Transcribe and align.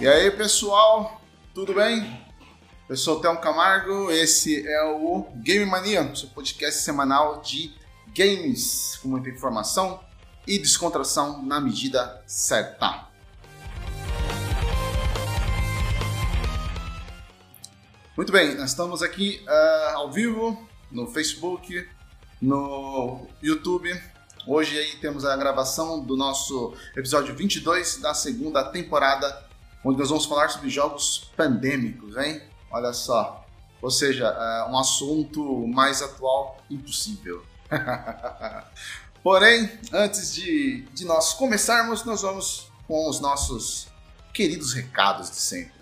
E 0.00 0.06
aí, 0.06 0.30
pessoal, 0.30 1.20
tudo 1.52 1.74
bem? 1.74 2.24
Eu 2.88 2.96
sou 2.96 3.16
o 3.16 3.20
Thelmo 3.20 3.40
Camargo, 3.40 4.12
esse 4.12 4.64
é 4.64 4.84
o 4.84 5.26
Game 5.38 5.64
Mania, 5.66 6.14
seu 6.14 6.28
podcast 6.28 6.82
semanal 6.82 7.40
de 7.40 7.74
games, 8.16 8.96
com 9.02 9.08
muita 9.08 9.28
informação 9.28 9.98
e 10.46 10.56
descontração 10.56 11.44
na 11.44 11.60
medida 11.60 12.22
certa. 12.28 13.08
Muito 18.16 18.30
bem, 18.30 18.54
nós 18.54 18.70
estamos 18.70 19.02
aqui 19.02 19.44
uh, 19.48 19.96
ao 19.96 20.12
vivo 20.12 20.64
no 20.92 21.08
Facebook, 21.08 21.88
no 22.40 23.26
YouTube. 23.42 24.00
Hoje 24.46 24.78
aí 24.78 24.94
temos 25.00 25.24
a 25.24 25.36
gravação 25.36 26.00
do 26.00 26.16
nosso 26.16 26.72
episódio 26.96 27.34
22 27.34 27.96
da 27.96 28.14
segunda 28.14 28.62
temporada 28.62 29.47
onde 29.84 29.98
nós 29.98 30.08
vamos 30.08 30.26
falar 30.26 30.48
sobre 30.48 30.68
jogos 30.68 31.30
pandêmicos, 31.36 32.16
hein? 32.16 32.42
Olha 32.70 32.92
só. 32.92 33.44
Ou 33.80 33.90
seja, 33.90 34.26
é 34.26 34.70
um 34.70 34.78
assunto 34.78 35.66
mais 35.68 36.02
atual 36.02 36.58
impossível. 36.68 37.44
Porém, 39.22 39.70
antes 39.92 40.34
de, 40.34 40.82
de 40.94 41.04
nós 41.04 41.34
começarmos, 41.34 42.04
nós 42.04 42.22
vamos 42.22 42.70
com 42.86 43.08
os 43.08 43.20
nossos 43.20 43.88
queridos 44.32 44.72
recados 44.72 45.30
de 45.30 45.36
sempre. 45.36 45.78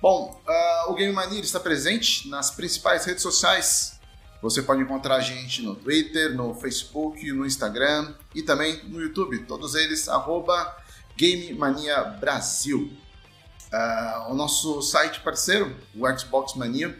Bom, 0.00 0.40
uh, 0.48 0.90
o 0.90 0.94
Game 0.94 1.12
Mania 1.12 1.40
está 1.40 1.60
presente 1.60 2.28
nas 2.28 2.50
principais 2.50 3.04
redes 3.04 3.22
sociais. 3.22 4.00
Você 4.40 4.62
pode 4.62 4.80
encontrar 4.80 5.16
a 5.16 5.20
gente 5.20 5.60
no 5.60 5.74
Twitter, 5.74 6.34
no 6.34 6.54
Facebook, 6.54 7.30
no 7.32 7.44
Instagram 7.44 8.14
e 8.34 8.42
também 8.42 8.82
no 8.84 9.00
YouTube. 9.00 9.40
Todos 9.40 9.74
eles, 9.74 10.08
arroba 10.08 10.74
Game 11.16 11.52
Mania 11.52 12.02
Brasil. 12.02 12.90
Uh, 13.72 14.32
o 14.32 14.34
nosso 14.34 14.82
site 14.82 15.20
parceiro, 15.20 15.76
o 15.94 16.18
Xbox 16.18 16.54
Mania, 16.54 16.98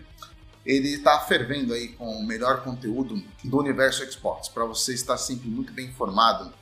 ele 0.65 0.95
está 0.95 1.19
fervendo 1.21 1.75
aí 1.75 1.89
com 1.89 2.17
o 2.17 2.25
melhor 2.25 2.63
conteúdo 2.63 3.21
do 3.43 3.59
universo 3.59 4.09
Xbox, 4.11 4.49
para 4.49 4.65
você 4.65 4.95
estar 4.95 5.17
sempre 5.17 5.49
muito 5.49 5.73
bem 5.73 5.87
informado. 5.87 6.53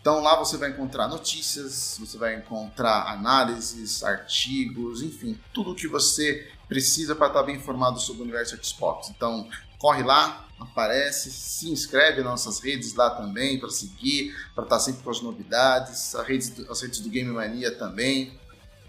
Então 0.00 0.22
lá 0.22 0.36
você 0.36 0.56
vai 0.56 0.70
encontrar 0.70 1.08
notícias, 1.08 1.98
você 2.00 2.16
vai 2.16 2.36
encontrar 2.36 3.12
análises, 3.12 4.02
artigos, 4.02 5.02
enfim, 5.02 5.38
tudo 5.52 5.72
o 5.72 5.74
que 5.74 5.86
você 5.86 6.50
precisa 6.66 7.14
para 7.14 7.26
estar 7.26 7.42
bem 7.42 7.56
informado 7.56 8.00
sobre 8.00 8.22
o 8.22 8.24
universo 8.24 8.58
Xbox. 8.64 9.10
Então 9.10 9.46
corre 9.78 10.02
lá, 10.02 10.48
aparece, 10.58 11.30
se 11.30 11.70
inscreve 11.70 12.22
nas 12.22 12.30
nossas 12.30 12.60
redes 12.60 12.94
lá 12.94 13.10
também 13.10 13.60
para 13.60 13.68
seguir, 13.68 14.34
para 14.54 14.64
estar 14.64 14.78
sempre 14.78 15.02
com 15.02 15.10
as 15.10 15.20
novidades, 15.20 16.14
as 16.14 16.26
redes, 16.26 16.70
as 16.70 16.80
redes 16.80 17.00
do 17.00 17.10
Game 17.10 17.30
Mania 17.30 17.76
também 17.76 18.40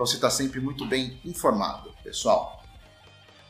para 0.02 0.08
você 0.08 0.16
estar 0.16 0.30
tá 0.30 0.34
sempre 0.34 0.60
muito 0.60 0.84
bem 0.84 1.20
informado, 1.24 1.94
pessoal. 2.04 2.64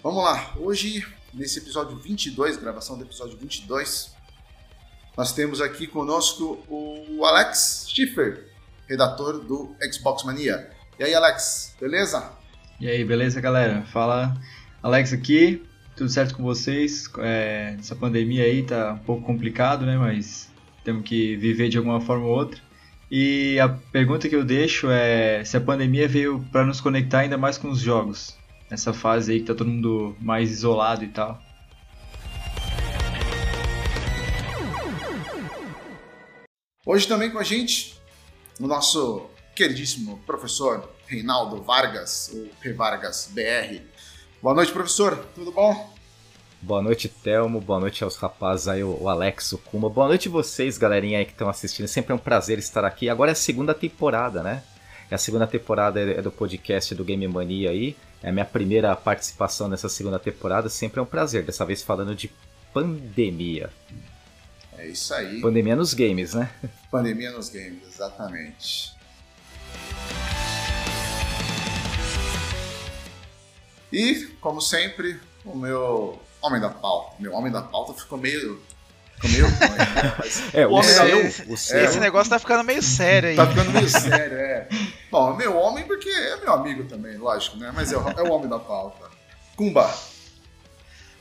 Vamos 0.04 0.22
lá, 0.22 0.54
hoje, 0.58 1.02
nesse 1.34 1.60
episódio 1.60 1.96
22, 1.96 2.58
gravação 2.58 2.98
do 2.98 3.06
episódio 3.06 3.38
22, 3.38 4.14
nós 5.16 5.32
temos 5.32 5.62
aqui 5.62 5.88
conosco 5.88 6.62
o 6.68 7.24
Alex 7.24 7.86
Schiffer, 7.88 8.52
redator 8.86 9.40
do 9.40 9.74
Xbox 9.94 10.26
Mania. 10.26 10.70
E 11.00 11.06
aí, 11.06 11.16
Alex, 11.16 11.74
beleza? 11.80 12.34
E 12.82 12.90
aí, 12.90 13.06
beleza, 13.06 13.40
galera? 13.40 13.84
Fala, 13.84 14.36
Alex 14.84 15.14
aqui, 15.14 15.66
tudo 15.96 16.10
certo 16.10 16.36
com 16.36 16.44
vocês? 16.44 17.10
É, 17.20 17.78
essa 17.80 17.96
pandemia 17.96 18.44
aí 18.44 18.64
tá 18.64 18.92
um 18.92 19.06
pouco 19.06 19.26
complicado, 19.26 19.86
né? 19.86 19.96
Mas 19.96 20.50
temos 20.84 21.06
que 21.06 21.38
viver 21.38 21.70
de 21.70 21.78
alguma 21.78 22.02
forma 22.02 22.26
ou 22.26 22.36
outra. 22.36 22.60
E 23.14 23.59
a 23.59 23.67
pergunta 23.67 24.30
que 24.30 24.36
eu 24.38 24.45
deixo 24.45 24.90
é 24.90 25.44
se 25.44 25.58
a 25.58 25.62
pandemia 25.62 26.08
veio 26.08 26.47
para 26.50 26.66
nos 26.66 26.80
conectar 26.80 27.19
ainda 27.19 27.38
mais 27.38 27.58
com 27.58 27.69
os 27.69 27.81
jogos, 27.81 28.38
nessa 28.69 28.94
fase 28.94 29.34
aí 29.34 29.40
que 29.41 29.47
tá 29.47 29.53
todo 29.53 29.69
mundo 29.69 30.16
mais 30.22 30.50
isolado 30.50 31.03
e 31.03 31.09
tal. 31.09 31.38
Hoje 36.86 37.06
também 37.06 37.30
com 37.30 37.38
a 37.38 37.44
gente 37.44 38.00
o 38.58 38.66
nosso 38.66 39.30
queridíssimo 39.53 40.19
professor 40.25 40.90
Reinaldo 41.06 41.62
Vargas, 41.62 42.31
o 42.34 42.47
P 42.62 42.72
Vargas 42.72 43.30
BR. 43.34 43.81
Boa 44.41 44.56
noite, 44.56 44.72
professor. 44.72 45.18
Tudo 45.36 45.52
bom? 45.52 45.91
Boa 46.64 46.80
noite, 46.80 47.10
Telmo. 47.10 47.60
Boa 47.60 47.80
noite 47.80 48.04
aos 48.04 48.16
rapazes 48.16 48.68
aí, 48.68 48.84
o 48.84 49.10
Alex, 49.10 49.52
o 49.54 49.58
Kuma. 49.58 49.90
Boa 49.90 50.08
noite 50.08 50.30
vocês, 50.30 50.78
galerinha 50.78 51.18
aí 51.18 51.26
que 51.26 51.32
estão 51.32 51.50
assistindo. 51.50 51.88
Sempre 51.88 52.12
é 52.12 52.16
um 52.16 52.20
prazer 52.20 52.60
estar 52.60 52.86
aqui. 52.86 53.10
Agora 53.10 53.32
é 53.32 53.34
a 53.34 53.36
segunda 53.36 53.74
temporada, 53.74 54.44
né? 54.44 54.62
É 55.10 55.16
a 55.16 55.18
segunda 55.18 55.48
temporada 55.48 56.00
é 56.00 56.22
do 56.22 56.32
podcast 56.32 56.94
do 56.94 57.04
Game 57.04 57.28
Mania 57.28 57.72
aí. 57.72 57.98
É 58.22 58.30
a 58.30 58.32
minha 58.32 58.46
primeira 58.46 58.96
participação 58.96 59.68
nessa 59.68 59.90
segunda 59.90 60.20
temporada. 60.20 60.70
Sempre 60.70 61.00
é 61.00 61.02
um 61.02 61.06
prazer. 61.06 61.44
Dessa 61.44 61.66
vez 61.66 61.82
falando 61.82 62.14
de 62.14 62.32
pandemia. 62.72 63.72
É 64.78 64.86
isso 64.86 65.16
aí. 65.16 65.42
Pandemia 65.42 65.76
nos 65.76 65.96
games, 65.96 66.36
né? 66.36 66.48
Pandemia 66.92 67.32
nos 67.32 67.50
games, 67.50 67.88
exatamente. 67.88 68.94
E, 73.92 74.28
como 74.40 74.62
sempre, 74.62 75.20
o 75.44 75.58
meu 75.58 76.22
Homem 76.41 76.59
da 76.59 76.69
Pauta. 76.69 77.16
Meu 77.19 77.34
Homem 77.34 77.52
da 77.52 77.62
Pauta 77.62 77.94
ficou 77.94 78.18
meio. 78.18 78.62
Ficou 79.19 79.29
meio. 79.29 79.46
é, 80.53 80.66
o, 80.66 80.79
o 80.79 80.84
seu, 80.84 81.28
o 81.53 81.57
seu. 81.57 81.84
Esse 81.84 82.00
negócio 82.00 82.29
tá 82.29 82.40
ficando 82.40 82.63
meio 82.63 82.81
sério 82.81 83.29
aí. 83.29 83.35
Tá 83.35 83.46
ficando 83.46 83.72
meio 83.72 83.88
sério, 83.88 84.38
é. 84.38 84.68
Bom, 85.12 85.35
meu 85.35 85.56
homem, 85.57 85.85
porque 85.85 86.09
é 86.09 86.38
meu 86.38 86.53
amigo 86.53 86.85
também, 86.85 87.18
lógico, 87.18 87.57
né? 87.57 87.72
Mas 87.74 87.94
é, 87.94 87.96
é 87.96 88.24
o 88.24 88.31
Homem 88.31 88.50
da 88.50 88.59
Pauta. 88.59 89.09
Kumba. 89.56 89.94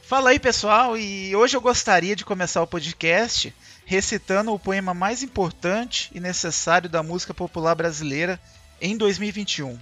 Fala 0.02 0.30
aí, 0.30 0.40
pessoal, 0.40 0.96
e 0.96 1.36
hoje 1.36 1.56
eu 1.56 1.60
gostaria 1.60 2.16
de 2.16 2.24
começar 2.24 2.62
o 2.62 2.66
podcast 2.66 3.54
recitando 3.84 4.52
o 4.52 4.58
poema 4.58 4.94
mais 4.94 5.22
importante 5.22 6.10
e 6.14 6.18
necessário 6.18 6.88
da 6.88 7.02
música 7.02 7.34
popular 7.34 7.74
brasileira 7.74 8.40
em 8.80 8.96
2021. 8.96 9.78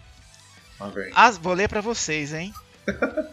Okay. 0.81 1.11
As, 1.15 1.39
vou 1.39 1.55
ler 1.55 1.69
para 1.69 1.81
vocês, 1.81 2.33
hein? 2.33 2.53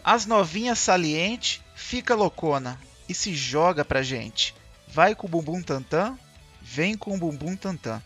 As 0.04 0.26
novinhas 0.26 0.78
saliente 0.78 1.62
fica 1.76 2.14
loucona 2.14 2.80
e 3.08 3.14
se 3.14 3.34
joga 3.34 3.84
pra 3.84 4.02
gente. 4.02 4.54
Vai 4.88 5.14
com 5.14 5.26
o 5.26 5.30
bumbum 5.30 5.62
tantã, 5.62 6.18
vem 6.60 6.96
com 6.96 7.14
o 7.14 7.18
bumbum 7.18 7.54
tantã. 7.54 8.02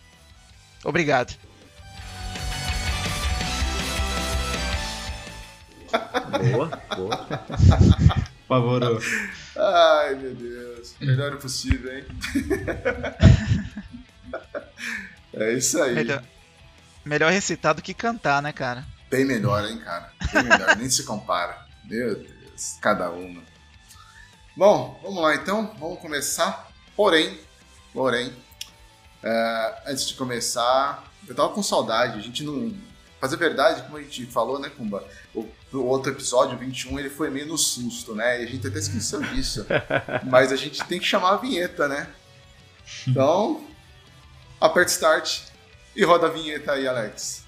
Obrigado. 0.85 1.35
Boa, 6.53 6.69
boa. 6.97 7.29
Favorou. 8.49 9.01
Ai, 9.57 10.15
meu 10.17 10.35
Deus. 10.35 10.97
Melhor 11.01 11.39
possível, 11.39 11.97
hein? 11.97 12.05
é 15.33 15.53
isso 15.53 15.81
aí. 15.81 15.95
Melhor, 15.95 16.25
melhor 17.05 17.33
recitado 17.33 17.81
que 17.81 17.95
cantar, 17.95 18.43
né, 18.43 18.53
cara? 18.53 18.85
Bem 19.09 19.25
melhor, 19.25 19.65
hein, 19.65 19.79
cara? 19.79 20.13
Bem 20.33 20.43
melhor, 20.43 20.77
nem 20.77 20.91
se 20.91 21.05
compara. 21.05 21.67
Meu 21.85 22.17
Deus, 22.17 22.79
cada 22.81 23.11
uma. 23.11 23.50
Bom, 24.61 25.01
vamos 25.03 25.23
lá 25.23 25.35
então, 25.35 25.75
vamos 25.81 25.99
começar. 26.01 26.71
Porém, 26.95 27.41
porém, 27.95 28.29
uh, 28.29 29.75
antes 29.87 30.07
de 30.07 30.13
começar, 30.13 31.03
eu 31.27 31.35
tava 31.35 31.49
com 31.49 31.63
saudade, 31.63 32.19
a 32.19 32.23
gente 32.23 32.45
não. 32.45 32.71
Fazer 33.19 33.39
verdade, 33.39 33.83
como 33.85 33.97
a 33.97 34.03
gente 34.03 34.27
falou, 34.27 34.59
né, 34.59 34.69
Kumba? 34.69 35.03
O, 35.35 35.49
o 35.73 35.87
outro 35.87 36.13
episódio, 36.13 36.59
21, 36.59 36.99
ele 36.99 37.09
foi 37.09 37.31
meio 37.31 37.47
no 37.47 37.57
susto, 37.57 38.15
né? 38.15 38.43
E 38.43 38.45
a 38.45 38.47
gente 38.47 38.67
até 38.67 38.79
esqueceu 38.79 39.23
disso. 39.23 39.65
Mas 40.29 40.53
a 40.53 40.57
gente 40.57 40.85
tem 40.85 41.01
que 41.01 41.07
chamar 41.07 41.31
a 41.31 41.37
vinheta, 41.39 41.89
né? 41.89 42.07
Então, 43.09 43.65
aperta 44.61 44.93
start 44.93 45.41
e 45.97 46.05
roda 46.05 46.27
a 46.27 46.31
vinheta 46.31 46.73
aí, 46.73 46.87
Alex. 46.87 47.47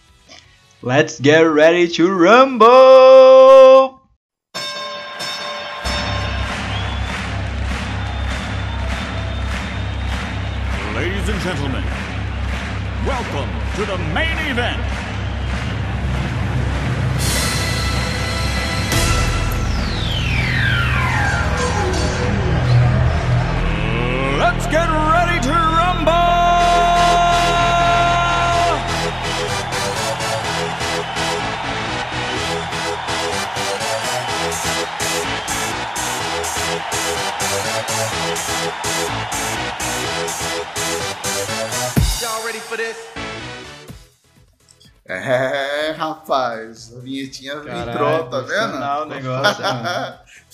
Let's 0.83 1.21
get 1.23 1.47
ready 1.47 1.89
to 1.89 2.09
rumble! 2.09 4.02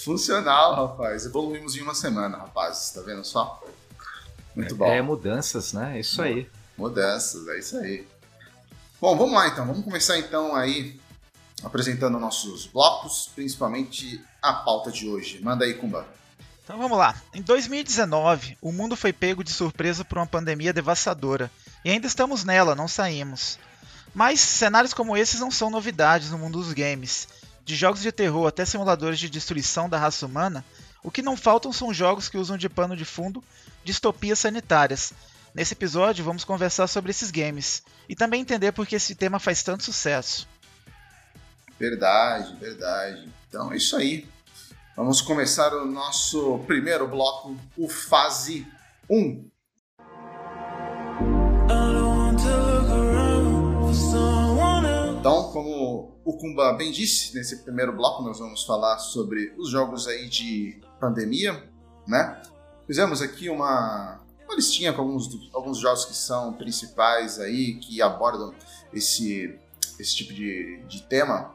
Funcional, 0.08 0.74
rapaz. 0.74 1.26
Evoluímos 1.26 1.76
em 1.76 1.82
uma 1.82 1.94
semana, 1.94 2.38
rapaz. 2.38 2.90
Tá 2.94 3.02
vendo 3.02 3.22
só? 3.26 3.62
Muito 4.56 4.74
bom. 4.74 4.86
É 4.86 5.02
mudanças, 5.02 5.74
né? 5.74 6.00
Isso 6.00 6.22
aí. 6.22 6.48
Mudanças, 6.78 7.46
é 7.46 7.58
isso 7.58 7.76
aí. 7.76 8.08
Bom, 8.98 9.18
vamos 9.18 9.34
lá 9.34 9.48
então. 9.48 9.66
Vamos 9.66 9.84
começar 9.84 10.18
então 10.18 10.56
aí 10.56 10.98
apresentando 11.62 12.18
nossos 12.18 12.66
blocos, 12.66 13.30
principalmente 13.34 14.24
a 14.40 14.54
pauta 14.54 14.90
de 14.90 15.06
hoje. 15.06 15.42
Manda 15.42 15.66
aí, 15.66 15.74
Kumba. 15.74 16.06
Então 16.64 16.78
vamos 16.78 16.96
lá. 16.96 17.14
Em 17.34 17.42
2019, 17.42 18.56
o 18.62 18.72
mundo 18.72 18.96
foi 18.96 19.12
pego 19.12 19.44
de 19.44 19.52
surpresa 19.52 20.06
por 20.06 20.16
uma 20.16 20.26
pandemia 20.26 20.72
devastadora. 20.72 21.50
E 21.84 21.90
ainda 21.90 22.06
estamos 22.06 22.44
nela, 22.44 22.74
não 22.74 22.88
saímos. 22.88 23.58
Mas 24.14 24.40
cenários 24.40 24.94
como 24.94 25.18
esses 25.18 25.38
não 25.38 25.50
são 25.50 25.68
novidades 25.68 26.30
no 26.30 26.38
mundo 26.38 26.62
dos 26.62 26.72
games. 26.72 27.28
De 27.68 27.76
jogos 27.76 28.00
de 28.00 28.10
terror 28.10 28.46
até 28.46 28.64
simuladores 28.64 29.18
de 29.18 29.28
destruição 29.28 29.90
da 29.90 29.98
raça 29.98 30.24
humana, 30.24 30.64
o 31.04 31.10
que 31.10 31.20
não 31.20 31.36
faltam 31.36 31.70
são 31.70 31.92
jogos 31.92 32.26
que 32.26 32.38
usam 32.38 32.56
de 32.56 32.66
pano 32.66 32.96
de 32.96 33.04
fundo 33.04 33.44
distopias 33.84 34.38
sanitárias. 34.38 35.12
Nesse 35.54 35.74
episódio 35.74 36.24
vamos 36.24 36.44
conversar 36.44 36.86
sobre 36.86 37.10
esses 37.10 37.30
games 37.30 37.82
e 38.08 38.16
também 38.16 38.40
entender 38.40 38.72
por 38.72 38.86
que 38.86 38.96
esse 38.96 39.14
tema 39.14 39.38
faz 39.38 39.62
tanto 39.62 39.84
sucesso. 39.84 40.48
Verdade, 41.78 42.56
verdade. 42.56 43.28
Então 43.46 43.70
é 43.70 43.76
isso 43.76 43.98
aí. 43.98 44.26
Vamos 44.96 45.20
começar 45.20 45.74
o 45.74 45.84
nosso 45.84 46.60
primeiro 46.60 47.06
bloco, 47.06 47.54
o 47.76 47.86
Fase 47.86 48.66
1. 49.10 49.44
Então, 55.20 55.52
como 55.52 56.17
o 56.28 56.36
Kumba 56.36 56.74
bem 56.74 56.92
disse, 56.92 57.34
nesse 57.34 57.56
primeiro 57.62 57.90
bloco 57.90 58.22
nós 58.22 58.38
vamos 58.38 58.62
falar 58.62 58.98
sobre 58.98 59.54
os 59.56 59.70
jogos 59.70 60.06
aí 60.06 60.28
de 60.28 60.78
pandemia, 61.00 61.66
né? 62.06 62.42
Fizemos 62.86 63.22
aqui 63.22 63.48
uma, 63.48 64.20
uma 64.44 64.54
listinha 64.54 64.92
com 64.92 65.00
alguns, 65.00 65.50
alguns 65.54 65.78
jogos 65.78 66.04
que 66.04 66.14
são 66.14 66.52
principais 66.52 67.40
aí, 67.40 67.76
que 67.76 68.02
abordam 68.02 68.54
esse, 68.92 69.58
esse 69.98 70.16
tipo 70.16 70.34
de, 70.34 70.82
de 70.86 71.02
tema. 71.04 71.54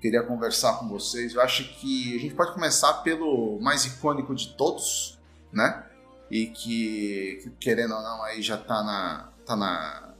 Queria 0.00 0.22
conversar 0.22 0.78
com 0.78 0.88
vocês. 0.88 1.34
Eu 1.34 1.42
acho 1.42 1.62
que 1.78 2.16
a 2.16 2.18
gente 2.18 2.34
pode 2.34 2.54
começar 2.54 2.94
pelo 3.02 3.60
mais 3.60 3.84
icônico 3.84 4.34
de 4.34 4.54
todos, 4.56 5.18
né? 5.52 5.84
E 6.30 6.46
que, 6.46 7.52
querendo 7.60 7.94
ou 7.94 8.00
não, 8.00 8.22
aí 8.22 8.40
já 8.40 8.56
tá 8.56 8.82
na, 8.82 9.28
tá 9.44 9.54
na, 9.54 10.14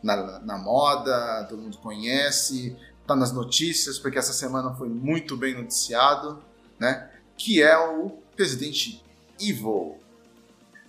na, 0.00 0.38
na 0.38 0.58
moda, 0.58 1.44
todo 1.48 1.60
mundo 1.60 1.78
conhece, 1.78 2.76
tá 3.10 3.16
nas 3.16 3.32
notícias, 3.32 3.98
porque 3.98 4.18
essa 4.18 4.32
semana 4.32 4.72
foi 4.74 4.88
muito 4.88 5.36
bem 5.36 5.54
noticiado, 5.54 6.40
né? 6.78 7.10
Que 7.36 7.60
é 7.60 7.76
o 7.76 8.18
Resident 8.38 9.00
Evil. 9.40 9.98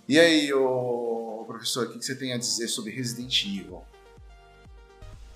E 0.08 0.20
aí, 0.20 0.52
ô, 0.52 1.44
professor, 1.46 1.86
o 1.86 1.92
que 1.92 2.00
você 2.00 2.14
tem 2.14 2.32
a 2.32 2.38
dizer 2.38 2.68
sobre 2.68 2.92
Resident 2.92 3.44
Evil? 3.44 3.82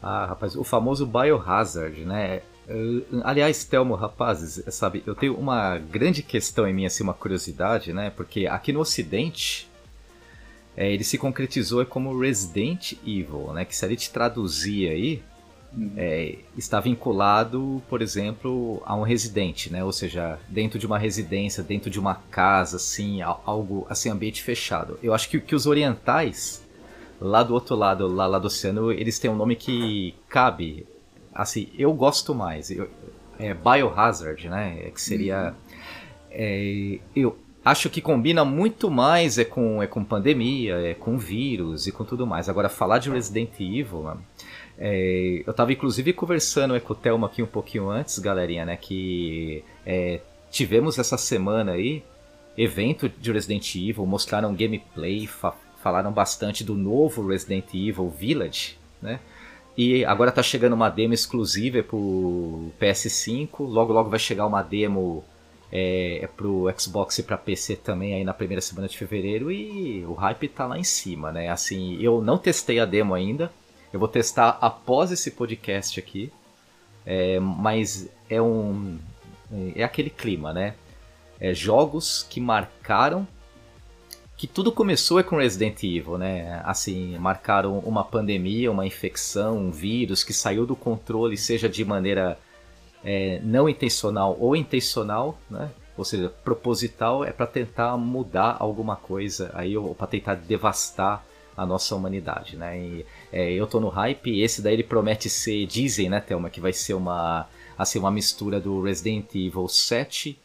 Ah, 0.01 0.27
rapaz, 0.27 0.55
o 0.55 0.63
famoso 0.63 1.05
Biohazard, 1.07 2.05
né? 2.05 2.43
Uh, 2.69 3.21
aliás, 3.25 3.65
Telmo, 3.65 3.95
rapazes, 3.95 4.63
sabe, 4.73 5.03
eu 5.07 5.15
tenho 5.15 5.35
uma 5.37 5.79
grande 5.79 6.23
questão 6.23 6.69
em 6.69 6.75
mim, 6.75 6.87
assim, 6.87 7.03
uma 7.03 7.15
curiosidade, 7.15 7.93
né? 7.93 8.11
Porque 8.11 8.47
aqui 8.47 8.73
no 8.73 8.81
Ocidente, 8.81 9.69
é, 10.77 10.93
ele 10.93 11.03
se 11.03 11.19
concretizou 11.19 11.85
como 11.87 12.17
Resident 12.17 12.93
Evil, 13.05 13.53
né? 13.53 13.65
Que 13.65 13.75
se 13.75 13.85
a 13.85 13.89
gente 13.89 14.11
traduzir 14.11 14.89
aí, 14.89 15.23
uhum. 15.77 15.93
é, 15.97 16.37
está 16.57 16.81
vinculado, 16.81 17.83
por 17.89 18.03
exemplo, 18.03 18.83
a 18.85 18.95
um 18.95 19.03
residente, 19.03 19.73
né? 19.73 19.85
Ou 19.85 19.93
seja, 19.93 20.39
dentro 20.49 20.79
de 20.79 20.87
uma 20.87 20.99
residência, 20.99 21.63
dentro 21.63 21.91
de 21.91 21.99
uma 21.99 22.15
casa, 22.31 22.77
assim, 22.77 23.21
algo 23.23 23.87
assim, 23.89 24.09
ambiente 24.09 24.43
fechado. 24.43 24.99
Eu 25.03 25.15
acho 25.15 25.29
que, 25.29 25.41
que 25.41 25.55
os 25.55 25.67
orientais, 25.67 26.67
lá 27.21 27.43
do 27.43 27.55
outro 27.55 27.77
lado, 27.77 28.07
lá, 28.07 28.27
lá 28.27 28.39
do 28.39 28.47
oceano, 28.47 28.91
eles 28.91 29.19
têm 29.19 29.31
um 29.31 29.37
nome 29.37 29.57
que 29.57 30.15
cabe 30.29 30.87
assim, 31.37 31.69
eu 31.79 31.93
gosto 31.93 32.35
mais. 32.35 32.71
Eu, 32.71 32.89
é 33.39 33.55
Biohazard, 33.55 34.49
né? 34.49 34.79
É 34.87 34.91
que 34.91 35.01
seria. 35.01 35.51
Uhum. 35.51 35.77
É, 36.31 36.99
eu 37.15 37.39
acho 37.65 37.91
que 37.91 38.01
combina 38.01 38.45
muito 38.45 38.91
mais 38.91 39.39
é 39.39 39.45
com, 39.45 39.83
é 39.83 39.87
com 39.87 40.05
pandemia, 40.05 40.77
é 40.77 40.95
com 40.95 41.19
vírus 41.19 41.87
e 41.87 41.93
com 41.93 42.05
tudo 42.05 42.27
mais. 42.27 42.49
Agora, 42.49 42.69
falar 42.69 42.99
de 42.99 43.11
Resident 43.11 43.51
Evil. 43.61 44.09
É, 44.79 45.43
eu 45.47 45.55
tava 45.55 45.73
inclusive 45.73 46.13
conversando 46.13 46.79
com 46.81 46.93
o 46.93 46.97
Thelma 46.97 47.27
aqui 47.27 47.43
um 47.43 47.47
pouquinho 47.47 47.89
antes, 47.89 48.19
galerinha, 48.19 48.67
né? 48.67 48.77
Que 48.77 49.65
é, 49.85 50.21
tivemos 50.51 50.99
essa 50.99 51.17
semana 51.17 51.73
aí 51.73 52.03
evento 52.57 53.09
de 53.09 53.33
Resident 53.33 53.75
Evil, 53.75 54.07
mostraram 54.07 54.55
gameplay, 54.55 55.27
fa 55.27 55.55
falaram 55.83 56.11
bastante 56.11 56.65
do 56.65 56.75
novo 56.75 57.29
Resident 57.29 57.67
Evil 57.73 58.09
Village, 58.11 58.77
né? 59.01 59.21
E 59.77 60.05
agora 60.05 60.33
tá 60.33 60.43
chegando 60.43 60.73
uma 60.73 60.89
demo 60.89 61.15
exclusiva 61.15 61.83
pro 61.83 62.73
PS5, 62.81 63.61
logo 63.61 63.93
logo 63.93 64.11
vai 64.11 64.19
chegar 64.19 64.47
uma 64.47 64.63
demo 64.63 65.23
é, 65.71 66.25
é 66.25 66.27
pro 66.27 66.67
Xbox 66.77 67.19
e 67.19 67.23
pra 67.23 67.37
PC 67.37 67.77
também 67.77 68.15
aí 68.15 68.25
na 68.25 68.33
primeira 68.35 68.61
semana 68.61 68.89
de 68.89 68.97
fevereiro 68.97 69.53
e 69.53 70.05
o 70.07 70.15
hype 70.15 70.49
tá 70.49 70.67
lá 70.67 70.79
em 70.79 70.85
cima, 70.85 71.31
né? 71.31 71.51
Assim, 71.51 72.01
eu 72.01 72.23
não 72.23 72.39
testei 72.39 72.81
a 72.81 72.87
demo 72.87 73.15
ainda, 73.15 73.53
eu 73.97 73.99
vou 73.99 74.09
testar 74.09 74.59
após 74.61 75.11
esse 75.11 75.31
podcast 75.31 75.99
aqui, 75.99 76.31
é, 77.05 77.41
mas 77.41 78.09
é 78.29 78.41
um. 78.43 78.99
É 79.75 79.83
aquele 79.83 80.11
clima, 80.11 80.53
né? 80.53 80.75
É, 81.41 81.55
jogos 81.55 82.23
que 82.29 82.41
marcaram 82.41 83.27
que 84.37 84.47
tudo 84.47 84.71
começou 84.71 85.19
é 85.19 85.23
com 85.23 85.37
Resident 85.37 85.83
Evil, 85.83 86.19
né? 86.19 86.61
Assim, 86.63 87.17
marcaram 87.19 87.79
uma 87.79 88.05
pandemia, 88.05 88.71
uma 88.71 88.87
infecção, 88.87 89.57
um 89.57 89.71
vírus 89.71 90.23
que 90.23 90.35
saiu 90.35 90.67
do 90.67 90.77
controle, 90.77 91.39
seja 91.39 91.67
de 91.67 91.83
maneira 91.83 92.39
é, 93.03 93.41
não 93.43 93.67
intencional 93.67 94.37
ou 94.39 94.55
intencional, 94.55 95.39
né? 95.51 95.71
Ou 95.97 96.05
seja, 96.05 96.29
proposital 96.45 97.25
é 97.25 97.33
para 97.33 97.47
tentar 97.47 97.97
mudar 97.97 98.59
alguma 98.61 98.95
coisa 98.95 99.51
aí 99.55 99.75
ou 99.75 99.95
para 99.95 100.07
tentar 100.07 100.35
devastar 100.35 101.25
a 101.57 101.65
nossa 101.65 101.95
humanidade, 101.95 102.57
né? 102.57 102.79
E, 102.79 103.07
é, 103.33 103.53
eu 103.53 103.67
tô 103.67 103.81
no 103.81 103.89
hype, 103.89 104.41
esse 104.41 104.63
daí 104.63 104.75
ele 104.75 104.83
promete 104.83 105.29
ser, 105.29 105.67
dizem, 105.67 106.09
né, 106.09 106.21
Thelma, 106.21 106.51
que 106.51 106.61
vai 106.61 106.73
ser 106.73 106.95
uma 106.95 107.49
assim 107.77 107.99
uma 107.99 108.11
mistura 108.11 108.59
do 108.59 108.81
Resident 108.83 109.35
Evil 109.35 109.69
7 109.69 110.39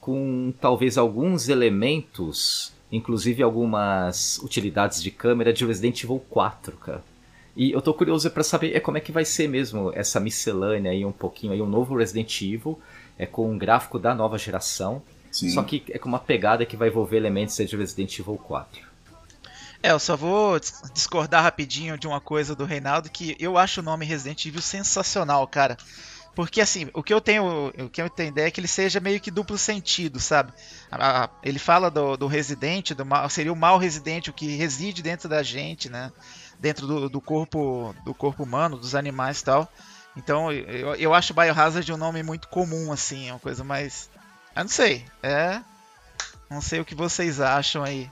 com 0.00 0.52
talvez 0.60 0.98
alguns 0.98 1.48
elementos 1.48 2.74
inclusive 2.92 3.42
algumas 3.42 4.38
utilidades 4.38 5.02
de 5.02 5.10
câmera 5.10 5.52
de 5.52 5.64
Resident 5.64 6.02
Evil 6.04 6.22
4, 6.30 6.76
cara. 6.76 7.02
E 7.56 7.70
eu 7.72 7.80
tô 7.80 7.94
curioso 7.94 8.30
para 8.30 8.42
saber 8.42 8.74
é 8.74 8.80
como 8.80 8.98
é 8.98 9.00
que 9.00 9.12
vai 9.12 9.24
ser 9.24 9.48
mesmo 9.48 9.92
essa 9.94 10.20
miscelânea 10.20 10.90
aí 10.90 11.04
um 11.04 11.12
pouquinho 11.12 11.52
aí 11.52 11.62
um 11.62 11.68
novo 11.68 11.96
Resident 11.96 12.42
Evil 12.42 12.78
é 13.18 13.26
com 13.26 13.50
um 13.50 13.56
gráfico 13.56 13.98
da 13.98 14.14
nova 14.14 14.36
geração, 14.36 15.02
Sim. 15.30 15.50
só 15.50 15.62
que 15.62 15.84
é 15.88 15.98
com 15.98 16.08
uma 16.08 16.18
pegada 16.18 16.66
que 16.66 16.76
vai 16.76 16.88
envolver 16.88 17.16
elementos 17.16 17.56
de 17.56 17.76
Resident 17.76 18.18
Evil 18.18 18.36
4. 18.36 18.93
É, 19.84 19.90
eu 19.90 19.98
só 19.98 20.16
vou 20.16 20.58
discordar 20.94 21.42
rapidinho 21.42 21.98
de 21.98 22.06
uma 22.06 22.18
coisa 22.18 22.56
do 22.56 22.64
Reinaldo 22.64 23.10
que 23.10 23.36
eu 23.38 23.58
acho 23.58 23.80
o 23.80 23.82
nome 23.82 24.06
Resident 24.06 24.46
Evil 24.46 24.62
sensacional, 24.62 25.46
cara. 25.46 25.76
Porque 26.34 26.62
assim, 26.62 26.88
o 26.94 27.02
que 27.02 27.12
eu 27.12 27.20
tenho, 27.20 27.68
o 27.68 27.90
que 27.90 28.00
eu 28.00 28.06
entendo 28.06 28.38
é 28.38 28.50
que 28.50 28.58
ele 28.58 28.66
seja 28.66 28.98
meio 28.98 29.20
que 29.20 29.30
duplo 29.30 29.58
sentido, 29.58 30.18
sabe? 30.18 30.54
Ele 31.42 31.58
fala 31.58 31.90
do, 31.90 32.16
do 32.16 32.26
residente, 32.26 32.94
do 32.94 33.04
mal, 33.04 33.28
seria 33.28 33.52
o 33.52 33.56
mal 33.56 33.76
residente, 33.76 34.30
o 34.30 34.32
que 34.32 34.56
reside 34.56 35.02
dentro 35.02 35.28
da 35.28 35.42
gente, 35.42 35.90
né? 35.90 36.10
Dentro 36.58 36.86
do, 36.86 37.10
do 37.10 37.20
corpo 37.20 37.94
do 38.06 38.14
corpo 38.14 38.42
humano, 38.42 38.78
dos 38.78 38.94
animais 38.94 39.42
e 39.42 39.44
tal. 39.44 39.70
Então 40.16 40.50
eu, 40.50 40.94
eu 40.94 41.12
acho 41.12 41.34
Biohazard 41.34 41.92
um 41.92 41.98
nome 41.98 42.22
muito 42.22 42.48
comum, 42.48 42.90
assim, 42.90 43.28
é 43.28 43.32
uma 43.34 43.38
coisa 43.38 43.62
mais. 43.62 44.08
Eu 44.56 44.62
não 44.62 44.70
sei. 44.70 45.04
É. 45.22 45.60
Não 46.48 46.62
sei 46.62 46.80
o 46.80 46.86
que 46.86 46.94
vocês 46.94 47.38
acham 47.38 47.84
aí. 47.84 48.10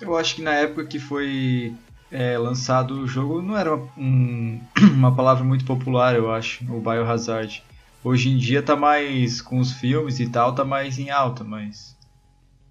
Eu 0.00 0.16
acho 0.16 0.36
que 0.36 0.42
na 0.42 0.52
época 0.52 0.86
que 0.86 0.98
foi 0.98 1.74
é, 2.10 2.36
lançado 2.38 3.00
o 3.00 3.06
jogo 3.06 3.42
não 3.42 3.56
era 3.56 3.74
um, 3.96 4.60
uma 4.94 5.14
palavra 5.14 5.44
muito 5.44 5.64
popular, 5.64 6.14
eu 6.14 6.32
acho, 6.32 6.64
o 6.72 6.80
Biohazard. 6.80 7.62
Hoje 8.04 8.30
em 8.30 8.36
dia 8.36 8.62
tá 8.62 8.76
mais 8.76 9.40
com 9.40 9.58
os 9.58 9.72
filmes 9.72 10.20
e 10.20 10.28
tal, 10.28 10.54
tá 10.54 10.64
mais 10.64 10.98
em 10.98 11.10
alta, 11.10 11.42
mas 11.42 11.96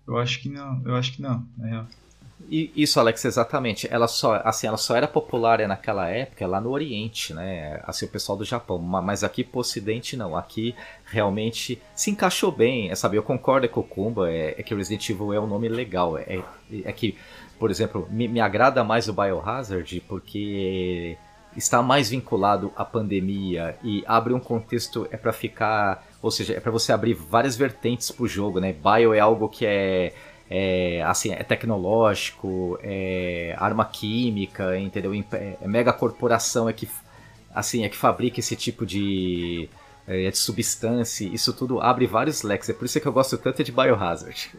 eu 0.08 0.18
acho 0.18 0.40
que 0.40 0.50
não, 0.50 0.82
eu 0.86 0.96
acho 0.96 1.14
que 1.14 1.22
não, 1.22 1.46
na 1.58 1.68
real. 1.68 1.88
Isso, 2.50 3.00
Alex, 3.00 3.26
exatamente. 3.26 3.88
Ela 3.92 4.08
só, 4.08 4.42
assim, 4.44 4.68
ela 4.68 4.78
só 4.78 4.96
era 4.96 5.08
popular 5.08 5.60
naquela 5.68 6.10
época 6.10 6.46
lá 6.46 6.62
no 6.62 6.70
Oriente, 6.70 7.34
né? 7.34 7.82
Assim, 7.84 8.06
o 8.06 8.10
pessoal 8.10 8.38
do 8.38 8.46
Japão. 8.46 8.78
Mas 8.78 9.24
aqui 9.24 9.44
pro 9.44 9.62
Ocidente 9.62 10.16
não. 10.16 10.36
Aqui 10.36 10.76
realmente 11.06 11.82
se 11.96 12.12
encaixou 12.12 12.52
bem. 12.52 12.92
É, 12.92 12.96
sabe, 12.96 13.18
eu 13.18 13.24
concordo 13.24 13.68
com 13.70 13.80
o 13.80 13.84
Kumba. 13.84 14.30
É, 14.30 14.56
é 14.58 14.64
que 14.64 14.76
Resident 14.76 15.10
Evil 15.10 15.34
é 15.34 15.40
um 15.40 15.48
nome 15.48 15.68
legal. 15.70 16.18
É, 16.18 16.44
é 16.84 16.92
que 16.92 17.18
por 17.60 17.72
exemplo, 17.72 18.08
me, 18.12 18.28
me 18.28 18.40
agrada 18.40 18.84
mais 18.84 19.08
o 19.08 19.14
Biohazard 19.14 20.02
porque 20.08 21.18
está 21.56 21.82
mais 21.82 22.10
vinculado 22.10 22.72
à 22.76 22.84
pandemia 22.84 23.78
e 23.82 24.04
abre 24.06 24.34
um 24.34 24.40
contexto 24.40 25.08
é 25.10 25.16
para 25.16 25.32
ficar, 25.32 26.06
ou 26.22 26.30
seja, 26.30 26.54
é 26.54 26.60
para 26.60 26.72
você 26.72 26.92
abrir 26.92 27.14
várias 27.14 27.56
vertentes 27.56 28.12
pro 28.12 28.28
jogo, 28.28 28.60
né? 28.60 28.74
Bio 28.74 29.14
é 29.14 29.20
algo 29.20 29.48
que 29.48 29.66
é 29.66 30.14
é, 30.50 31.02
assim, 31.04 31.32
é 31.32 31.44
tecnológico, 31.44 32.78
é 32.82 33.56
arma 33.58 33.86
química, 33.86 34.78
entendeu? 34.78 35.14
É, 35.14 35.58
é 35.62 35.68
mega 35.68 35.92
corporação 35.92 36.70
é 36.70 36.74
que 36.74 36.88
assim 37.54 37.84
é 37.84 37.90
que 37.90 37.98
fabrica 37.98 38.40
esse 38.40 38.56
tipo 38.56 38.86
de, 38.86 39.70
é, 40.08 40.30
de 40.30 40.38
substância. 40.38 41.26
Isso 41.26 41.54
tudo 41.54 41.80
abre 41.80 42.06
vários 42.06 42.44
leques. 42.44 42.70
É 42.70 42.74
por 42.74 42.86
isso 42.86 43.00
que 43.00 43.08
eu 43.08 43.14
gosto 43.14 43.38
tanto 43.38 43.64
de 43.64 43.72
Biohazard. 43.72 44.52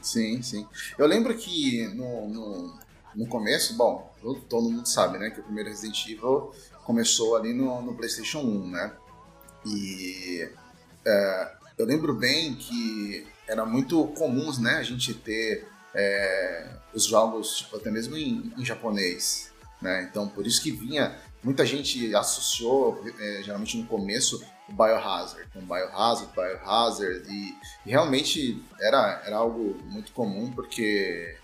Sim, 0.00 0.40
sim. 0.42 0.66
Eu 0.96 1.06
lembro 1.06 1.34
que 1.36 1.88
no, 1.94 2.28
no, 2.28 2.78
no 3.16 3.26
começo, 3.26 3.76
bom, 3.76 4.14
todo 4.48 4.70
mundo 4.70 4.86
sabe, 4.86 5.18
né, 5.18 5.30
que 5.30 5.40
o 5.40 5.42
primeiro 5.42 5.70
Resident 5.70 6.06
Evil 6.06 6.52
começou 6.84 7.34
ali 7.34 7.52
no, 7.52 7.82
no 7.82 7.94
PlayStation 7.94 8.38
1, 8.38 8.70
né? 8.70 8.92
E 9.66 10.48
é, 11.04 11.52
eu 11.76 11.84
lembro 11.84 12.14
bem 12.14 12.54
que 12.54 13.26
era 13.48 13.64
muito 13.64 14.06
comum, 14.08 14.50
né, 14.60 14.78
a 14.78 14.82
gente 14.82 15.14
ter 15.14 15.68
é, 15.94 16.68
os 16.92 17.04
jogos, 17.04 17.56
tipo, 17.58 17.76
até 17.76 17.90
mesmo 17.90 18.16
em, 18.16 18.52
em, 18.56 18.64
japonês, 18.64 19.50
né? 19.80 20.06
Então, 20.10 20.28
por 20.28 20.46
isso 20.46 20.62
que 20.62 20.70
vinha, 20.70 21.16
muita 21.42 21.64
gente 21.64 22.14
associou, 22.14 23.02
é, 23.18 23.42
geralmente 23.42 23.78
no 23.78 23.86
começo, 23.86 24.44
o 24.68 24.72
Biohazard, 24.72 25.48
com 25.52 25.60
Biohazard, 25.60 26.32
Biohazard, 26.34 27.22
e, 27.30 27.54
e, 27.86 27.90
realmente 27.90 28.62
era, 28.80 29.22
era 29.24 29.36
algo 29.36 29.80
muito 29.84 30.12
comum, 30.12 30.50
porque 30.52 31.36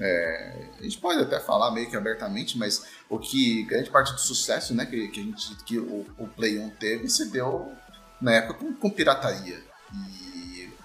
é, 0.00 0.68
a 0.78 0.82
gente 0.82 0.98
pode 0.98 1.20
até 1.20 1.38
falar 1.38 1.70
meio 1.70 1.88
que 1.88 1.96
abertamente, 1.96 2.58
mas 2.58 2.84
o 3.08 3.18
que 3.18 3.62
grande 3.64 3.90
parte 3.90 4.12
do 4.12 4.20
sucesso 4.20 4.74
né, 4.74 4.84
que, 4.84 5.08
que, 5.08 5.20
a 5.20 5.22
gente, 5.22 5.56
que 5.64 5.78
o, 5.78 6.06
o 6.18 6.26
Play 6.28 6.58
1 6.58 6.70
teve 6.70 7.08
se 7.08 7.30
deu 7.30 7.72
na 8.20 8.32
época 8.32 8.54
com, 8.54 8.74
com 8.74 8.90
pirataria. 8.90 9.62
E 9.94 10.25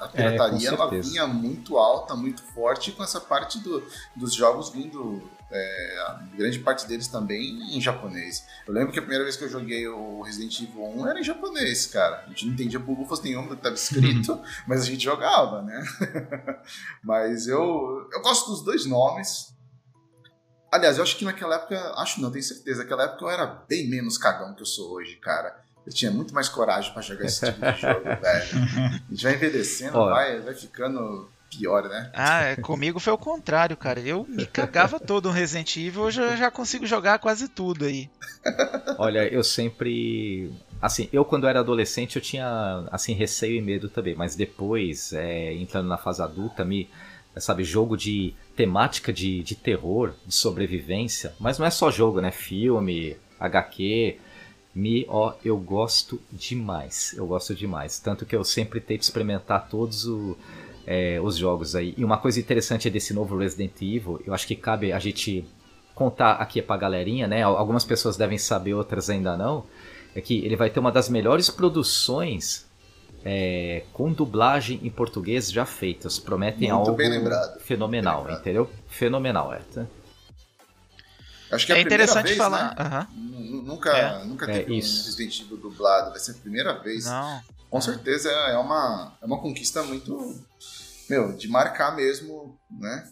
a 0.02 0.06
é, 0.06 0.08
pirataria 0.08 0.70
é, 0.70 0.74
ela 0.74 0.90
vinha 0.90 1.28
muito 1.28 1.78
alta, 1.78 2.16
muito 2.16 2.42
forte, 2.42 2.92
com 2.92 3.04
essa 3.04 3.22
parte 3.22 3.60
do, 3.60 3.84
dos 4.16 4.34
jogos 4.34 4.70
vindo, 4.70 5.22
é, 5.52 6.16
grande 6.36 6.58
parte 6.58 6.88
deles 6.88 7.08
também 7.08 7.78
em 7.78 7.80
japonês. 7.80 8.44
Eu 8.68 8.74
lembro 8.74 8.92
que 8.92 8.98
a 8.98 9.02
primeira 9.02 9.24
vez 9.24 9.36
que 9.38 9.44
eu 9.44 9.50
joguei 9.50 9.88
o 9.88 10.22
Resident 10.22 10.60
Evil 10.60 10.84
1 10.84 11.08
era 11.08 11.20
em 11.20 11.24
japonês, 11.24 11.86
cara. 11.86 12.24
A 12.26 12.30
gente 12.30 12.48
não 12.48 12.54
entendia 12.54 12.80
bufas 12.80 13.22
nenhuma 13.22 13.50
do 13.50 13.56
que 13.56 13.60
estava 13.60 13.76
escrito, 13.76 14.42
mas 14.68 14.82
a 14.82 14.86
gente 14.86 15.04
jogava, 15.04 15.62
né? 15.62 15.84
mas 17.04 17.48
eu, 17.48 18.10
eu 18.12 18.22
gosto 18.22 18.50
dos 18.50 18.64
dois 18.64 18.88
nomes. 18.88 19.54
Aliás, 20.74 20.98
eu 20.98 21.04
acho 21.04 21.16
que 21.16 21.26
naquela 21.26 21.56
época, 21.56 21.94
acho 21.98 22.20
não, 22.22 22.32
tenho 22.32 22.44
certeza, 22.44 22.82
naquela 22.82 23.04
época 23.04 23.26
eu 23.26 23.30
era 23.30 23.46
bem 23.46 23.88
menos 23.88 24.18
cagão 24.18 24.56
que 24.56 24.64
eu 24.64 24.66
sou 24.66 24.94
hoje, 24.94 25.18
cara. 25.18 25.62
Eu 25.86 25.94
tinha 25.94 26.12
muito 26.12 26.34
mais 26.34 26.48
coragem 26.48 26.94
para 26.94 27.02
jogar 27.02 27.26
esse 27.26 27.46
tipo 27.46 27.60
de 27.60 27.82
jogo, 27.82 28.04
velho. 28.22 29.02
A 29.10 29.10
gente 29.10 29.24
vai 29.24 29.34
envelhecendo, 29.34 29.94
vai, 29.94 30.40
vai 30.40 30.54
ficando 30.54 31.30
pior, 31.50 31.84
né? 31.84 32.10
Ah, 32.14 32.44
é, 32.44 32.56
comigo 32.56 33.00
foi 33.00 33.12
o 33.12 33.18
contrário, 33.18 33.76
cara. 33.76 34.00
Eu 34.00 34.26
me 34.28 34.46
cagava 34.46 35.00
todo 35.00 35.28
no 35.28 35.36
Resident 35.36 35.76
Evil, 35.76 36.04
hoje 36.04 36.22
eu 36.22 36.38
já 36.38 36.50
consigo 36.50 36.86
jogar 36.86 37.20
quase 37.20 37.50
tudo 37.50 37.86
aí. 37.86 38.10
Olha, 38.98 39.28
eu 39.28 39.44
sempre. 39.44 40.52
Assim, 40.82 41.10
eu 41.12 41.26
quando 41.26 41.48
era 41.48 41.60
adolescente 41.60 42.16
eu 42.16 42.22
tinha, 42.22 42.88
assim, 42.92 43.14
receio 43.14 43.58
e 43.58 43.62
medo 43.62 43.90
também, 43.90 44.16
mas 44.16 44.36
depois, 44.36 45.14
é, 45.14 45.54
entrando 45.54 45.88
na 45.88 45.98
fase 45.98 46.22
adulta, 46.22 46.64
me. 46.64 46.90
Sabe, 47.38 47.64
jogo 47.64 47.96
de 47.96 48.36
temática 48.58 49.14
de, 49.14 49.42
de 49.42 49.56
terror, 49.56 50.14
de 50.28 50.36
sobrevivência, 50.36 51.34
mas 51.40 51.58
não 51.58 51.66
é 51.66 51.70
só 51.70 51.90
jogo, 51.90 52.20
né? 52.20 52.30
Filme, 52.30 53.16
HQ. 53.40 54.20
Me, 54.74 55.06
ó, 55.10 55.34
eu 55.44 55.58
gosto 55.58 56.22
demais. 56.32 57.14
Eu 57.18 57.28
gosto 57.28 57.54
demais. 57.54 58.00
Tanto 58.00 58.26
que 58.26 58.36
eu 58.36 58.44
sempre 58.44 58.80
tento 58.80 59.02
experimentar 59.02 59.68
todos 59.68 60.06
o, 60.06 60.38
é, 60.88 61.20
os 61.22 61.36
jogos 61.36 61.76
aí. 61.76 61.94
E 61.98 62.06
uma 62.06 62.18
coisa 62.18 62.40
interessante 62.40 62.90
desse 62.90 63.14
novo 63.14 63.38
Resident 63.38 63.82
Evil, 63.82 64.22
eu 64.26 64.34
acho 64.34 64.48
que 64.48 64.56
cabe 64.56 64.94
a 64.94 65.00
gente 65.00 65.46
contar 65.94 66.34
aqui 66.34 66.62
pra 66.62 66.78
galerinha, 66.78 67.28
né? 67.28 67.44
Algumas 67.44 67.84
pessoas 67.84 68.16
devem 68.16 68.38
saber, 68.38 68.74
outras 68.74 69.10
ainda 69.10 69.36
não. 69.36 69.66
É 70.16 70.22
que 70.22 70.44
ele 70.46 70.56
vai 70.56 70.70
ter 70.70 70.80
uma 70.80 70.92
das 70.92 71.10
melhores 71.10 71.50
produções 71.50 72.66
é, 73.24 73.84
com 73.94 74.12
dublagem 74.12 74.80
em 74.84 74.90
português 74.90 75.52
já 75.52 75.66
feitas. 75.66 76.18
Prometem 76.18 76.72
Muito 76.72 76.90
algo 76.90 76.92
fenomenal, 77.60 78.30
entendeu? 78.32 78.70
Fenomenal, 78.88 79.54
é. 79.54 79.60
Tá? 79.74 79.86
Acho 81.52 81.66
que 81.66 81.74
é, 81.74 81.78
é 81.78 81.82
interessante 81.82 82.28
vez, 82.28 82.38
falar. 82.38 82.76
Né? 82.76 83.08
Uhum. 83.16 83.62
Nunca, 83.64 83.90
é. 83.92 84.24
nunca 84.24 84.50
é, 84.50 84.60
teve 84.60 84.78
isso. 84.78 85.02
um 85.02 85.06
Resident 85.06 85.42
Evil 85.42 85.58
dublado, 85.58 86.12
vai 86.12 86.20
ser 86.20 86.32
a 86.32 86.36
primeira 86.36 86.74
vez. 86.80 87.06
Não. 87.06 87.42
Com 87.70 87.80
certeza 87.80 88.30
é 88.30 88.58
uma, 88.58 89.18
é 89.22 89.26
uma 89.26 89.40
conquista 89.40 89.82
muito. 89.84 90.36
Meu, 91.10 91.34
de 91.34 91.48
marcar 91.48 91.96
mesmo, 91.96 92.58
né? 92.70 93.10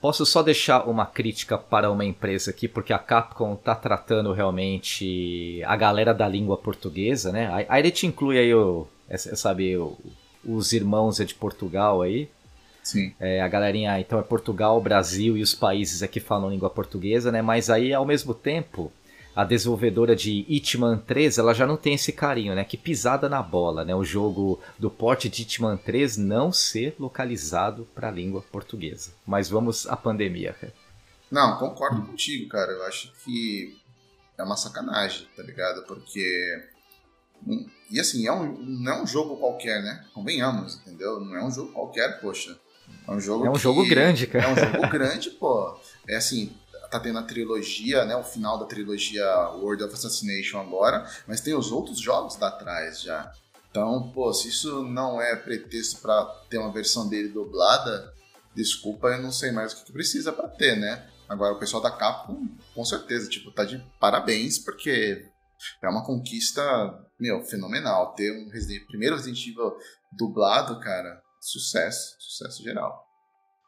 Posso 0.00 0.26
só 0.26 0.42
deixar 0.42 0.88
uma 0.88 1.06
crítica 1.06 1.56
para 1.56 1.90
uma 1.90 2.04
empresa 2.04 2.50
aqui, 2.50 2.68
porque 2.68 2.92
a 2.92 2.98
Capcom 2.98 3.56
tá 3.56 3.74
tratando 3.74 4.32
realmente 4.32 5.62
a 5.64 5.74
galera 5.74 6.12
da 6.12 6.28
língua 6.28 6.56
portuguesa, 6.56 7.32
né? 7.32 7.66
Aí 7.68 7.80
ele 7.80 7.90
te 7.90 8.06
inclui 8.06 8.38
aí 8.38 8.54
o, 8.54 8.86
sabe, 9.34 9.76
os 10.44 10.72
irmãos 10.72 11.16
de 11.16 11.34
Portugal 11.34 12.02
aí. 12.02 12.28
Sim. 12.86 13.12
É, 13.18 13.42
a 13.42 13.48
galerinha, 13.48 13.98
então, 13.98 14.16
é 14.16 14.22
Portugal, 14.22 14.80
Brasil 14.80 15.36
e 15.36 15.42
os 15.42 15.52
países 15.52 16.04
aqui 16.04 16.20
falam 16.20 16.50
língua 16.50 16.70
portuguesa, 16.70 17.32
né? 17.32 17.42
Mas 17.42 17.68
aí, 17.68 17.92
ao 17.92 18.06
mesmo 18.06 18.32
tempo, 18.32 18.92
a 19.34 19.42
desenvolvedora 19.42 20.14
de 20.14 20.46
Hitman 20.48 20.96
3, 20.98 21.38
ela 21.38 21.52
já 21.52 21.66
não 21.66 21.76
tem 21.76 21.94
esse 21.94 22.12
carinho, 22.12 22.54
né? 22.54 22.64
Que 22.64 22.76
pisada 22.76 23.28
na 23.28 23.42
bola, 23.42 23.84
né? 23.84 23.92
O 23.92 24.04
jogo 24.04 24.60
do 24.78 24.88
porte 24.88 25.28
de 25.28 25.42
Hitman 25.42 25.76
3 25.76 26.16
não 26.16 26.52
ser 26.52 26.94
localizado 26.96 27.88
para 27.92 28.06
a 28.06 28.12
língua 28.12 28.40
portuguesa. 28.52 29.10
Mas 29.26 29.48
vamos 29.48 29.88
à 29.88 29.96
pandemia, 29.96 30.52
cara. 30.52 30.72
Não, 31.28 31.58
concordo 31.58 32.06
contigo, 32.06 32.48
cara. 32.48 32.70
Eu 32.70 32.84
acho 32.84 33.12
que 33.24 33.76
é 34.38 34.44
uma 34.44 34.56
sacanagem, 34.56 35.26
tá 35.36 35.42
ligado? 35.42 35.84
Porque 35.88 36.62
e 37.90 37.98
assim, 37.98 38.28
é 38.28 38.32
um, 38.32 38.56
não 38.62 38.92
é 38.92 39.02
um 39.02 39.06
jogo 39.08 39.36
qualquer, 39.38 39.82
né? 39.82 40.06
Convenhamos, 40.14 40.76
entendeu? 40.76 41.18
Não 41.18 41.36
é 41.36 41.44
um 41.44 41.50
jogo 41.50 41.72
qualquer, 41.72 42.20
poxa. 42.20 42.56
É 43.06 43.10
um 43.10 43.20
jogo 43.20 43.46
É 43.46 43.50
um 43.50 43.52
que... 43.52 43.58
jogo 43.58 43.86
grande, 43.86 44.26
cara. 44.26 44.46
É 44.46 44.52
um 44.52 44.56
jogo 44.56 44.88
grande, 44.90 45.30
pô. 45.30 45.78
É 46.08 46.16
assim, 46.16 46.52
tá 46.90 47.00
tendo 47.00 47.18
a 47.18 47.22
trilogia, 47.22 48.04
né? 48.04 48.16
O 48.16 48.24
final 48.24 48.58
da 48.58 48.66
trilogia 48.66 49.24
World 49.54 49.84
of 49.84 49.94
Assassination 49.94 50.60
agora, 50.60 51.08
mas 51.26 51.40
tem 51.40 51.54
os 51.54 51.70
outros 51.70 52.00
jogos 52.00 52.36
da 52.36 52.50
trás 52.50 53.00
já. 53.00 53.32
Então, 53.70 54.10
pô, 54.14 54.32
se 54.32 54.48
isso 54.48 54.82
não 54.82 55.20
é 55.20 55.36
pretexto 55.36 56.00
para 56.00 56.24
ter 56.48 56.58
uma 56.58 56.72
versão 56.72 57.08
dele 57.08 57.28
dublada, 57.28 58.12
desculpa, 58.54 59.08
eu 59.08 59.22
não 59.22 59.30
sei 59.30 59.50
mais 59.52 59.72
o 59.72 59.84
que 59.84 59.92
precisa 59.92 60.32
para 60.32 60.48
ter, 60.48 60.76
né? 60.76 61.06
Agora 61.28 61.54
o 61.54 61.58
pessoal 61.58 61.82
da 61.82 61.90
Capcom, 61.90 62.48
com 62.74 62.84
certeza, 62.84 63.28
tipo, 63.28 63.50
tá 63.50 63.64
de 63.64 63.84
parabéns, 64.00 64.58
porque 64.58 65.26
é 65.82 65.88
uma 65.88 66.04
conquista, 66.04 66.62
meu, 67.18 67.42
fenomenal. 67.42 68.14
Ter 68.14 68.32
um 68.32 68.48
Resident, 68.48 68.86
primeiro 68.86 69.16
Resident 69.16 69.46
Evil 69.46 69.76
dublado, 70.12 70.80
cara, 70.80 71.20
sucesso, 71.46 72.16
sucesso 72.18 72.62
geral. 72.62 73.04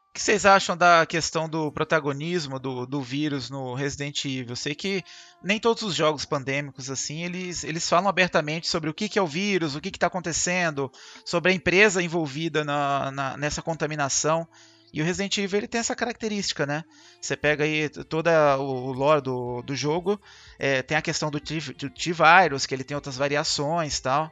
O 0.09 0.13
que 0.13 0.21
vocês 0.21 0.45
acham 0.45 0.75
da 0.75 1.05
questão 1.05 1.47
do 1.47 1.71
protagonismo 1.71 2.59
do, 2.59 2.85
do 2.85 3.01
vírus 3.01 3.49
no 3.49 3.75
Resident 3.75 4.25
Evil? 4.25 4.49
Eu 4.49 4.55
sei 4.55 4.73
que 4.73 5.03
nem 5.41 5.59
todos 5.59 5.83
os 5.83 5.93
jogos 5.93 6.25
pandêmicos 6.25 6.89
assim 6.89 7.23
eles, 7.23 7.63
eles 7.63 7.87
falam 7.87 8.09
abertamente 8.09 8.67
sobre 8.67 8.89
o 8.89 8.93
que, 8.93 9.07
que 9.07 9.19
é 9.19 9.21
o 9.21 9.27
vírus, 9.27 9.75
o 9.75 9.81
que 9.81 9.89
está 9.89 10.07
acontecendo, 10.07 10.91
sobre 11.23 11.51
a 11.51 11.55
empresa 11.55 12.01
envolvida 12.01 12.65
na, 12.65 13.11
na, 13.11 13.37
nessa 13.37 13.61
contaminação. 13.61 14.47
E 14.91 14.99
o 14.99 15.05
Resident 15.05 15.37
Evil 15.37 15.59
ele 15.59 15.67
tem 15.67 15.79
essa 15.79 15.95
característica, 15.95 16.65
né? 16.65 16.83
Você 17.21 17.37
pega 17.37 17.63
aí 17.63 17.87
toda 17.89 18.57
o 18.57 18.91
lore 18.91 19.21
do, 19.21 19.61
do 19.61 19.75
jogo, 19.75 20.19
é, 20.57 20.81
tem 20.81 20.97
a 20.97 21.01
questão 21.01 21.29
do 21.29 21.39
T-Virus, 21.39 22.65
que 22.65 22.73
ele 22.73 22.83
tem 22.83 22.95
outras 22.95 23.15
variações 23.15 23.99
tal. 23.99 24.31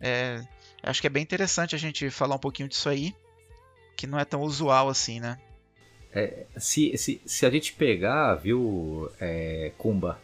É, 0.00 0.42
Acho 0.82 1.00
que 1.00 1.06
é 1.06 1.10
bem 1.10 1.22
interessante 1.22 1.74
a 1.74 1.78
gente 1.78 2.10
falar 2.10 2.34
um 2.34 2.40
pouquinho 2.40 2.68
disso 2.68 2.88
aí, 2.88 3.14
que 3.96 4.06
não 4.06 4.18
é 4.18 4.24
tão 4.24 4.42
usual 4.42 4.88
assim, 4.88 5.20
né? 5.20 5.38
É, 6.14 6.44
se, 6.56 6.96
se, 6.98 7.20
se 7.24 7.46
a 7.46 7.50
gente 7.50 7.72
pegar, 7.72 8.34
viu, 8.34 9.10
é, 9.20 9.72
Kumba, 9.78 10.18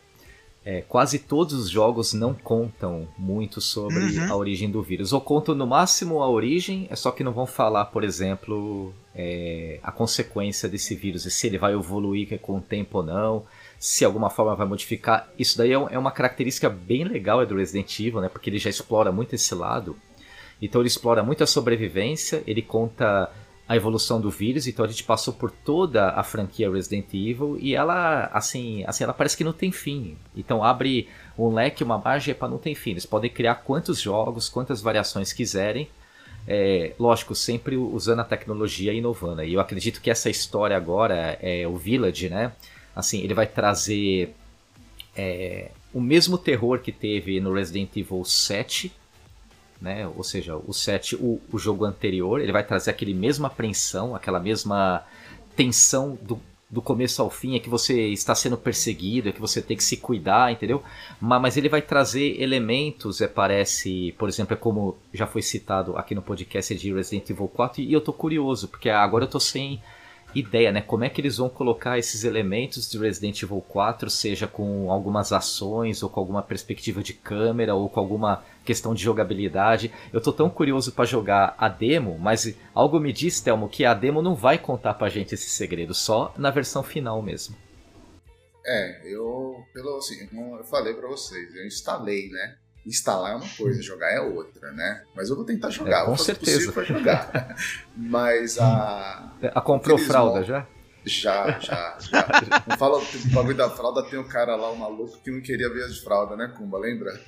é, 0.65 0.83
quase 0.83 1.19
todos 1.21 1.55
os 1.55 1.71
jogos 1.71 2.13
não 2.13 2.35
contam 2.35 3.09
muito 3.17 3.59
sobre 3.59 3.97
uhum. 3.97 4.31
a 4.31 4.37
origem 4.37 4.71
do 4.71 4.83
vírus. 4.83 5.15
Ou 5.15 5.21
contam 5.21 5.55
no 5.55 5.67
máximo 5.67 6.23
a 6.23 6.29
origem, 6.29 6.87
é 6.91 6.97
só 6.97 7.11
que 7.11 7.25
não 7.25 7.33
vão 7.33 7.47
falar, 7.47 7.87
por 7.87 8.05
exemplo, 8.05 8.93
é, 9.15 9.81
a 9.83 9.91
consequência 9.91 10.69
desse 10.69 10.95
vírus, 10.95 11.23
se 11.23 11.47
ele 11.47 11.57
vai 11.57 11.73
evoluir 11.73 12.39
com 12.41 12.59
o 12.59 12.61
tempo 12.61 12.99
ou 12.99 13.05
não, 13.05 13.47
se 13.79 14.05
alguma 14.05 14.29
forma 14.29 14.55
vai 14.55 14.67
modificar. 14.67 15.27
Isso 15.39 15.57
daí 15.57 15.73
é, 15.73 15.75
é 15.75 15.99
uma 15.99 16.11
característica 16.11 16.69
bem 16.69 17.05
legal 17.05 17.47
do 17.47 17.57
Resident 17.57 17.99
Evil, 17.99 18.21
né? 18.21 18.29
Porque 18.29 18.51
ele 18.51 18.59
já 18.59 18.69
explora 18.69 19.11
muito 19.11 19.35
esse 19.35 19.55
lado. 19.55 19.97
Então 20.61 20.81
ele 20.81 20.89
explora 20.89 21.23
muito 21.23 21.43
a 21.45 21.47
sobrevivência, 21.47 22.43
ele 22.47 22.63
conta 22.63 23.31
a 23.69 23.77
evolução 23.77 24.19
do 24.19 24.31
vírus, 24.31 24.67
então 24.67 24.85
a 24.85 24.89
gente 24.89 25.05
passou 25.05 25.35
por 25.35 25.51
toda 25.51 26.09
a 26.09 26.23
franquia 26.23 26.71
Resident 26.71 27.13
Evil 27.13 27.59
e 27.61 27.75
ela, 27.75 28.31
assim, 28.33 28.83
assim 28.87 29.05
ela 29.05 29.13
parece 29.13 29.37
que 29.37 29.45
não 29.45 29.53
tem 29.53 29.71
fim. 29.71 30.17
Então 30.35 30.65
abre 30.65 31.07
um 31.37 31.53
leque, 31.53 31.85
uma 31.85 31.99
margem 31.99 32.35
para 32.35 32.49
não 32.49 32.57
ter 32.57 32.75
fim. 32.75 32.93
Eles 32.93 33.05
podem 33.05 33.31
criar 33.31 33.57
quantos 33.57 34.01
jogos, 34.01 34.49
quantas 34.49 34.81
variações 34.81 35.35
quiserem. 35.35 35.87
É, 36.47 36.95
lógico, 36.99 37.35
sempre 37.35 37.77
usando 37.77 38.21
a 38.21 38.25
tecnologia 38.25 38.91
e 38.95 38.99
inovando. 38.99 39.45
E 39.45 39.53
eu 39.53 39.61
acredito 39.61 40.01
que 40.01 40.11
essa 40.11 40.31
história 40.31 40.75
agora, 40.75 41.39
é 41.43 41.69
o 41.69 41.77
Village, 41.77 42.31
né? 42.31 42.53
Assim, 42.97 43.21
ele 43.21 43.35
vai 43.35 43.47
trazer 43.47 44.35
é, 45.15 45.71
o 45.93 46.01
mesmo 46.01 46.39
terror 46.39 46.79
que 46.79 46.91
teve 46.91 47.39
no 47.39 47.53
Resident 47.53 47.95
Evil 47.95 48.25
7, 48.25 48.91
né? 49.81 50.07
Ou 50.17 50.25
seja, 50.25 50.57
o 50.57 50.73
7, 50.73 51.17
o, 51.17 51.41
o 51.53 51.59
jogo 51.59 51.85
anterior, 51.85 52.41
ele 52.41 52.53
vai 52.53 52.65
trazer 52.65 52.91
aquele 52.91 53.15
mesma 53.15 53.49
apreensão, 53.49 54.15
aquela 54.15 54.41
mesma 54.41 55.05
tensão 55.57 56.19
do, 56.21 56.41
do 56.71 56.83
começo 56.83 57.23
ao 57.23 57.31
fim, 57.31 57.57
é 57.57 57.59
que 57.59 57.69
você 57.69 58.09
está 58.09 58.35
sendo 58.35 58.57
perseguido, 58.57 59.29
é 59.29 59.33
que 59.33 59.41
você 59.41 59.63
tem 59.63 59.77
que 59.77 59.85
se 59.85 59.97
cuidar, 59.97 60.53
entendeu? 60.53 60.83
Mas, 61.21 61.41
mas 61.41 61.57
ele 61.57 61.69
vai 61.69 61.81
trazer 61.81 62.41
elementos, 62.41 63.21
é, 63.21 63.29
parece, 63.29 64.15
por 64.19 64.29
exemplo, 64.29 64.55
é 64.55 64.57
como 64.57 64.97
já 65.13 65.27
foi 65.27 65.43
citado 65.43 65.97
aqui 65.97 66.15
no 66.15 66.23
podcast 66.23 66.75
de 66.75 66.93
Resident 66.93 67.31
Evil 67.31 67.49
4, 67.49 67.81
e 67.81 67.93
eu 67.93 68.01
tô 68.01 68.13
curioso, 68.13 68.69
porque 68.69 68.91
agora 68.91 69.25
eu 69.25 69.29
tô 69.29 69.41
sem 69.41 69.81
ideia, 70.35 70.71
né? 70.71 70.81
Como 70.81 71.05
é 71.05 71.09
que 71.09 71.21
eles 71.21 71.39
vão 71.39 71.49
colocar 71.49 71.99
esses 71.99 72.25
elementos 72.25 72.91
de 72.91 72.99
Resident 72.99 73.43
Evil 73.43 73.65
4, 73.69 74.11
seja 74.11 74.47
com 74.47 74.91
algumas 74.91 75.33
ações, 75.33 76.03
ou 76.03 76.11
com 76.11 76.21
alguma 76.21 76.43
perspectiva 76.43 77.03
de 77.03 77.15
câmera, 77.15 77.75
ou 77.75 77.89
com 77.89 78.01
alguma 78.01 78.45
questão 78.65 78.95
de 78.95 79.03
jogabilidade. 79.03 79.91
Eu 80.13 80.21
tô 80.21 80.33
tão 80.33 80.51
curioso 80.51 80.93
para 80.93 81.07
jogar 81.07 81.55
a 81.57 81.69
demo, 81.69 82.19
mas 82.19 82.55
algo 82.75 83.01
me 83.01 83.13
diz, 83.13 83.41
Telmo, 83.41 83.69
que 83.69 83.85
a 83.85 83.95
demo 83.95 84.21
não 84.21 84.35
vai 84.35 84.59
contar 84.59 84.95
pra 84.95 85.09
gente 85.09 85.35
esse 85.35 85.49
segredo, 85.49 85.95
só 85.95 86.35
na 86.37 86.51
versão 86.51 86.83
final 86.83 87.23
mesmo. 87.23 87.57
É, 88.67 89.01
eu, 89.11 89.65
pelo 89.73 89.97
assim, 89.97 90.29
eu 90.31 90.65
falei 90.65 90.93
para 90.93 91.09
vocês, 91.09 91.55
eu 91.55 91.67
instalei, 91.67 92.29
né? 92.29 92.57
Instalar 92.87 93.33
é 93.33 93.37
uma 93.37 93.49
coisa, 93.57 93.83
jogar 93.83 94.11
é 94.11 94.21
outra, 94.21 94.73
né? 94.73 95.05
Mas 95.15 95.29
eu 95.29 95.37
vou 95.37 95.45
tentar 95.45 95.71
jogar, 95.71 96.03
é, 96.03 96.07
com 96.07 96.17
certeza 96.17 96.73
para 96.73 96.85
jogar. 96.85 97.57
Mas 97.97 98.59
a. 98.59 99.33
A 99.55 99.61
comprou 99.61 99.99
fralda 99.99 100.43
já? 100.43 100.67
Já, 101.09 101.59
já, 101.59 101.97
já. 101.99 102.29
Não 102.67 102.77
fala 102.77 103.01
do 103.01 103.35
bagulho 103.35 103.57
da 103.57 103.71
fralda, 103.71 104.03
tem 104.05 104.19
um 104.19 104.29
cara 104.29 104.55
lá, 104.55 104.71
um 104.71 104.77
maluco, 104.77 105.19
que 105.23 105.31
não 105.31 105.41
queria 105.41 105.69
ver 105.73 105.85
as 105.85 105.99
fralda, 105.99 106.37
né, 106.37 106.53
Kumba? 106.57 106.79
Lembra? 106.79 107.19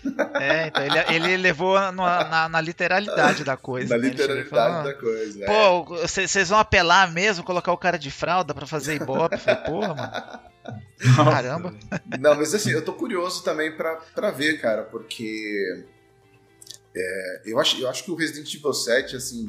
É, 0.40 0.68
então 0.68 0.84
ele, 0.84 1.24
ele 1.24 1.36
levou 1.38 1.78
na, 1.80 1.92
na, 1.92 2.48
na 2.48 2.60
literalidade 2.60 3.42
da 3.42 3.56
coisa. 3.56 3.96
Na 3.96 4.02
né? 4.02 4.08
literalidade 4.08 4.48
falou, 4.48 4.84
da 4.84 4.94
coisa. 4.94 5.46
Pô, 5.46 5.96
é. 5.96 6.06
vocês 6.06 6.48
vão 6.48 6.58
apelar 6.58 7.10
mesmo, 7.10 7.42
colocar 7.42 7.72
o 7.72 7.78
cara 7.78 7.98
de 7.98 8.10
fralda 8.10 8.54
pra 8.54 8.66
fazer 8.66 8.96
ibope? 8.96 9.38
Falei, 9.38 9.62
porra, 9.62 9.94
mano. 9.94 10.50
Caramba. 11.24 11.74
Não, 12.18 12.34
mas 12.34 12.54
assim, 12.54 12.70
eu 12.70 12.84
tô 12.84 12.92
curioso 12.92 13.42
também 13.42 13.74
pra, 13.74 13.96
pra 14.14 14.30
ver, 14.30 14.60
cara, 14.60 14.82
porque. 14.82 15.84
É, 16.94 17.42
eu, 17.46 17.58
acho, 17.58 17.80
eu 17.80 17.88
acho 17.88 18.04
que 18.04 18.10
o 18.10 18.16
Resident 18.16 18.52
Evil 18.52 18.72
7, 18.72 19.16
assim, 19.16 19.48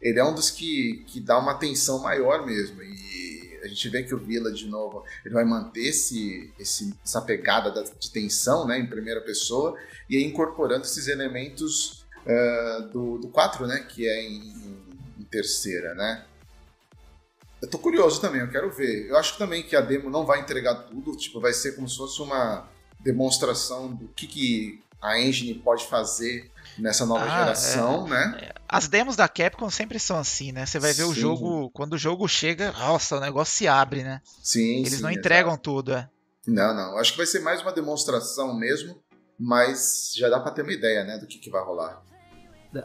ele 0.00 0.18
é 0.18 0.24
um 0.24 0.34
dos 0.34 0.50
que, 0.50 1.02
que 1.06 1.18
dá 1.18 1.38
uma 1.38 1.52
atenção 1.52 1.98
maior 2.02 2.44
mesmo. 2.44 2.82
E 2.82 3.33
a 3.64 3.68
gente 3.68 3.88
vê 3.88 4.02
que 4.02 4.14
o 4.14 4.18
Villa, 4.18 4.52
de 4.52 4.68
novo, 4.68 5.02
ele 5.24 5.34
vai 5.34 5.44
manter 5.44 5.88
esse, 5.88 6.52
esse, 6.58 6.94
essa 7.02 7.22
pegada 7.22 7.72
de 7.98 8.10
tensão 8.10 8.66
né, 8.66 8.78
em 8.78 8.86
primeira 8.86 9.22
pessoa 9.22 9.76
e 10.08 10.16
aí 10.16 10.24
incorporando 10.24 10.84
esses 10.84 11.08
elementos 11.08 12.04
uh, 12.26 12.88
do, 12.92 13.18
do 13.18 13.28
4, 13.28 13.66
né, 13.66 13.86
que 13.88 14.06
é 14.06 14.22
em, 14.22 14.84
em 15.18 15.24
terceira, 15.24 15.94
né? 15.94 16.24
Eu 17.62 17.70
tô 17.70 17.78
curioso 17.78 18.20
também, 18.20 18.42
eu 18.42 18.50
quero 18.50 18.70
ver. 18.70 19.08
Eu 19.08 19.16
acho 19.16 19.38
também 19.38 19.62
que 19.62 19.74
a 19.74 19.80
demo 19.80 20.10
não 20.10 20.26
vai 20.26 20.40
entregar 20.40 20.74
tudo, 20.74 21.16
tipo, 21.16 21.40
vai 21.40 21.54
ser 21.54 21.72
como 21.72 21.88
se 21.88 21.96
fosse 21.96 22.20
uma 22.20 22.68
demonstração 23.00 23.94
do 23.94 24.06
que, 24.08 24.26
que 24.26 24.82
a 25.00 25.18
engine 25.18 25.54
pode 25.54 25.86
fazer 25.86 26.50
nessa 26.78 27.06
nova 27.06 27.24
ah, 27.24 27.38
geração, 27.38 28.06
é. 28.06 28.10
né? 28.10 28.50
As 28.68 28.88
demos 28.88 29.16
da 29.16 29.28
Capcom 29.28 29.70
sempre 29.70 29.98
são 29.98 30.18
assim, 30.18 30.52
né? 30.52 30.66
Você 30.66 30.78
vai 30.78 30.92
ver 30.92 31.04
Sim. 31.04 31.10
o 31.10 31.14
jogo, 31.14 31.70
quando 31.70 31.94
o 31.94 31.98
jogo 31.98 32.26
chega, 32.26 32.72
nossa, 32.72 33.16
o 33.16 33.20
negócio 33.20 33.54
se 33.54 33.68
abre, 33.68 34.02
né? 34.02 34.20
Sim, 34.42 34.80
Eles 34.80 34.94
sim, 34.94 35.02
não 35.02 35.10
entregam 35.10 35.52
exato. 35.52 35.62
tudo, 35.62 35.92
é. 35.92 36.08
Não, 36.46 36.74
não. 36.74 36.98
Acho 36.98 37.12
que 37.12 37.18
vai 37.18 37.26
ser 37.26 37.40
mais 37.40 37.62
uma 37.62 37.72
demonstração 37.72 38.54
mesmo, 38.54 39.02
mas 39.38 40.12
já 40.14 40.28
dá 40.28 40.40
para 40.40 40.52
ter 40.52 40.62
uma 40.62 40.72
ideia, 40.72 41.04
né, 41.04 41.18
do 41.18 41.26
que, 41.26 41.38
que 41.38 41.50
vai 41.50 41.62
rolar 41.62 42.02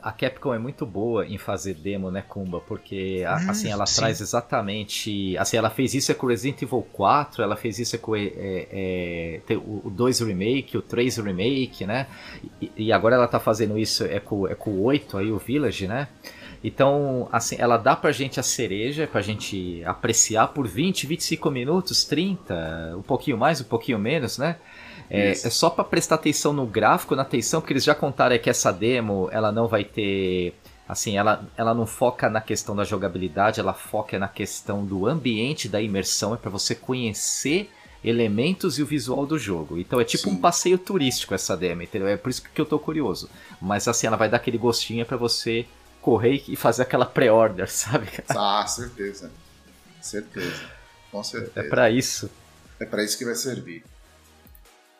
a 0.02 0.12
Capcom 0.12 0.54
é 0.54 0.60
muito 0.60 0.86
boa 0.86 1.26
em 1.26 1.38
fazer 1.38 1.74
demo, 1.74 2.12
né, 2.12 2.22
Kumba? 2.22 2.60
Porque 2.60 3.24
hum, 3.24 3.50
assim 3.50 3.70
ela 3.70 3.86
sim. 3.86 4.00
traz 4.00 4.22
exatamente, 4.22 5.38
assim 5.38 5.58
ela 5.58 5.70
fez 5.70 5.94
isso 5.94 6.14
com 6.16 6.28
Resident 6.28 6.62
Evil 6.62 6.86
4, 6.94 7.44
ela 7.44 7.56
fez 7.56 7.80
isso 7.80 7.98
com 8.00 8.16
é, 8.16 8.32
é, 8.36 9.42
o 9.56 9.90
2 9.90 10.20
remake, 10.22 10.78
o 10.78 10.82
3 10.82 11.18
remake, 11.18 11.86
né? 11.86 12.08
E, 12.62 12.72
e, 12.78 12.92
agora 12.92 13.16
ela 13.16 13.28
tá 13.28 13.40
fazendo 13.40 13.78
isso 13.78 14.04
é 14.04 14.20
com, 14.20 14.48
é 14.48 14.56
com 14.56 14.72
o 14.72 14.84
8 14.84 15.18
aí 15.18 15.32
o 15.32 15.38
Village, 15.38 15.88
né? 15.88 16.08
Então, 16.64 17.30
assim, 17.32 17.56
ela 17.58 17.78
dá 17.78 17.96
pra 17.96 18.12
gente 18.12 18.40
a 18.40 18.44
cereja, 18.44 19.08
pra 19.08 19.22
gente 19.22 19.82
apreciar 19.86 20.48
por 20.48 20.68
20, 20.68 21.08
25 21.08 21.50
minutos, 21.50 22.04
30, 22.04 22.96
um 22.98 23.02
pouquinho 23.02 23.38
mais, 23.38 23.62
um 23.62 23.64
pouquinho 23.64 23.98
menos, 23.98 24.38
né? 24.38 24.58
É, 25.10 25.32
é 25.32 25.34
só 25.34 25.70
para 25.70 25.84
prestar 25.84 26.16
atenção 26.16 26.54
no 26.54 26.66
gráfico, 26.66 27.16
na 27.16 27.24
atenção, 27.24 27.62
porque 27.62 27.74
eles 27.74 27.84
já 27.84 27.96
contaram 27.96 28.38
que 28.38 28.50
essa 28.50 28.72
demo 28.72 29.28
ela 29.32 29.52
não 29.52 29.68
vai 29.68 29.84
ter. 29.84 30.54
Assim, 30.88 31.18
ela, 31.18 31.48
ela 31.56 31.74
não 31.74 31.86
foca 31.86 32.30
na 32.30 32.42
questão 32.42 32.76
da 32.76 32.84
jogabilidade, 32.84 33.60
ela 33.60 33.74
foca 33.74 34.18
na 34.18 34.28
questão 34.28 34.84
do 34.86 35.06
ambiente, 35.08 35.70
da 35.70 35.82
imersão, 35.82 36.34
é 36.34 36.38
para 36.38 36.50
você 36.50 36.74
conhecer 36.74 37.70
elementos 38.04 38.80
e 38.80 38.84
o 38.84 38.86
visual 38.86 39.26
do 39.26 39.38
jogo. 39.38 39.78
Então 39.78 40.00
é 40.00 40.04
tipo 40.04 40.24
Sim. 40.24 40.32
um 40.32 40.38
passeio 40.38 40.78
turístico 40.78 41.34
essa 41.34 41.56
demo, 41.56 41.84
entendeu? 41.84 42.08
É 42.08 42.18
por 42.18 42.30
isso 42.30 42.42
que 42.42 42.60
eu 42.60 42.66
tô 42.66 42.80
curioso. 42.80 43.30
Mas 43.62 43.88
assim, 43.88 44.08
ela 44.08 44.18
vai 44.18 44.30
dar 44.30 44.38
aquele 44.38 44.58
gostinho 44.58 45.06
para 45.06 45.18
você 45.18 45.66
correr 46.02 46.44
e 46.48 46.56
fazer 46.56 46.84
aquela 46.84 47.06
pré-order, 47.06 47.70
sabe? 47.72 48.08
Ah, 48.30 48.66
certeza. 48.66 49.32
Certeza. 50.02 50.64
Com 51.12 51.24
certeza. 51.24 51.52
É 51.56 51.64
para 51.64 51.90
isso. 51.90 52.30
É 52.80 52.86
para 52.86 53.04
isso 53.04 53.18
que 53.18 53.26
vai 53.26 53.36
servir. 53.36 53.84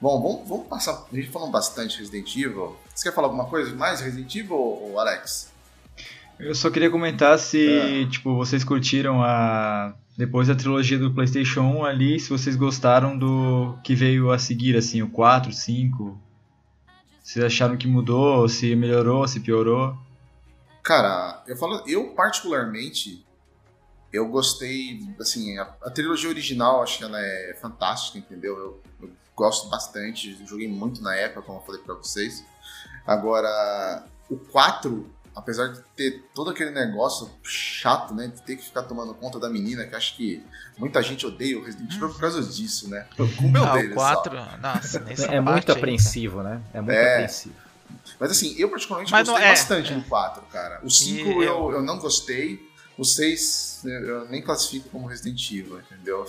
Bom, 0.02 0.22
vamos, 0.22 0.48
vamos 0.48 0.68
passar. 0.68 1.06
A 1.12 1.16
gente 1.16 1.30
falou 1.30 1.52
bastante 1.52 2.00
Resident 2.00 2.34
Evil. 2.36 2.78
Você 2.96 3.10
quer 3.10 3.16
falar 3.16 3.28
alguma 3.28 3.46
coisa 3.46 3.76
mais 3.76 4.00
Resident 4.00 4.34
Evil, 4.34 4.98
Alex? 4.98 5.52
Eu 6.40 6.56
só 6.56 6.70
queria 6.70 6.90
comentar 6.90 7.38
se, 7.38 8.04
é. 8.04 8.08
tipo, 8.08 8.34
vocês 8.36 8.64
curtiram 8.64 9.22
a 9.22 9.94
depois 10.18 10.48
da 10.48 10.56
trilogia 10.56 10.98
do 10.98 11.14
PlayStation 11.14 11.62
1 11.62 11.86
ali, 11.86 12.20
se 12.20 12.30
vocês 12.30 12.56
gostaram 12.56 13.18
do 13.18 13.78
que 13.84 13.96
veio 13.96 14.32
a 14.32 14.40
seguir 14.40 14.76
assim, 14.76 15.02
o 15.02 15.10
4, 15.10 15.52
5. 15.52 16.22
Vocês 17.22 17.46
acharam 17.46 17.78
que 17.78 17.88
mudou, 17.88 18.48
se 18.50 18.76
melhorou, 18.76 19.28
se 19.28 19.40
piorou? 19.40 19.98
Cara, 20.84 21.44
eu 21.48 21.56
falo, 21.56 21.84
eu 21.88 22.10
particularmente 22.16 23.26
eu 24.12 24.28
gostei, 24.28 25.00
assim, 25.20 25.58
a, 25.58 25.74
a 25.84 25.90
trilogia 25.90 26.30
original, 26.30 26.82
acho 26.82 26.98
que 26.98 27.04
ela 27.04 27.20
é 27.20 27.58
fantástica, 27.62 28.18
entendeu? 28.18 28.58
Eu, 28.58 28.84
eu 29.02 29.12
gosto 29.40 29.70
bastante, 29.70 30.38
joguei 30.46 30.68
muito 30.68 31.02
na 31.02 31.16
época, 31.16 31.42
como 31.44 31.60
eu 31.60 31.64
falei 31.64 31.82
para 31.82 31.96
vocês. 31.96 32.44
Agora, 33.08 34.04
o 34.30 34.36
4, 34.36 35.10
apesar 35.34 35.68
de 35.68 35.82
ter 35.96 36.26
todo 36.36 36.50
aquele 36.50 36.72
negócio 36.72 37.32
chato, 37.42 38.14
né, 38.14 38.28
de 38.28 38.42
ter 38.42 38.58
que 38.58 38.66
ficar 38.66 38.84
tomando 38.84 39.14
conta 39.14 39.40
da 39.40 39.50
menina, 39.50 39.88
que 39.88 39.96
acho 39.96 40.18
que 40.18 40.44
muita 40.78 41.02
gente 41.02 41.26
odeia 41.26 41.58
o 41.58 41.64
Resident 41.64 41.96
Evil 41.96 42.10
por 42.10 42.20
causa 42.20 42.44
disso, 42.44 42.90
né? 42.90 43.08
Com 43.16 43.48
meu 43.48 43.64
ah, 43.64 43.76
o 43.76 43.94
4, 43.94 44.36
nossa, 44.62 45.06
É 45.34 45.40
muito 45.40 45.72
apreensivo, 45.72 46.44
né? 46.44 46.62
É 46.74 46.82
muito 46.82 46.96
é. 46.96 47.14
apreensivo. 47.14 47.56
Mas 48.20 48.32
assim, 48.32 48.56
eu 48.58 48.70
particularmente 48.70 49.12
Mas 49.12 49.28
gostei 49.28 49.46
é, 49.46 49.50
bastante 49.50 49.94
é. 49.94 49.96
do 49.96 50.04
4, 50.04 50.44
cara. 50.52 50.82
O 50.84 50.90
5 50.90 51.30
eu, 51.30 51.42
eu, 51.42 51.72
eu 51.72 51.82
não 51.82 51.98
gostei. 51.98 52.68
O 52.98 53.06
6 53.06 53.84
eu 53.86 54.28
nem 54.28 54.42
classifico 54.42 54.90
como 54.90 55.08
Resident 55.08 55.52
Evil, 55.52 55.80
entendeu? 55.80 56.26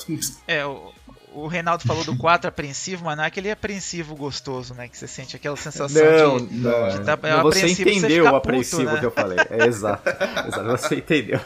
É, 0.46 0.64
o, 0.64 0.92
o 1.32 1.46
Reinaldo 1.46 1.84
falou 1.86 2.04
do 2.04 2.16
4 2.16 2.48
apreensivo, 2.48 3.04
mas 3.04 3.16
não 3.16 3.24
é 3.24 3.26
aquele 3.26 3.50
apreensivo 3.50 4.16
gostoso, 4.16 4.74
né? 4.74 4.88
Que 4.88 4.96
você 4.96 5.06
sente 5.06 5.36
aquela 5.36 5.56
sensação 5.56 6.38
não, 6.38 6.46
de. 6.46 6.54
Não, 6.54 6.88
de 6.88 7.04
tá, 7.04 7.18
é 7.22 7.42
você 7.42 7.66
entendeu 7.68 8.24
você 8.24 8.30
o 8.30 8.36
apreensivo 8.36 8.82
puto, 8.82 8.94
né? 8.94 9.00
que 9.00 9.06
eu 9.06 9.10
falei. 9.10 9.38
É, 9.50 9.66
exato, 9.66 10.08
exato. 10.08 10.64
Você 10.64 10.96
entendeu. 10.96 11.40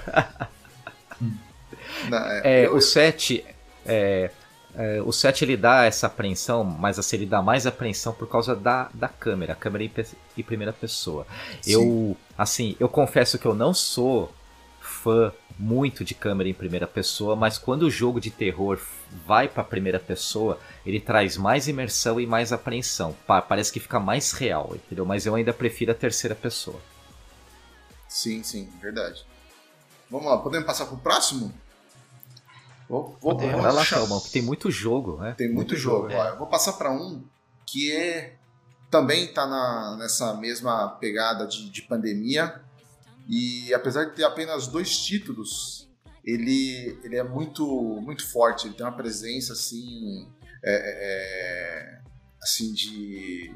Não, 2.09 2.18
é, 2.18 2.40
é, 2.44 2.66
eu... 2.66 2.77
O 2.77 2.81
7. 2.81 3.44
É, 3.87 4.31
é, 4.77 5.03
o 5.03 5.12
7 5.12 5.44
ele 5.44 5.57
dá 5.57 5.85
essa 5.85 6.07
apreensão, 6.07 6.64
mas 6.64 6.99
assim, 6.99 7.16
ele 7.16 7.27
dá 7.27 7.40
mais 7.40 7.66
apreensão 7.66 8.12
por 8.12 8.29
causa 8.29 8.57
da, 8.57 8.88
da 8.92 9.09
câmera, 9.09 9.53
a 9.53 9.57
câmera 9.57 9.85
em, 9.85 9.92
em 10.37 10.42
primeira 10.42 10.73
pessoa. 10.73 11.27
Sim. 11.61 11.73
Eu, 11.73 12.16
assim, 12.37 12.75
eu 12.81 12.88
confesso 12.88 13.38
que 13.38 13.47
eu 13.47 13.55
não 13.55 13.73
sou 13.73 14.33
fã 14.81 15.33
muito 15.58 16.04
de 16.04 16.14
câmera 16.14 16.48
em 16.48 16.54
primeira 16.54 16.86
pessoa, 16.86 17.36
mas 17.36 17.58
quando 17.58 17.82
o 17.84 17.90
jogo 17.90 18.20
de 18.20 18.30
terror 18.30 18.80
vai 19.26 19.48
para 19.48 19.62
primeira 19.62 20.00
pessoa, 20.00 20.58
ele 20.84 21.00
traz 21.00 21.36
mais 21.36 21.68
imersão 21.68 22.20
e 22.20 22.26
mais 22.26 22.52
apreensão. 22.52 23.14
Parece 23.26 23.72
que 23.72 23.78
fica 23.80 24.00
mais 24.00 24.32
real, 24.32 24.72
entendeu? 24.74 25.04
Mas 25.06 25.26
eu 25.26 25.34
ainda 25.34 25.52
prefiro 25.52 25.92
a 25.92 25.94
terceira 25.94 26.34
pessoa. 26.34 26.80
Sim, 28.08 28.42
sim, 28.42 28.68
verdade. 28.80 29.24
Vamos 30.10 30.26
lá, 30.26 30.38
podemos 30.38 30.66
passar 30.66 30.86
pro 30.86 30.96
próximo? 30.96 31.52
Vou, 32.88 33.16
vou, 33.20 33.36
Vai 33.38 33.72
lá, 33.72 33.80
achar- 33.80 33.96
Calmão, 33.98 34.20
que 34.20 34.30
tem 34.30 34.42
muito 34.42 34.70
jogo, 34.70 35.16
né? 35.20 35.34
Tem 35.36 35.50
muito, 35.50 35.74
jogo. 35.76 36.10
é. 36.10 36.16
Ó, 36.16 36.24
eu 36.28 36.38
vou 36.38 36.46
passar 36.46 36.74
para 36.74 36.92
um 36.92 37.24
que 37.66 37.90
é 37.90 38.36
também 38.90 39.32
tá 39.32 39.46
na, 39.46 39.96
nessa 39.98 40.34
mesma 40.34 40.88
pegada 41.00 41.46
de, 41.46 41.68
de 41.70 41.82
pandemia. 41.82 42.62
E 43.28 43.72
apesar 43.74 44.04
de 44.04 44.14
ter 44.16 44.24
apenas 44.24 44.66
dois 44.66 44.98
títulos, 44.98 45.88
ele, 46.24 46.98
ele 47.04 47.16
é 47.16 47.22
muito, 47.22 47.66
muito 48.02 48.26
forte. 48.30 48.66
Ele 48.66 48.74
tem 48.74 48.84
uma 48.84 48.96
presença 48.96 49.52
assim, 49.54 50.28
é, 50.62 50.74
é, 50.74 52.00
assim 52.42 52.72
de 52.72 53.50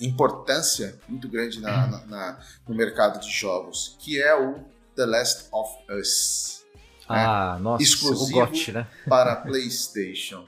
importância 0.00 0.98
muito 1.08 1.28
grande 1.28 1.60
na, 1.60 1.86
na- 1.86 2.06
na- 2.06 2.40
no 2.66 2.74
mercado 2.74 3.20
de 3.20 3.30
jogos, 3.30 3.96
que 4.00 4.20
é 4.20 4.34
o 4.34 4.64
The 4.96 5.04
Last 5.06 5.48
of 5.52 5.70
Us 5.92 6.64
Ah, 7.08 7.58
nossa, 7.60 7.82
Exclusivo. 7.82 8.40
o 8.40 8.46
GOT, 8.46 8.72
né? 8.72 8.86
para 9.08 9.36
PlayStation. 9.36 10.46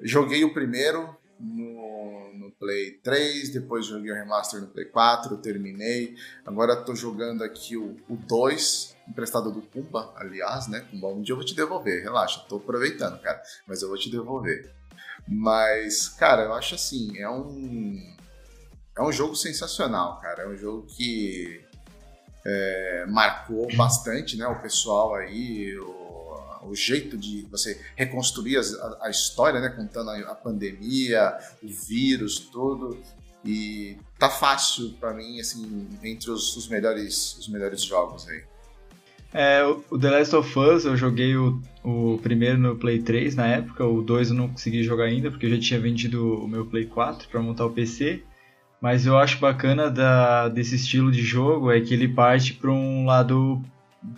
Joguei 0.00 0.44
o 0.44 0.54
primeiro 0.54 1.14
no 1.38 2.29
Play 2.60 2.98
3, 3.02 3.48
depois 3.48 3.86
joguei 3.86 4.12
o 4.12 4.14
remaster 4.14 4.60
no 4.60 4.68
Play 4.68 4.84
4, 4.84 5.38
terminei. 5.38 6.14
Agora 6.44 6.74
estou 6.74 6.94
jogando 6.94 7.42
aqui 7.42 7.74
o, 7.76 7.96
o 8.06 8.16
2, 8.16 8.94
emprestado 9.08 9.50
do 9.50 9.62
Pumba, 9.62 10.12
aliás, 10.14 10.68
né? 10.68 10.86
Pumba, 10.90 11.08
um 11.08 11.22
dia 11.22 11.32
eu 11.32 11.36
vou 11.36 11.44
te 11.44 11.56
devolver, 11.56 12.02
relaxa, 12.02 12.44
tô 12.46 12.56
aproveitando, 12.56 13.18
cara, 13.22 13.40
mas 13.66 13.80
eu 13.80 13.88
vou 13.88 13.96
te 13.96 14.10
devolver. 14.10 14.70
Mas, 15.26 16.08
cara, 16.08 16.42
eu 16.42 16.54
acho 16.54 16.74
assim, 16.74 17.18
é 17.18 17.28
um. 17.28 17.96
É 18.96 19.02
um 19.02 19.12
jogo 19.12 19.34
sensacional, 19.34 20.20
cara. 20.20 20.42
É 20.42 20.48
um 20.48 20.56
jogo 20.56 20.86
que 20.86 21.64
é, 22.44 23.06
marcou 23.08 23.66
bastante, 23.76 24.36
né? 24.36 24.46
O 24.46 24.60
pessoal 24.60 25.14
aí, 25.14 25.78
o, 25.78 25.99
o 26.62 26.74
jeito 26.74 27.16
de 27.16 27.46
você 27.50 27.80
reconstruir 27.96 28.58
a, 28.58 29.06
a 29.06 29.10
história, 29.10 29.60
né? 29.60 29.68
Contando 29.68 30.10
a, 30.10 30.34
pandemia, 30.34 31.36
o 31.62 31.68
vírus, 31.68 32.38
tudo. 32.38 32.98
E 33.44 33.96
tá 34.18 34.28
fácil 34.28 34.90
pra 35.00 35.14
mim, 35.14 35.40
assim, 35.40 35.88
entre 36.02 36.30
os, 36.30 36.56
os 36.56 36.68
melhores, 36.68 37.36
os 37.38 37.48
melhores 37.48 37.82
jogos 37.82 38.28
aí. 38.28 38.42
É, 39.32 39.64
o 39.64 39.84
o 39.90 39.98
The 39.98 40.10
Last 40.10 40.36
of 40.36 40.58
Us, 40.58 40.84
eu 40.84 40.96
joguei 40.96 41.36
o, 41.36 41.60
o 41.84 42.18
primeiro 42.22 42.58
no 42.58 42.76
Play 42.76 43.00
3 43.00 43.36
na 43.36 43.46
época, 43.46 43.84
o 43.84 44.02
2 44.02 44.30
eu 44.30 44.34
não 44.34 44.48
consegui 44.48 44.82
jogar 44.82 45.04
ainda, 45.04 45.30
porque 45.30 45.46
eu 45.46 45.50
já 45.50 45.58
tinha 45.58 45.80
vendido 45.80 46.34
o 46.34 46.48
meu 46.48 46.66
Play 46.66 46.86
4 46.86 47.28
para 47.28 47.40
montar 47.40 47.64
o 47.64 47.70
PC. 47.70 48.22
Mas 48.80 49.04
eu 49.04 49.18
acho 49.18 49.38
bacana 49.38 49.90
da, 49.90 50.48
desse 50.48 50.74
estilo 50.76 51.12
de 51.12 51.22
jogo 51.22 51.70
é 51.70 51.80
que 51.80 51.92
ele 51.92 52.08
parte 52.08 52.54
para 52.54 52.70
um 52.70 53.04
lado, 53.04 53.62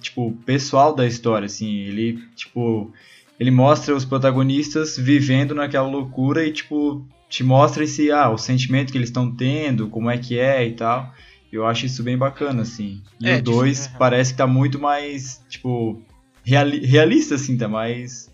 tipo, 0.00 0.32
pessoal 0.44 0.94
da 0.94 1.06
história, 1.06 1.46
assim. 1.46 1.70
Ele, 1.80 2.18
tipo, 2.34 2.92
ele 3.38 3.50
mostra 3.50 3.94
os 3.94 4.04
protagonistas 4.04 4.96
vivendo 4.96 5.54
naquela 5.54 5.88
loucura 5.88 6.46
e, 6.46 6.52
tipo, 6.52 7.06
te 7.28 7.42
mostra 7.42 7.84
esse, 7.84 8.10
ah, 8.10 8.30
o 8.30 8.38
sentimento 8.38 8.92
que 8.92 8.98
eles 8.98 9.08
estão 9.08 9.30
tendo, 9.34 9.88
como 9.88 10.10
é 10.10 10.18
que 10.18 10.38
é 10.38 10.66
e 10.66 10.72
tal. 10.72 11.12
Eu 11.50 11.66
acho 11.66 11.84
isso 11.86 12.02
bem 12.02 12.16
bacana, 12.16 12.62
assim. 12.62 13.02
E 13.20 13.28
É, 13.28 13.36
o 13.36 13.42
2 13.42 13.86
dif- 13.86 13.98
parece 13.98 14.32
que 14.32 14.38
tá 14.38 14.46
muito 14.46 14.78
mais, 14.78 15.40
tipo, 15.48 16.00
reali- 16.42 16.84
realista, 16.86 17.34
assim, 17.34 17.56
tá 17.58 17.68
mais, 17.68 18.30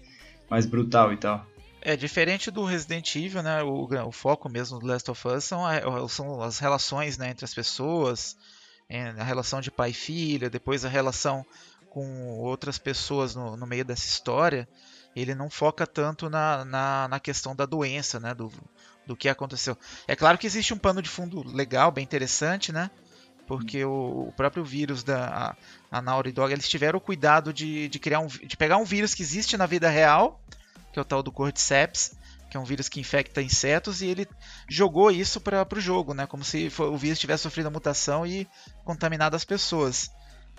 mais 0.49 0.67
brutal 0.67 1.13
e 1.13 1.17
tal. 1.17 1.45
É 1.81 1.97
diferente 1.97 2.51
do 2.51 2.65
Resident 2.65 3.15
Evil, 3.17 3.43
né? 3.43 3.63
O, 3.63 3.89
o 4.07 4.13
foco 4.13 4.49
mesmo 4.49 4.79
do 4.79 4.87
Last 4.87 5.11
of 5.11 5.29
Us 5.29 5.45
são, 5.45 5.63
são 6.09 6.43
as 6.43 6.59
relações 6.59 7.17
né, 7.17 7.31
entre 7.31 7.45
as 7.45 7.55
pessoas, 7.55 8.37
a 8.91 9.25
relação 9.25 9.61
de 9.61 9.71
pai 9.71 9.91
e 9.91 9.95
filha, 9.95 10.49
depois 10.49 10.85
a 10.85 10.89
relação 10.89 11.45
com 11.91 12.39
outras 12.39 12.79
pessoas 12.79 13.35
no, 13.35 13.57
no 13.57 13.67
meio 13.67 13.85
dessa 13.85 14.07
história. 14.07 14.69
Ele 15.15 15.35
não 15.35 15.51
foca 15.51 15.87
tanto 15.87 16.31
na, 16.31 16.65
na, 16.65 17.09
na 17.09 17.21
questão 17.21 17.55
da 17.55 17.67
doença, 17.67 18.21
né? 18.21 18.35
Do, 18.35 18.53
do 19.07 19.17
que 19.17 19.29
aconteceu. 19.29 19.77
É 20.07 20.15
claro 20.15 20.39
que 20.39 20.47
existe 20.47 20.73
um 20.73 20.79
pano 20.79 21.03
de 21.03 21.09
fundo 21.09 21.43
legal, 21.47 21.91
bem 21.91 22.05
interessante, 22.05 22.73
né? 22.73 22.91
Porque 23.47 23.85
o, 23.85 24.29
o 24.29 24.33
próprio 24.37 24.63
vírus 24.65 25.03
da 25.03 25.57
a, 25.91 25.99
a 25.99 26.03
Naughty 26.03 26.33
Dog, 26.33 26.53
eles 26.53 26.69
tiveram 26.69 26.99
o 26.99 27.03
cuidado 27.03 27.53
de, 27.53 27.89
de 27.89 27.99
criar 27.99 28.21
um, 28.21 28.27
de 28.27 28.57
pegar 28.57 28.77
um 28.77 28.85
vírus 28.85 29.15
que 29.15 29.23
existe 29.23 29.57
na 29.57 29.67
vida 29.67 29.89
real 29.89 30.41
que 30.93 30.99
é 30.99 31.03
o 31.03 31.05
tal 31.05 31.23
do 31.23 31.33
Cordyceps, 31.33 32.18
que 32.51 32.57
é 32.57 32.61
um 32.61 32.65
vírus 32.65 32.89
que 32.89 33.01
infecta 33.01 33.43
insetos, 33.43 34.01
e 34.03 34.07
ele 34.07 34.27
jogou 34.69 35.11
isso 35.11 35.41
para 35.41 35.67
o 35.77 35.81
jogo, 35.81 36.15
né? 36.15 36.27
Como 36.27 36.45
se 36.45 36.71
o 36.79 36.97
vírus 36.97 37.19
tivesse 37.19 37.43
sofrido 37.43 37.67
a 37.67 37.71
mutação 37.71 38.27
e 38.27 38.47
contaminado 38.85 39.37
as 39.37 39.45
pessoas. 39.45 40.11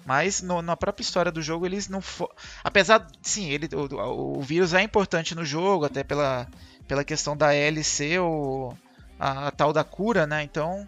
Mas 0.05 0.41
no- 0.41 0.61
na 0.61 0.77
própria 0.77 1.03
história 1.03 1.31
do 1.31 1.41
jogo 1.41 1.65
eles 1.65 1.89
não 1.89 1.99
fo... 2.01 2.29
apesar 2.63 3.05
sim 3.21 3.49
ele 3.49 3.67
o, 3.75 3.85
o- 3.95 4.37
o 4.39 4.41
vírus 4.41 4.73
é 4.73 4.81
importante 4.81 5.35
no 5.35 5.43
jogo 5.43 5.83
até 5.85 6.03
pela, 6.05 6.47
pela 6.87 7.03
questão 7.03 7.35
da 7.35 7.53
LC 7.53 8.17
ou 8.19 8.77
a, 9.19 9.47
a 9.47 9.51
tal 9.51 9.73
da 9.73 9.83
cura 9.83 10.25
né 10.25 10.41
então 10.41 10.87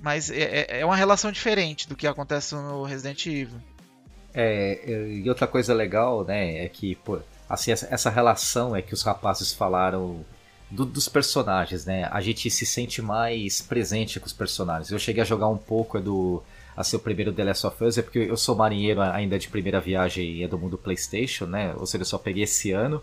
mas 0.00 0.30
é, 0.30 0.66
é- 0.68 0.80
é 0.80 0.84
uma 0.84 0.96
relação 0.96 1.32
diferente 1.32 1.88
do 1.88 1.96
que 1.96 2.06
acontece 2.06 2.54
no 2.54 2.82
Resident 2.84 3.24
Evil 3.26 3.58
É, 4.34 4.80
e 4.86 5.26
outra 5.28 5.46
coisa 5.46 5.72
legal, 5.74 6.22
né, 6.24 6.64
é 6.64 6.68
que, 6.68 6.94
pô, 6.96 7.20
assim, 7.48 7.72
essa, 7.72 7.86
essa 7.90 8.10
relação 8.10 8.74
é 8.74 8.82
que 8.82 8.94
os 8.94 9.02
rapazes 9.02 9.52
falaram 9.52 10.24
do- 10.70 10.86
dos 10.86 11.08
personagens, 11.08 11.84
né? 11.84 12.08
A 12.10 12.20
gente 12.20 12.50
se 12.50 12.64
sente 12.66 13.02
mais 13.02 13.60
presente 13.60 14.18
com 14.20 14.26
os 14.26 14.32
personagens. 14.32 14.90
Eu 14.90 14.98
cheguei 14.98 15.22
a 15.22 15.26
jogar 15.26 15.48
um 15.48 15.58
pouco 15.58 15.98
é 15.98 16.00
do 16.00 16.42
assim, 16.76 16.96
o 16.96 17.00
primeiro 17.00 17.32
The 17.32 17.44
Last 17.44 17.66
of 17.66 17.84
Us, 17.84 17.98
é 17.98 18.02
porque 18.02 18.18
eu 18.20 18.36
sou 18.36 18.56
marinheiro 18.56 19.00
ainda 19.02 19.38
de 19.38 19.48
primeira 19.48 19.78
viagem 19.80 20.36
e 20.36 20.42
é 20.42 20.48
do 20.48 20.58
mundo 20.58 20.78
PlayStation, 20.78 21.44
né? 21.44 21.74
Ou 21.76 21.84
seja, 21.86 22.02
eu 22.02 22.06
só 22.06 22.16
peguei 22.18 22.44
esse 22.44 22.70
ano. 22.72 23.02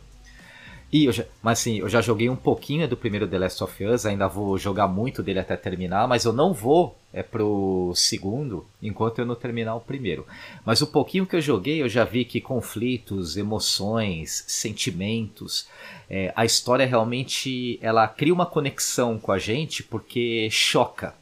E 0.91 1.11
já, 1.11 1.23
mas 1.41 1.59
assim, 1.59 1.79
eu 1.79 1.89
já 1.89 2.01
joguei 2.01 2.29
um 2.29 2.35
pouquinho 2.35 2.87
do 2.87 2.97
primeiro 2.97 3.27
The 3.27 3.37
Last 3.37 3.63
of 3.63 3.85
Us, 3.85 4.05
ainda 4.05 4.27
vou 4.27 4.57
jogar 4.57 4.87
muito 4.87 5.21
dele 5.21 5.39
até 5.39 5.55
terminar, 5.55 6.07
mas 6.07 6.25
eu 6.25 6.33
não 6.33 6.51
vou 6.51 6.97
é 7.11 7.23
pro 7.23 7.91
segundo 7.95 8.65
enquanto 8.81 9.19
eu 9.19 9.25
não 9.25 9.35
terminar 9.35 9.75
o 9.75 9.81
primeiro. 9.81 10.25
Mas 10.65 10.81
o 10.81 10.87
pouquinho 10.87 11.25
que 11.25 11.35
eu 11.35 11.41
joguei, 11.41 11.81
eu 11.81 11.89
já 11.89 12.03
vi 12.03 12.23
que 12.23 12.39
conflitos, 12.39 13.35
emoções, 13.35 14.43
sentimentos, 14.47 15.67
é, 16.09 16.31
a 16.35 16.45
história 16.45 16.85
realmente 16.85 17.79
ela 17.81 18.07
cria 18.07 18.33
uma 18.33 18.45
conexão 18.45 19.19
com 19.19 19.31
a 19.31 19.39
gente 19.39 19.83
porque 19.83 20.49
choca. 20.51 21.15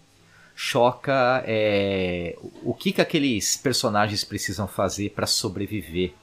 Choca 0.56 1.44
é, 1.46 2.36
o 2.64 2.74
que, 2.74 2.92
que 2.92 3.02
aqueles 3.02 3.56
personagens 3.56 4.24
precisam 4.24 4.68
fazer 4.68 5.12
para 5.12 5.28
sobreviver, 5.28 6.14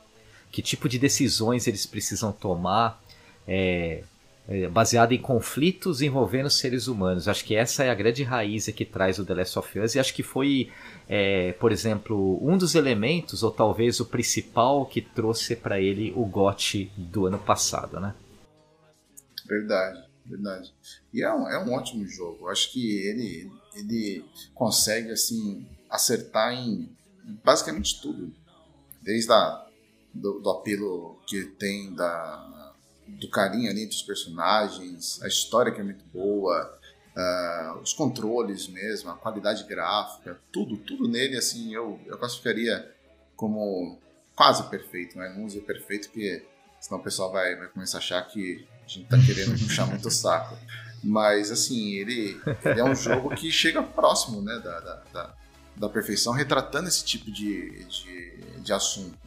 que 0.51 0.61
tipo 0.61 0.89
de 0.89 0.99
decisões 0.99 1.67
eles 1.69 1.87
precisam 1.87 2.33
tomar 2.33 3.04
é, 3.47 4.03
é, 4.47 4.69
baseado 4.69 5.13
em 5.13 5.21
conflitos 5.21 6.03
envolvendo 6.03 6.51
seres 6.51 6.87
humanos. 6.87 7.29
Acho 7.29 7.45
que 7.45 7.55
essa 7.55 7.85
é 7.85 7.91
a 7.91 7.95
grande 7.95 8.23
raiz 8.23 8.67
que 8.67 8.85
traz 8.85 9.19
o 9.19 9.25
The 9.25 9.35
Last 9.35 9.59
of 9.59 9.79
Us 9.79 9.95
e 9.95 9.99
acho 9.99 10.15
que 10.15 10.23
foi, 10.23 10.71
é, 11.09 11.53
por 11.53 11.73
exemplo, 11.73 12.39
um 12.47 12.59
dos 12.59 12.75
elementos, 12.75 13.43
ou 13.43 13.51
talvez 13.51 14.01
o 14.01 14.07
principal, 14.07 14.85
que 14.87 15.01
trouxe 15.01 15.57
para 15.57 15.81
ele 15.81 16.13
o 16.15 16.25
GOT 16.27 16.91
do 16.97 17.27
ano 17.27 17.39
passado, 17.39 17.99
né? 17.99 18.15
Verdade, 19.47 20.05
verdade. 20.27 20.75
E 21.13 21.23
é 21.23 21.33
um, 21.33 21.49
é 21.49 21.65
um 21.65 21.73
ótimo 21.73 22.07
jogo. 22.07 22.49
Acho 22.49 22.73
que 22.73 22.99
ele, 22.99 23.51
ele 23.75 24.25
consegue 24.55 25.11
assim 25.11 25.67
acertar 25.89 26.53
em 26.53 26.91
basicamente 27.43 28.01
tudo. 28.01 28.31
Desde 29.03 29.33
a, 29.33 29.67
do, 30.13 30.41
do 30.41 30.51
apelo 30.51 31.19
que 31.27 31.45
tem 31.59 31.95
da, 31.95 32.74
do 33.07 33.29
carinho 33.29 33.71
ali 33.71 33.83
entre 33.83 33.97
os 33.97 34.03
personagens, 34.03 35.21
a 35.23 35.29
história 35.29 35.73
que 35.73 35.81
é 35.81 35.85
muito 35.85 36.05
boa, 36.13 36.79
ah, 37.17 37.79
os 37.83 37.93
controles 37.93 38.67
mesmo, 38.67 39.11
a 39.11 39.15
qualidade 39.15 39.65
gráfica, 39.65 40.39
tudo, 40.51 40.77
tudo 40.77 41.09
nele 41.09 41.37
assim 41.37 41.75
eu, 41.75 42.01
eu 42.07 42.19
classificaria 42.19 42.93
como 43.37 43.99
quase 44.35 44.65
perfeito, 44.65 45.19
né? 45.19 45.33
Não 45.37 45.47
dizer 45.47 45.61
perfeito 45.61 46.09
porque 46.09 46.45
senão 46.81 47.01
o 47.01 47.05
pessoal 47.05 47.31
vai, 47.31 47.55
vai 47.57 47.69
começar 47.69 47.99
a 47.99 48.01
achar 48.01 48.23
que 48.23 48.67
a 48.85 48.89
gente 48.89 49.09
tá 49.09 49.17
querendo 49.19 49.53
puxar 49.63 49.87
muito 49.87 50.09
o 50.09 50.11
saco. 50.11 50.57
Mas 51.03 51.51
assim, 51.51 51.93
ele, 51.93 52.41
ele 52.65 52.81
é 52.81 52.85
um 52.85 52.95
jogo 52.95 53.35
que 53.35 53.51
chega 53.51 53.83
próximo 53.83 54.41
né, 54.41 54.59
da, 54.59 54.81
da, 54.81 55.03
da, 55.13 55.35
da 55.77 55.89
perfeição, 55.89 56.33
retratando 56.33 56.89
esse 56.89 57.05
tipo 57.05 57.31
de, 57.31 57.85
de, 57.85 58.37
de 58.61 58.73
assunto. 58.73 59.19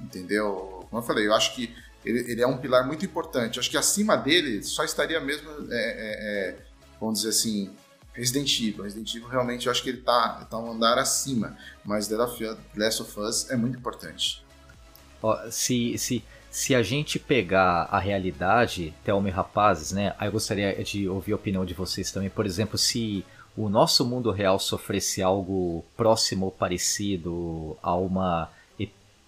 Entendeu? 0.00 0.86
Como 0.88 1.02
eu 1.02 1.06
falei, 1.06 1.26
eu 1.26 1.34
acho 1.34 1.54
que 1.54 1.74
ele, 2.08 2.32
ele 2.32 2.42
é 2.42 2.46
um 2.46 2.56
pilar 2.56 2.86
muito 2.86 3.04
importante. 3.04 3.60
Acho 3.60 3.70
que 3.70 3.76
acima 3.76 4.16
dele 4.16 4.62
só 4.62 4.82
estaria 4.82 5.20
mesmo, 5.20 5.50
é, 5.70 5.76
é, 5.76 6.50
é, 6.50 6.56
vamos 6.98 7.18
dizer 7.18 7.30
assim, 7.30 7.70
Resident 8.14 8.58
Evil. 8.60 8.84
Resident 8.84 9.14
Evil 9.14 9.28
realmente 9.28 9.66
eu 9.66 9.72
acho 9.72 9.82
que 9.82 9.90
ele 9.90 10.00
tá, 10.00 10.46
tá 10.48 10.58
um 10.58 10.72
andar 10.72 10.96
acima, 10.96 11.56
mas 11.84 12.08
The 12.08 12.16
Last 12.76 13.02
of 13.02 13.20
Us 13.20 13.50
é 13.50 13.56
muito 13.56 13.78
importante. 13.78 14.42
Se, 15.50 15.98
se, 15.98 16.24
se 16.50 16.74
a 16.74 16.82
gente 16.82 17.18
pegar 17.18 17.88
a 17.90 17.98
realidade, 17.98 18.94
Thelma 19.04 19.28
e 19.28 19.32
rapazes, 19.32 19.92
né? 19.92 20.14
Aí 20.18 20.28
eu 20.28 20.32
gostaria 20.32 20.82
de 20.82 21.08
ouvir 21.08 21.32
a 21.32 21.36
opinião 21.36 21.64
de 21.66 21.74
vocês 21.74 22.10
também. 22.10 22.30
Por 22.30 22.46
exemplo, 22.46 22.78
se 22.78 23.22
o 23.54 23.68
nosso 23.68 24.06
mundo 24.06 24.30
real 24.30 24.58
sofresse 24.58 25.20
algo 25.20 25.84
próximo 25.94 26.46
ou 26.46 26.52
parecido 26.52 27.76
a 27.82 27.94
uma 27.94 28.50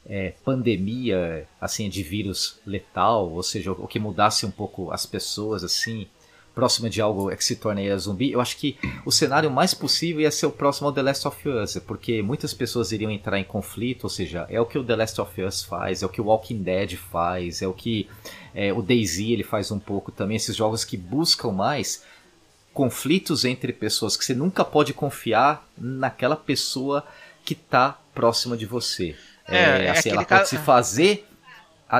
é, 0.07 0.35
pandemia, 0.45 1.47
assim, 1.61 1.89
de 1.89 2.03
vírus 2.03 2.59
letal, 2.67 3.31
ou 3.31 3.43
seja, 3.43 3.73
o 3.73 3.87
que 3.87 3.99
mudasse 3.99 4.47
um 4.47 4.51
pouco 4.51 4.91
as 4.91 5.07
pessoas, 5.07 5.63
assim, 5.63 6.07
próxima 6.55 6.91
de 6.91 7.01
algo 7.01 7.35
que 7.35 7.45
se 7.45 7.57
torne 7.57 7.97
zumbi, 7.97 8.33
eu 8.33 8.41
acho 8.41 8.57
que 8.57 8.77
o 9.05 9.13
cenário 9.13 9.51
mais 9.51 9.73
possível 9.73 10.23
ia 10.23 10.31
ser 10.31 10.47
o 10.47 10.51
próximo 10.51 10.89
ao 10.89 10.93
The 10.93 11.03
Last 11.03 11.29
of 11.29 11.49
Us, 11.49 11.79
porque 11.87 12.23
muitas 12.23 12.53
pessoas 12.53 12.93
iriam 12.93 13.11
entrar 13.11 13.39
em 13.39 13.45
conflito, 13.45 14.05
ou 14.05 14.11
seja, 14.11 14.47
é 14.51 14.61
o 14.61 14.67
que 14.67 14.79
o 14.79 14.85
The 14.85 14.97
Last 14.97 15.21
of 15.21 15.43
Us 15.43 15.63
faz, 15.63 16.03
é 16.03 16.07
o 16.07 16.09
que 16.09 16.21
o 16.21 16.25
Walking 16.25 16.63
Dead 16.63 16.97
faz, 16.97 17.63
é 17.63 17.69
o 17.69 17.73
que 17.73 18.09
é, 18.55 18.73
o 18.73 18.83
DayZ 18.83 19.21
ele 19.21 19.45
faz 19.45 19.71
um 19.71 19.79
pouco 19.79 20.11
também, 20.11 20.37
esses 20.37 20.57
jogos 20.57 20.85
que 20.85 20.97
buscam 20.97 21.53
mais 21.53 22.05
conflitos 22.75 23.45
entre 23.45 23.73
pessoas 23.73 24.17
que 24.17 24.25
você 24.25 24.35
nunca 24.35 24.65
pode 24.65 24.93
confiar 24.93 25.67
naquela 25.79 26.37
pessoa 26.37 27.05
que 27.45 27.55
está 27.55 27.99
próxima 28.15 28.57
de 28.57 28.67
você. 28.67 29.17
É, 29.51 29.57
é, 29.57 29.85
é 29.87 29.91
assim, 29.91 30.11
ela 30.11 30.25
pode 30.25 30.49
se 30.49 30.59
fazer 30.59 31.27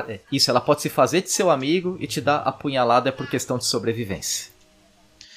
é, 0.07 0.19
isso, 0.31 0.49
ela 0.49 0.61
pode 0.61 0.81
se 0.81 0.89
fazer 0.89 1.21
de 1.21 1.29
seu 1.29 1.51
amigo 1.51 1.97
e 1.99 2.07
te 2.07 2.21
dar 2.21 2.37
apunhalada 2.37 3.11
por 3.11 3.29
questão 3.29 3.57
de 3.57 3.65
sobrevivência. 3.65 4.51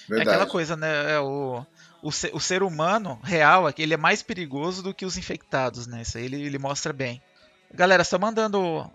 Verdade. 0.08 0.28
É 0.28 0.32
aquela 0.32 0.50
coisa, 0.50 0.76
né? 0.76 1.14
É 1.14 1.18
o, 1.18 1.64
o, 2.02 2.12
ser, 2.12 2.30
o 2.32 2.40
ser 2.40 2.62
humano 2.62 3.18
real 3.24 3.66
aqui, 3.66 3.82
ele 3.82 3.94
é 3.94 3.96
mais 3.96 4.22
perigoso 4.22 4.82
do 4.82 4.94
que 4.94 5.04
os 5.04 5.16
infectados, 5.16 5.86
né? 5.86 6.02
Isso 6.02 6.18
aí 6.18 6.24
ele, 6.26 6.42
ele 6.42 6.58
mostra 6.58 6.92
bem. 6.92 7.20
Galera, 7.72 8.04
só 8.04 8.18
mandando 8.18 8.88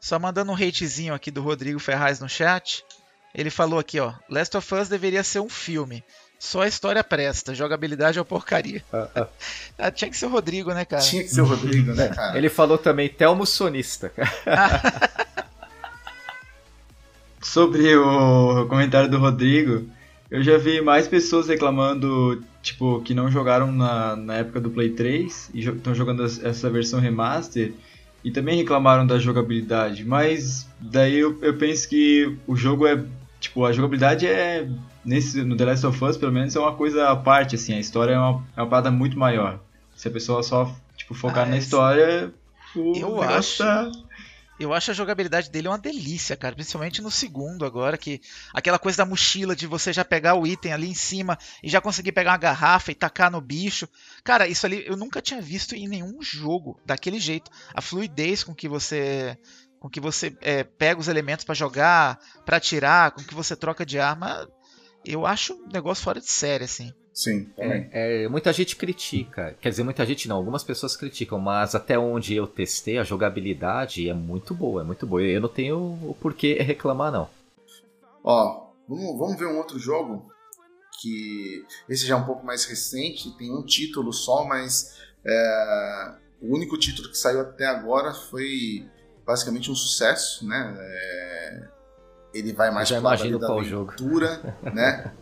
só 0.00 0.18
mandando 0.18 0.52
um 0.52 0.54
hatezinho 0.54 1.12
aqui 1.12 1.30
do 1.30 1.42
Rodrigo 1.42 1.78
Ferraz 1.78 2.20
no 2.20 2.28
chat. 2.28 2.84
Ele 3.34 3.50
falou 3.50 3.78
aqui, 3.78 4.00
ó, 4.00 4.14
Last 4.28 4.56
of 4.56 4.74
Us 4.74 4.88
deveria 4.88 5.22
ser 5.22 5.40
um 5.40 5.48
filme. 5.48 6.02
Só 6.40 6.62
a 6.62 6.66
história 6.66 7.04
presta, 7.04 7.54
jogabilidade 7.54 8.16
é 8.16 8.20
uma 8.22 8.24
porcaria. 8.24 8.82
Ah, 8.90 9.08
ah. 9.14 9.26
ah, 9.76 9.90
tinha 9.90 10.10
que 10.10 10.16
ser 10.16 10.24
o 10.24 10.30
Rodrigo, 10.30 10.72
né, 10.72 10.86
cara? 10.86 11.02
Tinha 11.02 11.22
que 11.22 11.28
ser 11.28 11.42
o 11.42 11.44
Rodrigo, 11.44 11.92
né, 11.92 12.08
cara? 12.08 12.38
Ele 12.38 12.48
falou 12.48 12.78
também 12.78 13.10
Telmo 13.10 13.44
Sonista, 13.44 14.08
cara. 14.08 14.32
Sobre 17.42 17.94
o 17.94 18.66
comentário 18.68 19.10
do 19.10 19.18
Rodrigo, 19.18 19.86
eu 20.30 20.42
já 20.42 20.56
vi 20.56 20.80
mais 20.80 21.06
pessoas 21.06 21.46
reclamando, 21.46 22.42
tipo, 22.62 23.02
que 23.02 23.12
não 23.12 23.30
jogaram 23.30 23.70
na, 23.70 24.16
na 24.16 24.36
época 24.36 24.62
do 24.62 24.70
Play 24.70 24.90
3 24.90 25.50
e 25.52 25.60
estão 25.60 25.94
jogando 25.94 26.24
essa 26.24 26.70
versão 26.70 27.00
remaster 27.00 27.74
e 28.24 28.30
também 28.30 28.56
reclamaram 28.56 29.06
da 29.06 29.18
jogabilidade, 29.18 30.06
mas 30.06 30.66
daí 30.80 31.18
eu, 31.18 31.38
eu 31.42 31.58
penso 31.58 31.86
que 31.86 32.34
o 32.46 32.56
jogo 32.56 32.86
é, 32.86 33.04
tipo, 33.40 33.64
a 33.64 33.72
jogabilidade 33.72 34.26
é 34.26 34.68
nesse, 35.04 35.42
no 35.42 35.56
The 35.56 35.64
Last 35.64 35.86
of 35.86 36.04
Us, 36.04 36.16
pelo 36.16 36.30
menos, 36.30 36.54
é 36.54 36.60
uma 36.60 36.76
coisa 36.76 37.08
à 37.08 37.16
parte, 37.16 37.56
assim, 37.56 37.74
a 37.74 37.80
história 37.80 38.12
é 38.12 38.18
uma, 38.18 38.46
é 38.56 38.62
uma 38.62 38.68
parada 38.68 38.90
muito 38.90 39.18
maior. 39.18 39.58
Se 39.96 40.06
a 40.06 40.10
pessoa 40.10 40.42
só, 40.42 40.72
tipo, 40.96 41.14
focar 41.14 41.46
ah, 41.46 41.50
na 41.50 41.56
história, 41.56 42.32
o 42.76 42.96
eu 42.96 43.22
acho, 43.22 43.58
tá... 43.58 43.90
Eu 44.60 44.74
acho 44.74 44.90
a 44.90 44.94
jogabilidade 44.94 45.48
dele 45.48 45.68
uma 45.68 45.78
delícia, 45.78 46.36
cara. 46.36 46.54
Principalmente 46.54 47.00
no 47.00 47.10
segundo 47.10 47.64
agora, 47.64 47.96
que 47.96 48.20
aquela 48.52 48.78
coisa 48.78 48.98
da 48.98 49.06
mochila 49.06 49.56
de 49.56 49.66
você 49.66 49.90
já 49.90 50.04
pegar 50.04 50.34
o 50.34 50.46
item 50.46 50.70
ali 50.70 50.86
em 50.86 50.94
cima 50.94 51.38
e 51.62 51.70
já 51.70 51.80
conseguir 51.80 52.12
pegar 52.12 52.32
uma 52.32 52.36
garrafa 52.36 52.92
e 52.92 52.94
tacar 52.94 53.30
no 53.30 53.40
bicho. 53.40 53.88
Cara, 54.22 54.46
isso 54.46 54.66
ali 54.66 54.84
eu 54.86 54.98
nunca 54.98 55.22
tinha 55.22 55.40
visto 55.40 55.74
em 55.74 55.88
nenhum 55.88 56.20
jogo 56.20 56.78
daquele 56.84 57.18
jeito. 57.18 57.50
A 57.72 57.80
fluidez 57.80 58.44
com 58.44 58.54
que 58.54 58.68
você 58.68 59.38
com 59.80 59.88
que 59.88 59.98
você 59.98 60.36
é, 60.42 60.62
pega 60.62 61.00
os 61.00 61.08
elementos 61.08 61.44
para 61.44 61.54
jogar, 61.54 62.20
para 62.44 62.58
atirar, 62.58 63.12
com 63.12 63.22
que 63.22 63.34
você 63.34 63.56
troca 63.56 63.84
de 63.84 63.98
arma, 63.98 64.46
eu 65.04 65.26
acho 65.26 65.54
um 65.54 65.72
negócio 65.72 66.04
fora 66.04 66.20
de 66.20 66.30
série, 66.30 66.64
assim. 66.64 66.92
Sim, 67.12 67.50
é, 67.56 68.24
é, 68.24 68.28
muita 68.28 68.52
gente 68.52 68.76
critica, 68.76 69.56
quer 69.60 69.70
dizer, 69.70 69.82
muita 69.82 70.06
gente 70.06 70.28
não, 70.28 70.36
algumas 70.36 70.62
pessoas 70.62 70.96
criticam, 70.96 71.38
mas 71.38 71.74
até 71.74 71.98
onde 71.98 72.34
eu 72.34 72.46
testei, 72.46 72.98
a 72.98 73.04
jogabilidade 73.04 74.08
é 74.08 74.14
muito 74.14 74.54
boa, 74.54 74.82
é 74.82 74.84
muito 74.84 75.06
boa. 75.06 75.22
Eu 75.22 75.40
não 75.40 75.48
tenho 75.48 75.78
o 75.78 76.16
porquê 76.20 76.54
reclamar, 76.62 77.10
não. 77.10 77.28
Ó, 78.22 78.70
vamos, 78.86 79.18
vamos 79.18 79.38
ver 79.38 79.46
um 79.46 79.56
outro 79.56 79.78
jogo 79.78 80.30
que 81.00 81.64
esse 81.88 82.06
já 82.06 82.14
é 82.14 82.18
um 82.18 82.26
pouco 82.26 82.44
mais 82.44 82.66
recente, 82.66 83.36
tem 83.38 83.50
um 83.50 83.64
título 83.64 84.12
só, 84.12 84.44
mas 84.44 84.98
é, 85.26 86.14
o 86.42 86.54
único 86.54 86.78
título 86.78 87.08
que 87.08 87.16
saiu 87.16 87.40
até 87.40 87.66
agora 87.66 88.12
foi 88.12 88.86
basicamente 89.26 89.70
um 89.70 89.74
sucesso, 89.74 90.46
né? 90.46 90.76
É, 90.78 91.68
ele 92.34 92.52
vai 92.52 92.70
mais 92.70 92.88
para 92.88 92.98
a 92.98 93.00
da 93.00 93.12
aventura, 93.12 93.62
jogo. 93.64 94.70
né? 94.74 95.12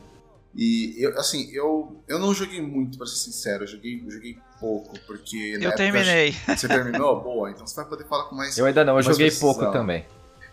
E 0.61 0.97
eu, 0.99 1.17
assim, 1.17 1.49
eu, 1.53 2.03
eu 2.09 2.19
não 2.19 2.35
joguei 2.35 2.61
muito, 2.61 2.99
para 2.99 3.07
ser 3.07 3.17
sincero, 3.17 3.63
eu 3.63 3.69
joguei, 3.69 4.03
eu 4.05 4.11
joguei 4.11 4.39
pouco, 4.59 4.99
porque. 5.07 5.57
Eu 5.61 5.73
terminei. 5.75 6.33
Você 6.33 6.67
terminou? 6.67 7.21
Boa, 7.23 7.51
então 7.51 7.65
você 7.65 7.77
vai 7.77 7.85
poder 7.85 8.05
falar 8.09 8.25
com 8.25 8.35
mais. 8.35 8.59
Eu 8.59 8.67
ainda 8.67 8.85
não, 8.85 8.97
eu 8.97 9.03
joguei 9.03 9.27
precisão, 9.27 9.55
pouco 9.55 9.71
também. 9.71 10.05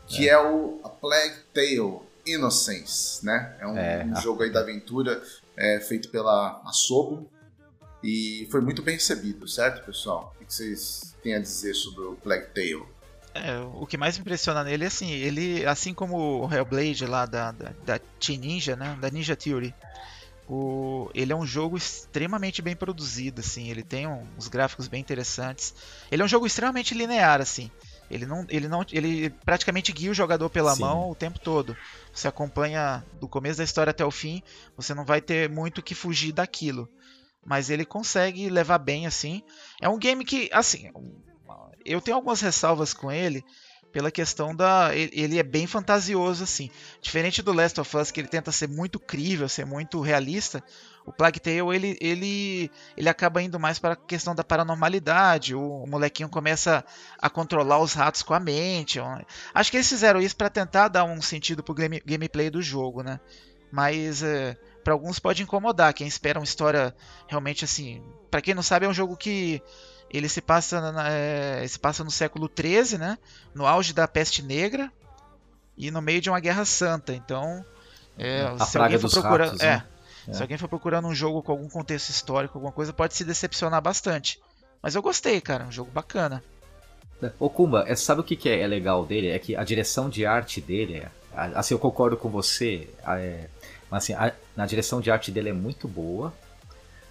Que 0.05 0.29
é, 0.29 0.33
é 0.33 0.39
o 0.39 0.79
A 0.83 0.89
Plague 0.89 1.37
Tale 1.51 2.01
Innocence, 2.23 3.25
né? 3.25 3.55
É 3.59 3.65
um, 3.65 3.77
é, 3.77 4.05
um 4.05 4.21
jogo 4.21 4.43
aí 4.43 4.51
da 4.51 4.59
aventura 4.59 5.23
é, 5.57 5.79
feito 5.79 6.09
pela 6.09 6.61
Asobo. 6.65 7.27
E 8.03 8.47
foi 8.51 8.61
muito 8.61 8.83
bem 8.83 8.93
recebido, 8.93 9.47
certo, 9.47 9.83
pessoal? 9.83 10.35
O 10.39 10.45
que 10.45 10.53
vocês 10.53 11.15
têm 11.23 11.33
a 11.33 11.39
dizer 11.39 11.73
sobre 11.73 12.03
o 12.03 12.15
Plague 12.15 12.53
Tale? 12.53 12.85
É, 13.35 13.59
o 13.59 13.85
que 13.85 13.97
mais 13.97 14.17
impressiona 14.17 14.63
nele 14.63 14.85
é 14.85 14.87
assim, 14.87 15.11
ele, 15.11 15.65
assim 15.65 15.93
como 15.93 16.45
o 16.45 16.53
Hellblade 16.53 17.05
lá 17.05 17.25
da, 17.25 17.51
da, 17.51 17.73
da 17.85 17.99
Team 18.17 18.39
Ninja, 18.39 18.77
né, 18.77 18.97
da 19.01 19.09
Ninja 19.09 19.35
Theory, 19.35 19.75
o, 20.47 21.09
ele 21.13 21.33
é 21.33 21.35
um 21.35 21.45
jogo 21.45 21.75
extremamente 21.75 22.61
bem 22.61 22.77
produzido, 22.77 23.41
assim, 23.41 23.69
ele 23.69 23.83
tem 23.83 24.07
um, 24.07 24.25
uns 24.37 24.47
gráficos 24.47 24.87
bem 24.87 25.01
interessantes. 25.01 25.73
Ele 26.09 26.21
é 26.21 26.25
um 26.25 26.29
jogo 26.29 26.45
extremamente 26.45 26.93
linear, 26.93 27.41
assim. 27.41 27.69
Ele 28.09 28.25
não, 28.25 28.45
ele 28.47 28.67
não, 28.67 28.85
ele 28.91 29.29
praticamente 29.43 29.91
guia 29.91 30.11
o 30.11 30.13
jogador 30.13 30.49
pela 30.49 30.73
Sim. 30.75 30.81
mão 30.81 31.09
o 31.09 31.15
tempo 31.15 31.39
todo. 31.39 31.75
Você 32.13 32.27
acompanha 32.27 33.03
do 33.19 33.27
começo 33.27 33.57
da 33.57 33.63
história 33.63 33.91
até 33.91 34.05
o 34.05 34.11
fim, 34.11 34.41
você 34.77 34.93
não 34.93 35.03
vai 35.03 35.19
ter 35.19 35.49
muito 35.49 35.81
que 35.81 35.95
fugir 35.95 36.31
daquilo. 36.31 36.87
Mas 37.43 37.69
ele 37.69 37.83
consegue 37.83 38.49
levar 38.49 38.77
bem 38.77 39.05
assim. 39.05 39.43
É 39.81 39.89
um 39.89 39.99
game 39.99 40.23
que, 40.23 40.49
assim, 40.53 40.89
eu 41.85 42.01
tenho 42.01 42.17
algumas 42.17 42.41
ressalvas 42.41 42.93
com 42.93 43.11
ele 43.11 43.43
pela 43.91 44.11
questão 44.11 44.53
da 44.53 44.89
ele 44.93 45.39
é 45.39 45.43
bem 45.43 45.65
fantasioso 45.65 46.43
assim. 46.43 46.69
Diferente 47.01 47.41
do 47.41 47.53
Last 47.53 47.79
of 47.79 47.97
Us 47.97 48.11
que 48.11 48.19
ele 48.19 48.27
tenta 48.27 48.51
ser 48.51 48.67
muito 48.67 48.99
crível 48.99 49.47
ser 49.47 49.65
muito 49.65 50.01
realista 50.01 50.61
o 51.05 51.13
Plague 51.13 51.39
Tale 51.39 51.75
ele 51.75 51.97
ele 52.01 52.71
ele 52.97 53.07
acaba 53.07 53.41
indo 53.41 53.59
mais 53.59 53.77
para 53.77 53.93
a 53.93 53.95
questão 53.95 54.33
da 54.33 54.43
paranormalidade. 54.43 55.53
O, 55.53 55.85
molequinho 55.87 56.27
começa 56.27 56.83
a 57.19 57.29
controlar 57.29 57.79
os 57.79 57.93
ratos 57.93 58.23
com 58.23 58.33
a 58.33 58.39
mente. 58.39 58.99
Acho 59.53 59.71
que 59.71 59.77
eles 59.77 59.87
fizeram 59.87 60.19
isso 60.19 60.35
para 60.35 60.49
tentar 60.49 60.87
dar 60.87 61.03
um 61.03 61.21
sentido 61.21 61.63
pro 61.63 61.75
game, 61.75 62.01
gameplay 62.05 62.49
do 62.49 62.61
jogo 62.61 63.03
né? 63.03 63.19
Mas 63.71 64.23
é, 64.23 64.57
para 64.83 64.93
alguns 64.93 65.19
pode 65.19 65.43
incomodar. 65.43 65.93
Quem 65.93 66.07
espera 66.07 66.39
uma 66.39 66.45
história 66.45 66.95
realmente 67.27 67.63
assim 67.63 68.01
para 68.31 68.41
quem 68.41 68.55
não 68.55 68.63
sabe 68.63 68.85
é 68.85 68.89
um 68.89 68.93
jogo 68.93 69.15
que 69.15 69.61
ele 70.09 70.29
se 70.29 70.41
passa, 70.41 70.91
na, 70.91 71.09
é, 71.09 71.67
se 71.67 71.79
passa 71.79 72.03
no 72.03 72.11
século 72.11 72.49
XIII, 72.49 72.97
né? 72.97 73.17
No 73.53 73.65
auge 73.65 73.93
da 73.93 74.07
peste 74.07 74.41
negra 74.41 74.91
e 75.77 75.91
no 75.91 76.01
meio 76.01 76.21
de 76.21 76.29
uma 76.29 76.39
guerra 76.39 76.65
santa. 76.65 77.13
Então, 77.13 77.65
é, 78.17 78.43
a 78.59 78.65
se 78.65 78.77
alguém 78.77 78.97
for 78.97 79.11
procurando, 79.11 79.49
ratos, 79.49 79.61
é, 79.61 79.75
né? 79.77 79.85
é, 80.27 80.33
se 80.33 80.41
alguém 80.41 80.57
for 80.57 80.67
procurando 80.67 81.07
um 81.07 81.15
jogo 81.15 81.41
com 81.41 81.51
algum 81.51 81.67
contexto 81.67 82.09
histórico, 82.09 82.57
alguma 82.57 82.71
coisa, 82.71 82.93
pode 82.93 83.13
se 83.15 83.23
decepcionar 83.23 83.81
bastante. 83.81 84.39
Mas 84.81 84.95
eu 84.95 85.01
gostei, 85.01 85.41
cara, 85.41 85.65
um 85.65 85.71
jogo 85.71 85.91
bacana. 85.91 86.43
O 87.39 87.49
Kumba, 87.49 87.85
é, 87.87 87.95
sabe 87.95 88.21
o 88.21 88.23
que, 88.23 88.35
que 88.35 88.49
é, 88.49 88.67
legal 88.67 89.05
dele? 89.05 89.29
É 89.29 89.39
que 89.39 89.55
a 89.55 89.63
direção 89.63 90.09
de 90.09 90.25
arte 90.25 90.61
dele, 90.61 90.97
é, 90.97 91.09
assim, 91.55 91.73
eu 91.73 91.79
concordo 91.79 92.17
com 92.17 92.29
você, 92.29 92.87
é, 93.07 93.47
mas 93.89 94.03
assim, 94.03 94.13
a, 94.13 94.33
na 94.55 94.65
direção 94.65 95.01
de 95.01 95.09
arte 95.09 95.31
dele 95.31 95.49
é 95.49 95.53
muito 95.53 95.87
boa. 95.87 96.33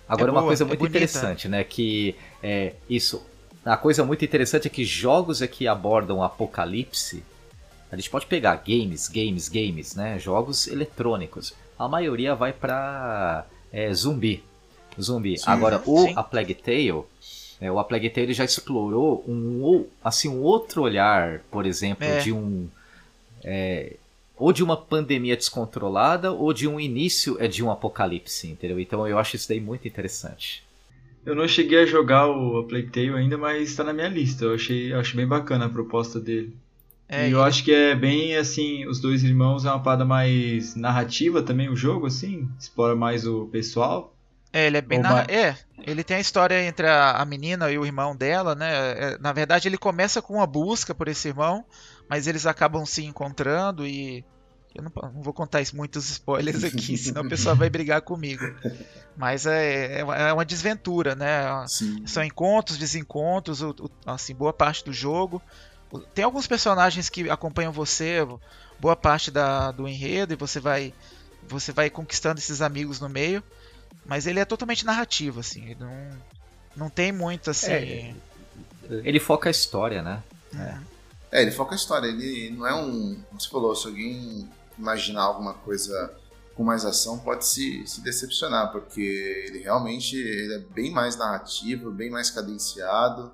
Agora, 0.08 0.30
é 0.30 0.32
boa, 0.32 0.42
uma 0.42 0.46
coisa 0.46 0.64
muito 0.64 0.84
é 0.84 0.88
interessante, 0.88 1.48
né? 1.48 1.64
Que 1.64 2.14
é, 2.42 2.74
isso. 2.88 3.22
A 3.64 3.76
coisa 3.76 4.04
muito 4.04 4.24
interessante 4.24 4.66
é 4.66 4.70
que 4.70 4.84
jogos 4.84 5.40
é 5.40 5.46
que 5.46 5.66
abordam 5.66 6.22
apocalipse. 6.22 7.22
A 7.90 7.96
gente 7.96 8.10
pode 8.10 8.26
pegar 8.26 8.56
games, 8.56 9.08
games, 9.08 9.48
games, 9.48 9.94
né? 9.94 10.18
Jogos 10.18 10.66
eletrônicos. 10.66 11.54
A 11.78 11.88
maioria 11.88 12.34
vai 12.34 12.52
para 12.52 13.46
é, 13.72 13.92
zumbi. 13.94 14.44
Zumbi. 15.00 15.38
Sim, 15.38 15.44
Agora, 15.46 15.82
o 15.86 16.12
A 16.16 16.22
Plague 16.22 16.54
Tale, 16.54 17.04
é, 17.60 17.70
o 17.70 17.78
A 17.78 17.84
Plague 17.84 18.10
Tale 18.10 18.32
já 18.32 18.44
explorou 18.44 19.24
um, 19.26 19.86
assim, 20.02 20.28
um 20.28 20.42
outro 20.42 20.82
olhar, 20.82 21.40
por 21.50 21.66
exemplo, 21.66 22.06
é. 22.06 22.18
de 22.18 22.32
um. 22.32 22.68
É, 23.42 23.96
ou 24.37 24.53
de 24.53 24.62
uma 24.62 24.77
pandemia 24.77 25.37
descontrolada 25.37 26.33
ou 26.33 26.53
de 26.53 26.66
um 26.66 26.81
início 26.81 27.37
é 27.40 27.47
de 27.47 27.62
um 27.62 27.70
apocalipse, 27.70 28.49
entendeu? 28.49 28.81
Então 28.81 29.07
eu 29.07 29.18
acho 29.18 29.37
isso 29.37 29.49
daí 29.49 29.61
muito 29.61 29.87
interessante. 29.87 30.64
Eu 31.25 31.35
não 31.35 31.49
cheguei 31.49 31.81
a 31.81 31.87
jogar 31.87 32.27
o 32.29 32.59
A 32.59 32.64
Plague 32.64 32.90
Tale 32.90 33.14
ainda, 33.14 33.38
mas 33.38 33.70
está 33.70 33.83
na 33.83 33.92
minha 33.92 34.09
lista. 34.09 34.44
Eu 34.44 34.55
achei, 34.55 34.92
eu 34.92 35.01
achei 35.01 35.16
bem 35.16 35.27
bacana 35.27 35.66
a 35.66 35.70
proposta 35.70 36.20
dele. 36.20 36.55
É, 37.09 37.29
e 37.29 37.33
eu 37.33 37.42
acho 37.42 37.62
que 37.64 37.73
é 37.73 37.94
bem 37.94 38.37
assim, 38.37 38.87
os 38.87 38.99
dois 38.99 39.23
irmãos 39.23 39.64
é 39.64 39.70
uma 39.70 39.83
parada 39.83 40.05
mais 40.05 40.75
narrativa 40.75 41.42
também 41.42 41.68
o 41.68 41.77
jogo, 41.77 42.07
assim, 42.07 42.49
explora 42.59 42.97
mais 42.97 43.27
o 43.27 43.47
pessoal. 43.47 44.14
É, 44.53 44.66
ele 44.66 44.77
é 44.77 44.81
bem 44.81 45.01
narra... 45.01 45.27
É, 45.29 45.57
ele 45.87 46.05
tem 46.05 46.16
a 46.16 46.20
história 46.20 46.62
entre 46.64 46.87
a, 46.87 47.12
a 47.12 47.25
menina 47.25 47.70
e 47.70 47.79
o 47.79 47.85
irmão 47.85 48.14
dela, 48.14 48.55
né? 48.55 48.70
É, 48.73 49.18
na 49.18 49.33
verdade, 49.33 49.68
ele 49.68 49.77
começa 49.77 50.23
com 50.23 50.35
uma 50.35 50.47
busca 50.47 50.94
por 50.94 51.09
esse 51.09 51.29
irmão, 51.29 51.64
mas 52.08 52.26
eles 52.26 52.46
acabam 52.46 52.84
se 52.86 53.04
encontrando 53.04 53.86
e. 53.86 54.24
Eu 54.74 54.82
não, 54.82 54.90
não 55.14 55.22
vou 55.22 55.32
contar 55.32 55.60
isso- 55.60 55.76
muitos 55.76 56.10
spoilers 56.10 56.64
aqui, 56.64 56.96
senão 56.98 57.22
a 57.22 57.28
pessoa 57.28 57.54
vai 57.54 57.70
brigar 57.70 58.02
comigo. 58.02 58.44
Mas 59.16 59.46
é, 59.46 60.00
é 60.00 60.04
uma- 60.04 60.16
é 60.16 60.32
uma 60.32 60.44
desventura, 60.44 61.14
né? 61.14 61.44
Sim. 61.68 62.04
São 62.06 62.24
encontros, 62.24 62.76
desencontros, 62.76 63.62
o- 63.62 63.70
o- 63.70 63.90
assim, 64.04 64.34
boa 64.34 64.52
parte 64.52 64.84
do 64.84 64.92
jogo. 64.92 65.40
O- 65.92 66.00
Tem 66.00 66.24
alguns 66.24 66.48
personagens 66.48 67.08
que 67.08 67.30
acompanham 67.30 67.70
você, 67.70 68.18
boa 68.80 68.96
parte 68.96 69.30
da, 69.30 69.70
do 69.70 69.86
enredo, 69.86 70.32
e 70.32 70.36
você 70.36 70.58
vai, 70.58 70.92
você 71.48 71.70
vai 71.70 71.88
conquistando 71.88 72.40
esses 72.40 72.60
amigos 72.60 72.98
no 72.98 73.08
meio. 73.08 73.44
Mas 74.04 74.26
ele 74.26 74.40
é 74.40 74.44
totalmente 74.44 74.84
narrativo, 74.84 75.38
assim. 75.38 75.66
Ele 75.66 75.76
não, 75.78 76.10
não 76.76 76.90
tem 76.90 77.12
muito, 77.12 77.48
assim. 77.48 77.70
É, 77.70 78.14
Ele 79.04 79.20
foca 79.20 79.48
a 79.48 79.52
história, 79.52 80.02
né? 80.02 80.20
É, 80.54 80.76
ele 81.42 81.51
foca 81.51 81.75
a 81.75 81.77
história. 81.77 82.07
Ele 82.09 82.51
não 82.51 82.66
é 82.66 82.75
um. 82.75 83.20
Como 83.29 83.40
você 83.40 83.49
falou, 83.49 83.75
se 83.75 83.87
alguém 83.87 84.49
imaginar 84.79 85.23
alguma 85.23 85.55
coisa 85.55 86.14
com 86.55 86.62
mais 86.62 86.85
ação, 86.85 87.18
pode 87.18 87.47
se, 87.47 87.85
se 87.87 88.01
decepcionar, 88.01 88.70
porque 88.70 89.01
ele 89.49 89.59
realmente 89.59 90.16
ele 90.16 90.55
é 90.55 90.59
bem 90.59 90.90
mais 90.90 91.16
narrativo, 91.16 91.90
bem 91.90 92.11
mais 92.11 92.31
cadenciado, 92.31 93.33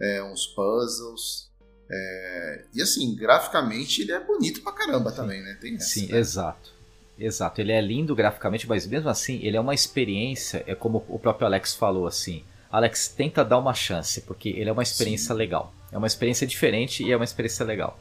é, 0.00 0.22
uns 0.22 0.46
puzzles. 0.46 1.50
é, 1.90 2.64
e 2.74 2.80
assim, 2.80 3.14
graficamente 3.14 4.00
ele 4.02 4.12
é 4.12 4.20
bonito 4.20 4.62
pra 4.62 4.72
caramba 4.72 5.12
também, 5.12 5.42
né? 5.42 5.58
Tem 5.60 5.74
essa, 5.74 5.86
Sim, 5.86 6.06
né? 6.08 6.18
exato. 6.18 6.72
Exato, 7.18 7.60
ele 7.60 7.70
é 7.70 7.80
lindo 7.80 8.14
graficamente, 8.14 8.66
mas 8.66 8.86
mesmo 8.86 9.08
assim, 9.08 9.38
ele 9.42 9.56
é 9.56 9.60
uma 9.60 9.74
experiência, 9.74 10.64
é 10.66 10.74
como 10.74 11.04
o 11.08 11.18
próprio 11.18 11.46
Alex 11.46 11.74
falou 11.74 12.06
assim. 12.06 12.42
Alex, 12.72 13.06
tenta 13.06 13.44
dar 13.44 13.58
uma 13.58 13.72
chance, 13.72 14.22
porque 14.22 14.48
ele 14.48 14.68
é 14.68 14.72
uma 14.72 14.82
experiência 14.82 15.32
legal. 15.32 15.72
É 15.94 15.98
uma 15.98 16.06
experiência 16.08 16.44
diferente 16.46 17.04
e 17.04 17.12
é 17.12 17.16
uma 17.16 17.24
experiência 17.24 17.64
legal. 17.64 17.96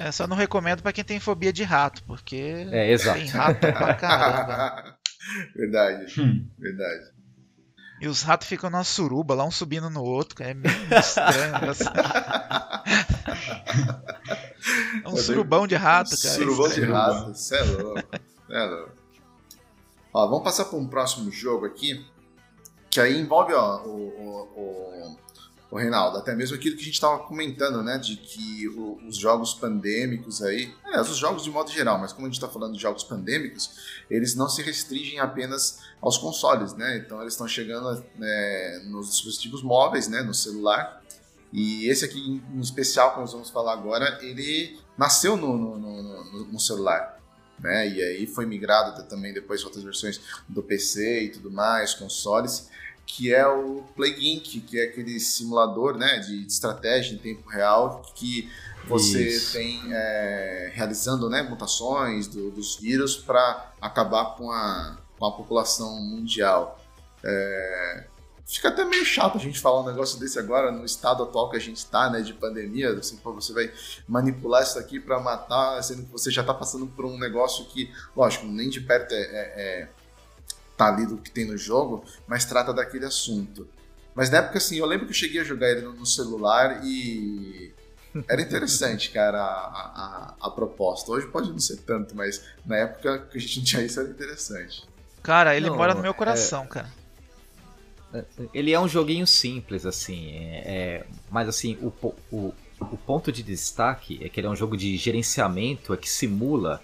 É, 0.00 0.10
só 0.10 0.26
não 0.26 0.34
recomendo 0.36 0.82
pra 0.82 0.92
quem 0.94 1.04
tem 1.04 1.20
fobia 1.20 1.52
de 1.52 1.62
rato, 1.62 2.02
porque 2.04 2.66
É, 2.72 2.90
exato. 2.90 3.18
tem 3.18 3.28
rato 3.28 3.60
pra 3.60 3.94
caramba. 3.94 4.96
verdade, 5.54 6.20
Hum. 6.20 6.48
verdade. 6.58 7.04
E 8.00 8.08
os 8.08 8.22
ratos 8.22 8.48
ficam 8.48 8.70
numa 8.70 8.84
suruba, 8.84 9.34
lá 9.34 9.44
um 9.44 9.50
subindo 9.50 9.90
no 9.90 10.02
outro, 10.02 10.34
cara, 10.36 10.52
é 10.52 10.54
meio 10.54 10.74
estranho. 10.98 11.54
É 15.04 15.08
um 15.08 15.16
surubão 15.16 15.66
de 15.66 15.74
rato, 15.74 16.10
cara. 16.10 16.34
é 16.34 16.36
Surubão 16.36 16.68
de 16.68 16.84
rato, 16.84 17.34
cê 17.34 17.56
é 17.56 17.62
louco. 17.62 18.02
é 18.50 18.64
louco. 18.64 18.92
Ó, 20.12 20.26
vamos 20.26 20.44
passar 20.44 20.64
para 20.66 20.78
um 20.78 20.86
próximo 20.88 21.30
jogo 21.30 21.66
aqui, 21.66 22.04
que 22.90 23.00
aí 23.00 23.18
envolve 23.18 23.52
ó, 23.52 23.82
o, 23.84 23.90
o, 23.90 24.42
o, 24.56 25.16
o 25.70 25.76
Reinaldo, 25.76 26.16
até 26.16 26.34
mesmo 26.34 26.56
aquilo 26.56 26.76
que 26.76 26.82
a 26.82 26.84
gente 26.84 26.94
estava 26.94 27.18
comentando, 27.18 27.82
né, 27.82 27.98
de 27.98 28.16
que 28.16 28.66
o- 28.68 28.98
os 29.06 29.16
jogos 29.18 29.52
pandêmicos 29.54 30.42
aí, 30.42 30.74
aliás, 30.84 31.10
os 31.10 31.18
jogos 31.18 31.44
de 31.44 31.50
modo 31.50 31.70
geral, 31.70 31.98
mas 31.98 32.12
como 32.12 32.26
a 32.26 32.30
gente 32.30 32.36
está 32.38 32.48
falando 32.48 32.72
de 32.74 32.80
jogos 32.80 33.04
pandêmicos, 33.04 33.70
eles 34.10 34.34
não 34.34 34.48
se 34.48 34.62
restringem 34.62 35.20
apenas 35.20 35.80
aos 36.00 36.16
consoles, 36.16 36.72
né, 36.74 36.96
então 37.04 37.20
eles 37.20 37.34
estão 37.34 37.46
chegando 37.46 38.02
né, 38.16 38.82
nos 38.86 39.10
dispositivos 39.10 39.62
móveis, 39.62 40.08
né, 40.08 40.22
no 40.22 40.32
celular, 40.32 41.02
e 41.52 41.86
esse 41.88 42.04
aqui 42.04 42.42
em 42.54 42.60
especial 42.60 43.12
que 43.14 43.20
nós 43.20 43.32
vamos 43.32 43.50
falar 43.50 43.72
agora, 43.74 44.18
ele 44.22 44.78
nasceu 44.96 45.36
no, 45.36 45.56
no, 45.56 45.78
no- 45.78 46.44
no- 46.52 46.60
celular. 46.60 47.16
Né? 47.60 47.88
E 47.88 48.02
aí 48.02 48.26
foi 48.26 48.46
migrado 48.46 49.02
também 49.08 49.32
depois 49.34 49.64
outras 49.64 49.82
versões 49.82 50.20
do 50.48 50.62
PC 50.62 51.24
e 51.24 51.28
tudo 51.30 51.50
mais, 51.50 51.92
consoles, 51.92 52.68
que 53.10 53.32
é 53.34 53.48
o 53.48 53.82
Plague 53.96 54.34
Inc., 54.34 54.60
que 54.60 54.78
é 54.78 54.84
aquele 54.84 55.18
simulador 55.18 55.96
né, 55.96 56.18
de, 56.18 56.44
de 56.44 56.52
estratégia 56.52 57.14
em 57.14 57.18
tempo 57.18 57.48
real 57.48 58.02
que 58.14 58.48
você 58.86 59.28
Isso. 59.28 59.52
tem 59.54 59.80
é, 59.90 60.70
realizando 60.74 61.28
né, 61.30 61.42
mutações 61.42 62.28
do- 62.28 62.50
dos 62.50 62.76
vírus 62.76 63.16
para 63.16 63.72
acabar 63.80 64.36
com 64.36 64.50
a, 64.52 64.98
com 65.18 65.24
a 65.24 65.32
população 65.32 66.00
mundial. 66.02 66.78
É, 67.24 68.04
fica 68.46 68.68
até 68.68 68.84
meio 68.84 69.04
chato 69.06 69.36
a 69.36 69.40
gente 69.40 69.58
falar 69.58 69.80
um 69.82 69.86
negócio 69.86 70.20
desse 70.20 70.38
agora 70.38 70.70
no 70.70 70.84
estado 70.84 71.22
atual 71.22 71.48
que 71.50 71.56
a 71.56 71.60
gente 71.60 71.78
está, 71.78 72.10
né, 72.10 72.20
de 72.20 72.34
pandemia. 72.34 72.90
Assim, 72.92 73.16
pô, 73.16 73.32
você 73.32 73.52
vai 73.54 73.72
manipular 74.06 74.62
isso 74.62 74.78
aqui 74.78 75.00
para 75.00 75.18
matar, 75.18 75.82
sendo 75.82 76.02
que 76.04 76.12
você 76.12 76.30
já 76.30 76.42
está 76.42 76.52
passando 76.54 76.86
por 76.86 77.06
um 77.06 77.18
negócio 77.18 77.64
que, 77.66 77.90
lógico, 78.14 78.44
nem 78.46 78.68
de 78.68 78.80
perto 78.82 79.12
é, 79.12 79.18
é- 79.22 79.22
é- 79.56 79.88
tá 80.78 80.86
ali 80.94 81.06
do 81.06 81.18
que 81.18 81.30
tem 81.30 81.44
no 81.44 81.58
jogo, 81.58 82.04
mas 82.26 82.44
trata 82.46 82.72
daquele 82.72 83.04
assunto. 83.04 83.68
Mas 84.14 84.30
na 84.30 84.38
época, 84.38 84.58
assim, 84.58 84.76
eu 84.78 84.86
lembro 84.86 85.06
que 85.06 85.12
eu 85.12 85.16
cheguei 85.16 85.40
a 85.40 85.44
jogar 85.44 85.68
ele 85.70 85.82
no, 85.82 85.92
no 85.92 86.06
celular 86.06 86.80
e 86.84 87.72
era 88.28 88.40
interessante, 88.40 89.10
cara, 89.10 89.38
a, 89.40 90.34
a- 90.40 90.46
a 90.46 90.50
proposta. 90.50 91.10
Hoje 91.12 91.26
pode 91.28 91.50
não 91.50 91.58
ser 91.58 91.78
tanto, 91.78 92.16
mas 92.16 92.42
na 92.64 92.76
época 92.76 93.18
que 93.30 93.38
a 93.38 93.40
gente 93.40 93.58
não 93.58 93.64
tinha 93.66 93.82
isso 93.84 94.00
era 94.00 94.08
interessante. 94.08 94.84
Cara, 95.22 95.56
ele 95.56 95.68
Não, 95.68 95.76
mora 95.76 95.94
no 95.94 96.00
meu 96.02 96.12
é- 96.12 96.14
coração, 96.14 96.66
cara. 96.66 96.88
Ele 98.54 98.72
é 98.72 98.80
um 98.80 98.88
joguinho 98.88 99.26
simples, 99.26 99.84
assim, 99.84 100.30
é, 100.30 100.62
é- 101.02 101.06
mas 101.30 101.46
assim, 101.48 101.76
o, 101.82 101.92
o, 102.32 102.54
o 102.80 102.96
ponto 102.96 103.30
de 103.30 103.42
destaque 103.42 104.18
é 104.24 104.28
que 104.30 104.40
ele 104.40 104.46
é 104.46 104.50
um 104.50 104.56
jogo 104.56 104.76
de 104.78 104.96
gerenciamento, 104.96 105.92
é 105.92 105.96
que 105.96 106.08
simula, 106.08 106.82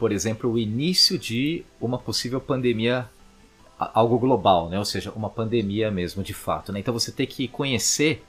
por 0.00 0.12
exemplo, 0.12 0.50
o 0.50 0.58
início 0.58 1.18
de 1.18 1.62
uma 1.78 1.98
possível 1.98 2.40
pandemia, 2.40 3.06
algo 3.78 4.18
global, 4.18 4.70
né? 4.70 4.78
Ou 4.78 4.84
seja, 4.84 5.12
uma 5.12 5.28
pandemia 5.28 5.90
mesmo, 5.90 6.22
de 6.22 6.32
fato, 6.32 6.72
né? 6.72 6.80
Então 6.80 6.94
você 6.94 7.12
tem 7.12 7.26
que 7.26 7.46
conhecer, 7.46 8.24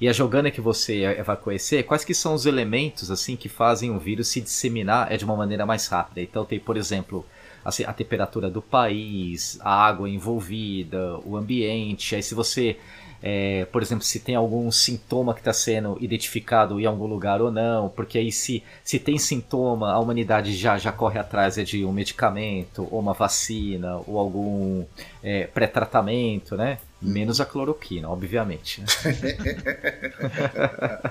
e 0.00 0.08
a 0.08 0.12
jogando 0.12 0.50
que 0.50 0.60
você 0.60 1.22
vai 1.22 1.36
conhecer, 1.36 1.84
quais 1.84 2.04
que 2.04 2.12
são 2.12 2.34
os 2.34 2.44
elementos, 2.44 3.08
assim, 3.08 3.36
que 3.36 3.48
fazem 3.48 3.92
o 3.92 4.00
vírus 4.00 4.26
se 4.26 4.40
disseminar 4.40 5.12
é 5.12 5.16
de 5.16 5.24
uma 5.24 5.36
maneira 5.36 5.64
mais 5.64 5.86
rápida. 5.86 6.20
Então 6.20 6.44
tem, 6.44 6.58
por 6.58 6.76
exemplo, 6.76 7.24
assim, 7.64 7.84
a 7.84 7.92
temperatura 7.92 8.50
do 8.50 8.60
país, 8.60 9.60
a 9.60 9.72
água 9.72 10.10
envolvida, 10.10 11.20
o 11.24 11.36
ambiente. 11.36 12.16
Aí 12.16 12.22
se 12.22 12.34
você, 12.34 12.80
é, 13.22 13.64
por 13.66 13.82
exemplo, 13.82 14.04
se 14.04 14.18
tem 14.20 14.34
algum 14.34 14.70
sintoma 14.72 15.32
que 15.32 15.40
está 15.40 15.52
sendo 15.52 15.96
identificado 16.00 16.80
em 16.80 16.86
algum 16.86 17.06
lugar 17.06 17.40
ou 17.40 17.50
não, 17.52 17.88
porque 17.88 18.18
aí 18.18 18.32
se, 18.32 18.62
se 18.84 18.98
tem 18.98 19.16
sintoma, 19.18 19.92
a 19.92 19.98
humanidade 20.00 20.54
já, 20.56 20.76
já 20.76 20.90
corre 20.90 21.18
atrás 21.18 21.56
é 21.56 21.62
de 21.62 21.84
um 21.84 21.92
medicamento, 21.92 22.86
ou 22.90 22.98
uma 23.00 23.12
vacina, 23.14 23.96
ou 24.06 24.18
algum 24.18 24.84
é, 25.22 25.46
pré-tratamento, 25.46 26.56
né? 26.56 26.78
Menos 27.00 27.40
a 27.40 27.46
cloroquina, 27.46 28.08
obviamente. 28.10 28.80
né? 28.80 28.86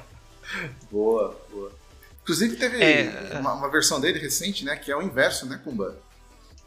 Boa, 0.91 1.33
boa. 1.49 1.71
Inclusive 2.23 2.57
teve 2.57 2.83
É, 2.83 3.37
uma, 3.39 3.53
uma 3.53 3.71
versão 3.71 4.01
dele 4.01 4.19
recente, 4.19 4.65
né, 4.65 4.75
que 4.75 4.91
é 4.91 4.95
o 4.95 5.01
inverso, 5.01 5.45
né, 5.45 5.59
Kumba? 5.63 5.95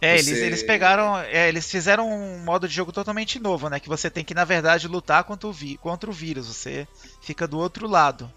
É, 0.04 0.18
Você- 0.18 0.30
eles, 0.30 0.42
eles 0.42 0.62
pegaram. 0.62 1.18
é, 1.18 1.48
eles 1.48 1.70
fizeram 1.70 2.08
um 2.10 2.38
modo 2.44 2.68
de 2.68 2.74
jogo 2.74 2.92
totalmente 2.92 3.38
novo, 3.38 3.68
né? 3.68 3.80
Que 3.80 3.88
você 3.88 4.10
tem 4.10 4.24
que, 4.24 4.34
na 4.34 4.44
verdade, 4.44 4.86
lutar 4.88 5.24
contra 5.24 5.48
o, 5.48 5.52
vi- 5.52 5.78
contra 5.78 6.10
o 6.10 6.12
vírus. 6.12 6.46
Você 6.48 6.86
fica 7.22 7.46
do 7.48 7.58
outro 7.58 7.88
lado. 7.88 8.30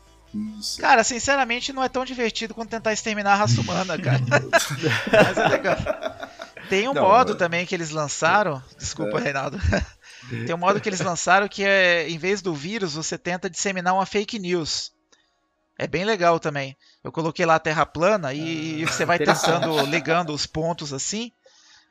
Isso. 0.60 0.80
Cara, 0.82 1.04
sinceramente, 1.04 1.72
não 1.74 1.84
é 1.84 1.90
tão 1.90 2.04
divertido 2.06 2.54
quanto 2.54 2.70
tentar 2.70 2.92
exterminar 2.94 3.34
a 3.34 3.36
raça 3.38 3.60
humana, 3.62 3.98
cara. 3.98 4.20
Mas 5.12 5.38
é 5.38 5.48
legal. 5.48 5.78
Tem 6.70 6.88
um 6.90 6.94
Não, 6.94 7.02
modo 7.04 7.30
mas- 7.30 7.38
também 7.40 7.66
que 7.66 7.74
eles 7.74 7.92
lançaram. 7.92 8.62
Desculpa, 8.78 9.20
Reinaldo. 9.20 9.58
Tem 10.46 10.54
um 10.54 10.58
modo 10.58 10.82
que 10.82 10.90
eles 10.90 11.00
lançaram 11.00 11.48
que 11.48 11.64
é, 11.64 12.10
em 12.10 12.18
vez 12.18 12.42
do 12.42 12.54
vírus, 12.54 12.96
você 12.96 13.18
tenta 13.18 13.50
disseminar 13.50 13.94
uma 13.94 14.06
fake 14.06 14.38
news. 14.38 14.92
É 15.80 15.88
bem 15.88 16.04
legal 16.04 16.40
também. 16.40 16.76
Eu 17.04 17.12
coloquei 17.12 17.46
lá 17.46 17.56
a 17.56 17.60
Terra 17.60 17.86
plana 17.86 18.34
e 18.34 18.84
você 18.84 19.06
vai 19.06 19.18
tentando, 19.20 19.80
ligando 19.86 20.34
os 20.34 20.46
pontos 20.46 20.92
assim. 20.92 21.32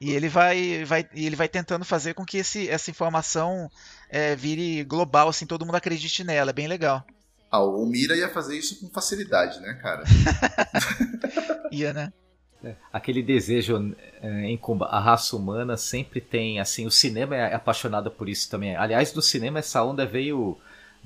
E 0.00 0.12
ele 0.12 0.28
vai, 0.28 0.85
vai, 0.85 1.09
ele 1.14 1.37
vai 1.37 1.48
tentando 1.48 1.85
fazer 1.85 2.14
com 2.14 2.24
que 2.24 2.38
esse, 2.38 2.68
essa 2.68 2.90
informação 2.90 3.70
é, 4.11 4.36
vire 4.36 4.84
global, 4.84 5.28
assim, 5.28 5.47
todo 5.47 5.64
mundo 5.64 5.76
acredite 5.76 6.22
nela. 6.22 6.51
É 6.51 6.55
bem 6.55 6.68
legal. 6.68 7.05
Ah, 7.51 7.62
o 7.62 7.86
Mira 7.86 8.14
ia 8.16 8.28
fazer 8.28 8.59
isso 8.59 8.78
com 8.80 8.92
facilidade, 8.92 9.61
né, 9.61 9.74
cara? 9.80 10.05
Ia, 11.70 11.92
né? 11.92 12.12
Aquele 12.92 13.22
desejo 13.22 13.94
é, 14.20 14.44
em 14.44 14.57
comba- 14.57 14.86
a 14.86 14.99
raça 14.99 15.36
humana 15.36 15.76
sempre 15.76 16.20
tem, 16.20 16.59
assim, 16.59 16.86
o 16.86 16.90
cinema 16.90 17.36
é 17.36 17.55
apaixonado 17.55 18.11
por 18.11 18.28
isso 18.28 18.51
também. 18.51 18.74
Aliás, 18.76 19.14
no 19.14 19.22
cinema 19.22 19.61
essa 19.61 19.82
onda 19.84 20.05
veio, 20.05 20.59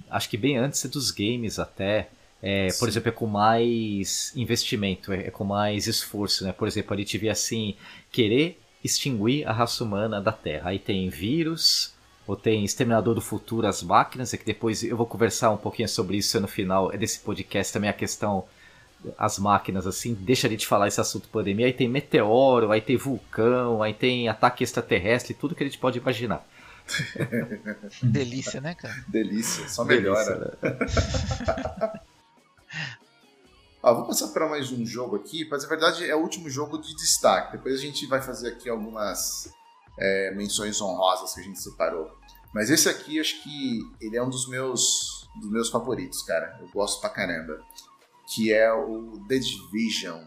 acho 0.08 0.28
que 0.28 0.36
bem 0.38 0.56
antes 0.56 0.84
dos 0.86 1.10
games 1.10 1.58
até. 1.58 2.08
É, 2.42 2.68
por 2.78 2.88
exemplo, 2.88 3.10
é 3.10 3.12
com 3.12 3.26
mais 3.26 4.32
investimento, 4.34 5.12
é, 5.12 5.26
é 5.26 5.30
com 5.30 5.44
mais 5.44 5.86
esforço, 5.86 6.42
né? 6.44 6.52
Por 6.52 6.66
exemplo, 6.66 6.94
a 6.94 6.96
gente 6.96 7.18
vê 7.18 7.28
assim, 7.28 7.76
querer 8.10 8.58
extinguir 8.82 9.46
a 9.46 9.52
raça 9.52 9.84
humana 9.84 10.20
da 10.20 10.32
Terra. 10.32 10.70
Aí 10.70 10.78
tem 10.78 11.08
vírus, 11.08 11.94
ou 12.26 12.36
tem 12.36 12.64
Exterminador 12.64 13.14
do 13.14 13.20
Futuro, 13.20 13.66
as 13.66 13.82
máquinas, 13.82 14.32
é 14.32 14.36
que 14.36 14.44
depois 14.44 14.82
eu 14.82 14.96
vou 14.96 15.06
conversar 15.06 15.50
um 15.50 15.56
pouquinho 15.56 15.88
sobre 15.88 16.16
isso 16.16 16.40
no 16.40 16.48
final 16.48 16.90
desse 16.90 17.20
podcast 17.20 17.72
também, 17.72 17.90
a 17.90 17.94
questão 17.94 18.44
as 19.18 19.38
máquinas, 19.38 19.86
assim, 19.86 20.14
deixa 20.14 20.48
de 20.48 20.66
falar 20.66 20.88
esse 20.88 21.00
assunto 21.00 21.28
pandemia, 21.28 21.66
aí 21.66 21.72
tem 21.72 21.88
meteoro, 21.88 22.70
aí 22.70 22.80
tem 22.80 22.96
vulcão, 22.96 23.82
aí 23.82 23.94
tem 23.94 24.28
ataque 24.28 24.62
extraterrestre, 24.62 25.32
tudo 25.32 25.54
que 25.54 25.64
a 25.64 25.66
gente 25.66 25.78
pode 25.78 25.98
imaginar. 25.98 26.46
Delícia, 28.02 28.60
né, 28.60 28.74
cara? 28.74 28.94
Delícia, 29.08 29.68
só 29.68 29.84
melhora. 29.84 30.58
Delícia, 30.60 32.02
Ó, 33.82 33.94
vou 33.94 34.04
passar 34.04 34.28
para 34.28 34.46
mais 34.46 34.70
um 34.70 34.84
jogo 34.84 35.16
aqui, 35.16 35.48
mas 35.50 35.62
na 35.62 35.68
verdade 35.68 36.08
é 36.08 36.14
o 36.14 36.20
último 36.20 36.50
jogo 36.50 36.78
de 36.78 36.94
destaque. 36.94 37.52
Depois 37.52 37.74
a 37.74 37.78
gente 37.78 38.06
vai 38.06 38.20
fazer 38.20 38.48
aqui 38.48 38.68
algumas 38.68 39.50
é, 39.98 40.34
menções 40.34 40.80
honrosas 40.82 41.34
que 41.34 41.40
a 41.40 41.44
gente 41.44 41.58
separou. 41.58 42.10
Mas 42.52 42.68
esse 42.68 42.88
aqui, 42.88 43.18
acho 43.18 43.42
que 43.42 43.80
ele 44.00 44.16
é 44.16 44.22
um 44.22 44.28
dos 44.28 44.48
meus, 44.48 45.28
dos 45.40 45.50
meus 45.50 45.70
favoritos, 45.70 46.22
cara. 46.22 46.58
Eu 46.60 46.68
gosto 46.68 47.00
pra 47.00 47.08
caramba. 47.08 47.58
Que 48.26 48.52
é 48.52 48.70
o 48.72 49.18
The 49.26 49.38
Division. 49.38 50.24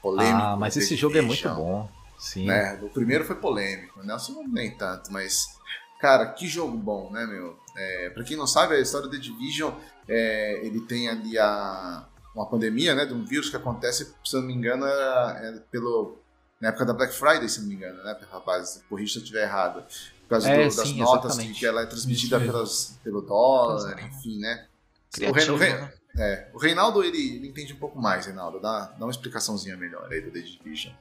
Polêmico. 0.00 0.38
Ah, 0.38 0.56
mas 0.56 0.74
The 0.74 0.80
esse 0.80 0.96
jogo 0.96 1.18
é 1.18 1.20
Division, 1.20 1.54
muito 1.54 1.62
bom. 1.62 1.88
Sim. 2.18 2.46
Né? 2.46 2.80
O 2.82 2.88
primeiro 2.88 3.24
foi 3.24 3.36
polêmico, 3.36 4.02
né? 4.02 4.14
o 4.14 4.18
segundo 4.18 4.50
nem 4.50 4.70
tanto, 4.70 5.12
mas. 5.12 5.44
Cara, 6.00 6.26
que 6.32 6.46
jogo 6.46 6.76
bom, 6.76 7.10
né, 7.10 7.26
meu? 7.26 7.58
É, 7.76 8.10
pra 8.10 8.24
quem 8.24 8.36
não 8.36 8.46
sabe, 8.46 8.74
a 8.74 8.80
história 8.80 9.06
do 9.06 9.10
The 9.10 9.18
Division, 9.18 9.72
é, 10.08 10.60
ele 10.64 10.80
tem 10.80 11.08
ali 11.08 11.38
a, 11.38 12.06
uma 12.36 12.46
pandemia, 12.48 12.94
né? 12.94 13.04
De 13.06 13.14
um 13.14 13.24
vírus 13.24 13.48
que 13.50 13.56
acontece, 13.56 14.14
se 14.24 14.36
eu 14.36 14.40
não 14.40 14.48
me 14.48 14.54
engano, 14.54 14.84
era, 14.84 15.40
era 15.42 15.60
pelo, 15.70 16.18
na 16.60 16.68
época 16.68 16.84
da 16.84 16.92
Black 16.92 17.12
Friday, 17.14 17.48
se 17.48 17.60
não 17.60 17.68
me 17.68 17.74
engano, 17.74 18.02
né, 18.04 18.16
rapaz? 18.30 18.82
Corrija 18.88 19.12
se 19.14 19.18
eu 19.18 19.22
estiver 19.22 19.42
errado. 19.44 19.82
Por 20.22 20.30
causa 20.30 20.48
É, 20.50 20.68
do- 20.68 20.76
das 20.76 20.88
sim, 20.88 20.98
notas 20.98 21.20
que, 21.22 21.26
exatamente. 21.38 21.58
que 21.60 21.66
ela 21.66 21.82
é 21.82 21.86
transmitida 21.86 22.38
pelas, 22.40 22.98
pelo 23.02 23.20
dólar, 23.22 23.98
enfim, 24.04 24.38
né? 24.38 24.66
Criativo, 25.12 25.54
o 25.54 25.56
Re- 25.58 25.72
né? 25.72 25.92
é, 26.18 26.48
o 26.52 26.58
Reinaldo, 26.58 27.02
ele, 27.04 27.36
ele 27.36 27.48
entende 27.48 27.72
um 27.72 27.76
pouco 27.78 27.98
mais, 27.98 28.26
Reinaldo. 28.26 28.60
Dá, 28.60 28.92
dá 28.98 29.04
uma 29.06 29.10
explicaçãozinha 29.10 29.76
melhor 29.76 30.08
aí 30.12 30.20
do 30.20 30.30
The 30.30 30.40
Division. 30.40 30.92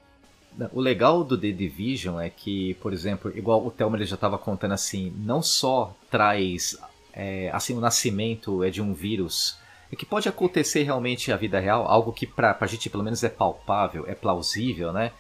O 0.72 0.80
legal 0.80 1.22
do 1.24 1.38
The 1.38 1.52
Division 1.52 2.18
é 2.20 2.30
que, 2.30 2.76
por 2.76 2.94
exemplo, 2.94 3.30
igual 3.38 3.66
o 3.66 3.70
Thelma 3.72 3.98
ele 3.98 4.06
já 4.06 4.16
estava 4.16 4.38
contando 4.38 4.74
assim, 4.74 5.12
não 5.18 5.42
só 5.42 5.94
traz 6.10 6.78
é, 7.12 7.50
assim 7.52 7.74
o 7.76 7.82
nascimento 7.82 8.64
é 8.64 8.70
de 8.70 8.82
um 8.82 8.94
vírus, 8.94 9.58
é 9.92 9.96
que 9.96 10.06
pode 10.06 10.28
acontecer 10.28 10.84
realmente 10.84 11.30
na 11.30 11.38
vida 11.38 11.60
real, 11.60 11.86
algo 11.88 12.12
que 12.12 12.26
pra, 12.26 12.54
pra 12.54 12.68
gente 12.68 12.90
pelo 12.90 13.04
menos 13.04 13.24
é 13.24 13.30
palpável, 13.30 14.06
é 14.08 14.16
plausível, 14.16 14.92
né? 14.92 15.12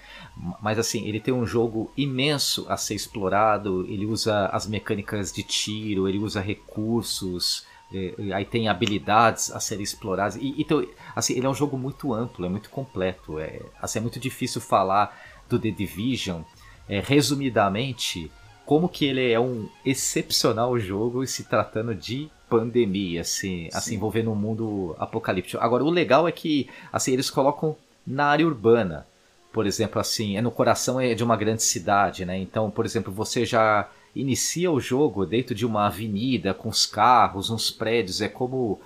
Mas 0.62 0.80
assim, 0.80 1.08
ele 1.08 1.20
tem 1.20 1.34
um 1.34 1.46
jogo 1.46 1.92
imenso 1.96 2.66
a 2.68 2.78
ser 2.78 2.96
explorado, 2.96 3.86
ele 3.88 4.06
usa 4.06 4.48
as 4.48 4.68
mecânicas 4.68 5.32
de 5.32 5.44
tiro, 5.44 6.08
ele 6.10 6.18
usa 6.18 6.42
recursos, 6.42 7.66
eh, 7.94 8.16
aí 8.34 8.46
tem 8.46 8.68
habilidades 8.68 9.52
a 9.52 9.60
serem 9.60 9.84
exploradas. 9.84 10.36
E, 10.36 10.56
então, 10.58 10.86
assim, 11.16 11.36
ele 11.36 11.46
é 11.46 11.50
um 11.50 11.54
jogo 11.54 11.78
muito 11.78 12.14
amplo, 12.14 12.46
é 12.46 12.50
muito 12.50 12.70
completo. 12.70 13.40
É, 13.40 13.62
assim, 13.82 14.00
é 14.00 14.02
muito 14.02 14.20
difícil 14.20 14.60
falar 14.60 15.18
do 15.48 15.60
The 15.60 15.72
Division, 15.72 16.42
é, 16.90 17.00
resumidamente, 17.00 18.32
como 18.66 18.90
que 18.90 19.06
ele 19.06 19.32
é 19.32 19.40
um 19.40 19.70
excepcional 19.86 20.78
jogo 20.80 21.26
se 21.28 21.44
tratando 21.44 21.94
de 21.94 22.30
pandemia, 22.50 23.22
assim, 23.22 23.70
assim 23.74 23.96
envolvendo 23.96 24.32
um 24.32 24.36
mundo 24.36 24.96
apocalíptico. 25.00 25.64
Agora, 25.64 25.84
o 25.84 25.90
legal 25.90 26.28
é 26.28 26.32
que 26.32 26.70
assim, 26.92 27.14
eles 27.14 27.30
colocam 27.30 27.76
na 28.06 28.26
área 28.26 28.46
urbana. 28.46 29.06
Por 29.52 29.66
exemplo, 29.66 30.02
assim, 30.02 30.38
é 30.38 30.42
no 30.42 30.52
coração 30.52 31.00
é 31.00 31.14
de 31.14 31.24
uma 31.24 31.38
grande 31.38 31.64
cidade, 31.64 32.26
né? 32.26 32.38
Então, 32.38 32.70
por 32.70 32.86
exemplo, 32.86 33.12
você 33.12 33.46
já 33.46 33.90
inicia 34.16 34.72
o 34.72 34.80
jogo 34.80 35.26
dentro 35.26 35.56
de 35.56 35.66
uma 35.66 35.88
avenida 35.88 36.54
com 36.54 36.70
os 36.70 36.86
carros, 36.86 37.50
uns 37.50 37.72
prédios, 37.72 38.22
é 38.22 38.28
como 38.28 38.80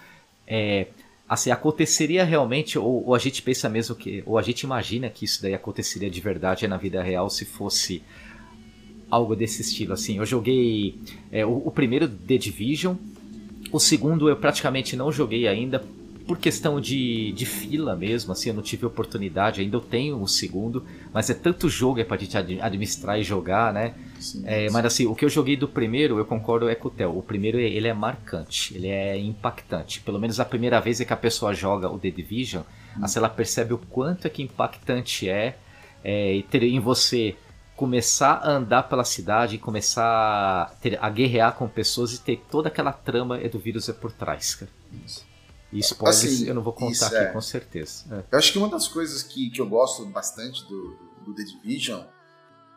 é, 0.47 0.87
assim 1.29 1.51
aconteceria 1.51 2.23
realmente 2.23 2.79
ou, 2.79 3.05
ou 3.05 3.15
a 3.15 3.19
gente 3.19 3.41
pensa 3.43 3.69
mesmo 3.69 3.95
que 3.95 4.23
ou 4.25 4.37
a 4.37 4.41
gente 4.41 4.61
imagina 4.61 5.09
que 5.09 5.25
isso 5.25 5.41
daí 5.41 5.53
aconteceria 5.53 6.09
de 6.09 6.19
verdade 6.19 6.67
na 6.67 6.75
vida 6.75 7.03
real 7.03 7.29
se 7.29 7.45
fosse 7.45 8.01
algo 9.11 9.35
desse 9.35 9.61
estilo 9.61 9.93
assim 9.93 10.17
eu 10.17 10.25
joguei 10.25 10.99
é, 11.31 11.45
o, 11.45 11.67
o 11.67 11.71
primeiro 11.71 12.07
The 12.07 12.37
Division 12.37 12.95
o 13.71 13.79
segundo 13.79 14.29
eu 14.29 14.35
praticamente 14.35 14.95
não 14.95 15.11
joguei 15.11 15.47
ainda 15.47 15.83
por 16.27 16.37
questão 16.37 16.79
de, 16.79 17.31
de 17.31 17.43
fila 17.43 17.95
mesmo, 17.95 18.31
assim, 18.31 18.49
eu 18.49 18.55
não 18.55 18.61
tive 18.61 18.85
oportunidade, 18.85 19.61
ainda 19.61 19.77
eu 19.77 19.81
tenho 19.81 20.21
o 20.21 20.27
segundo, 20.27 20.85
mas 21.11 21.27
é 21.27 21.33
tanto 21.33 21.67
jogo 21.67 21.99
é 21.99 22.03
pra 22.03 22.17
gente 22.17 22.37
ad- 22.37 22.61
administrar 22.61 23.19
e 23.19 23.23
jogar, 23.23 23.73
né? 23.73 23.95
Sim, 24.19 24.43
É, 24.45 24.67
sim. 24.67 24.73
mas 24.73 24.85
assim, 24.85 25.07
o 25.07 25.15
que 25.15 25.25
eu 25.25 25.29
joguei 25.29 25.57
do 25.57 25.67
primeiro, 25.67 26.19
eu 26.19 26.25
concordo 26.25 26.69
é 26.69 26.75
com 26.75 26.87
o 26.87 26.91
Theo. 26.91 27.17
O 27.17 27.23
primeiro, 27.23 27.57
ele 27.59 27.87
é 27.87 27.93
marcante, 27.93 28.75
ele 28.75 28.87
é 28.87 29.17
impactante. 29.17 30.01
Pelo 30.01 30.19
menos 30.19 30.39
a 30.39 30.45
primeira 30.45 30.79
vez 30.79 31.01
é 31.01 31.05
que 31.05 31.13
a 31.13 31.17
pessoa 31.17 31.51
joga 31.51 31.89
o 31.89 31.97
The 31.97 32.11
Division, 32.11 32.61
assim, 33.01 33.17
ela 33.17 33.29
percebe 33.29 33.73
o 33.73 33.79
quanto 33.79 34.27
é 34.27 34.29
que 34.29 34.43
impactante 34.43 35.27
é, 35.27 35.57
é 36.03 36.43
ter 36.51 36.61
em 36.61 36.79
você 36.79 37.35
começar 37.79 38.41
a 38.43 38.51
andar 38.51 38.89
pela 38.89 39.05
cidade, 39.05 39.57
começar 39.57 40.03
a, 40.03 40.65
ter, 40.81 40.99
a 41.01 41.09
guerrear 41.09 41.55
com 41.55 41.65
pessoas 41.65 42.11
e 42.11 42.19
ter 42.19 42.43
toda 42.51 42.67
aquela 42.67 42.91
trama 42.91 43.39
é 43.39 43.47
do 43.47 43.57
vírus 43.57 43.87
é 43.87 43.93
por 43.93 44.11
trás, 44.11 44.53
cara. 44.53 44.69
E 45.71 45.79
spoilers 45.79 46.25
Assim, 46.25 46.45
eu 46.45 46.53
não 46.53 46.61
vou 46.61 46.73
contar 46.73 46.91
isso 46.91 47.05
aqui 47.05 47.15
é. 47.15 47.25
com 47.27 47.39
certeza. 47.39 48.03
É. 48.11 48.23
Eu 48.33 48.37
acho 48.37 48.51
que 48.51 48.57
uma 48.57 48.67
das 48.67 48.85
coisas 48.89 49.23
que, 49.23 49.49
que 49.49 49.61
eu 49.61 49.69
gosto 49.69 50.05
bastante 50.07 50.67
do, 50.67 50.97
do 51.25 51.33
The 51.33 51.43
Division, 51.43 52.01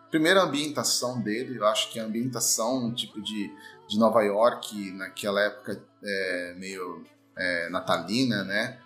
primeiro 0.09 0.39
a 0.39 0.45
ambientação 0.45 1.21
dele, 1.21 1.59
eu 1.59 1.67
acho 1.67 1.91
que 1.91 1.99
a 1.99 2.05
ambientação 2.05 2.95
tipo 2.95 3.21
de, 3.21 3.53
de 3.89 3.99
Nova 3.99 4.23
York 4.23 4.93
naquela 4.93 5.41
época 5.41 5.83
é, 6.01 6.55
meio 6.57 7.05
é, 7.37 7.69
natalina, 7.71 8.45
né? 8.45 8.79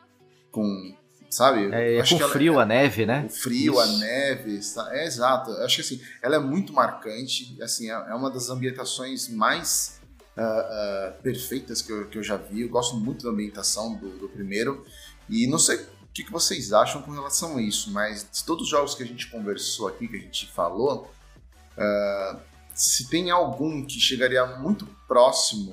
Com, 0.51 0.97
sabe? 1.31 1.73
É, 1.75 1.97
Eu 1.97 2.03
acho 2.03 2.11
com 2.15 2.17
que 2.19 2.23
ela- 2.23 2.33
frio, 2.33 2.59
a 2.61 2.65
neve, 2.65 3.05
né? 3.07 3.25
o 3.27 3.31
frio, 3.33 3.79
a 3.81 3.87
Isso. 3.87 3.99
neve, 3.99 4.63
sa- 4.63 4.89
é 4.93 5.07
exato. 5.07 5.51
Eu 5.51 5.65
acho 5.65 5.77
que 5.77 5.83
assim, 5.83 6.01
ela 6.23 6.37
é 6.37 6.39
muito 6.39 6.73
marcante, 6.73 7.57
assim, 7.63 7.91
é 7.91 7.95
é 7.95 8.15
uma 8.15 8.31
das 8.31 8.49
ambientações 8.51 9.29
mais 9.29 10.01
ah, 10.37 10.43
ah, 10.43 11.13
perfeitas 11.23 11.81
que 11.83 11.91
eu, 11.91 12.07
que 12.09 12.19
eu 12.19 12.23
já 12.23 12.37
vi. 12.37 12.63
Eu 12.63 12.69
gosto 12.69 12.97
muito 12.97 13.25
da 13.25 13.31
ambientação 13.31 13.95
do, 13.97 14.11
do 14.19 14.29
primeiro 14.29 14.85
e 15.29 15.47
não 15.47 15.59
sei 15.59 15.77
o 15.77 15.87
que, 16.13 16.25
que 16.25 16.33
vocês 16.33 16.73
acham 16.73 17.03
com 17.03 17.11
relação 17.11 17.57
a 17.59 17.63
isso, 17.63 17.91
mas 17.91 18.27
de 18.33 18.45
todos 18.45 18.65
os 18.65 18.69
jogos 18.71 18.95
que 18.95 19.03
a 19.03 19.07
gente 19.07 19.27
conversou 19.31 19.89
aqui, 19.89 20.07
que 20.09 20.17
a 20.17 20.21
gente 20.21 20.47
falou, 20.53 21.11
ah, 21.77 22.39
se 22.75 23.09
tem 23.09 23.31
algum 23.31 23.85
que 23.85 23.99
chegaria 23.99 24.45
muito 24.59 24.87
próximo, 25.09 25.73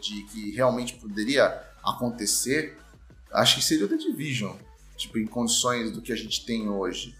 de 0.00 0.22
que 0.24 0.50
realmente 0.56 0.94
poderia 0.94 1.62
acontecer, 1.82 2.76
acho 3.32 3.56
que 3.56 3.64
seria 3.64 3.84
o 3.84 3.88
The 3.88 3.96
Division 3.96 4.56
tipo, 5.00 5.18
em 5.18 5.26
condições 5.26 5.90
do 5.92 6.00
que 6.02 6.12
a 6.12 6.16
gente 6.16 6.44
tem 6.44 6.68
hoje, 6.68 7.14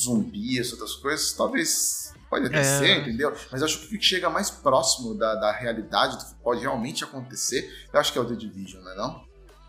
zumbis, 0.00 0.72
outras 0.72 0.94
coisas, 0.94 1.32
talvez 1.32 2.12
pode 2.28 2.46
até 2.46 2.60
É. 2.60 2.64
ser, 2.64 3.00
entendeu? 3.00 3.34
Mas 3.50 3.62
acho 3.62 3.78
que 3.80 3.94
o 3.94 3.98
que 3.98 4.04
chega 4.04 4.28
mais 4.30 4.50
próximo 4.50 5.14
da, 5.14 5.34
da 5.36 5.52
realidade, 5.52 6.16
do 6.18 6.24
que 6.24 6.34
pode 6.42 6.60
realmente 6.60 7.04
acontecer, 7.04 7.68
eu 7.92 8.00
acho 8.00 8.12
que 8.12 8.18
é 8.18 8.20
o 8.20 8.24
The 8.24 8.34
Division, 8.34 8.82
né 8.82 8.94
não? 8.96 9.22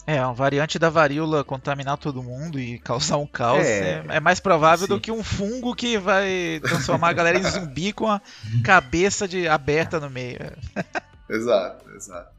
É, 0.06 0.22
uma 0.22 0.34
variante 0.34 0.78
da 0.78 0.90
varíola 0.90 1.46
contaminar 1.46 1.98
todo 1.98 2.22
mundo 2.22 2.60
e 2.60 2.78
causar 2.80 3.16
um 3.18 3.28
caos 3.28 3.66
É. 3.66 4.04
é, 4.10 4.16
é 4.16 4.20
mais 4.20 4.40
provável 4.40 4.86
Sim. 4.88 4.94
do 4.94 5.00
que 5.00 5.12
um 5.12 5.24
fungo 5.24 5.74
que 5.76 5.98
vai 5.98 6.60
transformar 6.62 7.10
a 7.10 7.14
galera 7.14 7.38
em 7.40 7.44
zumbi 7.44 7.94
com 7.94 8.10
a 8.10 8.22
cabeça 8.66 9.28
de, 9.28 9.48
aberta 9.48 10.00
no 10.02 10.10
meio. 10.10 10.40
Exato, 11.30 11.90
exato. 11.92 12.32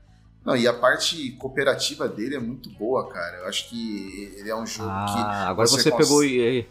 Não, 0.44 0.54
e 0.56 0.68
a 0.68 0.74
parte 0.74 1.30
cooperativa 1.32 2.06
dele 2.08 2.36
é 2.36 2.38
muito 2.38 2.68
boa, 2.70 3.08
cara. 3.08 3.38
Eu 3.38 3.46
acho 3.46 3.68
que 3.68 4.34
ele 4.36 4.50
é 4.50 4.54
um 4.56 4.66
jogo 4.66 4.88
que. 4.88 5.18
Ah, 5.18 5.48
agora 5.48 5.66
você, 5.66 5.90
cons- 5.90 6.06
pegou 6.06 6.22
em 6.22 6.66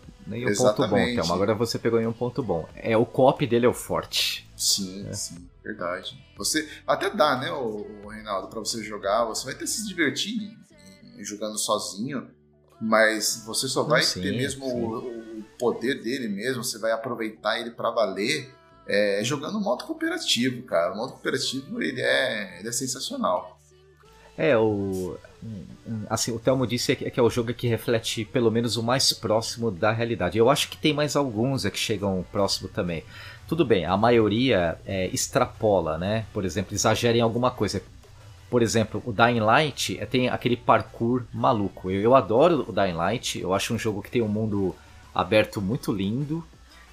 um 0.46 0.56
ponto 0.56 0.88
bom. 0.88 1.06
Thelma. 1.16 1.34
Agora 1.34 1.56
você 1.56 1.80
pegou 1.80 2.00
em 2.00 2.06
um 2.06 2.14
ponto 2.14 2.44
bom. 2.44 2.68
É, 2.76 2.96
o 2.96 3.06
cop 3.06 3.46
dele 3.48 3.66
é 3.66 3.70
o 3.70 3.74
forte. 3.74 4.48
Sim, 4.56 5.12
sim, 5.12 5.50
verdade. 5.64 6.18
Você 6.38 6.70
até 6.86 7.10
dá, 7.10 7.38
né, 7.38 7.52
o, 7.52 8.08
Reinaldo, 8.08 8.48
pra 8.48 8.60
você 8.60 8.84
jogar, 8.84 9.26
você 9.26 9.46
vai 9.46 9.54
ter 9.56 9.62
que 9.66 9.70
se 9.70 9.88
divertir 9.88 10.56
jogando 11.20 11.58
sozinho, 11.58 12.30
mas 12.82 13.44
você 13.46 13.68
só 13.68 13.84
vai 13.84 14.04
Sim, 14.04 14.22
ter 14.22 14.32
mesmo 14.32 14.66
o, 14.66 15.40
o 15.40 15.44
poder 15.58 16.02
dele 16.02 16.28
mesmo, 16.28 16.64
você 16.64 16.78
vai 16.78 16.92
aproveitar 16.92 17.60
ele 17.60 17.72
pra 17.72 17.90
valer 17.92 18.54
é, 18.88 19.22
jogando 19.24 19.60
modo 19.60 19.86
cooperativo, 19.86 20.64
cara. 20.64 20.94
O 20.94 20.98
modo 20.98 21.14
cooperativo 21.14 21.82
ele 21.82 22.02
é, 22.02 22.60
ele 22.60 22.68
é 22.68 22.72
sensacional. 22.72 23.53
É, 24.38 24.58
o. 24.58 25.18
Assim, 26.10 26.32
o 26.32 26.40
Thelmo 26.40 26.66
disse 26.66 26.96
que 26.96 27.10
que 27.12 27.20
é 27.20 27.24
o 27.24 27.30
jogo 27.30 27.54
que 27.54 27.68
reflete 27.68 28.24
pelo 28.26 28.50
menos 28.50 28.78
o 28.78 28.84
mais 28.84 29.12
próximo 29.14 29.70
da 29.70 29.92
realidade. 29.92 30.38
Eu 30.38 30.50
acho 30.50 30.70
que 30.70 30.78
tem 30.78 30.94
mais 30.94 31.16
alguns 31.16 31.66
é 31.66 31.72
que 31.72 31.78
chegam 31.78 32.26
próximo 32.32 32.70
também. 32.70 33.04
Tudo 33.48 33.66
bem, 33.66 33.86
a 33.86 33.98
maioria 33.98 34.78
é, 34.86 35.08
extrapola, 35.08 35.98
né? 35.98 36.26
Por 36.34 36.46
exemplo, 36.46 36.74
exagera 36.74 37.18
em 37.18 37.22
alguma 37.22 37.52
coisa. 37.52 37.82
Por 38.50 38.62
exemplo, 38.62 39.02
o 39.06 39.12
Dying 39.12 39.40
Light 39.40 39.98
é, 40.00 40.06
tem 40.06 40.30
aquele 40.30 40.56
parkour 40.56 41.24
maluco. 41.34 41.92
Eu, 41.92 42.02
eu 42.02 42.16
adoro 42.16 42.66
o 42.68 42.72
Dying 42.72 42.94
Light, 42.94 43.40
eu 43.40 43.54
acho 43.54 43.74
um 43.74 43.80
jogo 43.80 44.02
que 44.02 44.10
tem 44.10 44.22
um 44.22 44.28
mundo 44.28 44.76
aberto 45.14 45.62
muito 45.62 45.92
lindo. 45.92 46.44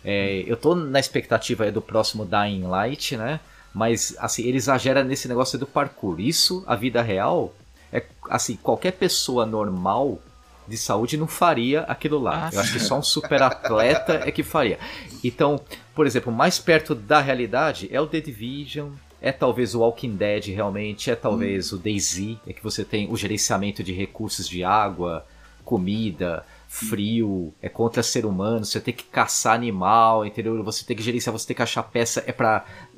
É, 0.04 0.42
eu 0.46 0.56
tô 0.56 0.74
na 0.74 0.98
expectativa 0.98 1.70
do 1.70 1.80
próximo 1.80 2.26
Dying 2.26 2.64
Light, 2.64 3.16
né? 3.16 3.38
Mas 3.72 4.14
assim, 4.18 4.42
ele 4.42 4.56
exagera 4.56 5.04
nesse 5.04 5.28
negócio 5.28 5.58
do 5.58 5.66
parkour. 5.66 6.20
Isso, 6.20 6.64
a 6.66 6.74
vida 6.74 7.00
real, 7.02 7.54
é 7.92 8.04
assim, 8.28 8.56
qualquer 8.56 8.92
pessoa 8.92 9.46
normal 9.46 10.20
de 10.66 10.76
saúde 10.76 11.16
não 11.16 11.26
faria 11.26 11.82
aquilo 11.82 12.18
lá. 12.18 12.46
Ah, 12.46 12.50
eu 12.52 12.60
acho 12.60 12.72
que 12.72 12.80
só 12.80 12.98
um 12.98 13.02
super 13.02 13.42
atleta 13.42 14.22
é 14.24 14.30
que 14.30 14.42
faria. 14.42 14.78
Então, 15.22 15.60
por 15.94 16.06
exemplo, 16.06 16.32
mais 16.32 16.58
perto 16.58 16.94
da 16.94 17.20
realidade 17.20 17.88
é 17.90 18.00
o 18.00 18.06
The 18.06 18.20
Division, 18.20 18.90
é 19.20 19.32
talvez 19.32 19.74
o 19.74 19.80
Walking 19.80 20.16
Dead 20.16 20.46
realmente, 20.46 21.10
é 21.10 21.16
talvez 21.16 21.72
o 21.72 21.78
DayZ, 21.78 22.38
é 22.46 22.52
que 22.52 22.62
você 22.62 22.84
tem 22.84 23.10
o 23.10 23.16
gerenciamento 23.16 23.82
de 23.82 23.92
recursos 23.92 24.48
de 24.48 24.64
água, 24.64 25.26
comida, 25.64 26.44
frio, 26.66 27.52
é 27.60 27.68
contra 27.68 28.02
ser 28.02 28.24
humano, 28.24 28.64
você 28.64 28.80
tem 28.80 28.94
que 28.94 29.04
caçar 29.04 29.54
animal, 29.54 30.24
entendeu? 30.24 30.62
Você 30.64 30.84
tem 30.84 30.96
que 30.96 31.02
gerenciar, 31.02 31.32
você 31.32 31.48
tem 31.48 31.56
que 31.56 31.62
achar 31.62 31.82
peça, 31.82 32.22
é 32.26 32.32
pra 32.32 32.64
uh, 32.64 32.89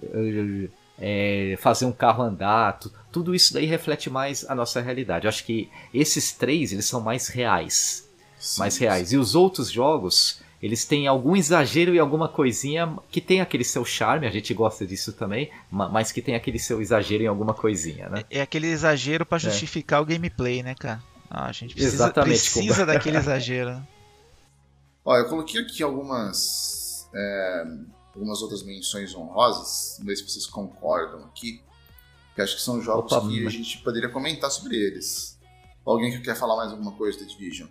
é, 0.98 1.56
fazer 1.60 1.84
um 1.86 1.92
carro 1.92 2.22
andar, 2.22 2.78
tu- 2.78 2.92
tudo 3.10 3.34
isso 3.34 3.52
daí 3.54 3.66
reflete 3.66 4.08
mais 4.10 4.44
a 4.48 4.54
nossa 4.54 4.80
realidade. 4.80 5.26
Eu 5.26 5.28
acho 5.28 5.44
que 5.44 5.68
esses 5.92 6.32
três, 6.32 6.72
eles 6.72 6.86
são 6.86 7.00
mais 7.00 7.28
reais, 7.28 8.08
mais 8.58 8.76
reais. 8.76 9.12
E 9.12 9.16
os 9.16 9.34
outros 9.34 9.70
jogos, 9.70 10.40
eles 10.62 10.84
têm 10.84 11.06
algum 11.06 11.34
exagero 11.36 11.94
e 11.94 11.98
alguma 11.98 12.28
coisinha 12.28 12.96
que 13.10 13.20
tem 13.20 13.40
aquele 13.40 13.64
seu 13.64 13.84
charme, 13.84 14.26
a 14.26 14.30
gente 14.30 14.54
gosta 14.54 14.86
disso 14.86 15.12
também, 15.12 15.50
ma- 15.70 15.88
mas 15.88 16.12
que 16.12 16.22
tem 16.22 16.34
aquele 16.34 16.58
seu 16.58 16.80
exagero 16.80 17.22
em 17.24 17.26
alguma 17.26 17.52
coisinha, 17.54 18.08
né? 18.08 18.24
É 18.30 18.40
aquele 18.40 18.68
exagero 18.68 19.26
pra 19.26 19.38
justificar 19.38 20.00
o 20.00 20.06
gameplay, 20.06 20.62
né, 20.62 20.74
cara? 20.74 21.02
Ah, 21.28 21.46
a 21.46 21.52
gente 21.52 21.74
precisa, 21.74 21.94
Exatamente, 21.94 22.50
precisa 22.50 22.86
daquele 22.86 23.16
exagero. 23.16 23.70
né? 23.70 23.82
Ó, 25.04 25.16
eu 25.16 25.28
coloquei 25.28 25.60
aqui 25.62 25.82
algumas, 25.82 27.08
é, 27.12 27.64
algumas 28.14 28.42
outras 28.42 28.62
menções 28.62 29.14
honrosas, 29.14 29.94
vamos 29.98 30.06
ver 30.08 30.16
se 30.16 30.28
vocês 30.28 30.46
concordam 30.46 31.24
aqui, 31.24 31.62
que 32.34 32.42
acho 32.42 32.56
que 32.56 32.62
são 32.62 32.80
jogos 32.80 33.12
Opa, 33.12 33.28
que 33.28 33.46
a 33.46 33.50
gente 33.50 33.78
poderia 33.78 34.08
comentar 34.08 34.50
sobre 34.50 34.76
eles. 34.76 35.38
Alguém 35.84 36.12
que 36.12 36.20
quer 36.20 36.36
falar 36.36 36.56
mais 36.56 36.70
alguma 36.70 36.92
coisa 36.92 37.18
da 37.18 37.24
Division? 37.24 37.68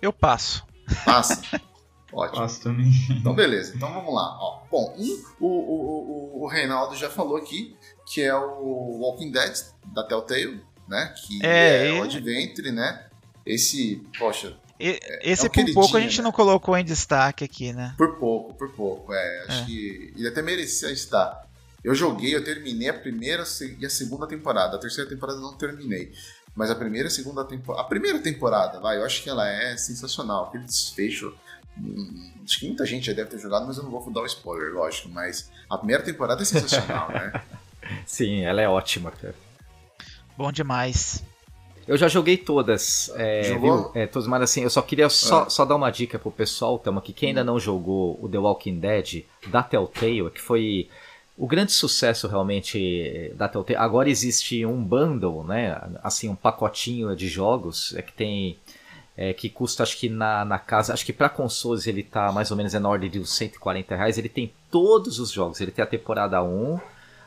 Eu 0.00 0.12
passo. 0.12 0.64
Passa? 1.04 1.42
Ótimo. 2.12 2.42
Faço 2.42 2.62
também. 2.62 2.90
Então, 3.10 3.34
beleza. 3.34 3.74
Então, 3.74 3.92
vamos 3.92 4.14
lá. 4.14 4.36
Ó, 4.38 4.62
bom, 4.70 4.94
um, 4.98 5.24
o, 5.40 5.46
o, 5.46 6.40
o, 6.40 6.42
o 6.42 6.46
Reinaldo 6.46 6.94
já 6.94 7.08
falou 7.08 7.36
aqui 7.36 7.74
que 8.06 8.20
é 8.20 8.34
o 8.34 8.98
Walking 9.00 9.30
Dead 9.30 9.56
da 9.86 10.04
Telltale, 10.04 10.62
né? 10.86 11.14
Que 11.16 11.44
É, 11.44 11.88
é, 11.88 12.00
o 12.00 12.02
Adventure, 12.02 12.70
né? 12.70 13.08
Esse, 13.46 14.02
poxa, 14.18 14.58
E- 14.84 15.00
esse 15.22 15.44
é 15.44 15.48
o 15.48 15.52
por 15.52 15.72
pouco 15.74 15.96
a 15.96 16.00
gente 16.00 16.18
né? 16.18 16.24
não 16.24 16.32
colocou 16.32 16.76
em 16.76 16.84
destaque 16.84 17.44
aqui, 17.44 17.72
né? 17.72 17.94
por 17.96 18.16
pouco, 18.18 18.54
por 18.54 18.72
pouco. 18.72 19.14
É, 19.14 19.44
acho 19.48 19.62
É. 19.62 19.64
que 19.66 20.12
ele 20.16 20.26
até 20.28 20.42
merecia 20.42 20.90
estar. 20.90 21.46
Eu 21.84 21.94
joguei, 21.94 22.34
eu 22.34 22.42
terminei 22.44 22.88
a 22.88 22.94
primeira 22.94 23.44
e 23.78 23.86
a 23.86 23.90
segunda 23.90 24.26
temporada. 24.26 24.76
A 24.76 24.80
terceira 24.80 25.08
temporada 25.08 25.38
eu 25.38 25.42
não 25.42 25.54
terminei. 25.56 26.12
Mas 26.54 26.70
a 26.70 26.74
primeira 26.74 27.06
e 27.06 27.10
a 27.10 27.14
segunda 27.14 27.44
temporada. 27.44 27.82
A 27.82 27.88
primeira 27.88 28.18
temporada, 28.18 28.80
vai, 28.80 28.98
eu 28.98 29.04
acho 29.04 29.22
que 29.22 29.30
ela 29.30 29.48
é 29.48 29.76
sensacional. 29.76 30.46
Aquele 30.46 30.64
desfecho. 30.64 31.32
hum, 31.78 32.30
Acho 32.44 32.58
que 32.58 32.66
muita 32.66 32.84
gente 32.84 33.06
já 33.06 33.12
deve 33.12 33.30
ter 33.30 33.38
jogado, 33.38 33.66
mas 33.66 33.76
eu 33.76 33.84
não 33.84 33.90
vou 33.90 34.10
dar 34.12 34.20
o 34.22 34.26
spoiler, 34.26 34.74
lógico. 34.74 35.08
Mas 35.08 35.48
a 35.70 35.78
primeira 35.78 36.02
temporada 36.02 36.42
é 36.42 36.44
sensacional, 36.44 37.08
né? 37.10 37.32
Sim, 38.04 38.42
ela 38.42 38.60
é 38.60 38.68
ótima, 38.68 39.10
cara. 39.12 39.34
Bom 40.36 40.50
demais. 40.52 41.22
Eu 41.86 41.96
já 41.96 42.08
joguei 42.08 42.36
todas, 42.36 43.10
é, 43.16 43.42
Jogou? 43.44 43.90
viu? 43.92 44.02
É, 44.02 44.06
todas, 44.06 44.28
mas 44.28 44.42
assim, 44.42 44.62
eu 44.62 44.70
só 44.70 44.80
queria 44.82 45.08
só, 45.08 45.48
só 45.48 45.64
dar 45.64 45.74
uma 45.74 45.90
dica 45.90 46.18
pro 46.18 46.30
pessoal, 46.30 46.78
Tama, 46.78 47.00
que 47.00 47.12
quem 47.12 47.30
ainda 47.30 47.42
não 47.42 47.58
jogou 47.58 48.18
o 48.22 48.28
The 48.28 48.38
Walking 48.38 48.78
Dead 48.78 49.24
da 49.48 49.62
Telltale, 49.62 50.30
que 50.30 50.40
foi 50.40 50.88
o 51.36 51.46
grande 51.46 51.72
sucesso 51.72 52.28
realmente 52.28 53.32
da 53.34 53.48
Telltale. 53.48 53.78
Agora 53.78 54.08
existe 54.08 54.64
um 54.64 54.82
bundle, 54.82 55.44
né? 55.44 55.80
Assim, 56.02 56.28
um 56.28 56.36
pacotinho 56.36 57.16
de 57.16 57.26
jogos 57.26 57.94
é 57.96 58.02
que 58.02 58.12
tem. 58.12 58.58
é, 59.16 59.32
que 59.32 59.48
custa, 59.48 59.82
acho 59.82 59.98
que 59.98 60.08
na, 60.08 60.44
na 60.44 60.58
casa, 60.58 60.92
acho 60.92 61.04
que 61.04 61.12
para 61.12 61.28
consoles 61.28 61.86
ele 61.86 62.02
tá 62.02 62.30
mais 62.32 62.50
ou 62.50 62.56
menos 62.56 62.74
é 62.74 62.78
na 62.78 62.88
ordem 62.88 63.10
de 63.10 63.18
uns 63.18 63.34
140 63.34 63.96
reais. 63.96 64.18
Ele 64.18 64.28
tem 64.28 64.52
todos 64.70 65.18
os 65.18 65.30
jogos, 65.30 65.60
ele 65.60 65.72
tem 65.72 65.82
a 65.82 65.86
temporada 65.86 66.42
1, 66.42 66.78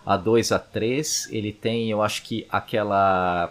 a 0.05 0.17
2, 0.17 0.51
a 0.51 0.59
3, 0.59 1.29
ele 1.31 1.51
tem, 1.51 1.89
eu 1.89 2.01
acho 2.01 2.23
que 2.23 2.45
aquela 2.49 3.45
é, 3.45 3.49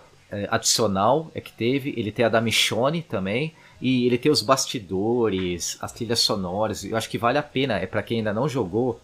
adicional 0.51 1.30
é 1.35 1.41
que 1.41 1.53
teve, 1.53 1.95
ele 1.97 2.11
tem 2.12 2.24
a 2.24 2.28
da 2.28 2.41
Michonne 2.41 3.03
também, 3.03 3.55
e 3.80 4.07
ele 4.07 4.16
tem 4.18 4.30
os 4.32 4.41
bastidores, 4.43 5.76
as 5.80 5.93
trilhas 5.93 6.20
sonoras, 6.20 6.85
eu 6.85 6.97
acho 6.97 7.09
que 7.09 7.18
vale 7.18 7.39
a 7.39 7.43
pena, 7.43 7.74
é 7.78 7.87
para 7.87 8.03
quem 8.03 8.18
ainda 8.18 8.32
não 8.32 8.49
jogou, 8.49 9.01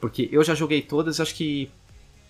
porque 0.00 0.28
eu 0.32 0.42
já 0.42 0.54
joguei 0.54 0.82
todas, 0.82 1.20
acho 1.20 1.34
que 1.34 1.70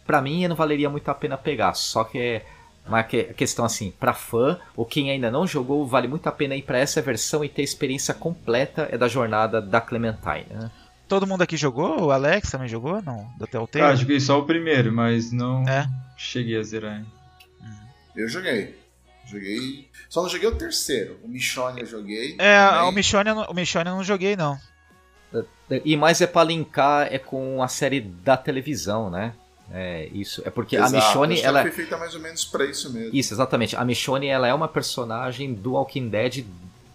pra 0.07 0.21
mim 0.21 0.47
não 0.47 0.57
valeria 0.57 0.91
muito 0.91 1.09
a 1.09 1.15
pena 1.15 1.37
pegar, 1.37 1.75
só 1.75 2.05
que 2.05 2.19
é 2.19 2.47
uma 2.87 3.03
que- 3.03 3.25
questão 3.35 3.65
assim, 3.65 3.93
pra 3.99 4.13
fã, 4.13 4.59
ou 4.77 4.85
quem 4.85 5.11
ainda 5.11 5.31
não 5.31 5.47
jogou, 5.47 5.87
vale 5.87 6.07
muito 6.07 6.27
a 6.29 6.33
pena 6.33 6.55
ir 6.55 6.63
pra 6.63 6.79
essa 6.79 7.03
versão 7.03 7.45
e 7.45 7.49
ter 7.49 7.63
a 7.63 7.65
experiência 7.65 8.15
completa 8.15 8.89
é 8.91 8.97
da 8.99 9.09
jornada 9.09 9.61
da 9.61 9.81
Clementine, 9.81 10.47
né? 10.51 10.71
Todo 11.09 11.27
mundo 11.27 11.43
aqui 11.43 11.57
jogou? 11.57 12.03
O 12.07 12.11
Alex 12.11 12.51
também 12.51 12.69
jogou? 12.69 13.01
Não, 13.01 13.29
da 13.39 13.47
Telltale? 13.47 13.85
Ah, 13.85 13.95
joguei 13.95 14.19
só 14.21 14.39
o 14.41 14.45
primeiro, 14.45 14.93
mas 14.93 15.31
não 15.33 15.63
É. 15.69 15.89
cheguei 16.17 16.59
a 16.59 16.63
zerar. 16.63 17.05
Eu 18.17 18.29
joguei. 18.29 18.79
Joguei. 19.27 19.89
Só 20.09 20.23
não 20.23 20.29
joguei 20.29 20.49
o 20.49 20.55
terceiro. 20.57 21.19
O 21.23 21.29
Michonne 21.29 21.81
eu 21.81 21.87
joguei. 21.87 22.37
É, 22.39 22.67
também. 22.69 22.83
o 22.89 22.93
Michonne, 22.93 23.29
eu 23.31 23.35
não- 23.35 23.45
o 23.51 23.55
Michonne 23.55 23.91
eu 23.91 23.97
não 23.97 24.05
joguei, 24.05 24.37
não. 24.37 24.57
E 25.85 25.97
mais 25.97 26.21
é 26.21 26.27
pra 26.29 26.45
linkar 26.45 27.13
é 27.13 27.19
com 27.19 27.61
a 27.63 27.67
série 27.69 28.01
da 28.01 28.37
televisão, 28.37 29.11
né? 29.11 29.35
É 29.73 30.09
isso, 30.13 30.41
é 30.47 30.51
porque 30.51 30.77
Exato, 30.77 30.95
a 30.95 30.97
Michonne, 30.97 31.41
ela 31.41 31.63
foi 31.63 31.73
feita 31.73 31.97
mais 31.97 32.15
ou 32.15 32.21
menos 32.21 32.45
pra 32.45 32.65
isso 32.65 32.93
mesmo. 32.93 33.11
Isso, 33.13 33.35
exatamente. 33.35 33.75
A 33.75 33.85
Michonne 33.85 34.29
ela 34.29 34.47
é 34.47 34.55
uma 34.55 34.69
personagem 34.69 35.53
do 35.53 35.73
Walking 35.73 36.09
Dead 36.09 36.47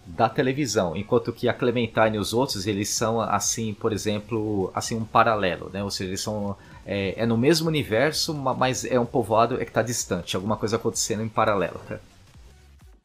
da 0.06 0.26
televisão, 0.28 0.96
enquanto 0.96 1.34
que 1.34 1.48
a 1.50 1.52
Clementine 1.54 2.16
e 2.16 2.18
os 2.18 2.32
outros 2.32 2.66
eles 2.66 2.88
são 2.88 3.20
assim, 3.20 3.74
por 3.74 3.92
exemplo, 3.92 4.72
assim 4.74 4.96
um 4.96 5.04
paralelo, 5.04 5.68
né? 5.70 5.84
Ou 5.84 5.90
seja, 5.90 6.08
eles 6.08 6.22
são 6.22 6.56
é, 6.86 7.22
é 7.22 7.26
no 7.26 7.36
mesmo 7.36 7.68
universo, 7.68 8.34
ma- 8.34 8.54
mas 8.54 8.84
é 8.84 8.98
um 8.98 9.06
povoado 9.06 9.54
é 9.60 9.64
que 9.64 9.70
está 9.70 9.82
distante, 9.82 10.36
alguma 10.36 10.56
coisa 10.56 10.76
acontecendo 10.76 11.22
em 11.22 11.28
paralelo. 11.28 11.80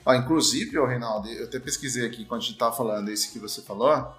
Ó, 0.06 0.14
inclusive, 0.14 0.78
ô 0.80 0.86
Reinaldo, 0.86 1.28
eu 1.28 1.46
até 1.46 1.60
pesquisei 1.60 2.06
aqui 2.06 2.24
quando 2.26 2.42
a 2.42 2.44
gente 2.46 2.58
tava 2.58 2.76
falando 2.76 3.10
esse 3.10 3.32
que 3.32 3.40
você 3.40 3.62
falou, 3.62 4.16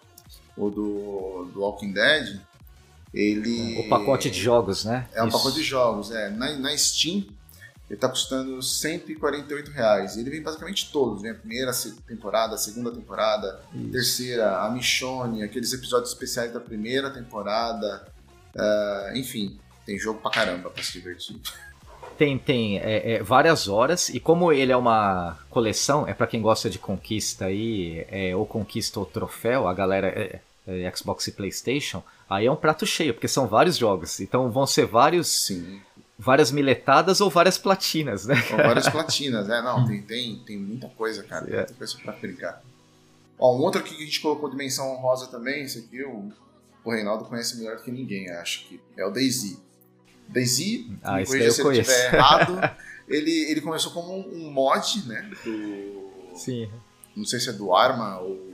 o 0.57 0.69
do, 0.71 1.51
do 1.53 1.61
Walking 1.61 1.93
Dead. 1.93 2.41
Ele. 3.13 3.79
O 3.81 3.89
pacote 3.89 4.31
de 4.31 4.39
jogos, 4.39 4.85
né? 4.85 5.09
É 5.15 5.23
um 5.23 5.29
Isso. 5.29 5.37
pacote 5.39 5.57
de 5.57 5.63
jogos, 5.63 6.11
é. 6.11 6.29
Na, 6.29 6.53
na 6.59 6.77
Steam, 6.77 7.25
ele 7.89 7.99
tá 7.99 8.07
custando 8.07 8.63
148 8.63 9.71
reais. 9.71 10.19
Ele 10.19 10.29
vem 10.29 10.43
basicamente 10.43 10.93
todos. 10.93 11.23
Vem 11.23 11.31
a 11.31 11.35
primeira 11.35 11.73
temporada, 12.07 12.55
a 12.55 12.59
segunda 12.59 12.93
temporada, 12.93 13.63
Isso. 13.75 13.91
terceira, 13.91 14.59
a 14.61 14.71
Michonne, 14.71 15.43
aqueles 15.43 15.73
episódios 15.73 16.11
especiais 16.13 16.53
da 16.53 16.61
primeira 16.61 17.11
temporada. 17.11 18.07
Ah, 18.59 19.13
enfim, 19.15 19.59
tem 19.87 19.99
jogo 19.99 20.21
pra 20.21 20.31
caramba 20.31 20.71
pra 20.71 20.83
se 20.83 20.93
divertir. 20.93 21.41
Tem, 22.17 22.37
tem 22.37 22.79
é, 22.79 23.13
é, 23.13 23.23
várias 23.23 23.69
horas, 23.69 24.09
e 24.09 24.19
como 24.19 24.53
ele 24.53 24.73
é 24.73 24.77
uma 24.77 25.39
coleção, 25.49 26.07
é 26.07 26.13
pra 26.13 26.27
quem 26.27 26.43
gosta 26.43 26.69
de 26.69 26.79
conquista 26.79 27.45
aí, 27.45 28.05
é, 28.11 28.35
ou 28.35 28.45
conquista 28.45 28.99
ou 28.99 29.07
troféu, 29.07 29.69
a 29.69 29.73
galera 29.73 30.09
é, 30.09 30.41
é, 30.67 30.93
Xbox 30.97 31.29
e 31.29 31.33
Playstation, 31.33 32.03
aí 32.29 32.47
é 32.47 32.51
um 32.51 32.57
prato 32.57 32.85
cheio, 32.85 33.15
porque 33.15 33.29
são 33.29 33.47
vários 33.47 33.77
jogos. 33.77 34.19
Então 34.19 34.51
vão 34.51 34.67
ser 34.67 34.85
vários, 34.85 35.29
Sim. 35.47 35.81
várias 36.19 36.51
miletadas 36.51 37.21
ou 37.21 37.31
várias 37.31 37.57
platinas, 37.57 38.27
né? 38.27 38.35
Com 38.43 38.57
várias 38.57 38.89
platinas, 38.89 39.49
é, 39.49 39.63
não, 39.63 39.87
tem, 39.87 40.03
tem, 40.03 40.37
tem 40.45 40.59
muita 40.59 40.89
coisa, 40.89 41.23
cara, 41.23 41.49
É. 41.49 41.57
muita 41.59 41.75
coisa 41.75 41.97
pra 42.03 42.13
brincar. 42.15 42.63
Ó, 43.39 43.57
um 43.57 43.61
outro 43.61 43.81
aqui 43.81 43.95
que 43.95 44.03
a 44.03 44.07
gente 44.07 44.21
colocou 44.21 44.51
de 44.51 44.57
menção 44.57 44.91
honrosa 44.93 45.29
também, 45.29 45.63
esse 45.63 45.79
aqui 45.79 46.03
o, 46.03 46.33
o 46.85 46.91
Reinaldo 46.91 47.25
conhece 47.25 47.57
melhor 47.59 47.77
do 47.77 47.83
que 47.83 47.91
ninguém, 47.91 48.31
acho 48.31 48.67
que 48.67 48.81
é 48.97 49.05
o 49.05 49.11
DayZ. 49.11 49.61
DayZ, 50.29 50.87
Ah, 51.03 51.17
me 51.17 51.27
corrija 51.27 51.45
eu 51.47 51.53
se 51.53 51.63
estiver 51.63 52.15
errado, 52.15 52.61
ele, 53.09 53.51
ele 53.51 53.61
começou 53.61 53.93
como 53.93 54.15
um 54.15 54.51
mod, 54.51 55.07
né, 55.09 55.31
do... 55.45 56.37
Sim. 56.37 56.69
não 57.17 57.25
sei 57.25 57.41
se 57.41 57.49
é 57.49 57.53
do 57.53 57.75
Arma 57.75 58.21
ou... 58.21 58.49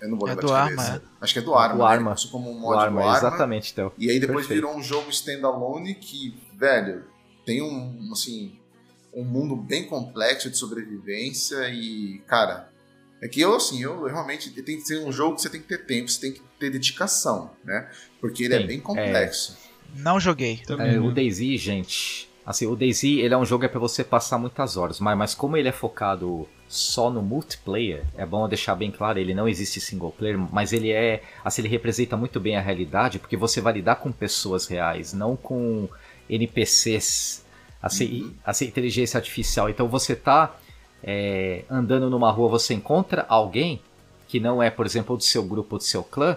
Eu 0.00 0.08
não 0.10 0.16
vou 0.18 0.28
É 0.28 0.30
lembrar 0.30 0.42
do 0.42 0.46
de 0.46 0.52
Arma, 0.54 0.84
cabeça. 0.84 1.02
Acho 1.20 1.32
que 1.32 1.38
é 1.40 1.42
do 1.42 1.54
Arma, 1.56 1.74
Do 1.74 1.82
né? 1.82 1.88
Arma. 1.90 2.04
Começou 2.10 2.30
como 2.30 2.50
um 2.50 2.56
O 2.56 2.60
mod 2.60 2.78
Arma, 2.78 3.00
do 3.02 3.06
Arma. 3.08 3.18
exatamente, 3.28 3.74
Theo. 3.74 3.92
E 3.98 4.08
aí 4.08 4.20
depois 4.20 4.46
Perfeito. 4.46 4.62
virou 4.66 4.78
um 4.78 4.82
jogo 4.82 5.10
standalone 5.10 5.94
que, 5.96 6.40
velho, 6.56 7.04
tem 7.44 7.60
um, 7.62 8.10
assim, 8.12 8.56
um 9.12 9.24
mundo 9.24 9.56
bem 9.56 9.86
complexo 9.88 10.48
de 10.50 10.56
sobrevivência 10.56 11.68
e, 11.70 12.22
cara, 12.28 12.72
é 13.20 13.28
que 13.28 13.40
eu, 13.40 13.54
assim, 13.54 13.82
eu 13.82 14.04
realmente 14.04 14.50
tem 14.62 14.76
que 14.76 14.82
ser 14.82 14.98
um 15.04 15.10
jogo 15.12 15.36
que 15.36 15.42
você 15.42 15.50
tem 15.50 15.60
que 15.60 15.68
ter 15.68 15.84
tempo, 15.86 16.08
você 16.10 16.20
tem 16.20 16.32
que 16.32 16.40
ter 16.58 16.70
dedicação, 16.70 17.50
né? 17.64 17.88
Porque 18.20 18.44
ele 18.44 18.54
é 18.54 18.58
Tem, 18.58 18.66
bem 18.66 18.80
complexo. 18.80 19.56
Não 19.96 20.20
joguei. 20.20 20.58
Também, 20.66 20.94
É, 20.96 21.00
o? 21.00 21.10
DayZ, 21.10 21.38
gente, 21.60 22.28
assim, 22.44 22.66
o 22.66 22.76
DayZ, 22.76 23.04
ele 23.04 23.32
é 23.34 23.36
um 23.38 23.44
jogo 23.44 23.64
é 23.64 23.68
para 23.68 23.80
você 23.80 24.04
passar 24.04 24.38
muitas 24.38 24.76
horas, 24.76 25.00
mas, 25.00 25.16
mas 25.16 25.34
como 25.34 25.56
ele 25.56 25.68
é 25.68 25.72
focado 25.72 26.46
só 26.68 27.10
no 27.10 27.22
multiplayer, 27.22 28.04
é 28.16 28.26
bom 28.26 28.46
deixar 28.46 28.74
bem 28.74 28.90
claro, 28.90 29.18
ele 29.18 29.32
não 29.34 29.48
existe 29.48 29.80
single 29.80 30.12
player, 30.12 30.38
mas 30.52 30.72
ele 30.72 30.90
é, 30.92 31.22
assim, 31.44 31.62
ele 31.62 31.68
representa 31.68 32.16
muito 32.16 32.38
bem 32.38 32.56
a 32.56 32.60
realidade, 32.60 33.18
porque 33.18 33.36
você 33.36 33.60
vai 33.60 33.72
lidar 33.72 33.96
com 33.96 34.12
pessoas 34.12 34.66
reais, 34.66 35.12
não 35.14 35.34
com 35.34 35.88
NPCs, 36.28 37.44
assim, 37.82 38.22
Uhum. 38.22 38.34
assim 38.44 38.66
inteligência 38.66 39.18
artificial. 39.18 39.68
Então 39.70 39.88
você 39.88 40.14
tá 40.14 40.54
é, 41.02 41.64
andando 41.70 42.10
numa 42.10 42.30
rua 42.30 42.48
você 42.48 42.74
encontra 42.74 43.24
alguém 43.28 43.80
que 44.26 44.38
não 44.38 44.62
é, 44.62 44.70
por 44.70 44.84
exemplo, 44.84 45.16
do 45.16 45.22
seu 45.22 45.42
grupo 45.42 45.76
ou 45.76 45.78
do 45.78 45.84
seu 45.84 46.02
clã, 46.04 46.36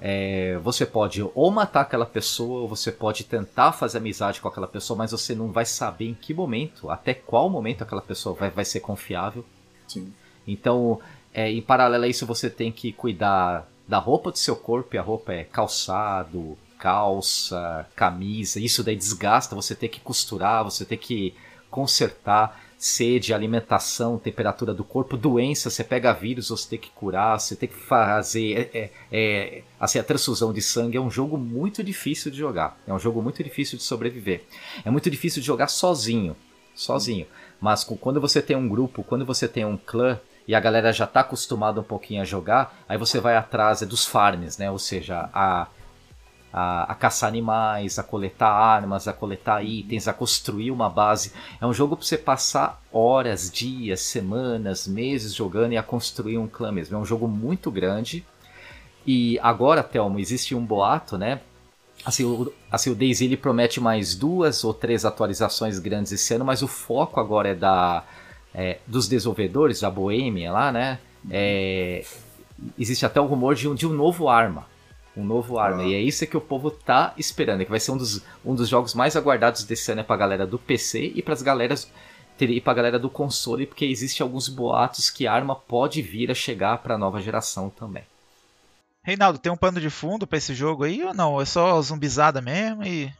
é, 0.00 0.58
você 0.62 0.86
pode 0.86 1.22
ou 1.34 1.50
matar 1.50 1.82
aquela 1.82 2.06
pessoa, 2.06 2.62
ou 2.62 2.68
você 2.68 2.90
pode 2.90 3.24
tentar 3.24 3.72
fazer 3.72 3.98
amizade 3.98 4.40
com 4.40 4.48
aquela 4.48 4.66
pessoa, 4.66 4.96
mas 4.96 5.12
você 5.12 5.34
não 5.34 5.52
vai 5.52 5.66
saber 5.66 6.08
em 6.08 6.14
que 6.14 6.32
momento, 6.32 6.90
até 6.90 7.12
qual 7.12 7.50
momento 7.50 7.82
aquela 7.82 8.00
pessoa 8.00 8.34
vai, 8.34 8.50
vai 8.50 8.64
ser 8.64 8.80
confiável. 8.80 9.44
Sim. 9.86 10.12
Então, 10.48 10.98
é, 11.34 11.50
em 11.50 11.60
paralelo 11.60 12.04
a 12.04 12.08
isso, 12.08 12.26
você 12.26 12.48
tem 12.48 12.72
que 12.72 12.92
cuidar 12.92 13.68
da 13.86 13.98
roupa 13.98 14.32
do 14.32 14.38
seu 14.38 14.56
corpo, 14.56 14.96
e 14.96 14.98
a 14.98 15.02
roupa 15.02 15.32
é 15.32 15.44
calçado, 15.44 16.56
calça, 16.78 17.86
camisa, 17.94 18.58
isso 18.58 18.82
daí 18.82 18.96
desgasta, 18.96 19.54
você 19.54 19.74
tem 19.74 19.88
que 19.88 20.00
costurar, 20.00 20.64
você 20.64 20.84
tem 20.84 20.96
que 20.96 21.34
consertar 21.70 22.58
sede, 22.80 23.34
alimentação, 23.34 24.18
temperatura 24.18 24.72
do 24.72 24.82
corpo, 24.82 25.14
doença, 25.14 25.68
você 25.68 25.84
pega 25.84 26.14
vírus, 26.14 26.48
você 26.48 26.70
tem 26.70 26.78
que 26.78 26.88
curar, 26.88 27.38
você 27.38 27.54
tem 27.54 27.68
que 27.68 27.76
fazer. 27.76 28.70
É, 28.72 28.78
é, 28.78 28.90
é, 29.12 29.62
assim, 29.78 29.98
a 29.98 30.02
transfusão 30.02 30.50
de 30.50 30.62
sangue 30.62 30.96
é 30.96 31.00
um 31.00 31.10
jogo 31.10 31.36
muito 31.36 31.84
difícil 31.84 32.30
de 32.30 32.38
jogar. 32.38 32.80
É 32.86 32.92
um 32.92 32.98
jogo 32.98 33.20
muito 33.20 33.44
difícil 33.44 33.76
de 33.76 33.84
sobreviver. 33.84 34.44
É 34.82 34.90
muito 34.90 35.10
difícil 35.10 35.42
de 35.42 35.46
jogar 35.46 35.68
sozinho. 35.68 36.34
Sozinho. 36.74 37.26
Mas 37.60 37.84
quando 37.84 38.18
você 38.18 38.40
tem 38.40 38.56
um 38.56 38.66
grupo, 38.66 39.04
quando 39.04 39.26
você 39.26 39.46
tem 39.46 39.66
um 39.66 39.76
clã, 39.76 40.18
e 40.48 40.54
a 40.54 40.58
galera 40.58 40.90
já 40.90 41.04
está 41.04 41.20
acostumada 41.20 41.82
um 41.82 41.84
pouquinho 41.84 42.22
a 42.22 42.24
jogar, 42.24 42.82
aí 42.88 42.96
você 42.96 43.20
vai 43.20 43.36
atrás 43.36 43.82
dos 43.82 44.06
farms, 44.06 44.56
né? 44.56 44.70
Ou 44.70 44.78
seja, 44.78 45.28
a 45.34 45.68
a, 46.52 46.92
a, 46.92 46.94
caçar 46.94 47.28
animais, 47.28 47.98
a 47.98 48.02
coletar 48.02 48.50
armas, 48.50 49.06
a 49.06 49.12
coletar 49.12 49.62
itens, 49.62 50.08
a 50.08 50.12
construir 50.12 50.70
uma 50.70 50.88
base. 50.88 51.32
É 51.60 51.66
um 51.66 51.72
jogo 51.72 51.96
para 51.96 52.04
você 52.04 52.18
passar 52.18 52.82
horas, 52.92 53.50
dias, 53.50 54.00
semanas, 54.00 54.86
meses 54.86 55.34
jogando 55.34 55.72
e 55.72 55.76
a 55.76 55.82
construir 55.82 56.38
um 56.38 56.48
clã 56.48 56.72
mesmo. 56.72 56.96
É 56.96 57.00
um 57.00 57.04
jogo 57.04 57.28
muito 57.28 57.70
grande. 57.70 58.24
E 59.06 59.38
agora, 59.40 59.82
Thelmo, 59.82 60.18
existe 60.18 60.54
um 60.54 60.64
boato, 60.64 61.16
né? 61.16 61.40
Assim, 62.04 62.24
o, 62.24 62.52
assim, 62.70 62.90
o 62.90 62.94
DayZ 62.94 63.22
ele 63.22 63.36
promete 63.36 63.80
mais 63.80 64.14
duas 64.14 64.64
ou 64.64 64.72
três 64.72 65.04
atualizações 65.04 65.78
grandes 65.78 66.12
esse 66.12 66.34
ano, 66.34 66.44
mas 66.44 66.62
o 66.62 66.68
foco 66.68 67.20
agora 67.20 67.50
é 67.50 67.54
da 67.54 68.04
é, 68.54 68.78
dos 68.86 69.06
desenvolvedores, 69.06 69.80
da 69.80 69.90
Bohemia 69.90 70.50
lá, 70.50 70.72
né? 70.72 70.98
É, 71.30 72.04
existe 72.78 73.04
até 73.04 73.20
o 73.20 73.26
rumor 73.26 73.54
de 73.54 73.68
um, 73.68 73.74
de 73.74 73.86
um 73.86 73.92
novo 73.92 74.28
arma 74.28 74.66
um 75.20 75.24
novo 75.24 75.58
arma. 75.58 75.82
Ah. 75.82 75.86
E 75.86 75.94
é 75.94 76.00
isso 76.00 76.26
que 76.26 76.36
o 76.36 76.40
povo 76.40 76.70
tá 76.70 77.14
esperando, 77.16 77.64
que 77.64 77.70
vai 77.70 77.80
ser 77.80 77.92
um 77.92 77.96
dos, 77.96 78.22
um 78.44 78.54
dos 78.54 78.68
jogos 78.68 78.94
mais 78.94 79.16
aguardados 79.16 79.64
desse 79.64 79.92
ano 79.92 80.00
é 80.00 80.04
pra 80.04 80.16
galera 80.16 80.46
do 80.46 80.58
PC 80.58 81.12
e 81.14 81.22
pras 81.22 81.42
galeras 81.42 81.90
e 82.40 82.60
pra 82.60 82.72
galera 82.72 82.98
do 82.98 83.10
console, 83.10 83.66
porque 83.66 83.84
existe 83.84 84.22
alguns 84.22 84.48
boatos 84.48 85.10
que 85.10 85.26
a 85.26 85.32
arma 85.32 85.54
pode 85.54 86.00
vir 86.00 86.30
a 86.30 86.34
chegar 86.34 86.78
pra 86.78 86.96
nova 86.96 87.20
geração 87.20 87.68
também. 87.68 88.02
Reinaldo, 89.02 89.38
tem 89.38 89.50
um 89.50 89.56
pano 89.56 89.80
de 89.80 89.90
fundo 89.90 90.26
para 90.26 90.38
esse 90.38 90.54
jogo 90.54 90.84
aí 90.84 91.02
ou 91.02 91.14
não? 91.14 91.40
É 91.40 91.44
só 91.44 91.80
zumbizada 91.82 92.40
mesmo 92.40 92.84
e. 92.84 93.12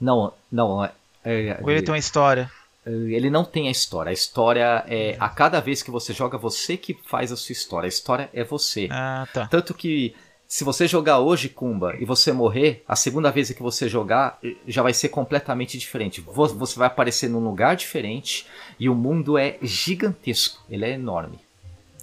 Não, 0.00 0.32
não. 0.50 0.84
É, 0.84 0.92
é, 1.24 1.58
ou 1.62 1.70
ele 1.70 1.82
tem 1.82 1.92
uma 1.92 1.98
história? 1.98 2.50
Ele 2.86 3.28
não 3.28 3.44
tem 3.44 3.68
a 3.68 3.70
história. 3.70 4.10
A 4.10 4.12
história 4.12 4.84
é. 4.86 5.16
A 5.18 5.28
cada 5.28 5.60
vez 5.60 5.82
que 5.82 5.90
você 5.90 6.12
joga, 6.12 6.38
você 6.38 6.76
que 6.76 6.94
faz 6.94 7.32
a 7.32 7.36
sua 7.36 7.52
história. 7.52 7.86
A 7.86 7.88
história 7.88 8.30
é 8.32 8.44
você. 8.44 8.88
Ah, 8.90 9.26
tá. 9.32 9.46
Tanto 9.46 9.74
que 9.74 10.14
se 10.48 10.64
você 10.64 10.88
jogar 10.88 11.18
hoje, 11.18 11.50
Kumba, 11.50 11.94
e 12.00 12.06
você 12.06 12.32
morrer, 12.32 12.82
a 12.88 12.96
segunda 12.96 13.30
vez 13.30 13.50
que 13.50 13.62
você 13.62 13.86
jogar 13.86 14.38
já 14.66 14.82
vai 14.82 14.94
ser 14.94 15.10
completamente 15.10 15.76
diferente. 15.76 16.22
Você 16.22 16.78
vai 16.78 16.86
aparecer 16.86 17.28
num 17.28 17.44
lugar 17.44 17.76
diferente 17.76 18.46
e 18.80 18.88
o 18.88 18.94
mundo 18.94 19.36
é 19.36 19.58
gigantesco. 19.60 20.64
Ele 20.70 20.86
é 20.86 20.92
enorme. 20.94 21.38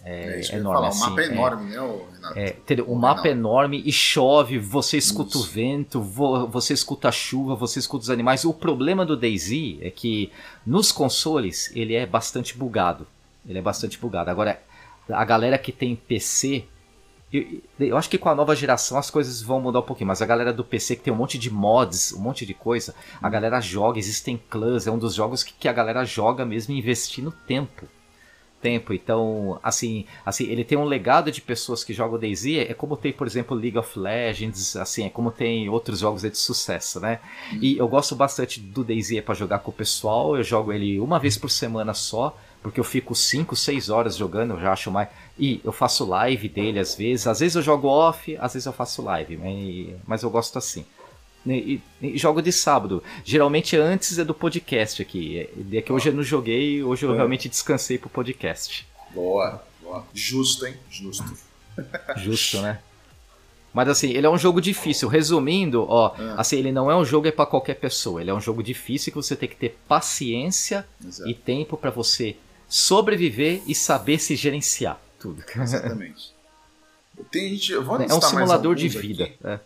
É, 0.03 0.41
é 0.47 0.55
enorme. 0.57 0.87
Assim, 0.87 1.01
o 1.01 1.09
mapa 1.09 1.21
é, 1.21 1.25
é 1.25 1.27
enorme, 1.31 1.71
né, 1.71 1.99
Renato? 2.13 2.39
É, 2.39 2.81
o, 2.81 2.91
o 2.91 2.95
mapa 2.95 3.27
é 3.27 3.31
enorme 3.31 3.81
e 3.83 3.91
chove, 3.91 4.59
você 4.59 4.95
escuta 4.95 5.31
Isso. 5.31 5.39
o 5.39 5.43
vento, 5.43 5.99
você 5.99 6.75
escuta 6.75 7.09
a 7.09 7.11
chuva, 7.11 7.55
você 7.55 7.79
escuta 7.79 8.03
os 8.03 8.09
animais. 8.11 8.45
O 8.45 8.53
problema 8.53 9.03
do 9.03 9.17
DayZ 9.17 9.79
é 9.81 9.89
que 9.89 10.31
nos 10.63 10.91
consoles 10.91 11.71
ele 11.75 11.95
é 11.95 12.05
bastante 12.05 12.55
bugado. 12.55 13.07
Ele 13.49 13.57
é 13.57 13.61
bastante 13.61 13.97
bugado. 13.97 14.29
Agora, 14.29 14.61
a 15.09 15.25
galera 15.25 15.57
que 15.57 15.71
tem 15.71 15.95
PC 15.95 16.65
eu, 17.35 17.87
eu, 17.87 17.97
acho 17.97 18.09
que 18.09 18.17
com 18.17 18.29
a 18.29 18.35
nova 18.35 18.55
geração 18.55 18.97
as 18.97 19.09
coisas 19.09 19.41
vão 19.41 19.59
mudar 19.59 19.79
um 19.79 19.83
pouquinho, 19.83 20.07
mas 20.07 20.21
a 20.21 20.25
galera 20.25 20.53
do 20.53 20.63
PC 20.63 20.95
que 20.95 21.03
tem 21.03 21.13
um 21.13 21.17
monte 21.17 21.37
de 21.37 21.49
mods, 21.49 22.13
um 22.13 22.21
monte 22.21 22.45
de 22.45 22.53
coisa, 22.53 22.95
a 23.21 23.29
galera 23.29 23.59
joga, 23.59 23.99
existem 23.99 24.41
clãs, 24.49 24.87
é 24.87 24.91
um 24.91 24.97
dos 24.97 25.13
jogos 25.13 25.43
que, 25.43 25.53
que 25.53 25.67
a 25.67 25.73
galera 25.73 26.05
joga 26.05 26.45
mesmo 26.45 26.73
investindo 26.73 27.31
tempo. 27.31 27.87
Tempo, 28.61 28.93
então, 28.93 29.59
assim, 29.61 30.05
assim, 30.25 30.45
ele 30.45 30.63
tem 30.63 30.75
um 30.75 30.85
legado 30.85 31.31
de 31.31 31.39
pessoas 31.39 31.83
que 31.83 31.93
jogam 31.93 32.17
DayZ, 32.17 32.45
é 32.69 32.73
como 32.73 32.97
tem, 32.97 33.13
por 33.13 33.27
exemplo, 33.27 33.55
League 33.55 33.77
of 33.77 33.99
Legends, 33.99 34.75
assim, 34.75 35.05
é 35.05 35.09
como 35.09 35.29
tem 35.29 35.69
outros 35.69 35.99
jogos 35.99 36.23
de 36.23 36.35
sucesso, 36.35 36.99
né? 36.99 37.19
E 37.61 37.77
eu 37.77 37.87
gosto 37.87 38.15
bastante 38.15 38.59
do 38.59 38.83
DayZ 38.83 39.21
para 39.21 39.35
jogar 39.35 39.59
com 39.59 39.69
o 39.69 39.73
pessoal, 39.73 40.35
eu 40.35 40.43
jogo 40.43 40.73
ele 40.73 40.99
uma 40.99 41.19
vez 41.19 41.37
por 41.37 41.51
semana 41.51 41.93
só, 41.93 42.35
porque 42.65 42.79
eu 42.79 42.83
fico 42.83 43.13
5, 43.13 43.55
6 43.55 43.91
horas 43.91 44.17
jogando, 44.17 44.55
eu 44.55 44.59
já 44.59 44.73
acho 44.73 44.89
mais. 44.89 45.07
E 45.37 45.61
eu 45.63 45.71
faço 45.71 46.03
live 46.03 46.49
dele 46.49 46.79
às 46.79 46.95
vezes, 46.95 47.27
às 47.27 47.39
vezes 47.39 47.55
eu 47.55 47.61
jogo 47.61 47.87
off, 47.87 48.35
às 48.37 48.53
vezes 48.53 48.65
eu 48.65 48.73
faço 48.73 49.03
live, 49.03 49.37
mas, 49.37 49.95
mas 50.07 50.23
eu 50.23 50.31
gosto 50.31 50.57
assim. 50.57 50.83
E, 51.45 51.79
e, 52.01 52.17
jogo 52.17 52.41
de 52.41 52.51
sábado. 52.51 53.03
Geralmente 53.23 53.77
antes 53.77 54.17
é 54.17 54.23
do 54.23 54.33
podcast 54.33 54.99
aqui. 54.99 55.41
É, 55.41 55.77
é 55.77 55.81
que 55.83 55.93
hoje 55.93 56.09
eu 56.09 56.13
não 56.15 56.23
joguei, 56.23 56.81
hoje 56.81 57.05
eu 57.05 57.13
é. 57.13 57.15
realmente 57.15 57.47
descansei 57.47 57.99
pro 57.99 58.09
podcast. 58.09 58.87
Boa, 59.13 59.63
boa. 59.79 60.03
Justo, 60.11 60.65
hein? 60.65 60.73
Justo. 60.89 61.37
Justo, 62.17 62.61
né? 62.61 62.79
Mas 63.71 63.89
assim, 63.89 64.09
ele 64.09 64.25
é 64.25 64.29
um 64.29 64.39
jogo 64.39 64.59
difícil. 64.59 65.07
Resumindo, 65.07 65.85
ó, 65.87 66.15
é. 66.17 66.33
assim, 66.35 66.57
ele 66.57 66.71
não 66.71 66.89
é 66.89 66.95
um 66.95 67.05
jogo 67.05 67.27
é 67.27 67.31
para 67.31 67.45
qualquer 67.45 67.75
pessoa. 67.75 68.21
Ele 68.21 68.31
é 68.31 68.33
um 68.33 68.41
jogo 68.41 68.63
difícil 68.63 69.13
que 69.13 69.17
você 69.17 69.35
tem 69.35 69.47
que 69.47 69.55
ter 69.55 69.77
paciência 69.87 70.83
Exato. 71.05 71.29
e 71.29 71.35
tempo 71.35 71.77
para 71.77 71.91
você 71.91 72.35
sobreviver 72.75 73.63
e 73.65 73.73
saber 73.73 74.19
se 74.19 74.35
gerenciar 74.35 74.99
tudo. 75.17 75.41
Exatamente. 75.55 76.35
Tem 77.31 77.49
gente, 77.51 77.71
eu 77.71 77.81
vou 77.81 78.01
é 78.01 78.13
um 78.13 78.21
simulador 78.21 78.75
de 78.75 78.89
vida. 78.89 79.31
É. 79.43 79.59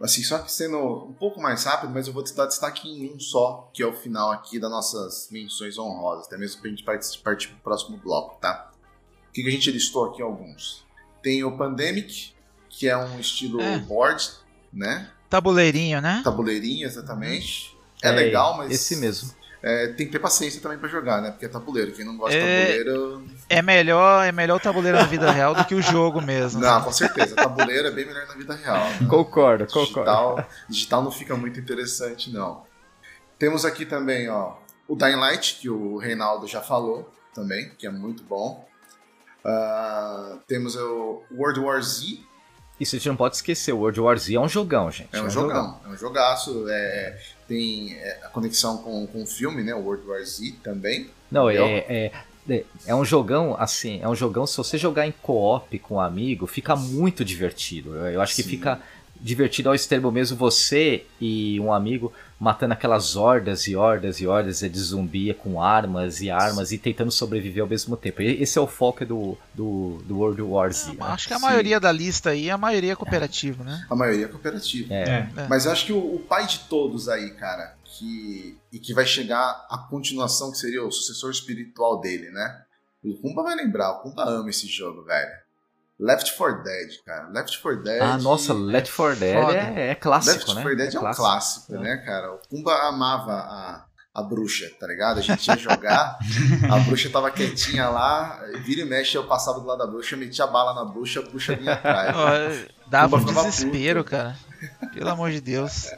Assim, 0.00 0.22
só 0.22 0.38
que 0.38 0.50
sendo 0.50 0.78
um 0.78 1.12
pouco 1.12 1.40
mais 1.40 1.64
rápido, 1.64 1.92
mas 1.92 2.06
eu 2.06 2.12
vou 2.12 2.22
dar 2.22 2.46
destaque 2.46 2.88
em 2.88 3.12
um 3.12 3.18
só, 3.18 3.68
que 3.74 3.82
é 3.82 3.86
o 3.86 3.92
final 3.92 4.30
aqui 4.30 4.60
das 4.60 4.70
nossas 4.70 5.28
menções 5.32 5.76
honrosas, 5.76 6.26
até 6.26 6.38
mesmo 6.38 6.60
pra 6.60 6.70
gente 6.70 6.84
partir, 6.84 7.18
partir 7.18 7.48
pro 7.48 7.58
próximo 7.58 7.98
bloco, 7.98 8.40
tá? 8.40 8.70
O 9.28 9.32
que, 9.32 9.42
que 9.42 9.48
a 9.48 9.52
gente 9.52 9.70
listou 9.72 10.04
aqui 10.04 10.22
alguns? 10.22 10.86
Tem 11.22 11.42
o 11.42 11.56
Pandemic, 11.56 12.32
que 12.68 12.88
é 12.88 12.96
um 12.96 13.18
estilo 13.18 13.60
é. 13.60 13.78
board, 13.80 14.30
né? 14.72 15.10
Tabuleirinho, 15.28 16.00
né? 16.00 16.20
Tabuleirinho, 16.22 16.86
exatamente. 16.86 17.76
É, 18.00 18.08
é 18.08 18.12
legal, 18.12 18.56
mas. 18.56 18.70
Esse 18.70 18.96
mesmo. 18.96 19.34
É, 19.62 19.86
tem 19.88 20.06
que 20.06 20.12
ter 20.12 20.18
paciência 20.18 20.60
também 20.60 20.76
para 20.76 20.88
jogar, 20.88 21.22
né? 21.22 21.30
Porque 21.30 21.44
é 21.44 21.48
tabuleiro. 21.48 21.92
Quem 21.92 22.04
não 22.04 22.16
gosta 22.16 22.36
é, 22.36 22.40
de 22.40 22.84
tabuleiro. 22.84 23.24
É 23.48 23.62
melhor, 23.62 24.26
é 24.26 24.32
melhor 24.32 24.56
o 24.56 24.60
tabuleiro 24.60 24.98
na 24.98 25.04
vida 25.04 25.30
real 25.30 25.54
do 25.54 25.64
que 25.64 25.74
o 25.74 25.80
jogo 25.80 26.20
mesmo. 26.20 26.60
Não, 26.60 26.78
né? 26.80 26.84
com 26.84 26.92
certeza. 26.92 27.36
Tabuleiro 27.36 27.86
é 27.86 27.90
bem 27.92 28.04
melhor 28.04 28.26
na 28.26 28.34
vida 28.34 28.54
real. 28.54 28.82
Né? 29.00 29.08
Concordo, 29.08 29.64
digital, 29.66 29.86
concordo. 29.86 30.46
Digital 30.68 31.02
não 31.04 31.12
fica 31.12 31.36
muito 31.36 31.60
interessante, 31.60 32.32
não. 32.32 32.64
Temos 33.38 33.64
aqui 33.64 33.86
também, 33.86 34.28
ó, 34.28 34.56
o 34.88 34.96
Dying 34.96 35.16
Light, 35.16 35.58
que 35.60 35.70
o 35.70 35.96
Reinaldo 35.96 36.46
já 36.46 36.60
falou 36.60 37.08
também, 37.34 37.70
que 37.78 37.86
é 37.86 37.90
muito 37.90 38.24
bom. 38.24 38.66
Uh, 39.44 40.38
temos 40.46 40.74
o 40.76 41.22
World 41.32 41.60
War 41.60 41.82
Z, 41.82 42.18
isso 42.82 42.96
a 42.96 42.98
gente 42.98 43.08
não 43.08 43.16
pode 43.16 43.36
esquecer, 43.36 43.72
o 43.72 43.78
World 43.78 44.00
War 44.00 44.18
Z 44.18 44.34
é 44.34 44.40
um 44.40 44.48
jogão, 44.48 44.90
gente. 44.90 45.08
É 45.12 45.20
um, 45.20 45.24
é 45.24 45.26
um 45.26 45.30
jogão, 45.30 45.48
jogão, 45.48 45.80
é 45.84 45.88
um 45.88 45.96
jogaço. 45.96 46.66
É, 46.68 47.20
tem 47.52 47.92
é, 47.98 48.20
a 48.24 48.28
conexão 48.28 48.78
com, 48.78 49.06
com 49.06 49.22
o 49.22 49.26
filme, 49.26 49.62
né? 49.62 49.74
O 49.74 49.80
World 49.80 50.06
War 50.06 50.24
Z 50.24 50.54
também. 50.62 51.10
Não, 51.30 51.50
é, 51.50 51.56
é, 51.56 52.12
é, 52.48 52.64
é, 52.86 52.94
um 52.94 53.04
jogão, 53.04 53.54
assim, 53.58 54.00
é 54.02 54.08
um 54.08 54.14
jogão, 54.14 54.46
se 54.46 54.56
você 54.56 54.78
jogar 54.78 55.06
em 55.06 55.12
co-op 55.12 55.78
com 55.80 55.96
um 55.96 56.00
amigo, 56.00 56.46
fica 56.46 56.74
muito 56.74 57.22
divertido. 57.22 57.94
Eu, 57.94 58.06
eu 58.06 58.20
acho 58.22 58.34
Sim. 58.34 58.42
que 58.42 58.48
fica 58.48 58.80
divertido 59.20 59.68
ao 59.68 59.74
extremo 59.74 60.10
mesmo 60.10 60.36
você 60.36 61.04
e 61.20 61.60
um 61.60 61.72
amigo 61.72 62.12
matando 62.42 62.72
aquelas 62.72 63.14
hordas 63.14 63.68
e 63.68 63.76
hordas 63.76 64.20
e 64.20 64.26
hordas 64.26 64.58
de 64.58 64.80
zumbi 64.80 65.32
com 65.32 65.62
armas 65.62 66.20
e 66.20 66.28
armas 66.28 66.72
e 66.72 66.76
tentando 66.76 67.12
sobreviver 67.12 67.62
ao 67.62 67.68
mesmo 67.68 67.96
tempo. 67.96 68.20
Esse 68.20 68.58
é 68.58 68.60
o 68.60 68.66
foco 68.66 69.06
do, 69.06 69.38
do, 69.54 70.02
do 70.04 70.18
World 70.18 70.42
War 70.42 70.72
Z. 70.72 70.90
É, 70.90 70.94
né? 70.94 70.98
Acho 71.02 71.28
que 71.28 71.34
a 71.34 71.38
Sim. 71.38 71.44
maioria 71.44 71.78
da 71.78 71.92
lista 71.92 72.30
aí, 72.30 72.50
a 72.50 72.58
maioria 72.58 72.94
é 72.94 72.96
cooperativa, 72.96 73.62
né? 73.62 73.86
A 73.88 73.94
maioria 73.94 74.24
é 74.24 74.28
cooperativa. 74.28 74.92
É. 74.92 75.28
É. 75.36 75.46
Mas 75.48 75.66
eu 75.66 75.70
acho 75.70 75.86
que 75.86 75.92
o, 75.92 76.16
o, 76.16 76.18
pai 76.18 76.44
de 76.48 76.58
todos 76.68 77.08
aí, 77.08 77.30
cara, 77.30 77.76
que 77.84 78.58
e 78.72 78.80
que 78.80 78.92
vai 78.92 79.06
chegar 79.06 79.64
a 79.70 79.78
continuação 79.88 80.50
que 80.50 80.58
seria 80.58 80.84
o 80.84 80.90
sucessor 80.90 81.30
espiritual 81.30 82.00
dele, 82.00 82.28
né? 82.32 82.62
O 83.04 83.14
Kumba 83.20 83.44
vai 83.44 83.54
lembrar, 83.54 83.92
o 83.92 84.00
Kumba 84.00 84.24
ama 84.24 84.50
esse 84.50 84.66
jogo, 84.66 85.04
velho. 85.04 85.30
Left 86.02 86.36
4 86.36 86.64
Dead, 86.64 86.90
cara. 87.06 87.28
Left 87.28 87.62
4 87.62 87.82
Dead. 87.84 88.02
Ah, 88.02 88.18
nossa, 88.18 88.52
Left 88.52 88.92
4 88.92 89.16
Dead 89.20 89.36
é, 89.54 89.90
é, 89.90 89.94
clássico, 89.94 90.34
Left 90.34 90.54
né? 90.56 90.62
4 90.62 90.76
Dead 90.76 90.94
é, 90.94 90.96
é 90.96 91.00
um 91.00 91.14
clássico, 91.14 91.74
é. 91.76 91.78
né, 91.78 91.96
cara? 91.98 92.32
O 92.32 92.38
Pumba 92.48 92.74
amava 92.88 93.32
a, 93.32 93.84
a 94.12 94.22
bruxa, 94.24 94.68
tá 94.80 94.86
ligado? 94.88 95.18
A 95.18 95.22
gente 95.22 95.46
ia 95.46 95.56
jogar, 95.56 96.18
a 96.68 96.78
bruxa 96.84 97.08
tava 97.08 97.30
quietinha 97.30 97.88
lá, 97.88 98.42
vira 98.64 98.80
e 98.80 98.84
mexe, 98.84 99.16
eu 99.16 99.28
passava 99.28 99.60
do 99.60 99.66
lado 99.66 99.78
da 99.78 99.86
bruxa, 99.86 100.16
metia 100.16 100.44
a 100.44 100.48
bala 100.48 100.74
na 100.74 100.84
bruxa, 100.84 101.20
a 101.20 101.22
bruxa 101.22 101.54
vinha 101.54 101.74
atrás. 101.74 102.66
Dava 102.88 103.16
um 103.16 103.24
desespero, 103.24 104.02
puto. 104.02 104.10
cara. 104.10 104.36
Pelo 104.92 105.08
amor 105.08 105.30
de 105.30 105.40
Deus. 105.40 105.88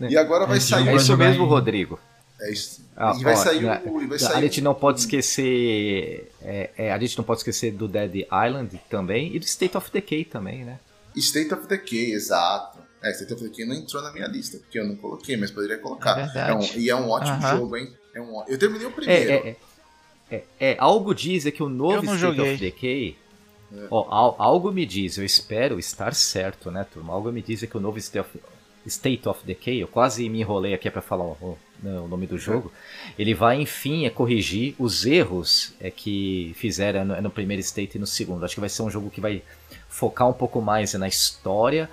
E 0.00 0.18
agora 0.18 0.44
vai 0.44 0.58
Esse 0.58 0.70
sair. 0.70 0.88
É 0.88 0.96
isso 0.96 1.16
mesmo, 1.16 1.44
Rodrigo. 1.44 2.00
É 2.40 2.52
isso. 2.52 2.83
Ah, 2.96 3.12
e 3.18 3.24
vai 3.24 3.32
ó, 3.32 3.36
sair 3.36 3.62
né, 3.62 3.82
o. 3.86 4.00
e 4.02 4.06
vai 4.06 4.16
A 4.16 4.20
sair 4.20 4.42
gente 4.42 4.60
o- 4.60 4.64
não 4.64 4.74
pode 4.74 5.00
esquecer. 5.00 6.30
é, 6.42 6.70
é, 6.76 6.92
a 6.92 6.98
gente 6.98 7.16
não 7.18 7.24
pode 7.24 7.40
esquecer 7.40 7.72
do 7.72 7.88
Dead 7.88 8.14
Island 8.26 8.80
também 8.88 9.34
e 9.34 9.38
do 9.38 9.44
State 9.44 9.76
of 9.76 9.90
Decay 9.90 10.24
também, 10.24 10.64
né? 10.64 10.78
State 11.16 11.52
of 11.54 11.66
Decay, 11.66 12.12
exato. 12.12 12.78
É, 13.02 13.10
State 13.12 13.34
of 13.34 13.42
Decay 13.42 13.64
não 13.66 13.74
entrou 13.74 14.02
na 14.02 14.12
minha 14.12 14.26
lista, 14.26 14.58
porque 14.58 14.78
eu 14.78 14.86
não 14.86 14.96
coloquei, 14.96 15.36
mas 15.36 15.50
poderia 15.50 15.78
colocar. 15.78 16.18
É 16.18 16.24
verdade. 16.24 16.76
um- 16.76 16.78
e 16.80 16.88
é 16.90 16.96
um 16.96 17.08
ótimo 17.10 17.32
Aham. 17.36 17.56
jogo, 17.58 17.76
hein? 17.76 17.92
É 18.14 18.20
um, 18.20 18.44
eu 18.48 18.58
terminei 18.58 18.86
o 18.86 18.90
É, 18.90 18.92
primeiro. 18.92 19.30
é, 19.32 19.34
é, 19.36 19.56
é, 20.30 20.44
é, 20.72 20.76
algo 20.78 21.14
diz 21.14 21.46
é 21.46 21.50
que 21.50 21.62
o 21.62 21.68
novo 21.68 21.96
State 22.04 22.18
joguei. 22.18 22.52
of 22.54 22.60
Decay. 22.60 23.18
Ó, 23.90 24.06
al- 24.08 24.36
algo 24.38 24.70
me 24.70 24.86
diz, 24.86 25.18
eu 25.18 25.24
espero 25.24 25.80
estar 25.80 26.14
certo, 26.14 26.70
né, 26.70 26.86
turma? 26.92 27.12
Algo 27.12 27.32
me 27.32 27.42
diz 27.42 27.60
é 27.62 27.66
que 27.66 27.76
o 27.76 27.80
novo 27.80 27.98
State 27.98 28.20
of, 28.20 28.38
State 28.86 29.28
of 29.28 29.44
Decay, 29.44 29.82
eu 29.82 29.88
quase 29.88 30.28
me 30.28 30.40
enrolei 30.40 30.74
aqui 30.74 30.88
para 30.90 31.02
falar 31.02 31.24
o, 31.24 31.32
o- 31.42 31.58
né, 31.84 32.00
o 32.00 32.08
nome 32.08 32.26
do 32.26 32.38
jogo, 32.38 32.72
ele 33.18 33.34
vai 33.34 33.60
enfim 33.60 34.06
é, 34.06 34.10
corrigir 34.10 34.74
os 34.78 35.04
erros 35.04 35.74
é, 35.78 35.90
que 35.90 36.54
fizeram 36.56 37.04
no, 37.04 37.20
no 37.20 37.30
primeiro 37.30 37.60
State 37.60 37.96
e 37.96 38.00
no 38.00 38.06
segundo. 38.06 38.44
Acho 38.44 38.54
que 38.54 38.60
vai 38.60 38.70
ser 38.70 38.82
um 38.82 38.90
jogo 38.90 39.10
que 39.10 39.20
vai 39.20 39.42
focar 39.88 40.28
um 40.28 40.32
pouco 40.32 40.60
mais 40.62 40.94
na 40.94 41.06
história, 41.06 41.88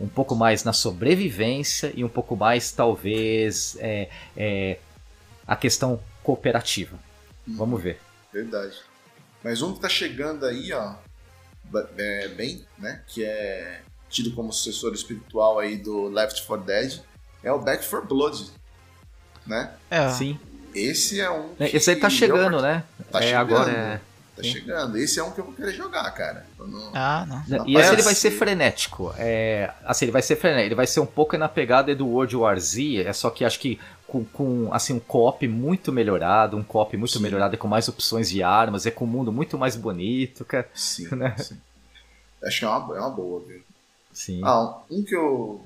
um 0.00 0.08
pouco 0.08 0.34
mais 0.34 0.64
na 0.64 0.72
sobrevivência 0.72 1.92
e 1.94 2.02
um 2.02 2.08
pouco 2.08 2.34
mais, 2.34 2.72
talvez, 2.72 3.76
é, 3.80 4.08
é, 4.36 4.78
a 5.46 5.56
questão 5.56 6.02
cooperativa. 6.22 6.98
Vamos 7.46 7.82
ver. 7.82 8.00
Verdade. 8.32 8.76
Mas 9.42 9.60
um 9.60 9.74
que 9.74 9.80
tá 9.80 9.88
chegando 9.88 10.46
aí, 10.46 10.72
ó, 10.72 10.94
é, 11.98 12.28
bem, 12.28 12.64
né? 12.78 13.02
Que 13.06 13.24
é 13.24 13.82
tido 14.08 14.32
como 14.34 14.52
sucessor 14.52 14.94
espiritual 14.94 15.58
aí 15.58 15.76
do 15.76 16.08
Left 16.08 16.46
4 16.46 16.66
Dead, 16.66 17.00
é 17.42 17.52
o 17.52 17.58
Back 17.58 17.86
4 17.88 18.06
Blood, 18.06 18.50
né? 19.46 19.70
É, 19.90 20.08
Sim. 20.10 20.38
Esse 20.74 21.20
é 21.20 21.30
um. 21.30 21.50
É, 21.58 21.68
que 21.68 21.76
Esse 21.76 21.90
aí 21.90 21.96
tá 21.96 22.06
eu 22.06 22.10
chegando, 22.10 22.52
part- 22.52 22.62
né? 22.62 22.84
Tá 23.10 23.18
é, 23.18 23.22
chegando. 23.24 23.40
agora 23.40 23.70
é. 23.72 24.00
Tá 24.34 24.42
chegando. 24.42 24.96
Esse 24.96 25.20
é 25.20 25.22
um 25.22 25.30
que 25.30 25.40
eu 25.40 25.44
vou 25.44 25.52
querer 25.52 25.74
jogar, 25.74 26.10
cara. 26.12 26.46
Não- 26.58 26.90
Ah, 26.94 27.26
não. 27.28 27.58
Não 27.58 27.68
E 27.68 27.76
esse 27.76 27.92
ele 27.92 28.02
vai 28.02 28.14
ser 28.14 28.30
frenético. 28.30 29.12
É, 29.18 29.70
assim, 29.84 30.06
ele 30.06 30.12
vai 30.12 30.22
ser 30.22 30.36
frenético. 30.36 30.68
Ele 30.68 30.74
vai 30.74 30.86
ser 30.86 31.00
um 31.00 31.06
pouco 31.06 31.36
na 31.36 31.48
pegada 31.48 31.94
do 31.94 32.06
World 32.08 32.34
War 32.36 32.58
Z, 32.58 33.02
é 33.06 33.12
só 33.12 33.28
que 33.28 33.44
acho 33.44 33.60
que 33.60 33.78
com, 34.06 34.24
com, 34.24 34.72
assim, 34.72 34.94
um 34.94 35.00
co-op 35.00 35.46
muito 35.46 35.92
melhorado, 35.92 36.56
um 36.56 36.62
co-op 36.62 36.96
muito 36.96 37.12
Sim. 37.18 37.22
melhorado, 37.22 37.56
com 37.58 37.68
mais 37.68 37.88
opções 37.88 38.30
de 38.30 38.42
armas, 38.42 38.86
é 38.86 38.90
com 38.90 39.04
um 39.04 39.08
mundo 39.08 39.30
muito 39.32 39.58
mais 39.58 39.76
bonito, 39.76 40.42
cara. 40.44 40.68
Sim, 40.74 41.14
Né? 41.14 41.34
sim. 41.38 41.58
Acho 42.44 42.58
que 42.60 42.64
é 42.64 42.68
uma, 42.68 42.96
é 42.96 43.00
uma 43.00 43.10
boa, 43.10 43.42
viu? 43.46 43.60
Sim. 44.12 44.40
Ah, 44.42 44.78
um 44.90 45.02
que 45.04 45.14
eu. 45.14 45.62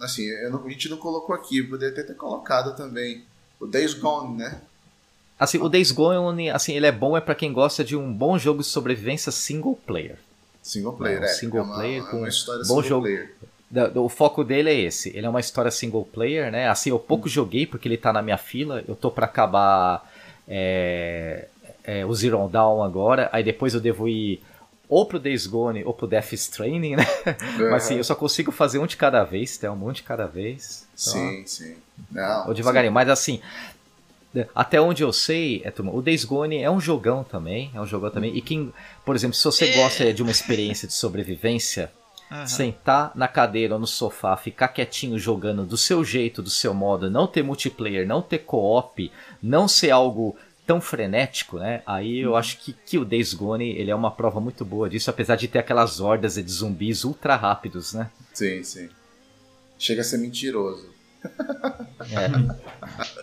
Assim, 0.00 0.22
eu 0.24 0.50
não- 0.50 0.64
a 0.66 0.70
gente 0.70 0.88
não 0.88 0.96
colocou 0.96 1.34
aqui, 1.34 1.58
eu 1.58 1.68
poderia 1.68 1.92
até 1.92 2.02
ter 2.02 2.14
colocado 2.14 2.74
também. 2.76 3.24
O 3.60 3.66
Days 3.66 3.92
Gone, 3.94 4.36
né? 4.38 4.60
Assim, 5.38 5.58
o 5.58 5.68
Days 5.68 5.90
Gone, 5.92 6.50
assim, 6.50 6.74
ele 6.74 6.86
é 6.86 6.92
bom 6.92 7.16
é 7.16 7.20
para 7.20 7.34
quem 7.34 7.52
gosta 7.52 7.82
de 7.84 7.96
um 7.96 8.12
bom 8.12 8.38
jogo 8.38 8.60
de 8.60 8.66
sobrevivência 8.66 9.30
single 9.32 9.78
player. 9.86 10.16
Single 10.62 10.92
player, 10.94 11.20
Não, 11.20 11.26
é. 11.26 11.28
single 11.32 11.60
é 11.62 11.74
player 11.74 12.02
é 12.02 12.10
com 12.10 12.16
uma 12.18 12.28
história 12.28 12.60
bom 12.62 12.82
single 12.82 12.82
jogo. 12.82 13.02
player. 13.06 13.34
O 13.96 14.08
foco 14.08 14.42
dele 14.42 14.68
é 14.68 14.74
esse. 14.74 15.16
Ele 15.16 15.24
é 15.24 15.28
uma 15.28 15.40
história 15.40 15.70
single 15.70 16.04
player, 16.04 16.50
né? 16.50 16.68
Assim, 16.68 16.90
eu 16.90 16.98
pouco 16.98 17.28
joguei 17.28 17.66
porque 17.66 17.86
ele 17.88 17.96
tá 17.96 18.12
na 18.12 18.20
minha 18.20 18.36
fila. 18.36 18.82
Eu 18.88 18.96
tô 18.96 19.10
pra 19.10 19.26
acabar 19.26 20.10
é, 20.48 21.46
é, 21.84 22.04
o 22.04 22.12
Zero 22.12 22.48
Dawn 22.48 22.82
agora. 22.82 23.28
Aí 23.32 23.44
depois 23.44 23.72
eu 23.72 23.80
devo 23.80 24.08
ir 24.08 24.42
ou 24.90 25.06
pro 25.06 25.20
Days 25.20 25.46
Gone 25.46 25.84
ou 25.84 25.94
pro 25.94 26.08
Death 26.08 26.32
Stranding, 26.32 26.96
né? 26.96 27.06
Mas 27.70 27.84
assim, 27.84 27.96
eu 27.96 28.04
só 28.04 28.16
consigo 28.16 28.50
fazer 28.50 28.80
um 28.80 28.86
de 28.86 28.96
cada 28.96 29.22
vez, 29.22 29.56
tem 29.56 29.70
um 29.70 29.76
monte 29.76 29.96
de 29.96 30.02
cada 30.02 30.26
vez. 30.26 30.86
Então, 31.00 31.12
Sim, 31.12 31.46
sim. 31.46 31.76
Não, 32.10 32.48
Ou 32.48 32.54
devagarinho, 32.54 32.92
mas 32.92 33.08
assim, 33.08 33.40
até 34.54 34.80
onde 34.80 35.02
eu 35.02 35.12
sei, 35.12 35.60
é, 35.64 35.70
turma, 35.70 35.92
o 35.92 36.00
Days 36.00 36.24
Gone 36.24 36.56
é 36.62 36.70
um 36.70 36.80
jogão 36.80 37.22
também, 37.22 37.70
é 37.74 37.80
um 37.80 37.86
jogão 37.86 38.10
também. 38.10 38.34
E 38.36 38.40
quem, 38.40 38.72
por 39.04 39.14
exemplo, 39.14 39.36
se 39.36 39.44
você 39.44 39.66
gosta 39.68 40.12
de 40.12 40.22
uma 40.22 40.30
experiência 40.30 40.88
de 40.88 40.94
sobrevivência, 40.94 41.92
Aham. 42.30 42.46
sentar 42.46 43.12
na 43.14 43.26
cadeira 43.26 43.74
ou 43.74 43.80
no 43.80 43.86
sofá, 43.86 44.36
ficar 44.36 44.68
quietinho 44.68 45.18
jogando 45.18 45.64
do 45.64 45.76
seu 45.76 46.04
jeito, 46.04 46.40
do 46.40 46.50
seu 46.50 46.72
modo, 46.72 47.10
não 47.10 47.26
ter 47.26 47.42
multiplayer, 47.42 48.06
não 48.06 48.22
ter 48.22 48.38
co-op, 48.38 49.10
não 49.42 49.66
ser 49.66 49.90
algo 49.90 50.36
tão 50.70 50.80
frenético, 50.80 51.58
né? 51.58 51.82
Aí 51.84 52.20
eu 52.20 52.36
acho 52.36 52.58
que, 52.58 52.72
que 52.72 52.96
o 52.96 53.04
Days 53.04 53.34
Gone 53.34 53.70
ele 53.70 53.90
é 53.90 53.94
uma 53.94 54.12
prova 54.12 54.40
muito 54.40 54.64
boa 54.64 54.88
disso, 54.88 55.10
apesar 55.10 55.34
de 55.34 55.48
ter 55.48 55.58
aquelas 55.58 55.98
hordas 55.98 56.34
de 56.36 56.48
zumbis 56.48 57.02
ultra 57.02 57.34
rápidos, 57.34 57.92
né? 57.92 58.08
Sim, 58.32 58.62
sim. 58.62 58.88
Chega 59.76 60.02
a 60.02 60.04
ser 60.04 60.18
mentiroso. 60.18 60.88
É. 62.00 62.28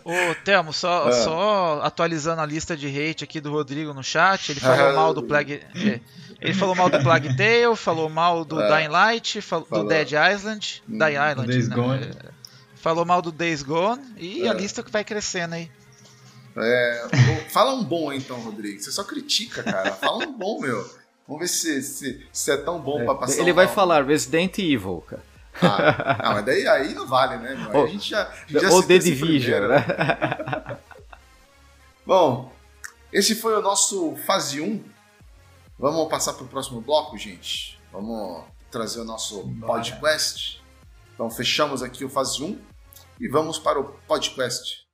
Ô, 0.03 0.35
Telmo, 0.43 0.73
só, 0.73 1.07
Ah. 1.07 1.11
só 1.13 1.81
atualizando 1.83 2.41
a 2.41 2.45
lista 2.45 2.75
de 2.75 2.87
hate 2.87 3.23
aqui 3.23 3.39
do 3.39 3.49
Rodrigo 3.51 3.93
no 3.93 4.03
chat, 4.03 4.51
ele 4.51 4.59
falou 4.59 4.87
Ah. 4.89 4.93
mal 4.93 5.13
do 5.13 5.23
Plague. 5.23 5.61
é, 5.73 5.99
ele 6.41 6.53
falou 6.53 6.75
mal 6.75 6.89
do 6.89 6.99
Plague 7.01 7.29
Tale, 7.37 7.75
falou 7.77 8.09
mal 8.09 8.43
do 8.43 8.59
Ah. 8.59 8.77
Dying 8.77 8.89
Light, 8.89 9.41
fal- 9.41 9.61
do 9.61 9.67
Falou. 9.67 9.87
Dead 9.87 10.09
Island, 10.11 10.83
Hum. 10.89 10.97
Dying 10.97 11.15
Island, 11.31 11.47
Days 11.47 11.69
né? 11.69 11.75
Gone. 11.75 12.03
É, 12.03 12.37
Falou 12.75 13.05
mal 13.05 13.21
do 13.21 13.31
Days 13.31 13.63
Gone 13.63 14.03
e 14.17 14.47
a 14.47 14.51
Ah. 14.51 14.53
lista 14.53 14.83
que 14.83 14.91
vai 14.91 15.03
crescendo 15.05 15.55
aí. 15.55 15.71
É, 16.59 17.07
fala 17.49 17.73
um 17.73 17.83
bom 17.83 18.11
então, 18.11 18.39
Rodrigo. 18.41 18.79
Você 18.81 18.91
só 18.91 19.03
critica, 19.03 19.61
cara. 19.63 19.91
Fala 19.93 20.25
um 20.25 20.33
bom, 20.37 20.59
meu. 20.61 20.81
Vamos 21.27 21.41
ver 21.41 21.47
se, 21.47 21.81
se, 21.83 22.25
se 22.31 22.51
é 22.51 22.57
tão 22.57 22.79
bom 22.79 23.03
pra 23.03 23.15
passar 23.15 23.41
Ele 23.41 23.51
um 23.51 23.55
vai 23.55 23.65
mal. 23.65 23.75
falar 23.75 24.05
Resident 24.05 24.57
Evil, 24.59 25.03
cara. 25.07 25.23
Ah, 25.61 26.17
ah, 26.19 26.33
mas 26.35 26.45
daí 26.45 26.67
aí 26.67 26.93
não 26.93 27.07
vale, 27.07 27.37
né? 27.37 27.55
meu? 27.55 27.79
Ou- 27.81 27.85
a 27.85 27.89
gente 27.89 28.09
já, 28.09 28.23
a 28.27 28.33
gente 28.47 28.61
já 28.61 28.69
Ou 28.69 28.83
The 28.83 28.97
Division, 28.99 29.67
né? 29.67 30.77
Bom, 32.05 32.51
esse 33.11 33.35
foi 33.35 33.53
o 33.57 33.61
nosso 33.61 34.15
fase 34.25 34.61
1. 34.61 34.83
Vamos 35.77 36.07
passar 36.09 36.33
para 36.33 36.43
o 36.43 36.47
próximo 36.47 36.79
bloco, 36.81 37.17
gente. 37.17 37.79
Vamos 37.91 38.43
trazer 38.71 38.99
o 39.01 39.03
nosso 39.03 39.47
podcast. 39.65 40.61
Então 41.13 41.29
fechamos 41.29 41.83
aqui 41.83 42.05
o 42.05 42.09
fase 42.09 42.43
1 42.43 42.57
e 43.19 43.27
vamos 43.27 43.59
para 43.59 43.79
o 43.79 43.83
podcast. 44.07 44.86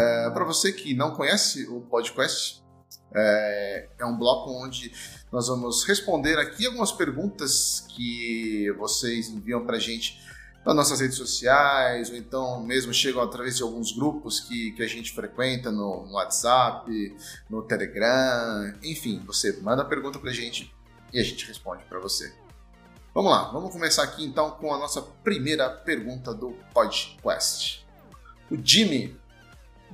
É, 0.00 0.30
para 0.30 0.44
você 0.46 0.72
que 0.72 0.94
não 0.94 1.10
conhece 1.10 1.68
o 1.68 1.82
podcast, 1.82 2.64
é, 3.14 3.88
é 3.98 4.06
um 4.06 4.16
bloco 4.16 4.50
onde 4.50 4.90
nós 5.30 5.48
vamos 5.48 5.84
responder 5.84 6.38
aqui 6.38 6.64
algumas 6.64 6.90
perguntas 6.90 7.84
que 7.94 8.72
vocês 8.78 9.28
enviam 9.28 9.66
para 9.66 9.78
gente 9.78 10.18
nas 10.64 10.74
nossas 10.74 11.00
redes 11.00 11.18
sociais, 11.18 12.08
ou 12.08 12.16
então 12.16 12.62
mesmo 12.62 12.94
chegam 12.94 13.20
através 13.20 13.58
de 13.58 13.62
alguns 13.62 13.92
grupos 13.92 14.40
que, 14.40 14.72
que 14.72 14.82
a 14.82 14.86
gente 14.86 15.12
frequenta 15.12 15.70
no, 15.70 16.06
no 16.06 16.14
WhatsApp, 16.14 16.90
no 17.50 17.62
Telegram, 17.62 18.72
enfim, 18.82 19.22
você 19.26 19.60
manda 19.60 19.82
a 19.82 19.84
pergunta 19.84 20.18
pra 20.18 20.32
gente 20.32 20.74
e 21.12 21.20
a 21.20 21.22
gente 21.22 21.46
responde 21.46 21.84
para 21.84 21.98
você. 21.98 22.32
Vamos 23.14 23.30
lá, 23.30 23.50
vamos 23.50 23.70
começar 23.70 24.04
aqui 24.04 24.24
então 24.24 24.52
com 24.52 24.72
a 24.72 24.78
nossa 24.78 25.02
primeira 25.02 25.68
pergunta 25.68 26.32
do 26.32 26.56
podcast. 26.72 27.86
O 28.50 28.56
Jimmy, 28.56 29.19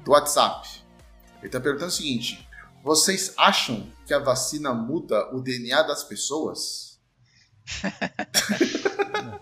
do 0.07 0.13
WhatsApp, 0.13 0.69
ele 1.41 1.47
está 1.49 1.59
perguntando 1.61 1.89
o 1.91 1.95
seguinte: 1.95 2.49
vocês 2.83 3.35
acham 3.37 3.87
que 4.07 4.15
a 4.15 4.19
vacina 4.21 4.73
muda 4.73 5.29
o 5.35 5.41
DNA 5.41 5.83
das 5.83 6.05
pessoas? 6.05 6.97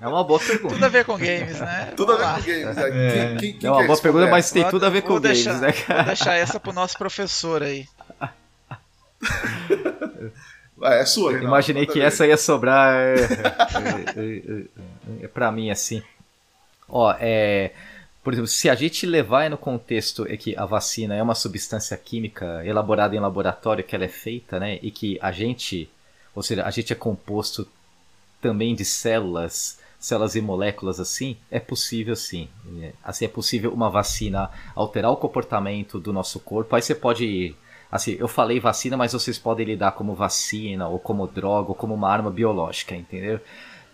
É 0.01 0.09
uma 0.09 0.25
boa 0.25 0.41
pergunta. 0.41 0.73
Tudo 0.75 0.85
a 0.85 0.89
ver 0.89 1.05
com 1.05 1.19
games, 1.19 1.61
né? 1.61 1.93
Tudo 1.97 2.13
a 2.13 2.17
ver 2.17 2.23
lá. 2.23 2.35
com 2.37 2.41
games. 2.43 2.77
né? 2.77 2.83
É. 2.89 3.13
Quem, 3.13 3.37
quem, 3.37 3.59
quem 3.59 3.69
É 3.69 3.73
uma 3.73 3.85
boa 3.87 4.01
pergunta, 4.01 4.27
mas 4.29 4.51
tem 4.51 4.63
Vou- 4.63 4.71
tudo 4.71 4.87
a 4.87 4.89
ver 4.91 5.03
vou 5.03 5.11
com 5.17 5.21
games, 5.21 5.45
deixar- 5.45 5.61
né, 5.61 5.73
Vou 5.73 5.85
cara? 5.87 6.03
deixar 6.05 6.35
essa 6.35 6.59
pro 6.59 6.73
nosso 6.73 6.97
professor 6.97 7.63
aí. 7.63 7.87
Ah, 8.19 8.33
é 10.95 11.05
sua, 11.05 11.31
Renato, 11.33 11.47
Imaginei 11.47 11.87
que 11.87 12.01
essa 12.01 12.27
ia 12.27 12.37
sobrar 12.39 12.95
é, 12.95 13.15
é, 13.15 13.19
é, 14.17 14.39
é, 15.21 15.25
é, 15.25 15.29
pra 15.29 15.53
mim, 15.53 15.71
assim. 15.71 16.03
Ó, 16.89 17.15
é. 17.21 17.73
Por 18.25 18.33
exemplo, 18.33 18.49
se 18.49 18.71
a 18.71 18.75
gente 18.75 19.05
levar 19.05 19.51
no 19.51 19.59
contexto 19.59 20.27
é 20.27 20.35
que 20.35 20.57
a 20.57 20.65
vacina 20.65 21.15
é 21.15 21.23
uma 21.23 21.35
substância 21.35 21.95
química 21.95 22.65
elaborada 22.65 23.15
em 23.15 23.21
laboratório, 23.21 23.85
que 23.85 23.95
ela 23.95 24.07
é 24.07 24.09
feita, 24.09 24.59
né? 24.59 24.79
E 24.81 24.91
que 24.91 25.19
a 25.21 25.31
gente, 25.31 25.91
ou 26.35 26.43
seja, 26.43 26.65
a 26.65 26.71
gente 26.71 26.91
é 26.91 26.97
composto 26.97 27.69
também 28.41 28.75
de 28.75 28.83
células, 28.83 29.79
células 29.99 30.35
e 30.37 30.41
moléculas 30.41 30.99
assim, 30.99 31.37
é 31.51 31.61
possível 31.61 32.17
sim. 32.17 32.49
É, 32.81 32.93
Assim, 33.05 33.27
é 33.27 33.29
possível 33.29 33.71
uma 33.75 33.91
vacina 33.91 34.51
alterar 34.75 35.11
o 35.11 35.19
comportamento 35.19 36.01
do 36.01 36.11
nosso 36.11 36.41
corpo. 36.41 36.75
Aí 36.75 36.81
você 36.81 36.95
pode. 36.95 37.55
Assim, 37.93 38.17
eu 38.19 38.27
falei 38.27 38.59
vacina, 38.59 38.97
mas 38.97 39.13
vocês 39.13 39.39
podem 39.39 39.67
lidar 39.67 39.93
como 39.93 40.15
vacina, 40.15 40.89
ou 40.89 40.99
como 40.99 41.27
droga, 41.27 41.69
ou 41.69 41.75
como 41.75 41.93
uma 41.93 42.09
arma 42.09 42.31
biológica, 42.31 42.97
entendeu? 42.97 43.39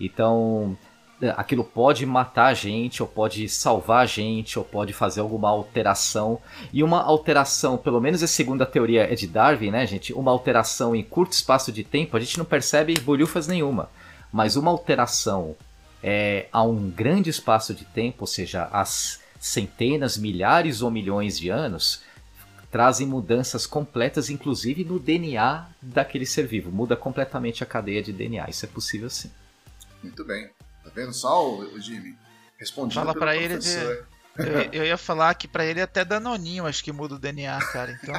Então, 0.00 0.78
aquilo 1.36 1.62
pode 1.62 2.06
matar 2.06 2.46
a 2.46 2.54
gente, 2.54 3.02
ou 3.02 3.08
pode 3.08 3.48
salvar 3.48 4.02
a 4.02 4.06
gente, 4.06 4.58
ou 4.58 4.64
pode 4.64 4.92
fazer 4.92 5.20
alguma 5.20 5.48
alteração. 5.48 6.40
E 6.72 6.82
uma 6.82 7.02
alteração, 7.02 7.76
pelo 7.76 8.00
menos 8.00 8.22
a 8.22 8.26
segunda 8.26 8.64
teoria 8.64 9.10
é 9.10 9.14
de 9.14 9.26
Darwin, 9.26 9.70
né, 9.70 9.86
gente? 9.86 10.12
Uma 10.12 10.30
alteração 10.30 10.94
em 10.94 11.02
curto 11.02 11.32
espaço 11.32 11.70
de 11.70 11.84
tempo, 11.84 12.16
a 12.16 12.20
gente 12.20 12.38
não 12.38 12.44
percebe 12.44 12.98
bolhufas 13.00 13.46
nenhuma. 13.46 13.90
Mas 14.32 14.56
uma 14.56 14.70
alteração 14.70 15.56
é, 16.02 16.46
a 16.52 16.62
um 16.62 16.88
grande 16.90 17.28
espaço 17.28 17.74
de 17.74 17.84
tempo, 17.84 18.18
ou 18.22 18.26
seja, 18.26 18.68
as 18.72 19.20
centenas, 19.38 20.16
milhares 20.16 20.82
ou 20.82 20.90
milhões 20.90 21.38
de 21.38 21.48
anos, 21.48 22.02
trazem 22.70 23.06
mudanças 23.06 23.66
completas, 23.66 24.30
inclusive 24.30 24.84
no 24.84 24.98
DNA 24.98 25.66
daquele 25.82 26.24
ser 26.24 26.46
vivo. 26.46 26.70
Muda 26.70 26.96
completamente 26.96 27.62
a 27.62 27.66
cadeia 27.66 28.02
de 28.02 28.12
DNA. 28.12 28.48
Isso 28.48 28.64
é 28.64 28.68
possível 28.68 29.10
sim. 29.10 29.30
Muito 30.02 30.24
bem. 30.24 30.50
Tá 30.90 31.00
vendo 31.00 31.12
só, 31.12 31.48
o 31.48 31.80
Jimmy? 31.80 32.18
Respondi 32.58 32.94
Fala 32.94 33.14
para 33.14 33.36
ele 33.36 33.58
de... 33.58 33.72
eu, 33.72 34.72
eu, 34.72 34.84
ia 34.84 34.98
falar 34.98 35.34
que 35.34 35.46
para 35.46 35.64
ele 35.64 35.80
até 35.80 36.04
danoninho 36.04 36.66
acho 36.66 36.82
que 36.82 36.92
muda 36.92 37.14
o 37.14 37.18
DNA, 37.18 37.58
cara. 37.58 37.98
Então. 38.02 38.14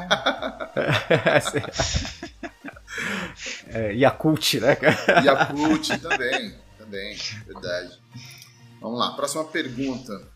é, 3.67 3.93
Yakult, 3.93 4.53
né, 4.59 4.75
cara? 4.75 5.21
Yakult 5.21 5.99
também, 5.99 6.55
também, 6.77 7.17
verdade. 7.45 8.01
Vamos 8.79 8.97
lá, 8.99 9.11
próxima 9.11 9.43
pergunta. 9.45 10.27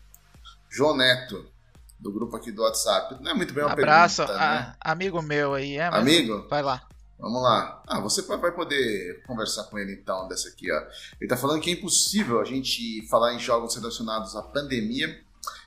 João 0.70 0.96
Neto 0.96 1.50
do 1.98 2.12
grupo 2.12 2.36
aqui 2.36 2.52
do 2.52 2.62
WhatsApp. 2.62 3.16
Não 3.20 3.30
é 3.30 3.34
muito 3.34 3.54
bem 3.54 3.64
uma 3.64 3.72
Abraço, 3.72 4.26
pergunta, 4.26 4.38
né? 4.38 4.74
amigo 4.80 5.22
meu 5.22 5.54
aí, 5.54 5.78
é? 5.78 5.86
Amigo? 5.86 6.46
Vai 6.48 6.62
lá. 6.62 6.85
Vamos 7.18 7.42
lá. 7.42 7.82
Ah, 7.86 8.00
você 8.00 8.22
vai 8.22 8.52
poder 8.52 9.22
conversar 9.26 9.64
com 9.64 9.78
ele 9.78 9.92
então 9.92 10.28
dessa 10.28 10.48
aqui, 10.48 10.70
ó. 10.70 10.82
Ele 11.20 11.28
tá 11.28 11.36
falando 11.36 11.60
que 11.60 11.70
é 11.70 11.72
impossível 11.72 12.40
a 12.40 12.44
gente 12.44 13.06
falar 13.08 13.34
em 13.34 13.38
jogos 13.38 13.74
relacionados 13.74 14.36
à 14.36 14.42
pandemia 14.42 15.18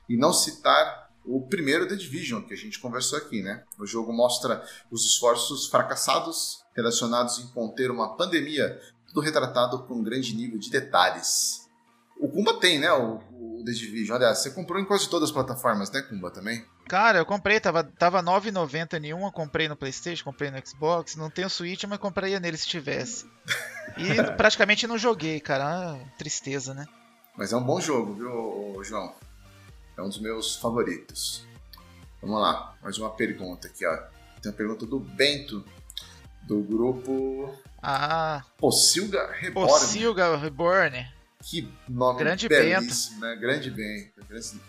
e 0.08 0.16
não 0.16 0.32
citar 0.32 1.10
o 1.24 1.46
primeiro 1.46 1.86
The 1.86 1.96
Division 1.96 2.42
que 2.42 2.54
a 2.54 2.56
gente 2.56 2.78
conversou 2.78 3.18
aqui, 3.18 3.42
né? 3.42 3.64
O 3.78 3.86
jogo 3.86 4.12
mostra 4.12 4.64
os 4.90 5.04
esforços 5.04 5.66
fracassados 5.66 6.64
relacionados 6.74 7.38
em 7.38 7.48
conter 7.48 7.90
uma 7.90 8.16
pandemia, 8.16 8.80
tudo 9.08 9.20
retratado 9.20 9.80
com 9.84 9.94
um 9.94 10.02
grande 10.02 10.34
nível 10.34 10.58
de 10.58 10.70
detalhes. 10.70 11.68
O 12.18 12.28
Kumba 12.28 12.54
tem, 12.54 12.78
né? 12.78 12.92
O, 12.92 13.20
o 13.60 13.64
The 13.64 13.72
Division. 13.72 14.16
Aliás, 14.16 14.38
você 14.38 14.50
comprou 14.50 14.80
em 14.80 14.84
quase 14.84 15.08
todas 15.08 15.28
as 15.28 15.34
plataformas, 15.34 15.90
né, 15.90 16.02
Kumba, 16.02 16.30
também? 16.30 16.64
Cara, 16.88 17.18
eu 17.18 17.26
comprei, 17.26 17.60
tava, 17.60 17.84
tava 17.84 18.22
9,90 18.22 18.98
nenhuma, 18.98 19.30
comprei 19.30 19.68
no 19.68 19.76
Playstation, 19.76 20.24
comprei 20.24 20.50
no 20.50 20.66
Xbox, 20.66 21.14
não 21.16 21.30
tenho 21.30 21.48
Switch, 21.48 21.84
mas 21.84 21.98
compraria 21.98 22.40
nele 22.40 22.56
se 22.56 22.66
tivesse. 22.66 23.26
E 23.96 24.22
praticamente 24.36 24.86
não 24.86 24.98
joguei, 24.98 25.38
cara, 25.40 25.64
ah, 25.64 25.98
tristeza, 26.18 26.74
né? 26.74 26.86
Mas 27.36 27.52
é 27.52 27.56
um 27.56 27.64
bom 27.64 27.80
jogo, 27.80 28.14
viu, 28.14 28.82
João? 28.82 29.14
É 29.96 30.02
um 30.02 30.08
dos 30.08 30.20
meus 30.20 30.56
favoritos. 30.56 31.46
Vamos 32.20 32.40
lá, 32.40 32.74
mais 32.82 32.98
uma 32.98 33.10
pergunta 33.10 33.68
aqui, 33.68 33.86
ó. 33.86 33.96
Tem 34.42 34.50
uma 34.50 34.56
pergunta 34.56 34.84
do 34.84 34.98
Bento, 34.98 35.64
do 36.42 36.60
grupo... 36.62 37.54
Ah... 37.82 38.42
Pocilga 38.58 39.30
Reborn. 39.32 39.70
Pocilga 39.70 40.36
Reborn. 40.36 41.19
Que 41.42 41.72
nome 41.88 42.18
Grande 42.18 42.48
belíssimo, 42.48 43.20
né? 43.20 43.34
Grande 43.36 43.70
Bento. 43.70 44.20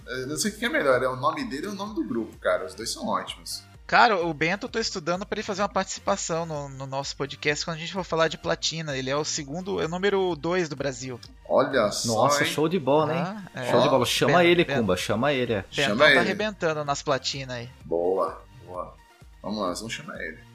Eu 0.07 0.27
não 0.27 0.37
sei 0.37 0.51
o 0.51 0.57
que 0.57 0.65
é 0.65 0.69
melhor, 0.69 1.03
é 1.03 1.07
o 1.07 1.17
nome 1.17 1.43
dele 1.43 1.67
ou 1.67 1.73
o 1.73 1.75
nome 1.75 1.95
do 1.95 2.03
grupo, 2.03 2.37
cara. 2.37 2.65
Os 2.65 2.73
dois 2.73 2.89
são 2.89 3.07
ótimos. 3.07 3.63
Cara, 3.91 4.25
o 4.25 4.33
Bento 4.33 4.67
eu 4.67 4.69
tô 4.69 4.79
estudando 4.79 5.25
para 5.25 5.37
ele 5.37 5.45
fazer 5.45 5.61
uma 5.61 5.67
participação 5.67 6.45
no, 6.45 6.69
no, 6.69 6.87
nosso 6.87 7.13
podcast 7.17 7.65
quando 7.65 7.75
a 7.75 7.79
gente 7.79 7.91
for 7.91 8.05
falar 8.05 8.29
de 8.29 8.37
platina. 8.37 8.95
Ele 8.95 9.09
é 9.09 9.15
o 9.17 9.25
segundo, 9.25 9.81
é 9.81 9.85
o 9.85 9.89
número 9.89 10.33
2 10.33 10.69
do 10.69 10.77
Brasil. 10.77 11.19
Olha 11.45 11.91
só. 11.91 12.23
Nossa, 12.23 12.45
hein? 12.45 12.49
show 12.49 12.69
de 12.69 12.79
bola, 12.79 13.13
hein? 13.13 13.21
Ah, 13.21 13.43
é. 13.53 13.69
Show 13.69 13.81
de 13.81 13.89
bola. 13.89 14.05
Chama 14.05 14.37
Bento, 14.37 14.47
ele, 14.47 14.63
Bento. 14.63 14.79
Kumba, 14.79 14.95
chama 14.95 15.33
ele. 15.33 15.53
É. 15.53 15.61
Bento 15.63 15.75
chama 15.75 16.05
tá 16.05 16.11
ele. 16.11 16.19
arrebentando 16.19 16.85
nas 16.85 17.03
platinas 17.03 17.57
aí. 17.57 17.69
Boa, 17.83 18.41
boa. 18.65 18.95
Vamos 19.43 19.59
lá, 19.59 19.73
vamos 19.73 19.91
chamar 19.91 20.15
ele. 20.21 20.50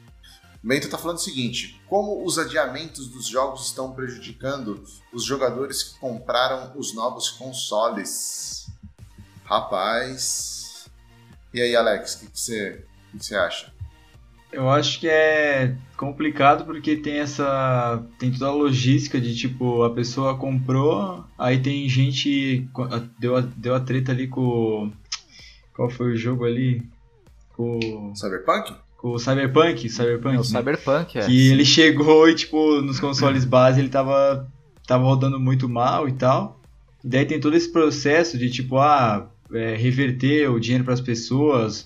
Bento 0.63 0.85
está 0.85 0.97
falando 0.97 1.17
o 1.17 1.21
seguinte: 1.21 1.79
como 1.87 2.25
os 2.25 2.37
adiamentos 2.37 3.07
dos 3.07 3.27
jogos 3.27 3.67
estão 3.67 3.93
prejudicando 3.93 4.83
os 5.13 5.23
jogadores 5.23 5.83
que 5.83 5.99
compraram 5.99 6.73
os 6.75 6.93
novos 6.93 7.29
consoles? 7.29 8.67
Rapaz. 9.45 10.89
E 11.53 11.61
aí, 11.61 11.75
Alex, 11.75 12.15
o 12.15 12.19
que, 12.19 12.27
que, 12.27 12.39
você, 12.39 12.85
que, 13.11 13.17
que 13.17 13.25
você 13.25 13.35
acha? 13.35 13.73
Eu 14.51 14.69
acho 14.69 14.99
que 14.99 15.07
é 15.07 15.75
complicado 15.95 16.65
porque 16.65 16.95
tem 16.95 17.19
essa. 17.19 18.03
tem 18.17 18.31
toda 18.31 18.47
a 18.47 18.53
logística 18.53 19.19
de 19.19 19.35
tipo, 19.35 19.83
a 19.83 19.93
pessoa 19.93 20.37
comprou, 20.37 21.25
aí 21.37 21.61
tem 21.61 21.87
gente. 21.87 22.67
Deu 23.19 23.35
a, 23.35 23.41
deu 23.41 23.75
a 23.75 23.79
treta 23.79 24.11
ali 24.11 24.27
com. 24.27 24.91
Qual 25.73 25.89
foi 25.89 26.13
o 26.13 26.17
jogo 26.17 26.45
ali? 26.45 26.81
Com. 27.55 28.13
Cyberpunk? 28.15 28.73
Com 28.97 29.11
o 29.11 29.19
Cyberpunk, 29.19 29.89
Cyberpunk, 29.89 30.35
é, 30.35 30.39
o 30.39 30.43
Cyberpunk, 30.43 31.17
é. 31.19 31.25
Que 31.25 31.51
ele 31.51 31.63
chegou 31.63 32.27
e, 32.27 32.35
tipo, 32.35 32.81
nos 32.81 32.99
consoles 32.99 33.45
base 33.45 33.79
ele 33.79 33.89
tava, 33.89 34.51
tava 34.85 35.03
rodando 35.03 35.39
muito 35.39 35.69
mal 35.69 36.09
e 36.09 36.13
tal. 36.13 36.59
E 37.03 37.07
daí 37.07 37.25
tem 37.25 37.39
todo 37.39 37.55
esse 37.55 37.71
processo 37.71 38.37
de, 38.37 38.49
tipo, 38.49 38.77
ah, 38.77 39.29
é, 39.53 39.75
reverter 39.75 40.49
o 40.49 40.59
dinheiro 40.59 40.83
para 40.83 40.95
as 40.95 41.01
pessoas. 41.01 41.85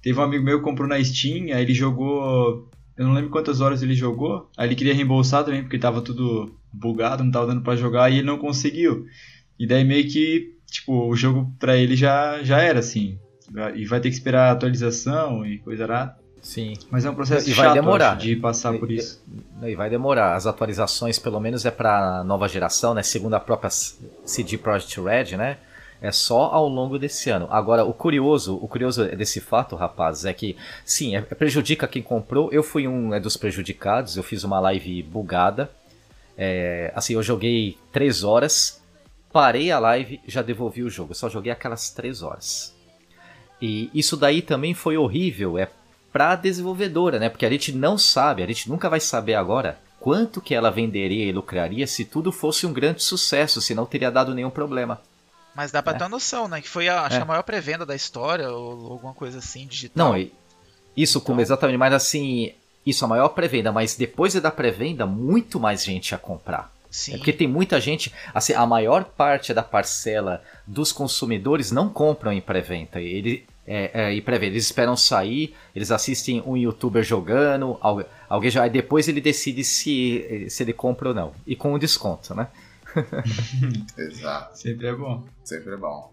Teve 0.00 0.18
um 0.18 0.22
amigo 0.22 0.44
meu 0.44 0.58
que 0.58 0.64
comprou 0.64 0.88
na 0.88 1.02
Steam, 1.02 1.54
aí 1.54 1.62
ele 1.62 1.74
jogou. 1.74 2.68
Eu 2.96 3.06
não 3.06 3.12
lembro 3.12 3.30
quantas 3.30 3.60
horas 3.60 3.82
ele 3.82 3.94
jogou. 3.94 4.48
Aí 4.56 4.68
ele 4.68 4.76
queria 4.76 4.94
reembolsar 4.94 5.44
também, 5.44 5.62
porque 5.62 5.78
tava 5.78 6.00
tudo 6.00 6.54
bugado, 6.72 7.24
não 7.24 7.30
tava 7.32 7.48
dando 7.48 7.62
para 7.62 7.76
jogar, 7.76 8.10
e 8.10 8.18
ele 8.18 8.26
não 8.26 8.38
conseguiu. 8.38 9.04
E 9.58 9.66
daí 9.66 9.84
meio 9.84 10.08
que, 10.08 10.54
tipo, 10.70 11.08
o 11.08 11.16
jogo 11.16 11.52
pra 11.58 11.76
ele 11.76 11.96
já, 11.96 12.42
já 12.42 12.60
era 12.60 12.78
assim. 12.78 13.18
E 13.74 13.84
vai 13.84 14.00
ter 14.00 14.08
que 14.08 14.14
esperar 14.14 14.48
a 14.48 14.52
atualização 14.52 15.44
e 15.44 15.58
coisa 15.58 15.86
lá. 15.86 16.16
Sim. 16.42 16.74
Mas 16.90 17.04
é 17.04 17.10
um 17.10 17.14
processo 17.14 17.48
e 17.48 17.54
chato, 17.54 17.66
vai 17.66 17.74
demorar 17.74 18.16
de 18.16 18.34
passar 18.34 18.76
por 18.76 18.90
isso. 18.90 19.22
E, 19.62 19.66
e 19.68 19.74
vai 19.76 19.88
demorar. 19.88 20.34
As 20.34 20.44
atualizações, 20.44 21.16
pelo 21.16 21.38
menos, 21.38 21.64
é 21.64 21.70
para 21.70 22.24
nova 22.24 22.48
geração, 22.48 22.92
né? 22.92 23.02
Segundo 23.04 23.34
a 23.34 23.40
própria 23.40 23.70
CD 23.70 24.58
Projekt 24.58 25.00
Red, 25.00 25.36
né? 25.36 25.58
É 26.00 26.10
só 26.10 26.46
ao 26.46 26.68
longo 26.68 26.98
desse 26.98 27.30
ano. 27.30 27.46
Agora, 27.48 27.84
o 27.84 27.94
curioso, 27.94 28.56
o 28.56 28.66
curioso 28.66 29.04
desse 29.16 29.40
fato, 29.40 29.76
rapaz, 29.76 30.24
é 30.24 30.32
que 30.32 30.56
sim, 30.84 31.14
é, 31.14 31.20
é, 31.20 31.34
prejudica 31.34 31.86
quem 31.86 32.02
comprou. 32.02 32.50
Eu 32.52 32.64
fui 32.64 32.88
um 32.88 33.14
é, 33.14 33.20
dos 33.20 33.36
prejudicados. 33.36 34.16
Eu 34.16 34.24
fiz 34.24 34.42
uma 34.42 34.58
live 34.58 35.00
bugada. 35.04 35.70
É, 36.36 36.92
assim, 36.96 37.14
eu 37.14 37.22
joguei 37.22 37.78
3 37.92 38.24
horas, 38.24 38.82
parei 39.32 39.70
a 39.70 39.78
live, 39.78 40.20
já 40.26 40.42
devolvi 40.42 40.82
o 40.82 40.90
jogo. 40.90 41.12
Eu 41.12 41.14
só 41.14 41.28
joguei 41.28 41.52
aquelas 41.52 41.90
3 41.90 42.20
horas. 42.20 42.74
E 43.60 43.88
isso 43.94 44.16
daí 44.16 44.42
também 44.42 44.74
foi 44.74 44.96
horrível. 44.96 45.56
É 45.56 45.68
para 46.12 46.32
a 46.32 46.36
desenvolvedora, 46.36 47.18
né? 47.18 47.28
Porque 47.28 47.46
a 47.46 47.50
gente 47.50 47.72
não 47.72 47.96
sabe, 47.96 48.42
a 48.42 48.46
gente 48.46 48.68
nunca 48.68 48.88
vai 48.88 49.00
saber 49.00 49.34
agora 49.34 49.78
quanto 49.98 50.40
que 50.40 50.54
ela 50.54 50.70
venderia 50.70 51.24
e 51.24 51.32
lucraria 51.32 51.86
se 51.86 52.04
tudo 52.04 52.32
fosse 52.32 52.66
um 52.66 52.72
grande 52.72 53.02
sucesso, 53.02 53.60
se 53.60 53.74
não 53.74 53.86
teria 53.86 54.10
dado 54.10 54.34
nenhum 54.34 54.50
problema. 54.50 55.00
Mas 55.54 55.70
dá 55.70 55.82
pra 55.82 55.92
é. 55.92 55.96
ter 55.96 56.04
uma 56.04 56.10
noção, 56.10 56.48
né? 56.48 56.60
Que 56.60 56.68
foi 56.68 56.88
a, 56.88 57.08
é. 57.10 57.16
a 57.16 57.24
maior 57.24 57.42
pré-venda 57.42 57.86
da 57.86 57.94
história, 57.94 58.50
ou 58.50 58.92
alguma 58.92 59.14
coisa 59.14 59.38
assim, 59.38 59.66
digital. 59.66 60.12
Não, 60.12 60.18
isso 60.96 61.18
então... 61.18 61.20
como 61.20 61.40
exatamente, 61.40 61.78
mas 61.78 61.92
assim, 61.94 62.52
isso 62.84 63.04
a 63.04 63.08
maior 63.08 63.28
pré-venda, 63.28 63.70
mas 63.70 63.94
depois 63.94 64.34
da 64.34 64.50
pré-venda, 64.50 65.06
muito 65.06 65.60
mais 65.60 65.84
gente 65.84 66.10
ia 66.10 66.18
comprar. 66.18 66.72
Sim. 66.90 67.14
É 67.14 67.16
porque 67.16 67.32
tem 67.32 67.48
muita 67.48 67.80
gente, 67.80 68.12
assim, 68.34 68.52
a 68.52 68.66
maior 68.66 69.04
parte 69.04 69.54
da 69.54 69.62
parcela 69.62 70.42
dos 70.66 70.92
consumidores 70.92 71.70
não 71.70 71.88
compram 71.88 72.32
em 72.32 72.40
pré-venda. 72.40 73.00
Ele, 73.00 73.46
é, 73.66 73.90
é, 73.94 74.14
e 74.14 74.20
pré 74.20 74.36
Eles 74.36 74.64
esperam 74.64 74.96
sair, 74.96 75.54
eles 75.74 75.90
assistem 75.90 76.42
um 76.46 76.56
youtuber 76.56 77.02
jogando, 77.02 77.78
alguém 78.28 78.50
já. 78.50 78.64
Aí 78.64 78.70
depois 78.70 79.08
ele 79.08 79.20
decide 79.20 79.62
se, 79.64 80.46
se 80.48 80.62
ele 80.62 80.72
compra 80.72 81.10
ou 81.10 81.14
não. 81.14 81.32
E 81.46 81.54
com 81.54 81.72
um 81.74 81.78
desconto, 81.78 82.34
né? 82.34 82.48
Exato. 83.96 84.58
Sempre 84.58 84.88
é 84.88 84.94
bom. 84.94 85.24
Sempre 85.44 85.74
é 85.74 85.76
bom. 85.76 86.12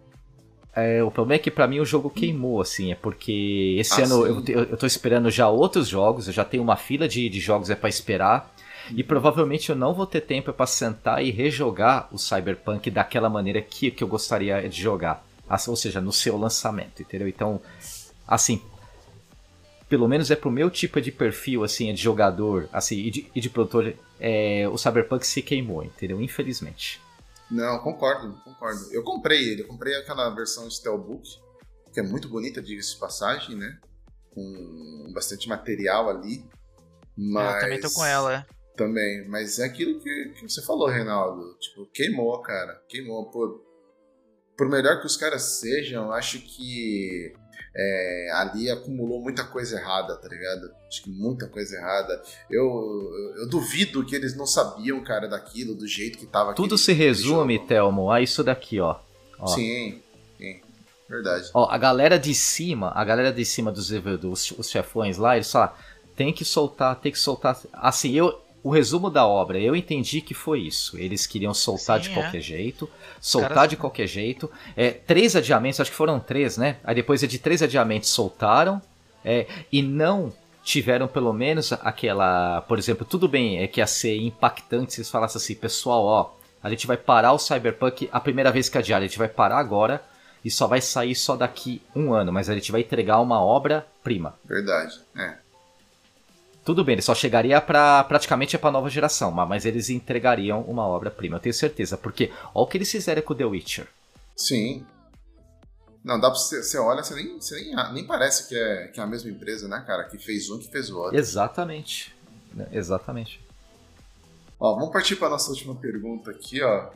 É, 0.75 1.03
o 1.03 1.09
problema 1.09 1.35
é 1.35 1.39
que 1.39 1.49
para 1.49 1.67
mim 1.67 1.79
o 1.79 1.85
jogo 1.85 2.09
queimou, 2.09 2.61
assim, 2.61 2.91
é 2.91 2.95
porque 2.95 3.75
esse 3.79 4.01
ah, 4.01 4.05
ano 4.05 4.25
eu, 4.25 4.43
eu, 4.47 4.63
eu 4.65 4.77
tô 4.77 4.85
esperando 4.85 5.29
já 5.31 5.49
outros 5.49 5.87
jogos, 5.87 6.27
eu 6.27 6.33
já 6.33 6.45
tenho 6.45 6.61
uma 6.61 6.77
fila 6.77 7.07
de, 7.07 7.27
de 7.27 7.39
jogos 7.39 7.69
é 7.69 7.75
para 7.75 7.89
esperar. 7.89 8.53
E 8.95 9.03
provavelmente 9.03 9.69
eu 9.69 9.75
não 9.75 9.93
vou 9.93 10.05
ter 10.05 10.21
tempo 10.21 10.51
para 10.53 10.65
sentar 10.65 11.23
e 11.23 11.29
rejogar 11.29 12.07
o 12.11 12.17
Cyberpunk 12.17 12.89
daquela 12.89 13.29
maneira 13.29 13.61
que, 13.61 13.91
que 13.91 14.03
eu 14.03 14.07
gostaria 14.07 14.67
de 14.67 14.81
jogar 14.81 15.23
ou 15.67 15.75
seja, 15.75 15.99
no 15.99 16.13
seu 16.13 16.37
lançamento, 16.37 17.01
entendeu? 17.01 17.27
Então, 17.27 17.61
assim, 18.27 18.61
pelo 19.89 20.07
menos 20.07 20.29
é 20.29 20.35
pro 20.35 20.51
meu 20.51 20.69
tipo 20.69 21.01
de 21.01 21.11
perfil, 21.11 21.63
assim, 21.63 21.93
de 21.93 22.01
jogador, 22.01 22.69
assim, 22.71 22.97
e 22.97 23.11
de, 23.11 23.31
e 23.33 23.41
de 23.41 23.49
produtor, 23.49 23.95
é, 24.19 24.67
o 24.69 24.77
Cyberpunk 24.77 25.25
se 25.25 25.41
queimou, 25.41 25.83
entendeu? 25.83 26.21
Infelizmente. 26.21 27.01
Não, 27.49 27.79
concordo, 27.79 28.33
concordo. 28.43 28.93
Eu 28.93 29.03
comprei 29.03 29.49
ele, 29.49 29.63
eu 29.63 29.67
comprei 29.67 29.95
aquela 29.95 30.29
versão 30.29 30.69
Steelbook, 30.69 31.27
que 31.91 31.99
é 31.99 32.03
muito 32.03 32.29
bonita, 32.29 32.61
diga-se 32.61 32.93
de 32.93 32.99
passagem, 32.99 33.55
né? 33.55 33.79
Com 34.31 35.11
bastante 35.13 35.49
material 35.49 36.09
ali. 36.09 36.45
Mas... 37.17 37.55
Eu 37.55 37.61
também 37.61 37.81
tô 37.81 37.91
com 37.91 38.05
ela, 38.05 38.35
é. 38.35 38.45
Também, 38.75 39.27
mas 39.27 39.59
é 39.59 39.65
aquilo 39.65 39.99
que, 39.99 40.29
que 40.35 40.47
você 40.47 40.61
falou, 40.61 40.87
Reinaldo. 40.87 41.57
Tipo, 41.59 41.85
queimou, 41.87 42.39
cara. 42.41 42.81
Queimou. 42.87 43.29
Pô, 43.29 43.59
por 44.59 44.67
melhor 44.67 44.99
que 44.99 45.05
os 45.05 45.15
caras 45.15 45.41
sejam, 45.41 46.11
acho 46.11 46.37
que 46.41 47.33
é, 47.73 48.31
ali 48.33 48.69
acumulou 48.69 49.21
muita 49.21 49.41
coisa 49.45 49.79
errada, 49.79 50.17
tá 50.17 50.27
ligado? 50.27 50.69
Acho 50.85 51.01
que 51.01 51.09
muita 51.09 51.47
coisa 51.47 51.77
errada. 51.77 52.21
Eu, 52.51 52.65
eu, 52.65 53.43
eu 53.43 53.49
duvido 53.49 54.05
que 54.05 54.13
eles 54.13 54.35
não 54.35 54.45
sabiam, 54.45 55.01
cara, 55.01 55.29
daquilo, 55.29 55.73
do 55.73 55.87
jeito 55.87 56.17
que 56.17 56.25
tava 56.25 56.53
Tudo 56.53 56.77
se 56.77 56.91
resume, 56.91 57.55
jogo. 57.55 57.67
Telmo, 57.67 58.11
a 58.11 58.19
isso 58.19 58.43
daqui, 58.43 58.81
ó. 58.81 58.97
ó. 59.39 59.47
Sim, 59.47 60.01
sim. 60.37 60.59
Verdade. 61.07 61.49
Ó, 61.53 61.71
a 61.71 61.77
galera 61.77 62.19
de 62.19 62.35
cima, 62.35 62.91
a 62.93 63.05
galera 63.05 63.31
de 63.31 63.45
cima 63.45 63.71
dos, 63.71 63.89
dos 64.19 64.51
os 64.51 64.69
chefões 64.69 65.17
lá, 65.17 65.37
eles 65.37 65.49
falam, 65.49 65.71
tem 66.17 66.33
que 66.33 66.43
soltar, 66.43 66.99
tem 66.99 67.13
que 67.13 67.19
soltar. 67.19 67.57
Assim, 67.71 68.11
eu. 68.11 68.37
O 68.63 68.69
resumo 68.69 69.09
da 69.09 69.25
obra, 69.25 69.59
eu 69.59 69.75
entendi 69.75 70.21
que 70.21 70.33
foi 70.33 70.59
isso. 70.61 70.97
Eles 70.97 71.25
queriam 71.25 71.53
soltar 71.53 71.97
Sim, 72.01 72.09
de 72.09 72.11
é. 72.11 72.21
qualquer 72.21 72.41
jeito, 72.41 72.89
soltar 73.21 73.49
caras- 73.53 73.69
de 73.69 73.77
qualquer 73.77 74.07
jeito. 74.07 74.51
É, 74.75 74.91
três 74.91 75.35
adiamentos, 75.35 75.79
acho 75.79 75.91
que 75.91 75.97
foram 75.97 76.19
três, 76.19 76.57
né? 76.57 76.77
Aí 76.83 76.93
depois 76.95 77.21
de 77.21 77.39
três 77.39 77.61
adiamentos 77.63 78.09
soltaram 78.09 78.81
é, 79.23 79.47
e 79.71 79.81
não 79.81 80.33
tiveram 80.63 81.07
pelo 81.07 81.33
menos 81.33 81.71
aquela. 81.73 82.61
Por 82.61 82.77
exemplo, 82.77 83.05
tudo 83.05 83.27
bem, 83.27 83.59
é 83.59 83.67
que 83.67 83.79
ia 83.79 83.87
ser 83.87 84.17
impactante 84.17 84.93
se 84.93 84.99
eles 84.99 85.09
falassem 85.09 85.37
assim, 85.41 85.55
pessoal, 85.55 86.03
ó, 86.03 86.31
a 86.61 86.69
gente 86.69 86.85
vai 86.85 86.97
parar 86.97 87.31
o 87.33 87.39
Cyberpunk 87.39 88.09
a 88.11 88.19
primeira 88.19 88.51
vez 88.51 88.67
que 88.69 88.77
adiar, 88.77 88.99
a 88.99 89.03
gente 89.05 89.17
vai 89.17 89.29
parar 89.29 89.57
agora 89.57 90.03
e 90.43 90.51
só 90.51 90.67
vai 90.67 90.81
sair 90.81 91.15
só 91.15 91.35
daqui 91.35 91.81
um 91.95 92.13
ano, 92.13 92.31
mas 92.31 92.49
a 92.49 92.53
gente 92.53 92.71
vai 92.71 92.81
entregar 92.81 93.19
uma 93.19 93.41
obra-prima. 93.41 94.35
Verdade. 94.45 94.99
É. 95.17 95.37
Tudo 96.69 96.83
bem, 96.83 96.93
ele 96.93 97.01
só 97.01 97.15
chegaria 97.15 97.59
para 97.59 98.03
praticamente 98.03 98.55
para 98.55 98.69
nova 98.69 98.91
geração, 98.91 99.31
ma- 99.31 99.43
mas 99.43 99.65
eles 99.65 99.89
entregariam 99.89 100.61
uma 100.61 100.85
obra-prima, 100.85 101.37
eu 101.37 101.39
tenho 101.39 101.51
certeza, 101.55 101.97
porque 101.97 102.31
olha 102.53 102.63
o 102.63 102.67
que 102.67 102.77
eles 102.77 102.91
fizeram 102.91 103.23
com 103.23 103.33
The 103.33 103.43
Witcher. 103.43 103.87
Sim. 104.35 104.85
Não, 106.03 106.19
dá 106.19 106.29
pra 106.29 106.37
você. 106.37 106.61
Você 106.61 106.77
olha, 106.77 107.01
você 107.01 107.15
nem, 107.15 107.41
você 107.41 107.55
nem, 107.55 107.75
nem 107.93 108.05
parece 108.05 108.47
que 108.47 108.55
é, 108.55 108.87
que 108.89 108.99
é 108.99 109.03
a 109.03 109.07
mesma 109.07 109.31
empresa, 109.31 109.67
né, 109.67 109.83
cara? 109.87 110.03
Que 110.03 110.19
fez 110.19 110.47
um 110.51 110.59
que 110.59 110.69
fez 110.69 110.91
o 110.91 110.99
outro. 110.99 111.17
Exatamente. 111.17 112.15
Exatamente. 112.71 113.43
Ó, 114.59 114.75
vamos 114.75 114.93
partir 114.93 115.15
para 115.15 115.29
nossa 115.29 115.49
última 115.49 115.73
pergunta 115.73 116.29
aqui, 116.29 116.61
ó. 116.61 116.91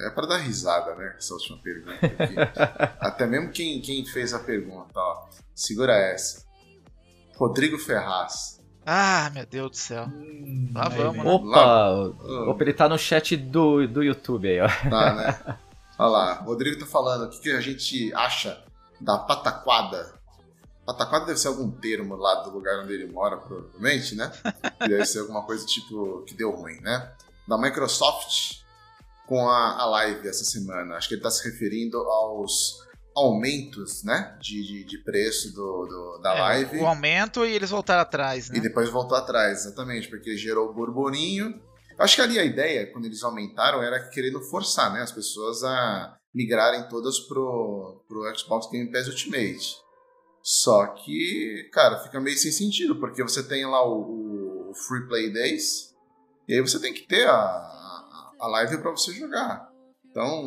É 0.00 0.10
para 0.10 0.26
dar 0.26 0.36
risada, 0.36 0.94
né? 0.96 1.14
Essa 1.16 1.32
última 1.32 1.56
pergunta 1.62 1.94
aqui. 2.04 2.34
Até 3.00 3.26
mesmo 3.26 3.50
quem, 3.52 3.80
quem 3.80 4.04
fez 4.04 4.34
a 4.34 4.40
pergunta, 4.40 4.92
ó. 5.00 5.26
Segura 5.54 5.94
essa. 5.96 6.44
Rodrigo 7.38 7.78
Ferraz. 7.78 8.62
Ah, 8.86 9.30
meu 9.32 9.46
Deus 9.46 9.70
do 9.70 9.76
céu. 9.76 10.06
Lá 10.74 10.88
aí 10.88 10.96
vamos, 10.98 11.24
né? 11.24 11.30
Opa, 11.30 11.90
opa, 12.50 12.62
ele 12.62 12.74
tá 12.74 12.88
no 12.88 12.98
chat 12.98 13.36
do, 13.36 13.86
do 13.88 14.02
YouTube 14.02 14.48
aí, 14.48 14.60
ó. 14.60 14.68
Tá, 14.90 15.14
né? 15.14 15.58
Olha 15.98 16.08
lá, 16.08 16.42
o 16.42 16.46
Rodrigo 16.46 16.80
tá 16.80 16.86
falando 16.86 17.24
o 17.24 17.30
que, 17.30 17.40
que 17.40 17.50
a 17.52 17.60
gente 17.60 18.12
acha 18.14 18.62
da 19.00 19.16
pataquada. 19.16 20.14
Pataquada 20.84 21.26
deve 21.26 21.38
ser 21.38 21.48
algum 21.48 21.70
termo 21.70 22.16
lá 22.16 22.42
do 22.42 22.50
lugar 22.50 22.80
onde 22.80 22.92
ele 22.92 23.10
mora, 23.10 23.36
provavelmente, 23.38 24.14
né? 24.14 24.30
Deve 24.80 25.06
ser 25.06 25.20
alguma 25.20 25.42
coisa 25.42 25.64
tipo 25.64 26.22
que 26.26 26.34
deu 26.34 26.50
ruim, 26.50 26.80
né? 26.80 27.12
Da 27.48 27.56
Microsoft 27.56 28.64
com 29.26 29.48
a, 29.48 29.80
a 29.80 29.86
live 29.86 30.28
essa 30.28 30.44
semana. 30.44 30.96
Acho 30.96 31.08
que 31.08 31.14
ele 31.14 31.22
tá 31.22 31.30
se 31.30 31.48
referindo 31.48 31.96
aos 31.98 32.84
aumentos, 33.16 34.02
né? 34.04 34.36
De, 34.40 34.62
de, 34.62 34.84
de 34.84 34.98
preço 35.04 35.52
do, 35.54 35.86
do- 35.86 36.18
da 36.22 36.34
É, 36.36 36.40
live. 36.40 36.78
O 36.78 36.86
aumento 36.86 37.44
e 37.44 37.52
eles 37.52 37.70
voltaram 37.70 38.02
atrás, 38.02 38.48
né? 38.50 38.58
E 38.58 38.60
depois 38.60 38.88
voltou 38.90 39.16
atrás, 39.16 39.60
exatamente, 39.66 40.08
porque 40.08 40.36
gerou 40.36 40.72
burburinho. 40.74 41.50
Eu 41.96 42.04
Acho 42.04 42.16
que 42.16 42.22
ali 42.22 42.38
a 42.38 42.44
ideia, 42.44 42.90
quando 42.92 43.04
eles 43.04 43.22
aumentaram, 43.22 43.82
era 43.82 44.08
querendo 44.08 44.40
forçar 44.42 44.92
né, 44.92 45.00
as 45.02 45.12
pessoas 45.12 45.62
a 45.62 46.16
migrarem 46.34 46.88
todas 46.88 47.20
pro, 47.20 48.04
pro 48.08 48.36
Xbox 48.36 48.68
Game 48.70 48.90
Pass 48.90 49.06
Ultimate. 49.06 49.76
Só 50.42 50.88
que, 50.88 51.68
cara, 51.72 52.00
fica 52.00 52.20
meio 52.20 52.36
sem 52.36 52.50
sentido, 52.50 52.96
porque 52.98 53.22
você 53.22 53.42
tem 53.42 53.64
lá 53.64 53.86
o, 53.88 54.70
o 54.70 54.74
Free 54.74 55.06
Play 55.06 55.32
Days, 55.32 55.94
e 56.48 56.54
aí 56.54 56.60
você 56.60 56.78
tem 56.80 56.92
que 56.92 57.06
ter 57.06 57.26
a, 57.28 57.32
a, 57.34 58.32
a 58.40 58.46
live 58.48 58.78
para 58.78 58.90
você 58.90 59.12
jogar. 59.12 59.68
Então, 60.10 60.44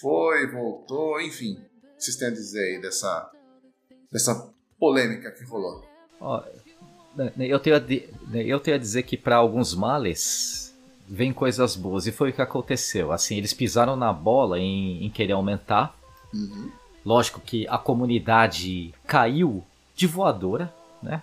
foi, 0.00 0.46
voltou, 0.52 1.20
enfim. 1.20 1.56
Vocês 2.00 2.16
têm 2.16 2.28
a 2.28 2.30
dizer 2.30 2.64
aí 2.64 2.80
dessa, 2.80 3.30
dessa 4.10 4.50
polêmica 4.78 5.30
que 5.30 5.44
rolou? 5.44 5.84
Ó, 6.18 6.42
né, 7.14 7.30
eu, 7.38 7.60
tenho 7.60 7.76
a 7.76 7.80
né, 7.80 8.42
eu 8.42 8.58
tenho 8.58 8.76
a 8.76 8.80
dizer 8.80 9.02
que 9.02 9.18
para 9.18 9.36
alguns 9.36 9.74
males 9.74 10.74
vem 11.06 11.32
coisas 11.32 11.76
boas, 11.76 12.06
e 12.06 12.12
foi 12.12 12.30
o 12.30 12.32
que 12.32 12.40
aconteceu. 12.40 13.12
Assim, 13.12 13.36
eles 13.36 13.52
pisaram 13.52 13.96
na 13.96 14.12
bola 14.12 14.58
em, 14.58 15.04
em 15.04 15.10
querer 15.10 15.34
aumentar. 15.34 15.94
Uhum. 16.32 16.70
Lógico 17.04 17.40
que 17.40 17.66
a 17.68 17.76
comunidade 17.76 18.94
caiu 19.06 19.64
de 19.94 20.06
voadora, 20.06 20.72
né? 21.02 21.22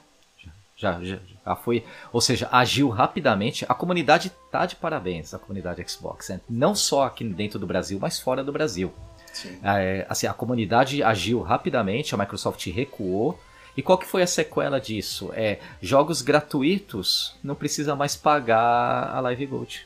Já, 0.76 1.04
já, 1.04 1.18
já 1.44 1.56
foi, 1.56 1.84
ou 2.14 2.22
seja, 2.22 2.48
agiu 2.52 2.90
rapidamente. 2.90 3.66
A 3.68 3.74
comunidade 3.74 4.32
tá 4.52 4.68
de 4.68 4.76
parabéns, 4.76 5.34
a 5.34 5.40
comunidade 5.40 5.84
Xbox, 5.90 6.30
né? 6.30 6.40
não 6.48 6.76
só 6.76 7.06
aqui 7.06 7.24
dentro 7.24 7.58
do 7.58 7.66
Brasil, 7.66 7.98
mas 8.00 8.20
fora 8.20 8.44
do 8.44 8.52
Brasil. 8.52 8.94
Sim. 9.42 9.60
É, 9.64 10.06
assim, 10.10 10.26
a 10.28 10.34
comunidade 10.34 11.04
agiu 11.04 11.42
rapidamente, 11.42 12.16
a 12.16 12.18
Microsoft 12.18 12.66
recuou. 12.68 13.40
E 13.76 13.82
qual 13.84 13.98
que 13.98 14.08
foi 14.08 14.24
a 14.24 14.28
sequela 14.28 14.80
disso? 14.82 15.30
É 15.34 15.60
jogos 15.80 16.24
gratuitos, 16.24 17.36
não 17.44 17.54
precisa 17.54 17.96
mais 17.96 18.16
pagar 18.16 19.12
a 19.14 19.20
Live 19.20 19.46
Gold. 19.46 19.86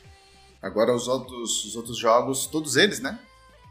Agora 0.62 0.96
os 0.96 1.08
outros, 1.10 1.66
os 1.66 1.76
outros 1.76 1.98
jogos, 1.98 2.46
todos 2.46 2.78
eles, 2.78 3.02
né? 3.02 3.20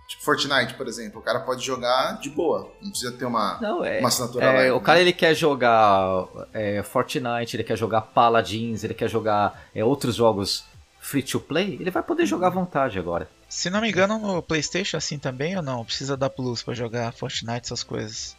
Tipo 0.09 0.23
Fortnite, 0.25 0.75
por 0.75 0.89
exemplo, 0.89 1.21
o 1.21 1.23
cara 1.23 1.39
pode 1.41 1.65
jogar 1.65 2.19
de 2.21 2.29
boa, 2.29 2.69
não 2.83 2.91
precisa 2.91 3.13
ter 3.13 3.25
uma, 3.25 3.59
Não, 3.63 3.85
é, 3.85 4.01
uma 4.01 4.09
assinatura 4.09 4.45
É, 4.45 4.53
live, 4.53 4.71
o 4.73 4.79
né? 4.79 4.81
cara 4.85 5.01
ele 5.01 5.13
quer 5.13 5.35
jogar 5.35 6.27
é, 6.53 6.83
Fortnite, 6.83 7.57
ele 7.57 7.63
quer 7.65 7.79
jogar 7.79 8.01
Paladins, 8.03 8.83
ele 8.83 8.93
quer 8.93 9.09
jogar 9.09 9.63
é, 9.73 9.85
outros 9.85 10.17
jogos 10.17 10.65
free 10.99 11.23
to 11.23 11.39
play, 11.39 11.79
ele 11.81 11.91
vai 11.93 12.03
poder 12.03 12.27
jogar 12.27 12.49
à 12.49 12.51
vontade 12.51 12.99
agora. 12.99 13.31
Se 13.51 13.69
não 13.69 13.81
me 13.81 13.89
engano, 13.91 14.17
no 14.17 14.41
PlayStation 14.41 14.97
é 14.97 14.99
assim 14.99 15.19
também 15.19 15.57
ou 15.57 15.63
não? 15.63 15.85
Precisa 15.85 16.17
dar 16.17 16.31
Plus 16.31 16.63
pra 16.63 16.73
jogar 16.73 17.13
Fortnite, 17.13 17.67
essas 17.67 17.83
coisas. 17.83 18.37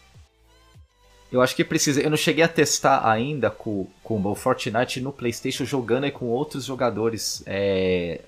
Eu 1.29 1.41
acho 1.41 1.53
que 1.55 1.63
precisa. 1.65 2.01
Eu 2.01 2.09
não 2.09 2.17
cheguei 2.17 2.43
a 2.43 2.47
testar 2.47 3.07
ainda 3.09 3.49
com, 3.51 3.87
com 4.03 4.21
o 4.25 4.35
Fortnite 4.35 5.01
no 5.01 5.11
PlayStation 5.11 5.65
jogando 5.65 6.05
aí 6.05 6.11
com 6.11 6.25
outros 6.27 6.63
jogadores 6.65 7.43
é, 7.45 8.21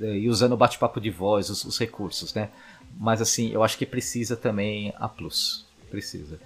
é, 0.00 0.04
e 0.16 0.28
usando 0.28 0.52
o 0.52 0.56
bate-papo 0.56 1.00
de 1.00 1.10
voz, 1.10 1.50
os, 1.50 1.64
os 1.64 1.76
recursos, 1.78 2.32
né? 2.34 2.50
Mas 2.96 3.20
assim, 3.20 3.50
eu 3.52 3.62
acho 3.62 3.76
que 3.76 3.84
precisa 3.84 4.36
também 4.36 4.92
a 4.96 5.08
Plus. 5.08 5.66
Precisa. 5.90 6.38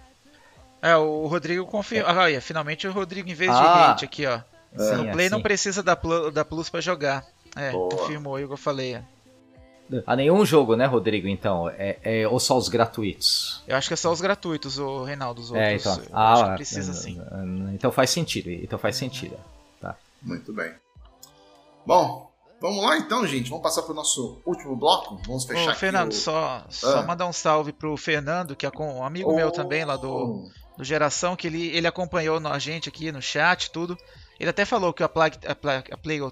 É, 0.81 0.97
o 0.97 1.27
Rodrigo 1.27 1.67
confirma. 1.67 2.11
Ah, 2.11 2.23
olha, 2.23 2.41
finalmente 2.41 2.87
o 2.89 2.93
Rodrigo, 2.93 3.29
em 3.29 3.35
vez 3.35 3.51
de 3.51 3.57
Ah. 3.57 3.91
hate 3.93 4.05
aqui, 4.05 4.27
ó. 4.27 4.41
Sim, 4.77 4.97
no 4.97 5.13
Play 5.13 5.29
não 5.29 5.37
assim. 5.39 5.43
precisa 5.43 5.83
da, 5.83 5.95
da 6.33 6.45
Plus 6.45 6.71
pra 6.71 6.81
jogar. 6.81 7.25
É, 7.55 7.73
Boa. 7.73 7.91
confirmou 7.91 8.37
aí 8.37 8.45
o 8.45 8.49
que 8.49 8.55
eu 8.55 8.59
falei. 8.59 8.95
é. 8.95 9.05
A 10.07 10.17
nenhum 10.17 10.45
jogo, 10.47 10.75
né, 10.75 10.87
Rodrigo? 10.87 11.29
Então, 11.29 11.69
é, 11.69 11.99
é- 12.03 12.29
ou 12.29 12.41
só 12.41 12.57
os 12.57 12.69
gratuitos? 12.69 13.63
Eu 13.69 13.77
acho 13.77 13.89
que 13.89 13.95
é 13.95 13.97
só 13.97 14.11
os 14.11 14.21
gratuitos, 14.21 14.79
o 14.79 15.05
Reinaldo. 15.05 15.41
Os 15.43 15.51
outros. 15.51 15.69
É, 15.69 15.75
então. 15.75 16.01
Ah, 16.13 16.33
acho 16.33 16.45
que 16.51 16.55
precisa 16.57 16.91
é, 16.93 16.95
sim. 16.95 17.21
é, 17.21 17.75
Então 17.75 17.93
faz 17.93 18.09
sentido. 18.11 18.51
Então 18.51 18.79
faz 18.79 18.97
sentido. 18.97 19.37
Muito 20.23 20.53
bem. 20.53 20.73
Bom, 21.85 22.31
vamos 22.61 22.83
lá 22.85 22.97
então, 22.97 23.27
gente. 23.27 23.51
Vamos 23.51 23.63
passar 23.65 23.83
pro 23.83 23.93
nosso 23.93 24.41
último 24.47 24.77
bloco. 24.77 25.21
Vamos 25.27 25.45
fechar 25.45 25.67
Ô, 25.67 25.71
aqui 25.71 25.81
Fernando, 25.81 26.13
o... 26.13 26.15
só, 26.15 26.65
só 26.71 27.01
Ah. 27.01 27.03
mandar 27.03 27.27
um 27.27 27.33
salve 27.33 27.73
pro 27.73 27.97
Fernando, 27.97 28.55
que 28.55 28.65
é 28.65 28.71
com- 28.71 29.01
um 29.01 29.05
amigo 29.05 29.35
meu 29.35 29.51
também 29.51 29.85
lá 29.85 29.97
do, 29.97 30.49
do 30.79 30.85
Geração, 30.85 31.35
que 31.35 31.49
ele, 31.49 31.67
ele 31.77 31.89
acompanhou 31.89 32.39
a 32.47 32.59
gente 32.59 32.89
aqui 32.89 33.11
no 33.11 33.21
chat, 33.21 33.71
tudo. 33.73 33.99
Ele 34.39 34.49
até 34.49 34.65
falou 34.65 34.93
que 34.93 35.03
a, 35.03 35.09
Plag, 35.09 35.37
a, 35.47 35.55
Plag, 35.55 35.93
a 35.93 35.97
Plague 35.97 36.23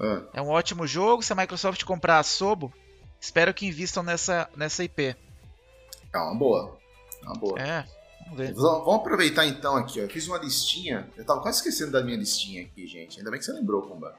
Ah, 0.00 0.22
é 0.32 0.42
um 0.42 0.48
ótimo 0.48 0.86
jogo. 0.86 1.22
Se 1.22 1.32
a 1.32 1.36
Microsoft 1.36 1.84
comprar 1.84 2.18
a 2.18 2.22
Sobo, 2.22 2.72
espero 3.20 3.52
que 3.52 3.66
invistam 3.66 4.02
nessa, 4.02 4.48
nessa 4.56 4.82
IP. 4.82 5.14
é 6.12 6.18
uma 6.18 6.34
boa. 6.34 6.78
É 7.22 7.26
uma 7.26 7.34
boa. 7.34 7.60
É, 7.60 7.84
vamos 8.24 8.38
ver. 8.38 8.54
Vamos 8.54 8.94
aproveitar 8.94 9.46
então 9.46 9.76
aqui, 9.76 10.00
ó. 10.00 10.04
Eu 10.04 10.08
fiz 10.08 10.26
uma 10.26 10.38
listinha. 10.38 11.08
Eu 11.16 11.24
tava 11.24 11.42
quase 11.42 11.58
esquecendo 11.58 11.92
da 11.92 12.02
minha 12.02 12.16
listinha 12.16 12.62
aqui, 12.62 12.86
gente. 12.86 13.18
Ainda 13.18 13.30
bem 13.30 13.38
que 13.38 13.44
você 13.44 13.52
lembrou, 13.52 13.82
Kumba. 13.82 14.14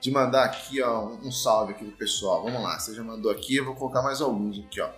De 0.00 0.10
mandar 0.10 0.44
aqui, 0.44 0.82
ó, 0.82 1.06
um 1.06 1.28
um 1.28 1.32
salve 1.32 1.72
aqui 1.72 1.84
pro 1.84 1.96
pessoal. 1.96 2.42
Vamos 2.42 2.60
lá, 2.60 2.78
você 2.78 2.92
já 2.94 3.02
mandou 3.02 3.30
aqui, 3.30 3.56
eu 3.56 3.64
vou 3.64 3.74
colocar 3.74 4.02
mais 4.02 4.20
alguns 4.20 4.58
aqui, 4.58 4.80
ó. 4.80 4.90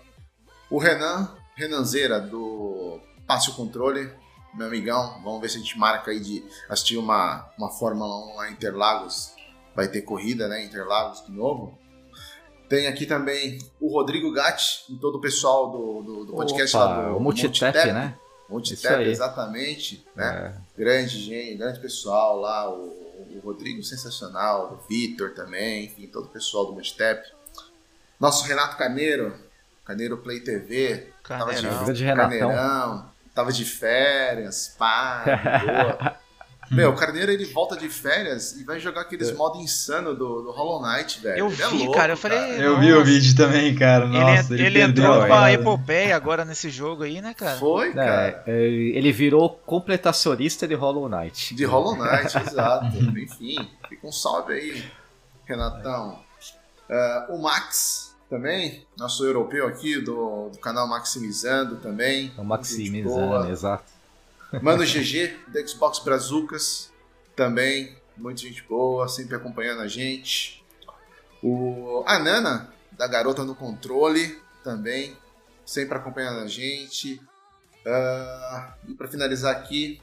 O 0.71 0.79
Renan, 0.79 1.37
Renanzeira, 1.55 2.19
do 2.19 2.99
Passe 3.27 3.51
o 3.51 3.55
Controle, 3.55 4.11
meu 4.55 4.67
amigão. 4.67 5.21
Vamos 5.23 5.43
ver 5.43 5.51
se 5.51 5.59
a 5.59 5.61
gente 5.61 5.79
marca 5.79 6.11
aí 6.11 6.21
de 6.21 6.43
assistir 6.71 6.97
uma, 6.97 7.49
uma 7.59 7.71
Fórmula 7.71 8.33
1 8.33 8.37
lá 8.37 8.49
em 8.49 8.55
Interlagos. 8.55 9.35
Vai 9.75 9.89
ter 9.89 10.03
corrida, 10.03 10.49
né? 10.49 10.65
Interlagos 10.65 11.25
de 11.27 11.33
novo. 11.33 11.79
Tem 12.69 12.87
aqui 12.87 13.07
também 13.07 13.59
o 13.81 13.89
Rodrigo 13.89 14.33
Gatti 14.33 14.85
e 14.89 14.97
todo 14.97 15.19
o 15.19 15.21
pessoal 15.21 15.71
do, 15.71 16.03
do, 16.03 16.25
do 16.25 16.33
podcast 16.35 16.77
Opa, 16.77 16.85
lá 16.87 17.09
do 17.09 17.17
o 17.17 17.21
Multitap, 17.21 17.75
Multitap, 17.75 17.93
né? 17.93 18.15
Monte 18.49 18.75
Isso 18.75 18.83
Tep, 18.83 18.97
aí. 18.97 19.11
exatamente, 19.11 20.07
né? 20.15 20.55
É. 20.55 20.81
Grande 20.81 21.19
gente, 21.19 21.57
grande 21.57 21.81
pessoal 21.81 22.39
lá, 22.39 22.71
o, 22.71 22.83
o 23.35 23.41
Rodrigo 23.43 23.83
sensacional, 23.83 24.69
do 24.69 24.77
Vitor 24.89 25.33
também, 25.35 25.87
enfim, 25.87 26.07
todo 26.07 26.27
o 26.27 26.29
pessoal 26.29 26.67
do 26.67 26.73
Multitap. 26.73 27.27
Nosso 28.21 28.47
Renato 28.47 28.77
Carneiro, 28.77 29.35
Carneiro 29.85 30.19
Play 30.19 30.41
TV, 30.41 31.09
tava 31.27 31.55
de, 31.55 31.63
Carneirão. 31.63 32.17
Carneirão, 32.17 33.11
tava 33.35 33.53
de 33.53 33.65
férias, 33.65 34.75
pá, 34.79 35.25
boa. 35.65 36.17
Meu, 36.75 36.91
o 36.91 36.95
Carneiro 36.95 37.31
ele 37.31 37.45
volta 37.45 37.77
de 37.77 37.89
férias 37.89 38.53
e 38.53 38.65
vai 38.65 38.81
jogar 38.81 39.03
aqueles 39.03 39.33
modo 39.33 39.61
insano 39.61 40.15
do, 40.15 40.43
do 40.43 40.51
Hollow 40.51 40.83
Knight, 40.83 41.21
velho. 41.21 41.39
Eu 41.39 41.51
Ele 41.51 41.63
é 41.63 41.69
vi, 41.69 41.79
louco, 41.79 41.93
cara, 41.93 42.13
eu 42.13 42.17
falei, 42.17 42.39
Eu 42.59 42.79
vi 42.79 42.93
o 42.93 43.05
vídeo 43.05 43.37
também, 43.37 43.75
cara. 43.75 44.05
Ele, 44.05 44.19
Nossa, 44.19 44.55
ele, 44.55 44.63
ele, 44.65 44.79
perdeu 44.81 45.05
entrou 45.05 45.15
a 45.15 45.27
pra 45.27 45.29
parada. 45.29 45.53
epopeia 45.53 46.17
agora 46.17 46.45
nesse 46.45 46.71
jogo 46.71 47.03
aí, 47.05 47.21
né, 47.21 47.35
cara? 47.35 47.59
Foi, 47.59 47.93
cara. 47.93 48.43
É, 48.47 48.51
é, 48.51 48.67
ele 48.67 49.13
virou 49.13 49.51
completacionista 49.65 50.67
de 50.67 50.75
Hollow 50.75 51.09
Knight. 51.09 51.55
De 51.55 51.65
Hollow 51.65 51.97
Knight, 51.97 52.37
exato. 52.47 52.97
Enfim, 53.19 53.69
fica 53.89 54.07
um 54.07 54.13
salve 54.13 54.53
aí, 54.53 54.85
Renatão. 55.47 56.19
Ah, 56.91 57.27
o 57.31 57.39
Max 57.41 58.15
também, 58.29 58.85
nosso 58.99 59.25
europeu 59.25 59.67
aqui 59.67 60.01
do, 60.01 60.49
do 60.51 60.59
canal 60.59 60.89
Maximizando 60.89 61.77
também. 61.77 62.33
O 62.37 62.45
Maximizando, 62.45 63.49
exato. 63.51 63.94
Mano 64.63 64.85
GG, 64.85 65.37
do 65.49 65.69
Xbox 65.69 65.99
Brazucas, 66.01 66.93
também, 67.35 67.97
muita 68.17 68.43
gente 68.43 68.63
boa, 68.63 69.09
sempre 69.09 69.37
acompanhando 69.37 69.81
a 69.81 69.89
gente. 69.89 70.65
O, 71.43 72.05
a 72.07 72.19
Nana, 72.19 72.73
da 72.93 73.07
Garota 73.07 73.45
no 73.45 73.55
Controle, 73.55 74.39
também, 74.63 75.17
sempre 75.65 75.97
acompanhando 75.97 76.41
a 76.41 76.47
gente. 76.47 77.21
Ah, 77.87 78.75
e 78.89 78.95
para 78.95 79.09
finalizar 79.09 79.55
aqui, 79.55 80.01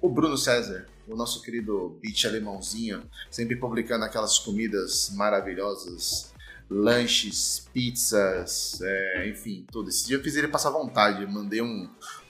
o 0.00 0.08
Bruno 0.08 0.36
César, 0.36 0.86
o 1.08 1.16
nosso 1.16 1.42
querido 1.42 1.98
beat 2.00 2.24
alemãozinho, 2.24 3.08
sempre 3.30 3.56
publicando 3.56 4.04
aquelas 4.04 4.38
comidas 4.38 5.10
maravilhosas, 5.14 6.32
lanches, 6.68 7.68
pizzas, 7.72 8.80
é, 8.82 9.28
enfim, 9.28 9.66
tudo. 9.70 9.88
Esse 9.88 10.06
dia 10.06 10.16
eu 10.16 10.22
fiz 10.22 10.36
ele 10.36 10.48
passar 10.48 10.70
vontade, 10.70 11.26
mandei 11.26 11.60
um, 11.60 11.88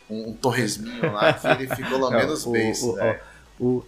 um, 0.09 0.31
um 0.31 0.33
torresminho 0.35 1.13
lá 1.13 1.33
que 1.33 1.47
ele 1.47 1.75
ficou 1.75 1.99
lambendo 1.99 2.33
os 2.35 2.47
o, 2.47 2.53
beijos. 2.53 2.83
o, 2.83 2.97
né? 2.97 3.21
o, 3.59 3.85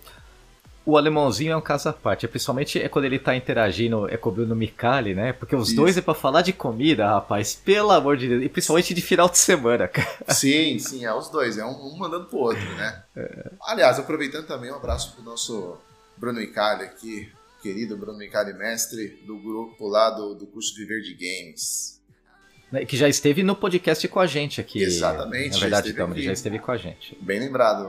o 0.87 0.97
alemãozinho 0.97 1.53
é 1.53 1.57
um 1.57 1.61
caso 1.61 1.89
à 1.89 1.93
parte, 1.93 2.29
principalmente 2.29 2.81
é 2.81 2.89
quando 2.89 3.07
ele 3.07 3.19
tá 3.19 3.35
interagindo 3.35 4.09
é 4.09 4.17
com 4.17 4.29
o 4.29 4.33
Bruno 4.33 4.55
Micali, 4.55 5.15
né? 5.15 5.33
Porque 5.33 5.57
os 5.57 5.69
Isso. 5.69 5.77
dois 5.77 5.99
é 5.99 6.01
pra 6.01 6.15
falar 6.15 6.43
de 6.43 6.53
comida, 6.53 7.09
rapaz, 7.09 7.55
pelo 7.55 7.91
amor 7.91 8.17
de 8.17 8.29
Deus, 8.29 8.45
e 8.45 8.49
principalmente 8.49 8.95
de 8.95 9.03
final 9.03 9.29
de 9.29 9.37
semana, 9.37 9.89
cara. 9.89 10.09
Sim, 10.29 10.79
sim, 10.79 11.05
é 11.05 11.13
os 11.13 11.29
dois, 11.29 11.59
é 11.59 11.65
um, 11.65 11.71
um 11.71 11.97
mandando 11.99 12.27
pro 12.27 12.39
outro, 12.39 12.73
né? 12.75 13.03
Aliás, 13.63 13.99
aproveitando 13.99 14.47
também, 14.47 14.71
um 14.71 14.77
abraço 14.77 15.13
pro 15.13 15.25
nosso 15.25 15.77
Bruno 16.17 16.41
Icali 16.41 16.85
aqui, 16.85 17.33
querido 17.61 17.97
Bruno 17.97 18.23
Icali, 18.23 18.53
mestre 18.55 19.09
do 19.27 19.37
grupo 19.39 19.89
lá 19.89 20.11
do, 20.11 20.37
do 20.37 20.47
curso 20.47 20.73
Viver 20.77 21.03
de 21.03 21.15
Games. 21.15 22.01
Né, 22.71 22.85
Que 22.85 22.97
já 22.97 23.09
esteve 23.09 23.43
no 23.43 23.55
podcast 23.55 24.07
com 24.09 24.19
a 24.21 24.27
gente 24.27 24.61
aqui. 24.61 24.83
Exatamente, 24.83 25.51
Na 25.51 25.55
já 25.55 25.61
verdade, 25.61 25.89
esteve 25.89 26.03
então, 26.03 26.17
ele 26.17 26.27
já 26.27 26.33
esteve 26.33 26.59
com 26.59 26.73
a 26.73 26.77
gente. 26.77 27.17
Bem 27.21 27.39
lembrado, 27.41 27.89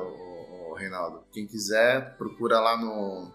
Reinaldo. 0.78 1.22
Quem 1.34 1.48
quiser, 1.48 2.16
procura 2.18 2.60
lá 2.60 2.78
no 2.78 3.32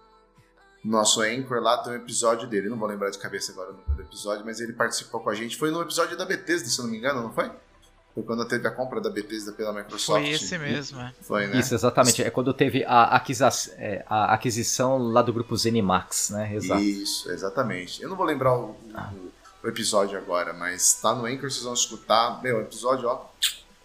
nosso 0.84 1.20
Anchor, 1.20 1.61
lá 1.61 1.78
tem 1.78 1.93
um 1.93 1.97
episódio 1.97 2.49
dele. 2.49 2.68
Não 2.68 2.78
vou 2.78 2.88
lembrar 2.88 3.11
de 3.11 3.18
cabeça 3.18 3.53
agora 3.53 3.70
o 3.70 3.72
número 3.72 3.95
do 3.95 4.03
episódio, 4.03 4.45
mas 4.45 4.61
ele 4.61 4.72
participou 4.72 5.20
com 5.20 5.30
a 5.30 5.34
gente. 5.34 5.57
Foi 5.57 5.70
no 5.70 5.80
episódio 5.82 6.16
da 6.16 6.24
Bethesda, 6.24 6.68
se 6.68 6.78
eu 6.78 6.84
não 6.84 6.90
me 6.93 6.99
engano, 6.99 7.22
não 7.22 7.32
foi? 7.32 7.51
Foi 8.14 8.22
quando 8.24 8.47
teve 8.47 8.68
a 8.68 8.70
compra 8.70 9.01
da 9.01 9.09
Bethesda 9.09 9.53
pela 9.53 9.72
Microsoft. 9.72 10.20
Foi 10.22 10.28
esse 10.30 10.59
mesmo, 10.59 11.01
é. 11.01 11.12
Foi, 11.22 11.47
né? 11.47 11.59
Isso, 11.59 11.74
exatamente. 11.74 12.22
É 12.22 12.30
quando 12.30 12.53
teve 12.53 12.84
a, 12.84 13.05
aquisa- 13.16 13.49
é, 13.78 14.05
a 14.07 14.34
aquisição 14.34 14.99
lá 14.99 15.22
do 15.22 15.32
grupo 15.32 15.57
Zenimax, 15.57 16.28
né? 16.30 16.55
Exato. 16.55 16.80
Isso, 16.82 17.30
exatamente. 17.30 18.03
Eu 18.03 18.11
não 18.11 18.16
vou 18.16 18.26
lembrar 18.26 18.55
o, 18.55 18.70
o- 18.70 19.32
o 19.63 19.69
episódio 19.69 20.19
agora, 20.19 20.53
mas 20.53 20.95
tá 20.95 21.15
no 21.15 21.25
Anchor, 21.25 21.51
vocês 21.51 21.63
vão 21.63 21.75
escutar. 21.75 22.43
Meu, 22.43 22.61
episódio, 22.61 23.09
ó, 23.09 23.27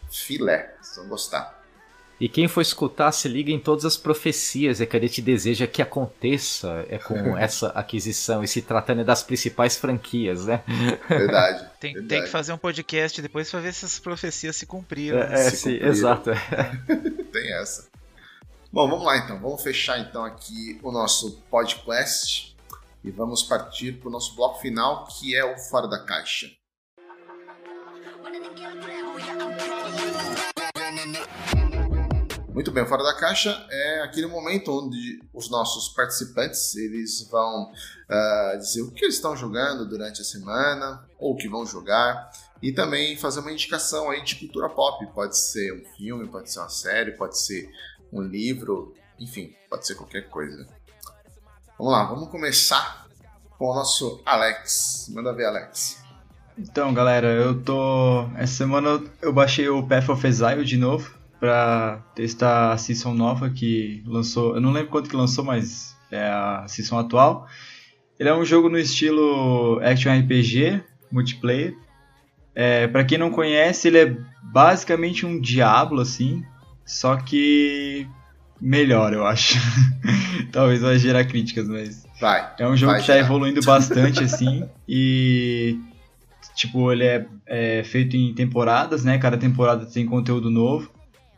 filé. 0.09 0.75
Vocês 0.81 0.97
vão 0.97 1.07
gostar. 1.07 1.57
E 2.19 2.27
quem 2.27 2.47
for 2.47 2.61
escutar, 2.61 3.11
se 3.11 3.27
liga 3.27 3.51
em 3.51 3.59
todas 3.59 3.85
as 3.85 3.95
profecias 3.95 4.81
é 4.81 4.87
que 4.87 4.97
a 4.97 4.99
gente 4.99 5.21
deseja 5.21 5.67
que 5.67 5.83
aconteça 5.83 6.83
é 6.89 6.97
com 6.97 7.13
essa 7.37 7.67
aquisição 7.69 8.43
e 8.43 8.47
se 8.47 8.59
tratando 8.63 9.05
das 9.05 9.21
principais 9.21 9.77
franquias, 9.77 10.45
né? 10.45 10.63
Verdade. 11.07 11.69
Tem, 11.79 11.93
verdade. 11.93 12.09
tem 12.09 12.23
que 12.23 12.29
fazer 12.29 12.53
um 12.53 12.57
podcast 12.57 13.21
depois 13.21 13.51
pra 13.51 13.59
ver 13.59 13.71
se 13.71 13.85
essas 13.85 13.99
profecias 13.99 14.55
se 14.55 14.65
cumpriram. 14.65 15.19
né? 15.19 15.27
É, 15.29 15.47
é, 15.47 15.49
se 15.51 15.57
sim, 15.57 15.71
cumpriram. 15.73 15.91
exato. 15.91 16.31
Tem 17.31 17.53
essa. 17.53 17.87
Bom, 18.73 18.89
vamos 18.89 19.05
lá 19.05 19.17
então. 19.17 19.39
Vamos 19.39 19.61
fechar 19.61 19.99
então 19.99 20.25
aqui 20.25 20.79
o 20.81 20.91
nosso 20.91 21.39
podcast 21.51 22.56
e 23.07 23.11
vamos 23.11 23.41
partir 23.41 23.93
para 23.93 24.09
o 24.09 24.11
nosso 24.11 24.35
bloco 24.35 24.59
final, 24.59 25.07
que 25.07 25.33
é 25.33 25.45
o 25.45 25.57
Fora 25.57 25.87
da 25.87 26.03
Caixa. 26.03 26.47
Muito 32.49 32.69
bem, 32.71 32.85
Fora 32.85 33.03
da 33.03 33.13
Caixa 33.13 33.65
é 33.69 34.01
aquele 34.01 34.27
momento 34.27 34.77
onde 34.77 35.21
os 35.33 35.49
nossos 35.49 35.93
participantes 35.95 36.75
eles 36.75 37.25
vão 37.29 37.71
ah, 38.09 38.55
dizer 38.57 38.81
o 38.81 38.91
que 38.91 39.05
eles 39.05 39.15
estão 39.15 39.37
jogando 39.37 39.87
durante 39.87 40.21
a 40.21 40.25
semana 40.25 41.07
ou 41.17 41.37
que 41.37 41.47
vão 41.47 41.65
jogar 41.65 42.29
e 42.61 42.73
também 42.73 43.15
fazer 43.15 43.39
uma 43.39 43.53
indicação 43.53 44.09
aí 44.09 44.21
de 44.21 44.35
cultura 44.35 44.67
pop. 44.67 45.05
Pode 45.13 45.37
ser 45.37 45.71
um 45.71 45.85
filme, 45.95 46.27
pode 46.27 46.51
ser 46.51 46.59
uma 46.59 46.69
série, 46.69 47.11
pode 47.11 47.39
ser 47.39 47.71
um 48.11 48.21
livro, 48.21 48.93
enfim, 49.17 49.55
pode 49.69 49.87
ser 49.87 49.95
qualquer 49.95 50.27
coisa. 50.29 50.76
Vamos 51.77 51.93
lá, 51.93 52.03
vamos 52.05 52.29
começar 52.29 53.05
com 53.57 53.65
o 53.69 53.75
nosso 53.75 54.21
Alex. 54.25 55.11
Manda 55.13 55.33
ver, 55.33 55.45
Alex. 55.45 56.03
Então, 56.57 56.93
galera, 56.93 57.27
eu 57.27 57.61
tô. 57.61 58.27
Essa 58.35 58.53
semana 58.53 58.99
eu- 59.21 59.31
baixei 59.33 59.69
o 59.69 59.83
Path 59.83 60.09
of 60.09 60.25
Exile 60.25 60.65
de 60.65 60.75
novo 60.77 61.11
pra 61.39 61.99
testar 62.15 62.71
a 62.71 62.77
season 62.77 63.13
nova 63.13 63.49
que 63.49 64.03
lançou. 64.07 64.55
Eu 64.55 64.61
não 64.61 64.71
lembro 64.71 64.89
quanto 64.89 65.09
que 65.09 65.15
lançou, 65.15 65.43
mas 65.43 65.95
é 66.11 66.27
a 66.27 66.65
season 66.67 66.97
atual. 66.97 67.47
Ele 68.19 68.29
é 68.29 68.33
um 68.35 68.43
jogo 68.43 68.69
no 68.69 68.79
estilo 68.79 69.79
Action 69.83 70.11
RPG, 70.11 70.81
multiplayer. 71.11 71.75
É, 72.55 72.87
para 72.87 73.03
quem 73.05 73.19
não 73.19 73.29
conhece, 73.29 73.87
ele 73.87 73.99
é 73.99 74.17
basicamente 74.41 75.27
um 75.27 75.39
Diablo, 75.39 76.01
assim, 76.01 76.43
só 76.83 77.15
que 77.17 78.07
melhor, 78.59 79.13
eu 79.13 79.25
acho. 79.25 79.57
Talvez 80.51 80.81
vai 80.81 80.97
gerar 80.97 81.25
críticas, 81.25 81.67
mas 81.67 82.05
Vai. 82.19 82.53
é 82.59 82.67
um 82.67 82.75
jogo 82.75 82.93
que 82.93 82.99
tá 82.99 83.13
gerar. 83.13 83.19
evoluindo 83.19 83.61
bastante, 83.61 84.23
assim, 84.23 84.63
e 84.87 85.79
tipo, 86.55 86.91
ele 86.91 87.03
é, 87.03 87.25
é 87.45 87.83
feito 87.83 88.15
em 88.15 88.33
temporadas, 88.33 89.03
né? 89.03 89.17
Cada 89.17 89.37
temporada 89.37 89.85
tem 89.85 90.05
conteúdo 90.05 90.49
novo. 90.49 90.91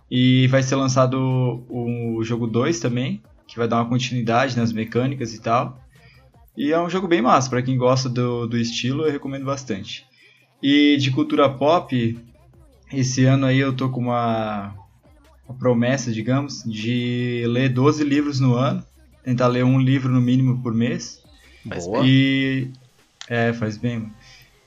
E 0.09 0.47
vai 0.47 0.63
ser 0.63 0.75
lançado 0.75 1.63
o, 1.69 2.17
o 2.17 2.23
jogo 2.23 2.47
2 2.47 2.79
também, 2.79 3.21
que 3.47 3.57
vai 3.57 3.67
dar 3.67 3.77
uma 3.77 3.89
continuidade 3.89 4.57
nas 4.57 4.71
mecânicas 4.71 5.33
e 5.33 5.41
tal. 5.41 5.79
E 6.57 6.71
é 6.71 6.79
um 6.79 6.89
jogo 6.89 7.07
bem 7.07 7.21
massa, 7.21 7.49
pra 7.49 7.61
quem 7.61 7.77
gosta 7.77 8.09
do, 8.09 8.47
do 8.47 8.57
estilo, 8.57 9.05
eu 9.05 9.11
recomendo 9.11 9.45
bastante. 9.45 10.05
E 10.61 10.97
de 10.97 11.11
cultura 11.11 11.49
pop, 11.49 12.19
esse 12.91 13.23
ano 13.25 13.45
aí 13.45 13.59
eu 13.59 13.73
tô 13.73 13.89
com 13.89 14.01
uma, 14.01 14.73
uma 15.49 15.57
promessa, 15.57 16.11
digamos, 16.11 16.63
de 16.63 17.43
ler 17.47 17.69
12 17.69 18.03
livros 18.03 18.39
no 18.39 18.53
ano. 18.53 18.83
Tentar 19.23 19.47
ler 19.47 19.65
um 19.65 19.79
livro 19.79 20.11
no 20.11 20.21
mínimo 20.21 20.61
por 20.61 20.73
mês. 20.73 21.23
Faz 21.67 21.85
Boa. 21.85 22.05
E. 22.05 22.69
É, 23.27 23.51
faz 23.51 23.75
bem, 23.75 23.99
mano. 23.99 24.13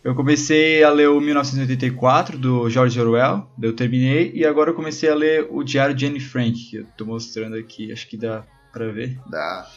Eu 0.05 0.17
comecei 0.17 0.83
a 0.83 0.91
ler 0.91 1.09
o 1.09 1.21
1984 1.21 2.37
do 2.37 2.69
George 2.69 3.01
Orwell, 3.01 3.49
daí 3.57 3.71
eu 3.71 3.73
terminei, 3.77 4.33
e 4.35 4.45
agora 4.45 4.71
eu 4.71 4.75
comecei 4.75 5.09
a 5.09 5.15
ler 5.15 5.47
o 5.49 5.63
Diário 5.63 5.95
de 5.95 6.05
Anne 6.05 6.19
Frank, 6.19 6.55
que 6.55 6.77
eu 6.79 6.87
tô 6.97 7.05
mostrando 7.05 7.55
aqui, 7.55 7.93
acho 7.93 8.09
que 8.09 8.17
dá 8.17 8.43
pra 8.73 8.91
ver. 8.91 9.17
Dá. 9.31 9.71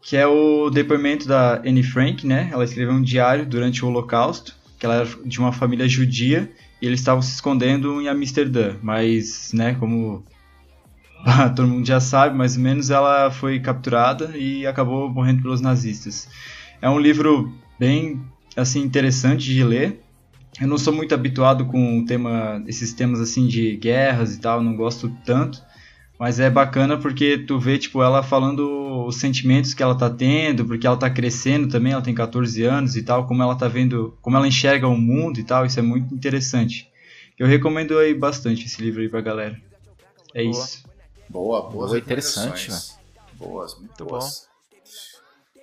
Que 0.00 0.16
é 0.16 0.26
o 0.26 0.70
depoimento 0.70 1.28
da 1.28 1.60
Anne 1.66 1.82
Frank, 1.82 2.26
né? 2.26 2.48
Ela 2.50 2.64
escreveu 2.64 2.94
um 2.94 3.02
diário 3.02 3.44
durante 3.44 3.84
o 3.84 3.88
Holocausto, 3.88 4.56
que 4.78 4.86
ela 4.86 4.94
era 4.94 5.08
de 5.22 5.38
uma 5.38 5.52
família 5.52 5.86
judia, 5.86 6.50
e 6.82 6.86
eles 6.86 6.98
estavam 6.98 7.22
se 7.22 7.32
escondendo 7.32 8.02
em 8.02 8.08
Amsterdã, 8.08 8.74
mas, 8.82 9.52
né, 9.54 9.74
como 9.74 10.24
todo 11.54 11.68
mundo 11.68 11.86
já 11.86 12.00
sabe, 12.00 12.36
mais 12.36 12.56
ou 12.56 12.62
menos, 12.62 12.90
ela 12.90 13.30
foi 13.30 13.60
capturada 13.60 14.36
e 14.36 14.66
acabou 14.66 15.08
morrendo 15.08 15.42
pelos 15.42 15.60
nazistas. 15.60 16.28
É 16.80 16.90
um 16.90 16.98
livro 16.98 17.52
bem, 17.78 18.20
assim, 18.56 18.80
interessante 18.82 19.44
de 19.44 19.62
ler. 19.62 20.02
Eu 20.60 20.66
não 20.66 20.76
sou 20.76 20.92
muito 20.92 21.14
habituado 21.14 21.66
com 21.66 22.04
tema, 22.04 22.60
esses 22.66 22.92
temas, 22.92 23.20
assim, 23.20 23.46
de 23.46 23.76
guerras 23.76 24.34
e 24.34 24.40
tal, 24.40 24.60
não 24.60 24.74
gosto 24.74 25.08
tanto. 25.24 25.62
Mas 26.22 26.38
é 26.38 26.48
bacana 26.48 26.96
porque 26.96 27.36
tu 27.36 27.58
vê, 27.58 27.76
tipo, 27.76 28.00
ela 28.00 28.22
falando 28.22 29.04
os 29.08 29.16
sentimentos 29.16 29.74
que 29.74 29.82
ela 29.82 29.98
tá 29.98 30.08
tendo, 30.08 30.64
porque 30.64 30.86
ela 30.86 30.96
tá 30.96 31.10
crescendo 31.10 31.66
também, 31.66 31.94
ela 31.94 32.00
tem 32.00 32.14
14 32.14 32.62
anos 32.62 32.94
e 32.94 33.02
tal, 33.02 33.26
como 33.26 33.42
ela 33.42 33.56
tá 33.56 33.66
vendo, 33.66 34.16
como 34.22 34.36
ela 34.36 34.46
enxerga 34.46 34.86
o 34.86 34.96
mundo 34.96 35.40
e 35.40 35.42
tal, 35.42 35.66
isso 35.66 35.80
é 35.80 35.82
muito 35.82 36.14
interessante. 36.14 36.88
Eu 37.36 37.48
recomendo 37.48 37.98
aí 37.98 38.14
bastante 38.14 38.66
esse 38.66 38.80
livro 38.80 39.02
aí 39.02 39.08
pra 39.08 39.20
galera. 39.20 39.60
É 40.32 40.44
Boa. 40.44 40.64
isso. 40.64 40.84
Boa, 41.28 41.62
boas 41.62 41.90
Boa, 41.90 41.98
interessante, 41.98 42.70
recomendações. 42.70 42.98
Boas, 43.32 43.76
muito, 43.80 44.04
boas. 44.04 44.48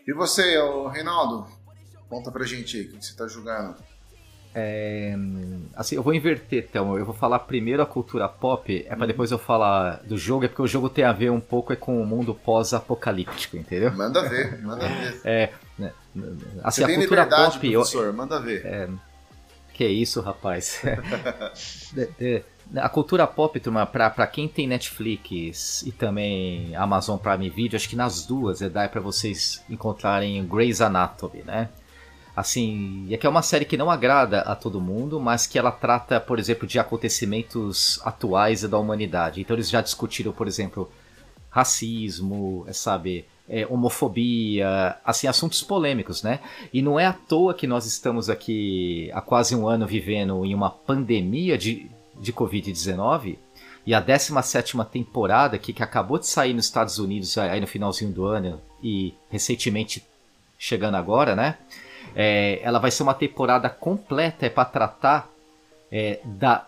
E 0.05 0.11
você, 0.11 0.57
Reinaldo? 0.91 1.47
Conta 2.09 2.29
pra 2.33 2.43
gente 2.43 2.75
aí, 2.75 2.83
o 2.83 2.89
que 2.97 3.05
você 3.05 3.15
tá 3.15 3.29
jogando? 3.29 3.77
É, 4.61 5.15
assim, 5.75 5.95
eu 5.95 6.03
vou 6.03 6.13
inverter, 6.13 6.65
então. 6.69 6.97
Eu 6.97 7.05
vou 7.05 7.13
falar 7.15 7.39
primeiro 7.39 7.81
a 7.81 7.85
cultura 7.85 8.27
pop, 8.27 8.85
é 8.87 8.95
pra 8.95 9.05
depois 9.05 9.31
eu 9.31 9.37
falar 9.39 10.01
do 10.03 10.17
jogo, 10.17 10.45
é 10.45 10.47
porque 10.47 10.61
o 10.61 10.67
jogo 10.67 10.89
tem 10.89 11.05
a 11.05 11.13
ver 11.13 11.29
um 11.31 11.39
pouco 11.39 11.71
é 11.71 11.75
com 11.75 12.01
o 12.01 12.05
mundo 12.05 12.33
pós-apocalíptico, 12.35 13.55
entendeu? 13.57 13.91
Manda 13.93 14.27
ver, 14.27 14.61
manda 14.61 14.87
ver. 14.87 15.21
É, 15.23 15.49
né, 15.77 15.91
assim, 16.63 16.81
você 16.83 16.91
a 16.91 16.95
cultura 16.95 17.25
pop. 17.25 17.67
eu- 17.71 17.79
professor, 17.81 18.13
manda 18.13 18.39
ver. 18.39 18.89
Que 19.73 19.87
isso, 19.87 20.19
rapaz. 20.21 20.81
De- 21.93 22.07
de- 22.19 22.43
a 22.75 22.87
cultura 22.89 23.25
pop, 23.25 23.59
turma, 23.59 23.83
pra, 23.85 24.09
pra 24.11 24.27
quem 24.27 24.47
tem 24.47 24.67
Netflix 24.67 25.81
e 25.83 25.91
também 25.91 26.75
Amazon 26.75 27.17
Prime 27.17 27.49
Video, 27.49 27.75
acho 27.75 27.89
que 27.89 27.95
nas 27.95 28.25
duas 28.25 28.61
é 28.61 28.69
dá 28.69 28.87
pra 28.87 29.01
vocês 29.01 29.63
encontrarem 29.69 30.45
Grey's 30.45 30.79
Anatomy, 30.81 31.41
né? 31.43 31.69
Assim, 32.39 33.05
é 33.11 33.17
que 33.17 33.27
é 33.27 33.29
uma 33.29 33.41
série 33.41 33.65
que 33.65 33.75
não 33.75 33.91
agrada 33.91 34.39
a 34.39 34.55
todo 34.55 34.79
mundo, 34.79 35.19
mas 35.19 35.45
que 35.45 35.59
ela 35.59 35.73
trata, 35.73 36.21
por 36.21 36.39
exemplo, 36.39 36.65
de 36.65 36.79
acontecimentos 36.79 37.99
atuais 38.01 38.61
da 38.61 38.77
humanidade. 38.77 39.41
Então 39.41 39.57
eles 39.57 39.69
já 39.69 39.81
discutiram, 39.81 40.31
por 40.31 40.47
exemplo, 40.47 40.89
racismo, 41.49 42.63
é, 42.65 42.71
sabe, 42.71 43.25
é, 43.49 43.67
homofobia, 43.69 44.95
assim, 45.03 45.27
assuntos 45.27 45.61
polêmicos, 45.61 46.23
né? 46.23 46.39
E 46.71 46.81
não 46.81 46.97
é 46.97 47.07
à 47.07 47.11
toa 47.11 47.53
que 47.53 47.67
nós 47.67 47.85
estamos 47.85 48.29
aqui 48.29 49.11
há 49.13 49.19
quase 49.19 49.53
um 49.53 49.67
ano 49.67 49.85
vivendo 49.85 50.45
em 50.45 50.55
uma 50.55 50.69
pandemia 50.69 51.57
de, 51.57 51.91
de 52.21 52.31
Covid-19 52.31 53.37
e 53.85 53.93
a 53.93 54.01
17ª 54.01 54.85
temporada 54.85 55.57
que 55.57 55.75
acabou 55.83 56.17
de 56.17 56.27
sair 56.27 56.53
nos 56.53 56.67
Estados 56.67 56.99
Unidos 56.99 57.37
aí 57.37 57.59
no 57.59 57.67
finalzinho 57.67 58.13
do 58.13 58.23
ano 58.23 58.61
e 58.81 59.13
recentemente 59.29 60.07
chegando 60.57 60.95
agora, 60.95 61.35
né? 61.35 61.57
É, 62.15 62.59
ela 62.61 62.79
vai 62.79 62.91
ser 62.91 63.03
uma 63.03 63.13
temporada 63.13 63.69
completa 63.69 64.45
é 64.45 64.49
para 64.49 64.65
tratar 64.65 65.29
é, 65.91 66.19
da, 66.23 66.65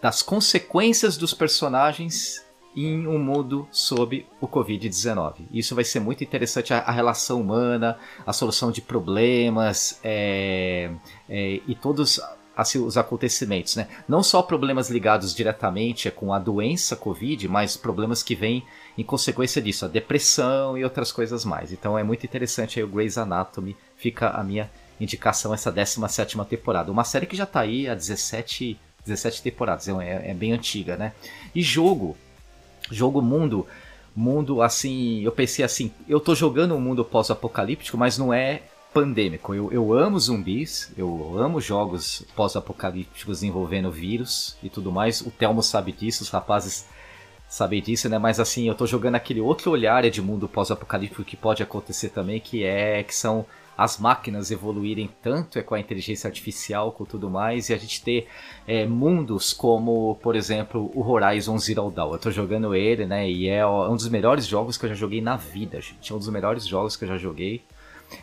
das 0.00 0.22
consequências 0.22 1.16
dos 1.16 1.34
personagens 1.34 2.44
em 2.76 3.06
um 3.06 3.18
mundo 3.18 3.68
sob 3.70 4.26
o 4.40 4.46
Covid-19. 4.46 5.46
Isso 5.52 5.74
vai 5.74 5.84
ser 5.84 6.00
muito 6.00 6.22
interessante, 6.22 6.72
a, 6.72 6.78
a 6.78 6.92
relação 6.92 7.40
humana, 7.40 7.98
a 8.26 8.32
solução 8.32 8.70
de 8.70 8.80
problemas 8.80 9.98
é, 10.04 10.90
é, 11.28 11.60
e 11.66 11.74
todos 11.74 12.20
assim, 12.60 12.78
os 12.78 12.96
acontecimentos. 12.96 13.76
Né? 13.76 13.88
Não 14.08 14.22
só 14.22 14.42
problemas 14.42 14.90
ligados 14.90 15.34
diretamente 15.34 16.10
com 16.10 16.32
a 16.32 16.38
doença 16.38 16.94
Covid, 16.96 17.48
mas 17.48 17.76
problemas 17.76 18.22
que 18.22 18.34
vêm 18.34 18.64
em 18.96 19.02
consequência 19.02 19.62
disso, 19.62 19.84
a 19.84 19.88
depressão 19.88 20.76
e 20.76 20.84
outras 20.84 21.10
coisas 21.10 21.44
mais. 21.44 21.72
Então 21.72 21.98
é 21.98 22.02
muito 22.02 22.24
interessante 22.24 22.78
aí 22.78 22.84
o 22.84 22.88
Grey's 22.88 23.16
Anatomy, 23.16 23.76
fica 23.96 24.30
a 24.30 24.44
minha 24.44 24.70
indicação 25.00 25.54
essa 25.54 25.72
17ª 25.72 26.46
temporada. 26.46 26.92
Uma 26.92 27.04
série 27.04 27.26
que 27.26 27.36
já 27.36 27.44
está 27.44 27.60
aí 27.60 27.88
há 27.88 27.94
17, 27.94 28.78
17 29.04 29.42
temporadas, 29.42 29.88
é, 29.88 30.30
é 30.30 30.34
bem 30.34 30.52
antiga, 30.52 30.96
né? 30.96 31.12
E 31.54 31.62
jogo, 31.62 32.16
jogo 32.90 33.22
mundo, 33.22 33.66
mundo 34.14 34.60
assim, 34.60 35.22
eu 35.22 35.32
pensei 35.32 35.64
assim, 35.64 35.90
eu 36.06 36.20
tô 36.20 36.34
jogando 36.34 36.74
um 36.74 36.80
mundo 36.80 37.04
pós-apocalíptico, 37.04 37.96
mas 37.96 38.18
não 38.18 38.34
é 38.34 38.62
pandêmico. 38.92 39.54
Eu, 39.54 39.72
eu 39.72 39.92
amo 39.92 40.18
zumbis, 40.18 40.92
eu 40.96 41.38
amo 41.38 41.60
jogos 41.60 42.24
pós-apocalípticos 42.34 43.42
envolvendo 43.42 43.90
vírus 43.90 44.56
e 44.62 44.68
tudo 44.68 44.90
mais. 44.90 45.20
O 45.20 45.30
Telmo 45.30 45.62
sabe 45.62 45.92
disso, 45.92 46.22
os 46.22 46.30
rapazes 46.30 46.86
sabem 47.48 47.82
disso, 47.82 48.08
né? 48.08 48.18
Mas 48.18 48.38
assim, 48.38 48.68
eu 48.68 48.74
tô 48.74 48.86
jogando 48.86 49.16
aquele 49.16 49.40
outro 49.40 49.70
olhar 49.70 50.08
de 50.08 50.22
mundo 50.22 50.48
pós-apocalíptico 50.48 51.24
que 51.24 51.36
pode 51.36 51.62
acontecer 51.62 52.10
também, 52.10 52.40
que 52.40 52.64
é 52.64 53.02
que 53.02 53.14
são 53.14 53.44
as 53.76 53.96
máquinas 53.96 54.50
evoluírem 54.50 55.08
tanto 55.22 55.58
é 55.58 55.62
com 55.62 55.74
a 55.74 55.80
inteligência 55.80 56.28
artificial, 56.28 56.92
com 56.92 57.06
tudo 57.06 57.30
mais, 57.30 57.70
e 57.70 57.72
a 57.72 57.78
gente 57.78 58.02
ter 58.04 58.28
é, 58.66 58.86
mundos 58.86 59.54
como, 59.54 60.16
por 60.16 60.36
exemplo, 60.36 60.90
o 60.94 61.02
Horizon 61.02 61.56
Zero 61.56 61.90
Dawn. 61.90 62.12
Eu 62.12 62.18
tô 62.18 62.30
jogando 62.30 62.74
ele, 62.74 63.06
né? 63.06 63.28
E 63.30 63.48
é 63.48 63.66
um 63.66 63.96
dos 63.96 64.08
melhores 64.10 64.46
jogos 64.46 64.76
que 64.76 64.84
eu 64.84 64.90
já 64.90 64.94
joguei 64.94 65.22
na 65.22 65.36
vida, 65.36 65.80
gente. 65.80 66.12
É 66.12 66.14
um 66.14 66.18
dos 66.18 66.28
melhores 66.28 66.66
jogos 66.66 66.94
que 66.94 67.04
eu 67.04 67.08
já 67.08 67.16
joguei. 67.16 67.64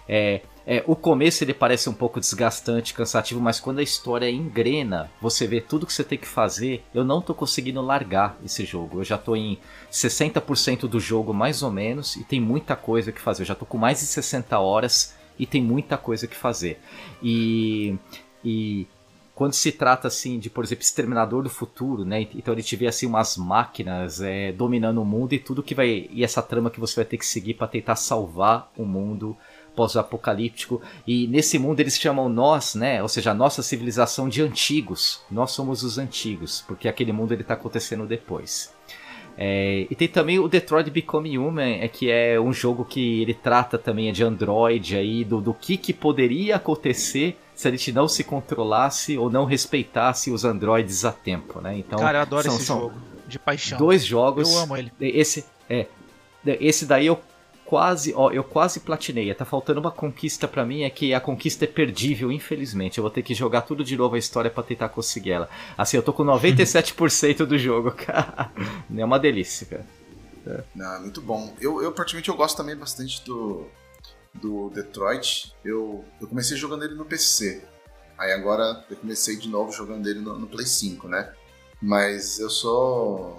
É, 0.07 0.41
é, 0.69 0.83
o 0.85 0.97
começo 0.97 1.45
ele 1.45 1.53
parece 1.53 1.89
um 1.89 1.93
pouco 1.93 2.19
desgastante, 2.19 2.93
cansativo, 2.93 3.39
mas 3.39 3.57
quando 3.57 3.79
a 3.79 3.83
história 3.83 4.29
engrena, 4.29 5.09
você 5.21 5.47
vê 5.47 5.61
tudo 5.61 5.85
que 5.85 5.93
você 5.93 6.03
tem 6.03 6.17
que 6.17 6.27
fazer. 6.27 6.83
Eu 6.93 7.05
não 7.05 7.21
tô 7.21 7.33
conseguindo 7.33 7.81
largar 7.81 8.37
esse 8.43 8.65
jogo. 8.65 8.99
Eu 8.99 9.05
já 9.05 9.17
tô 9.17 9.33
em 9.33 9.57
60% 9.89 10.81
do 10.81 10.99
jogo, 10.99 11.33
mais 11.33 11.63
ou 11.63 11.71
menos, 11.71 12.17
e 12.17 12.23
tem 12.25 12.41
muita 12.41 12.75
coisa 12.75 13.13
que 13.13 13.21
fazer. 13.21 13.43
Eu 13.43 13.47
já 13.47 13.55
tô 13.55 13.65
com 13.65 13.77
mais 13.77 13.99
de 13.99 14.07
60 14.07 14.59
horas 14.59 15.15
e 15.39 15.45
tem 15.45 15.63
muita 15.63 15.97
coisa 15.97 16.27
que 16.27 16.35
fazer. 16.35 16.81
E, 17.23 17.95
e 18.43 18.85
quando 19.33 19.53
se 19.53 19.71
trata 19.71 20.09
assim 20.09 20.37
de, 20.37 20.49
por 20.49 20.65
exemplo, 20.65 20.83
Exterminador 20.83 21.43
do 21.43 21.49
Futuro, 21.49 22.03
né? 22.03 22.27
Então 22.35 22.53
ele 22.53 22.61
vê 22.61 22.87
assim 22.87 23.05
umas 23.05 23.37
máquinas 23.37 24.19
é, 24.19 24.51
dominando 24.51 25.01
o 25.01 25.05
mundo 25.05 25.31
e 25.31 25.39
tudo 25.39 25.63
que 25.63 25.73
vai 25.73 26.09
e 26.11 26.25
essa 26.25 26.41
trama 26.41 26.69
que 26.69 26.79
você 26.79 26.97
vai 26.97 27.05
ter 27.05 27.17
que 27.17 27.25
seguir 27.25 27.53
para 27.53 27.67
tentar 27.67 27.95
salvar 27.95 28.69
o 28.75 28.83
mundo 28.83 29.37
pós-apocalíptico. 29.77 30.81
E 31.05 31.27
nesse 31.27 31.59
mundo 31.59 31.79
eles 31.79 31.97
chamam 31.97 32.27
nós, 32.27 32.73
né? 32.73 33.01
Ou 33.03 33.07
seja, 33.07 33.31
a 33.31 33.35
nossa 33.35 33.61
civilização 33.61 34.27
de 34.27 34.41
antigos. 34.41 35.21
Nós 35.29 35.51
somos 35.51 35.83
os 35.83 35.99
antigos, 35.99 36.63
porque 36.67 36.87
aquele 36.87 37.13
mundo 37.13 37.31
ele 37.31 37.43
está 37.43 37.53
acontecendo 37.53 38.07
depois. 38.07 38.75
É, 39.37 39.85
e 39.87 39.95
tem 39.95 40.07
também 40.07 40.39
o 40.39 40.47
Detroit 40.47 40.89
Become 40.89 41.37
Human, 41.37 41.79
é, 41.79 41.87
que 41.87 42.09
é 42.09 42.39
um 42.39 42.51
jogo 42.51 42.83
que 42.83 43.21
ele 43.21 43.35
trata 43.35 43.77
também 43.77 44.11
de 44.11 44.23
Android 44.23 44.97
aí, 44.97 45.23
do, 45.23 45.39
do 45.39 45.53
que, 45.53 45.77
que 45.77 45.93
poderia 45.93 46.55
acontecer 46.55 47.37
se 47.53 47.67
a 47.67 47.71
gente 47.71 47.91
não 47.91 48.07
se 48.07 48.23
controlasse 48.23 49.15
ou 49.15 49.29
não 49.29 49.45
respeitasse 49.45 50.31
os 50.31 50.43
androides 50.43 51.05
a 51.05 51.11
tempo, 51.11 51.61
né? 51.61 51.77
Então, 51.77 51.99
Cara, 51.99 52.17
eu 52.17 52.21
adoro 52.23 52.43
são, 52.47 52.55
esse 52.55 52.65
são 52.65 52.79
jogo. 52.79 52.95
De 53.27 53.37
paixão. 53.37 53.77
dois 53.77 54.03
jogos. 54.03 54.51
Eu 54.51 54.59
amo 54.59 54.75
ele. 54.77 54.91
Esse 54.99 55.45
é, 55.69 55.85
esse 56.59 56.85
daí 56.85 57.05
eu 57.05 57.19
quase, 57.67 58.13
ó, 58.15 58.31
eu 58.31 58.43
quase 58.43 58.79
platinei. 58.79 59.31
Tá 59.33 59.45
faltando 59.45 59.79
uma 59.79 59.91
conquista 59.91 60.47
para 60.47 60.65
mim, 60.65 60.83
é 60.83 60.89
que 60.89 61.13
a 61.13 61.19
conquista 61.19 61.65
é 61.65 61.67
perdível, 61.67 62.31
infelizmente. 62.31 62.97
Eu 62.97 63.01
vou 63.03 63.11
ter 63.11 63.21
que 63.21 63.35
jogar 63.35 63.61
tudo 63.61 63.83
de 63.83 63.95
novo 63.97 64.15
a 64.15 64.19
história 64.19 64.49
para 64.49 64.63
tentar 64.63 64.89
conseguir 64.89 65.31
ela. 65.31 65.49
Assim, 65.77 65.97
eu 65.97 66.03
tô 66.03 66.13
com 66.13 66.23
97% 66.23 67.45
do 67.45 67.57
jogo, 67.57 67.91
cara. 68.05 68.51
É 68.95 69.05
uma 69.05 69.19
delícia, 69.19 69.67
cara. 69.67 70.65
Não, 70.73 70.95
é 70.95 70.99
muito 70.99 71.21
bom. 71.21 71.53
Eu, 71.59 71.81
eu 71.83 71.91
particularmente, 71.91 72.29
eu 72.29 72.35
gosto 72.35 72.55
também 72.55 72.75
bastante 72.75 73.23
do, 73.25 73.67
do 74.33 74.69
Detroit. 74.69 75.53
Eu, 75.63 76.05
eu 76.21 76.27
comecei 76.27 76.55
jogando 76.55 76.85
ele 76.85 76.95
no 76.95 77.03
PC. 77.03 77.61
Aí 78.17 78.31
agora 78.31 78.85
eu 78.89 78.95
comecei 78.95 79.35
de 79.35 79.49
novo 79.49 79.73
jogando 79.73 80.07
ele 80.07 80.21
no, 80.21 80.39
no 80.39 80.47
Play 80.47 80.65
5, 80.65 81.07
né? 81.09 81.33
Mas 81.81 82.39
eu 82.39 82.49
sou 82.49 83.37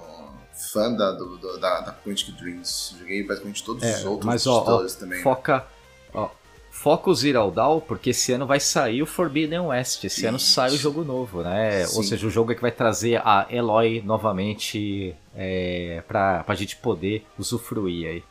fã 0.72 0.92
da, 0.94 1.12
do, 1.12 1.36
do, 1.38 1.58
da, 1.58 1.80
da 1.80 1.92
Quantic 1.92 2.32
Dreams. 2.36 2.94
Joguei 2.98 3.22
basicamente 3.26 3.64
todos 3.64 3.82
os 3.84 4.04
outros 4.04 4.24
É, 4.24 4.32
mas 4.32 4.46
ó, 4.46 4.64
ó 4.64 4.86
também. 4.86 5.22
foca, 5.22 5.66
ó, 6.12 6.30
foca 6.70 7.10
o 7.10 7.14
Zero 7.14 7.50
Dawn, 7.50 7.80
porque 7.80 8.10
esse 8.10 8.32
ano 8.32 8.46
vai 8.46 8.60
sair 8.60 9.02
o 9.02 9.06
Forbidden 9.06 9.60
West. 9.60 10.04
Esse 10.04 10.26
ano 10.26 10.38
sai 10.38 10.70
o 10.70 10.76
jogo 10.76 11.04
novo, 11.04 11.42
né? 11.42 11.82
Ou 11.82 12.02
Sim. 12.02 12.04
seja, 12.04 12.26
o 12.26 12.30
jogo 12.30 12.52
é 12.52 12.54
que 12.54 12.62
vai 12.62 12.72
trazer 12.72 13.16
a 13.24 13.46
Eloy 13.50 14.02
novamente 14.02 15.14
é, 15.34 16.02
pra, 16.06 16.42
pra 16.44 16.54
gente 16.54 16.76
poder 16.76 17.24
usufruir 17.38 18.08
aí. 18.08 18.24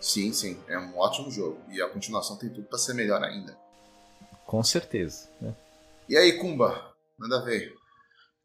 Sim, 0.00 0.32
sim. 0.32 0.58
É 0.68 0.78
um 0.78 0.98
ótimo 0.98 1.30
jogo. 1.30 1.58
E 1.70 1.80
a 1.80 1.88
continuação 1.88 2.36
tem 2.36 2.50
tudo 2.50 2.66
pra 2.68 2.78
ser 2.78 2.92
melhor 2.94 3.22
ainda. 3.22 3.56
Com 4.44 4.62
certeza. 4.62 5.28
né? 5.40 5.54
E 6.08 6.16
aí, 6.16 6.38
Kumba? 6.38 6.92
Manda 7.18 7.42
ver. 7.42 7.72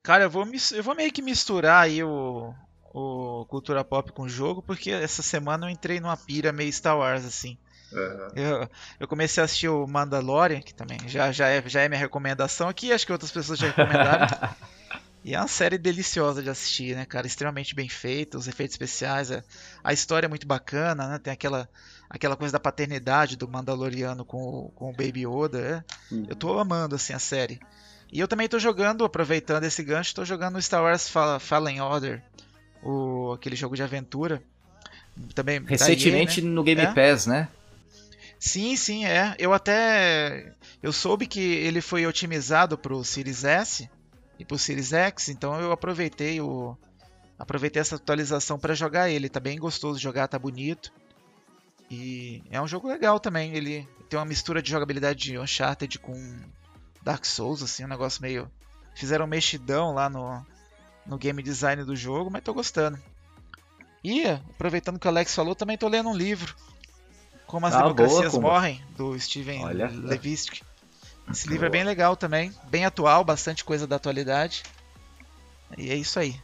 Cara, 0.02 0.24
eu 0.24 0.30
vou, 0.30 0.48
eu 0.74 0.84
vou 0.84 0.96
meio 0.96 1.12
que 1.12 1.22
misturar 1.22 1.84
aí 1.84 2.02
o, 2.02 2.54
o 2.94 3.46
cultura 3.48 3.84
pop 3.84 4.12
com 4.14 4.24
o 4.24 4.30
jogo, 4.30 4.62
porque 4.64 4.92
essa 4.92 5.22
semana 5.22 5.66
eu 5.68 5.70
entrei 5.70 6.00
numa 6.00 6.18
pira 6.18 6.52
meio 6.52 6.72
Star 6.72 6.98
Wars, 6.98 7.26
assim. 7.26 7.58
Aham. 7.94 8.30
Eu, 8.36 8.70
eu 9.00 9.08
comecei 9.08 9.42
a 9.42 9.46
assistir 9.46 9.68
o 9.70 9.88
Mandalorian, 9.88 10.62
que 10.62 10.74
também 10.74 11.08
já, 11.08 11.32
já, 11.32 11.48
é, 11.48 11.68
já 11.68 11.82
é 11.82 11.90
minha 11.90 12.00
recomendação 12.00 12.70
aqui, 12.70 12.92
acho 12.92 13.06
que 13.06 13.12
outras 13.12 13.32
pessoas 13.32 13.60
já 13.60 13.68
recomendaram. 13.68 14.26
e 15.24 15.34
é 15.36 15.40
uma 15.40 15.48
série 15.48 15.78
deliciosa 15.78 16.42
de 16.44 16.50
assistir, 16.50 16.96
né, 16.96 17.06
cara? 17.06 17.28
Extremamente 17.28 17.76
bem 17.76 17.90
feita, 17.90 18.38
os 18.38 18.48
efeitos 18.48 18.74
especiais, 18.76 19.32
a, 19.32 19.44
a 19.84 19.92
história 19.94 20.28
é 20.28 20.30
muito 20.30 20.48
bacana, 20.48 21.08
né? 21.10 21.20
Tem 21.20 21.34
aquela, 21.34 21.68
aquela 22.10 22.38
coisa 22.38 22.54
da 22.54 22.60
paternidade 22.60 23.36
do 23.36 23.48
Mandaloriano 23.48 24.24
com, 24.26 24.38
o- 24.38 24.72
com 24.76 24.90
o 24.92 24.94
Baby 24.96 25.26
Yoda. 25.28 25.84
é. 25.86 26.30
Eu 26.30 26.36
tô 26.36 26.58
amando, 26.60 26.96
assim, 26.96 27.14
a 27.14 27.20
série. 27.20 27.60
E 28.12 28.20
eu 28.20 28.28
também 28.28 28.48
tô 28.48 28.58
jogando, 28.58 29.04
aproveitando 29.04 29.64
esse 29.66 29.84
gancho, 29.84 30.16
tô 30.16 30.24
jogando 30.26 30.56
o 30.58 30.62
Star 30.62 30.82
Wars 30.84 31.10
Fa- 31.10 31.40
Fallen 31.40 31.80
Order, 31.82 32.24
o, 32.84 33.34
aquele 33.34 33.56
jogo 33.56 33.76
de 33.76 33.84
aventura. 33.84 34.42
Também 35.36 35.58
EA, 35.58 35.64
Recentemente 35.66 36.42
né? 36.42 36.50
no 36.50 36.64
Game 36.64 36.82
É? 36.82 36.94
Pass, 36.94 37.26
né? 37.26 37.50
Sim, 38.40 38.76
sim, 38.78 39.06
é. 39.06 39.36
Eu 39.38 39.54
até. 39.54 40.54
Eu 40.82 40.94
soube 40.94 41.28
que 41.28 41.42
ele 41.42 41.82
foi 41.82 42.08
otimizado 42.08 42.78
pro 42.78 43.04
Series 43.04 43.44
S 43.44 43.90
e 44.38 44.46
pro 44.46 44.58
Series 44.58 44.94
X, 44.94 45.28
então 45.28 45.60
eu 45.60 45.72
aproveitei 45.72 46.40
o. 46.40 46.78
Aproveitei 47.38 47.82
essa 47.82 47.96
atualização 47.96 48.58
para 48.58 48.74
jogar 48.74 49.10
ele. 49.10 49.30
Tá 49.30 49.40
bem 49.40 49.58
gostoso 49.60 49.98
de 49.98 50.04
jogar, 50.04 50.28
tá 50.28 50.40
bonito. 50.40 50.92
E 51.92 52.42
é 52.50 52.62
um 52.62 52.68
jogo 52.68 52.88
legal 52.88 53.20
também. 53.20 53.54
Ele 53.54 53.88
tem 54.10 54.20
uma 54.20 54.26
mistura 54.26 54.62
de 54.62 54.70
jogabilidade 54.70 55.20
de 55.20 55.38
Uncharted 55.38 56.00
com 56.00 56.14
Dark 57.02 57.26
Souls, 57.26 57.64
assim, 57.64 57.84
um 57.84 57.88
negócio 57.88 58.22
meio. 58.22 58.50
Fizeram 58.94 59.26
um 59.26 59.28
mexidão 59.28 59.94
lá 59.94 60.10
no, 60.10 60.46
no 61.10 61.18
game 61.18 61.42
design 61.44 61.84
do 61.84 61.96
jogo, 61.96 62.30
mas 62.30 62.44
tô 62.44 62.54
gostando. 62.54 62.98
E, 64.04 64.26
aproveitando 64.26 64.98
que 65.00 65.08
o 65.08 65.10
Alex 65.10 65.36
falou, 65.36 65.54
também 65.56 65.78
tô 65.78 65.88
lendo 65.90 66.08
um 66.10 66.16
livro. 66.16 66.56
Como 67.46 67.66
as 67.66 67.74
Ah, 67.74 67.82
Democracias 67.82 68.20
boa, 68.20 68.32
Kumba. 68.32 68.48
Morrem, 68.54 68.82
do 68.96 69.20
Steven 69.20 69.66
Olha. 69.66 69.88
Levitsky. 69.90 70.62
Esse 71.32 71.48
livro 71.48 71.66
é 71.66 71.70
bem 71.70 71.84
legal 71.84 72.16
também, 72.16 72.54
bem 72.70 72.86
atual, 72.86 73.24
bastante 73.24 73.64
coisa 73.66 73.86
da 73.86 73.98
atualidade. 73.98 74.64
E 75.78 75.90
é 75.92 75.96
isso 75.96 76.20
aí. 76.20 76.40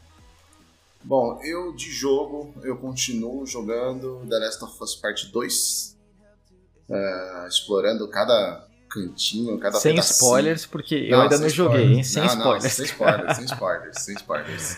Bom, 1.02 1.40
eu 1.42 1.72
de 1.74 1.90
jogo, 1.92 2.52
eu 2.62 2.76
continuo 2.76 3.46
jogando 3.46 4.24
The 4.28 4.38
Last 4.38 4.64
of 4.64 4.82
Us 4.82 4.94
Part 4.96 5.26
2. 5.32 5.96
eh, 6.88 7.46
explorando 7.48 8.06
cada 8.08 8.65
cantinho, 8.88 9.58
cada 9.58 9.78
Sem 9.78 9.92
pedacinho. 9.92 10.14
spoilers, 10.14 10.66
porque 10.66 10.94
eu 10.94 11.20
ainda 11.20 11.38
não 11.38 11.48
joguei, 11.48 11.94
hein? 11.94 12.04
Sem 12.04 12.22
Não, 12.22 12.34
não, 12.36 12.38
spoilers. 12.56 12.72
sem 12.74 12.84
spoilers, 12.86 13.36
sem 13.36 13.44
spoilers, 13.46 14.02
sem 14.02 14.14
spoilers. 14.16 14.76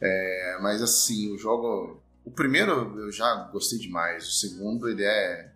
É, 0.00 0.58
mas 0.60 0.82
assim, 0.82 1.32
o 1.32 1.38
jogo. 1.38 2.02
O 2.24 2.30
primeiro 2.30 2.98
eu 3.00 3.12
já 3.12 3.34
gostei 3.52 3.78
demais. 3.78 4.26
O 4.26 4.30
segundo 4.32 4.88
ele 4.88 5.04
é 5.04 5.50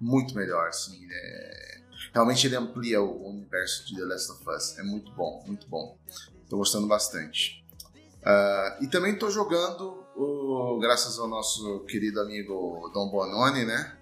muito 0.00 0.34
melhor, 0.34 0.68
assim. 0.68 1.06
é- 1.10 1.74
Realmente 2.12 2.46
ele 2.46 2.54
amplia 2.56 3.00
o 3.02 3.28
universo 3.28 3.86
de 3.86 3.96
The 3.96 4.04
Last 4.04 4.30
of 4.32 4.42
Us. 4.48 4.78
É 4.78 4.82
muito 4.84 5.10
bom, 5.12 5.42
muito 5.46 5.66
bom. 5.68 5.96
Tô 6.48 6.56
gostando 6.58 6.86
bastante. 6.86 7.64
Ah, 8.24 8.78
e 8.80 8.86
também 8.86 9.18
tô 9.18 9.28
jogando, 9.30 10.04
o- 10.16 10.78
graças 10.80 11.18
ao 11.18 11.26
nosso 11.28 11.80
querido 11.88 12.20
amigo 12.20 12.90
Dom 12.94 13.10
Bononi, 13.10 13.64
né? 13.64 13.96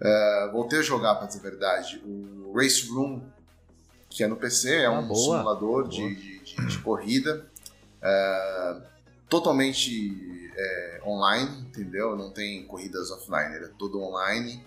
Ah, 0.00 0.50
voltei 0.52 0.78
a 0.78 0.82
jogar, 0.82 1.14
pra 1.16 1.26
dizer 1.26 1.40
a 1.40 1.42
verdade, 1.42 2.02
o 2.04 2.52
Race 2.54 2.88
Room, 2.90 3.22
que 4.10 4.22
é 4.22 4.26
no 4.26 4.36
PC, 4.36 4.70
é 4.82 4.86
Ah, 4.86 4.92
um 4.92 5.06
boa. 5.06 5.38
simulador 5.38 5.88
de, 5.88 6.14
de- 6.14 6.66
de- 6.66 6.78
corrida. 6.78 7.46
Ah, 8.02 8.80
totalmente 9.28 10.50
é, 10.56 11.00
online, 11.06 11.62
entendeu? 11.62 12.16
Não 12.16 12.30
tem 12.30 12.64
corridas 12.66 13.10
offline, 13.10 13.54
ele 13.56 13.64
é 13.66 13.70
todo 13.78 14.00
online. 14.00 14.64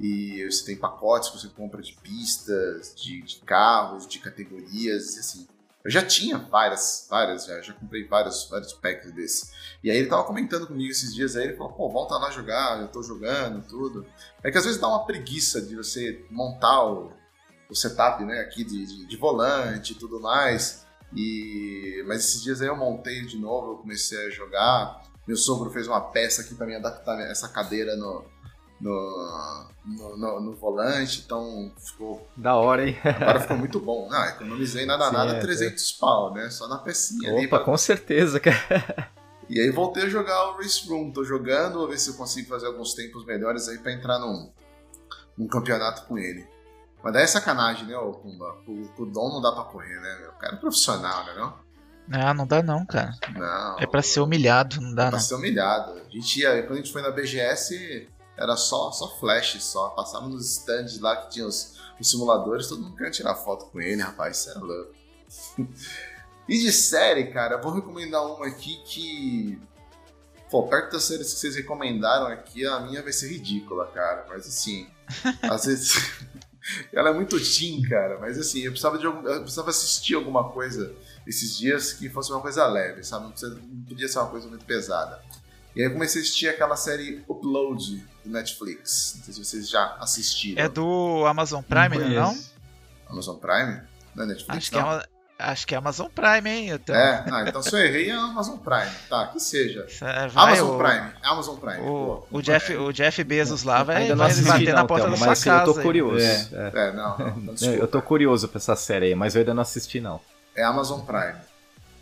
E 0.00 0.44
você 0.48 0.64
tem 0.64 0.76
pacotes 0.76 1.28
que 1.28 1.38
você 1.38 1.48
compra 1.48 1.82
de 1.82 1.92
pistas, 1.94 2.94
de, 2.94 3.20
de 3.22 3.36
carros, 3.40 4.06
de 4.06 4.20
categorias, 4.20 5.16
e 5.16 5.18
assim. 5.20 5.48
Eu 5.88 5.92
já 5.92 6.02
tinha 6.02 6.36
várias, 6.36 7.06
várias, 7.08 7.46
já, 7.46 7.62
já 7.62 7.72
comprei 7.72 8.06
vários, 8.06 8.46
vários 8.50 8.74
packs 8.74 9.10
desse. 9.10 9.50
E 9.82 9.90
aí 9.90 9.96
ele 9.96 10.10
tava 10.10 10.22
comentando 10.24 10.66
comigo 10.66 10.90
esses 10.90 11.14
dias 11.14 11.34
aí, 11.34 11.44
ele 11.44 11.56
falou, 11.56 11.72
pô, 11.72 11.88
volta 11.88 12.18
lá 12.18 12.30
jogar, 12.30 12.78
eu 12.78 12.88
tô 12.88 13.02
jogando, 13.02 13.66
tudo. 13.66 14.04
É 14.44 14.50
que 14.50 14.58
às 14.58 14.66
vezes 14.66 14.78
dá 14.78 14.86
uma 14.86 15.06
preguiça 15.06 15.62
de 15.62 15.74
você 15.74 16.26
montar 16.30 16.84
o, 16.84 17.10
o 17.70 17.74
setup, 17.74 18.22
né, 18.22 18.40
aqui 18.40 18.64
de, 18.64 18.84
de, 18.84 19.06
de 19.06 19.16
volante 19.16 19.94
e 19.94 19.96
tudo 19.96 20.20
mais. 20.20 20.84
E... 21.16 22.04
Mas 22.06 22.18
esses 22.18 22.42
dias 22.42 22.60
aí 22.60 22.68
eu 22.68 22.76
montei 22.76 23.24
de 23.24 23.38
novo, 23.38 23.72
eu 23.72 23.76
comecei 23.78 24.26
a 24.26 24.28
jogar. 24.28 25.02
Meu 25.26 25.38
sogro 25.38 25.70
fez 25.70 25.88
uma 25.88 26.02
peça 26.02 26.42
aqui 26.42 26.54
pra 26.54 26.66
me 26.66 26.76
adaptar 26.76 27.18
essa 27.30 27.48
cadeira 27.48 27.96
no, 27.96 28.26
no, 28.80 29.66
no, 29.84 30.16
no- 30.16 30.40
no 30.40 30.52
volante, 30.54 31.22
então 31.24 31.72
ficou 31.78 32.28
Da 32.36 32.54
hora, 32.56 32.88
hein? 32.88 32.96
Agora 33.04 33.40
ficou 33.40 33.56
muito 33.56 33.80
bom. 33.80 34.08
Não, 34.08 34.24
economizei 34.24 34.86
nada 34.86 35.06
Sim, 35.08 35.12
nada 35.14 35.32
é, 35.36 35.40
300 35.40 35.92
pau, 35.92 36.32
né? 36.32 36.48
Só 36.50 36.68
na 36.68 36.78
pecinha 36.78 37.30
ali. 37.32 37.46
Opa, 37.46 37.56
pra- 37.56 37.64
com 37.64 37.76
certeza, 37.76 38.38
cara. 38.40 39.10
E 39.48 39.58
aí 39.60 39.70
voltei 39.70 40.04
a 40.04 40.08
jogar 40.08 40.50
o 40.50 40.56
Race 40.58 40.86
Room. 40.88 41.10
Tô 41.10 41.24
jogando, 41.24 41.78
vou 41.78 41.88
ver 41.88 41.98
se 41.98 42.10
eu 42.10 42.14
consigo 42.14 42.48
fazer 42.48 42.66
alguns 42.66 42.94
tempos 42.94 43.24
melhores 43.24 43.66
aí 43.68 43.78
pra 43.78 43.92
entrar 43.92 44.18
num, 44.18 44.52
num 45.36 45.48
campeonato 45.48 46.02
com 46.06 46.18
ele. 46.18 46.46
Mas 47.02 47.12
daí 47.12 47.22
é 47.22 47.26
sacanagem, 47.26 47.86
né, 47.86 47.96
ô 47.96 48.12
Pumba? 48.12 48.56
O, 48.66 49.02
o 49.02 49.06
Dom 49.06 49.28
não 49.34 49.40
dá 49.40 49.52
pra 49.52 49.64
correr, 49.64 50.00
né? 50.00 50.28
O 50.34 50.38
cara 50.38 50.54
é 50.56 50.58
profissional, 50.58 51.24
né, 51.24 51.32
não? 51.36 51.54
Ah, 52.10 52.34
não 52.34 52.46
dá 52.46 52.62
não, 52.62 52.84
cara. 52.86 53.12
Não. 53.34 53.78
É 53.78 53.86
pra 53.86 54.02
ser 54.02 54.20
humilhado, 54.20 54.80
não 54.80 54.94
dá 54.94 55.04
É 55.04 55.08
pra 55.10 55.18
não. 55.18 55.24
ser 55.24 55.34
humilhado. 55.34 55.92
A 55.92 56.10
gente 56.10 56.40
ia, 56.40 56.62
quando 56.62 56.72
a 56.72 56.76
gente 56.82 56.92
foi 56.92 57.02
na 57.02 57.10
BGS, 57.10 58.08
era 58.38 58.56
só, 58.56 58.90
só 58.92 59.08
flash, 59.18 59.62
só. 59.62 59.90
Passava 59.90 60.28
nos 60.28 60.50
stands 60.58 61.00
lá 61.00 61.16
que 61.16 61.30
tinha 61.30 61.46
os, 61.46 61.76
os 62.00 62.08
simuladores, 62.08 62.68
todo 62.68 62.80
mundo 62.82 62.96
queria 62.96 63.10
tirar 63.10 63.34
foto 63.34 63.66
com 63.66 63.80
ele, 63.80 64.00
rapaz, 64.00 64.38
isso 64.38 64.50
é 64.50 64.54
louco. 64.54 64.94
e 66.48 66.58
de 66.58 66.72
série, 66.72 67.26
cara, 67.32 67.56
eu 67.56 67.62
vou 67.62 67.72
recomendar 67.72 68.24
uma 68.24 68.46
aqui 68.46 68.80
que. 68.84 69.60
Pô, 70.50 70.66
perto 70.66 70.92
das 70.92 71.04
séries 71.04 71.34
que 71.34 71.40
vocês 71.40 71.56
recomendaram 71.56 72.28
aqui, 72.28 72.66
a 72.66 72.80
minha 72.80 73.02
vai 73.02 73.12
ser 73.12 73.28
ridícula, 73.28 73.86
cara. 73.88 74.24
Mas 74.28 74.46
assim, 74.46 74.88
às 75.42 75.66
vezes. 75.66 75.94
Ela 76.92 77.10
é 77.10 77.12
muito 77.14 77.38
teen, 77.40 77.80
cara, 77.82 78.18
mas 78.18 78.36
assim, 78.38 78.60
eu 78.60 78.70
precisava, 78.72 78.98
de 78.98 79.06
algum, 79.06 79.26
eu 79.26 79.40
precisava 79.40 79.70
assistir 79.70 80.14
alguma 80.14 80.50
coisa 80.50 80.94
esses 81.26 81.56
dias 81.56 81.94
que 81.94 82.10
fosse 82.10 82.30
uma 82.30 82.42
coisa 82.42 82.66
leve, 82.66 83.02
sabe? 83.02 83.24
Não, 83.24 83.30
precisa- 83.30 83.54
não 83.54 83.84
podia 83.84 84.06
ser 84.06 84.18
uma 84.18 84.28
coisa 84.28 84.46
muito 84.48 84.66
pesada. 84.66 85.22
E 85.74 85.80
aí 85.80 85.86
eu 85.86 85.92
comecei 85.92 86.20
a 86.20 86.24
assistir 86.24 86.46
aquela 86.48 86.76
série 86.76 87.24
Upload 87.26 88.04
do 88.28 88.32
Netflix. 88.32 89.14
Não 89.16 89.24
sei 89.24 89.34
se 89.34 89.44
vocês 89.44 89.68
já 89.68 89.96
assistiram. 90.00 90.62
É 90.62 90.68
do 90.68 91.24
Amazon 91.26 91.62
Prime, 91.62 91.98
não, 91.98 92.06
é 92.06 92.14
não? 92.14 92.38
Amazon 93.08 93.36
Prime? 93.36 93.80
Não 94.14 94.24
é 94.24 94.26
Netflix, 94.26 94.56
Acho 94.56 94.70
que, 94.70 94.76
é 94.76 94.80
não? 94.80 94.88
uma- 94.88 95.04
acho 95.38 95.66
que 95.66 95.74
é 95.74 95.78
Amazon 95.78 96.08
Prime, 96.08 96.50
hein? 96.50 96.70
Então, 96.70 96.94
É, 96.94 97.24
ah, 97.30 97.44
então 97.46 97.62
se 97.62 97.72
eu 97.74 97.78
errei 97.78 98.10
é 98.10 98.14
Amazon 98.14 98.58
Prime. 98.58 98.90
Tá, 99.08 99.28
que 99.28 99.38
seja. 99.40 99.86
É, 100.02 100.28
vai, 100.28 100.58
Amazon 100.58 100.74
o, 100.74 100.78
Prime, 100.78 101.12
Amazon 101.22 101.56
Prime. 101.56 101.80
O, 101.80 101.84
Pô, 101.84 102.26
o, 102.38 102.42
Jeff, 102.42 102.72
é. 102.72 102.78
o 102.78 102.92
Jeff 102.92 103.24
Bezos 103.24 103.62
lá 103.62 103.82
vai, 103.82 103.96
Ainda 104.02 104.10
não 104.16 104.18
vai 104.24 104.30
assisti, 104.30 104.48
bater 104.50 104.74
na 104.74 104.80
não, 104.80 104.86
porta 104.86 105.04
Thelma, 105.04 105.16
da 105.16 105.18
sua 105.18 105.26
mas 105.28 105.44
casa. 105.44 105.70
eu 105.70 105.74
tô 105.74 105.80
curioso. 105.82 106.24
É. 106.24 106.48
É. 106.52 106.72
É, 106.74 106.92
não, 106.92 107.18
não, 107.18 107.26
não 107.36 107.54
Não. 107.54 107.54
Eu 107.74 107.88
tô 107.88 108.02
curioso 108.02 108.48
pra 108.48 108.58
essa 108.58 108.74
série 108.76 109.06
aí, 109.06 109.14
mas 109.14 109.34
eu 109.34 109.40
ainda 109.40 109.54
não 109.54 109.62
assisti, 109.62 110.00
não. 110.00 110.20
é 110.54 110.62
Amazon 110.64 111.00
Prime. 111.00 111.36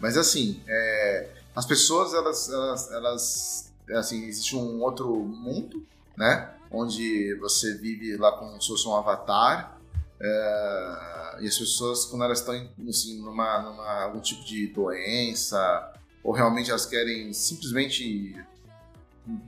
Mas 0.01 0.17
assim, 0.17 0.61
é, 0.67 1.29
as 1.55 1.65
pessoas, 1.67 2.13
elas, 2.15 2.49
elas, 2.51 2.91
elas, 2.93 3.73
assim, 3.97 4.25
existe 4.25 4.55
um 4.57 4.81
outro 4.83 5.15
mundo, 5.15 5.83
né? 6.17 6.53
Onde 6.71 7.35
você 7.37 7.75
vive 7.77 8.17
lá 8.17 8.33
como 8.33 8.61
se 8.61 8.69
fosse 8.69 8.87
um 8.89 8.95
avatar. 8.97 9.79
é, 10.21 11.37
e 11.41 11.47
as 11.47 11.59
pessoas, 11.59 12.07
quando 12.07 12.25
elas 12.25 12.39
estão 12.41 12.55
assim, 12.89 13.21
numa, 13.21 13.61
numa 13.63 14.03
algum 14.05 14.21
tipo 14.21 14.43
de 14.45 14.67
doença, 14.69 15.93
ou 16.25 16.33
realmente 16.33 16.71
elas 16.71 16.87
querem 16.87 17.33
simplesmente 17.35 18.35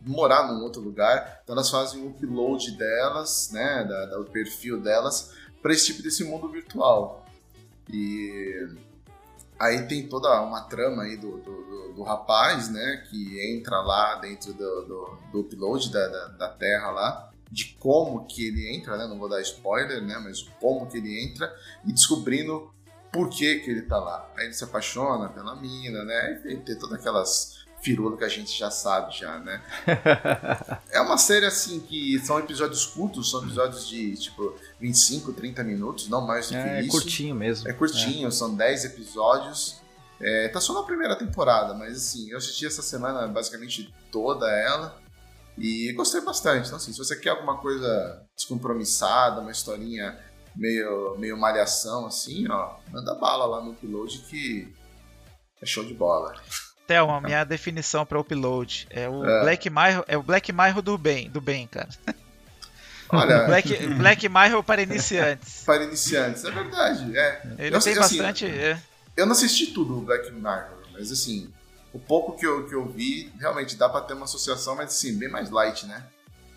morar 0.04 0.52
num 0.52 0.62
outro 0.62 0.82
lugar, 0.82 1.40
então 1.42 1.54
elas 1.54 1.70
fazem 1.70 2.02
o 2.02 2.08
upload 2.10 2.72
delas, 2.76 3.50
né, 3.52 3.84
da- 3.84 4.06
do 4.06 4.24
perfil 4.26 4.80
delas, 4.80 5.32
para 5.62 5.72
esse 5.72 5.86
tipo 5.86 6.02
desse 6.02 6.24
mundo 6.24 6.48
virtual. 6.50 7.24
E 7.90 8.68
aí 9.59 9.86
tem 9.86 10.09
toda 10.09 10.40
uma 10.43 10.62
trama 10.62 11.02
aí 11.05 11.16
do, 11.16 11.39
do, 11.39 11.64
do- 11.64 11.93
do 11.98 12.02
rapaz, 12.05 12.68
né, 12.70 13.05
que 13.10 13.40
entra 13.56 13.80
lá 13.80 14.14
dentro 14.16 14.52
do, 14.52 14.82
do, 14.85 15.18
do 15.32 15.40
upload 15.40 15.90
da, 15.93 16.06
da, 16.06 16.28
da 16.28 16.48
Terra 16.48 16.90
lá, 16.93 17.30
de 17.51 17.74
como 17.80 18.24
que 18.26 18.47
ele 18.47 18.76
entra, 18.76 18.97
né, 18.97 19.06
não 19.09 19.18
vou 19.18 19.28
dar 19.28 19.40
spoiler, 19.40 20.01
né, 20.02 20.16
mas 20.22 20.43
como 20.60 20.86
que 20.86 20.98
ele 20.98 21.24
entra 21.24 21.52
e 21.85 21.93
descobrindo 21.93 22.70
por 23.12 23.28
que 23.30 23.60
que 23.60 23.70
ele 23.70 23.82
tá 23.82 23.98
lá. 23.98 24.30
Aí 24.36 24.44
ele 24.44 24.55
se 24.55 24.62
apaixona 24.62 25.28
pela 25.30 25.56
mina, 25.56 26.05
né, 26.05 26.40
e 26.47 26.56
tem 26.59 26.78
todas 26.78 27.01
aquelas 27.01 27.57
firulas 27.80 28.18
que 28.18 28.24
a 28.24 28.28
gente 28.28 28.56
já 28.56 28.70
sabe 28.70 29.16
já, 29.16 29.38
né. 29.38 29.62
É 30.90 31.00
uma 31.00 31.16
série 31.18 31.46
assim 31.46 31.80
que 31.80 32.18
são 32.20 32.38
episódios 32.38 32.84
curtos, 32.86 33.30
são 33.30 33.42
episódios 33.44 33.88
de 33.88 34.16
tipo 34.16 34.55
25, 34.80 35.32
30 35.32 35.62
minutos, 35.64 36.09
não 36.09 36.26
mais 36.26 36.46
do 36.46 36.50
que 36.52 36.56
É, 36.56 36.80
isso. 36.80 36.90
curtinho 36.90 37.34
mesmo. 37.34 37.68
É 37.68 37.72
curtinho, 37.72 38.30
são 38.32 38.55
10 38.55 38.84
episódios. 38.86 39.76
É, 40.20 40.48
tá 40.48 40.60
só 40.60 40.72
na 40.72 40.82
primeira 40.82 41.14
temporada, 41.16 41.74
mas 41.74 41.96
assim, 41.96 42.30
eu 42.30 42.38
assisti 42.38 42.66
essa 42.66 42.82
semana 42.82 43.28
basicamente 43.28 43.94
toda 44.10 44.50
ela 44.50 45.00
e 45.56 45.92
gostei 45.92 46.20
bastante. 46.20 46.66
Então, 46.66 46.76
assim, 46.76 46.92
se 46.92 46.98
você 46.98 47.14
quer 47.16 47.30
alguma 47.30 47.59
coisa 47.59 48.22
descompromissada, 48.36 49.40
uma 49.40 49.52
historinha 49.52 50.18
meio, 50.56 51.16
meio 51.18 51.36
malhação, 51.38 52.06
assim, 52.06 52.48
ó, 52.50 52.76
manda 52.90 53.14
bala 53.14 53.46
lá 53.46 53.62
no 53.62 53.70
upload 53.70 54.18
que 54.28 54.72
é 55.62 55.66
show 55.66 55.84
de 55.84 55.94
bola. 55.94 56.34
Thelma, 56.89 57.20
minha 57.20 57.44
definição 57.44 58.06
para 58.06 58.19
upload 58.19 58.86
é 58.90 59.06
o 59.09 59.23
É. 59.24 59.43
Black 59.43 59.69
Mirror, 59.69 60.05
é 60.09 60.16
o 60.16 60.23
Black 60.23 60.51
Mirror 60.52 60.81
do 60.82 60.97
bem, 60.97 61.28
do 61.31 61.39
bem, 61.40 61.66
cara. 61.66 61.89
Olha, 63.10 63.44
Black, 63.47 63.86
Black 63.89 64.28
Mirror 64.28 64.62
para 64.65 64.81
iniciantes. 64.82 65.62
para 65.66 65.85
iniciantes, 65.85 66.44
é 66.44 66.51
verdade. 66.51 67.16
É. 67.16 67.43
Ele 67.59 67.77
Eu 67.77 67.81
tem 67.81 67.93
assim, 67.98 68.16
bastante. 68.19 68.47
é. 68.47 68.81
Eu 69.15 69.27
não 69.27 69.32
assisti 69.32 69.66
tudo 69.69 69.98
o 69.98 70.01
Black 70.01 70.31
Mirror, 70.32 70.78
mas 70.93 71.12
assim, 71.12 71.52
o 71.93 71.98
pouco 71.98 72.39
que 72.39 72.47
eu, 72.47 72.66
que 72.66 72.74
eu 72.74 72.86
vi, 72.89 73.31
realmente 73.39 73.77
dá 73.77 73.89
pra 73.89 74.01
ter 74.01 74.15
uma 74.15 74.24
associação, 74.24 74.74
mas 74.74 74.86
assim, 74.86 75.19
bem 75.19 75.28
mais 75.28 75.51
light, 75.51 75.85
né? 75.86 76.05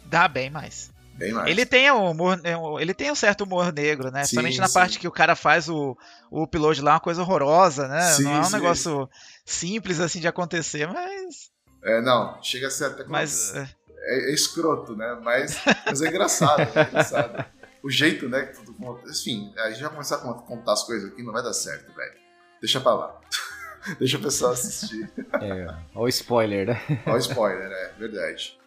Dá 0.06 0.28
bem 0.28 0.50
mais. 0.50 0.90
Bem 1.22 1.34
mais. 1.34 1.50
Ele 1.50 1.66
tem 1.66 1.92
o 1.92 2.10
humor, 2.10 2.42
é, 2.44 2.54
ele 2.82 2.94
tem 2.96 3.12
um 3.12 3.16
certo 3.16 3.42
humor 3.42 3.72
negro, 3.72 4.10
né? 4.10 4.24
Sim, 4.24 4.30
Principalmente 4.30 4.60
na 4.60 4.68
sim. 4.68 4.74
parte 4.74 5.00
que 5.00 5.08
o 5.08 5.12
cara 5.12 5.36
faz 5.36 5.70
o, 5.70 5.96
o 6.32 6.44
upload 6.44 6.82
lá, 6.82 6.94
uma 6.94 7.00
coisa 7.00 7.22
horrorosa, 7.22 7.88
né? 7.88 8.02
Sim, 8.14 8.24
não 8.24 8.36
é 8.38 8.40
um 8.40 8.44
sim. 8.44 8.54
negócio 8.54 9.10
simples 9.46 10.00
assim 10.00 10.20
de 10.20 10.28
acontecer, 10.28 10.88
mas. 10.88 11.52
É, 11.84 12.02
não, 12.02 12.42
chega 12.42 12.68
a 12.68 12.72
ser 12.72 12.86
até 12.86 13.04
mas 13.06 13.56
é, 13.56 13.70
é, 14.00 14.32
é 14.32 14.34
escroto, 14.34 14.96
né? 14.96 15.20
Mas, 15.22 15.62
mas 15.86 16.02
é 16.02 16.08
engraçado, 16.08 16.62
é 16.62 16.84
engraçado. 16.84 17.46
O 17.84 17.90
jeito, 17.90 18.30
né, 18.30 18.48
que 18.48 18.58
tudo 18.58 18.74
conta. 18.74 19.10
Enfim, 19.10 19.54
a 19.58 19.70
gente 19.70 19.82
vai 19.82 19.92
começar 19.92 20.16
a 20.16 20.20
contar 20.20 20.74
as 20.74 20.84
coisas 20.84 21.12
aqui, 21.12 21.24
não 21.24 21.34
vai 21.34 21.44
dar 21.44 21.54
certo, 21.54 21.94
velho. 21.94 22.14
Deixa 22.60 22.80
pra 22.80 22.94
lá. 22.94 23.22
Deixa 23.98 24.18
o 24.18 24.22
pessoal 24.22 24.54
assistir. 24.54 25.12
É, 25.42 25.66
olha 25.96 26.06
o 26.06 26.08
spoiler, 26.08 26.68
né? 26.68 26.82
Olha 27.06 27.16
o 27.16 27.20
spoiler, 27.20 27.72
é 27.72 27.94
verdade. 27.98 28.61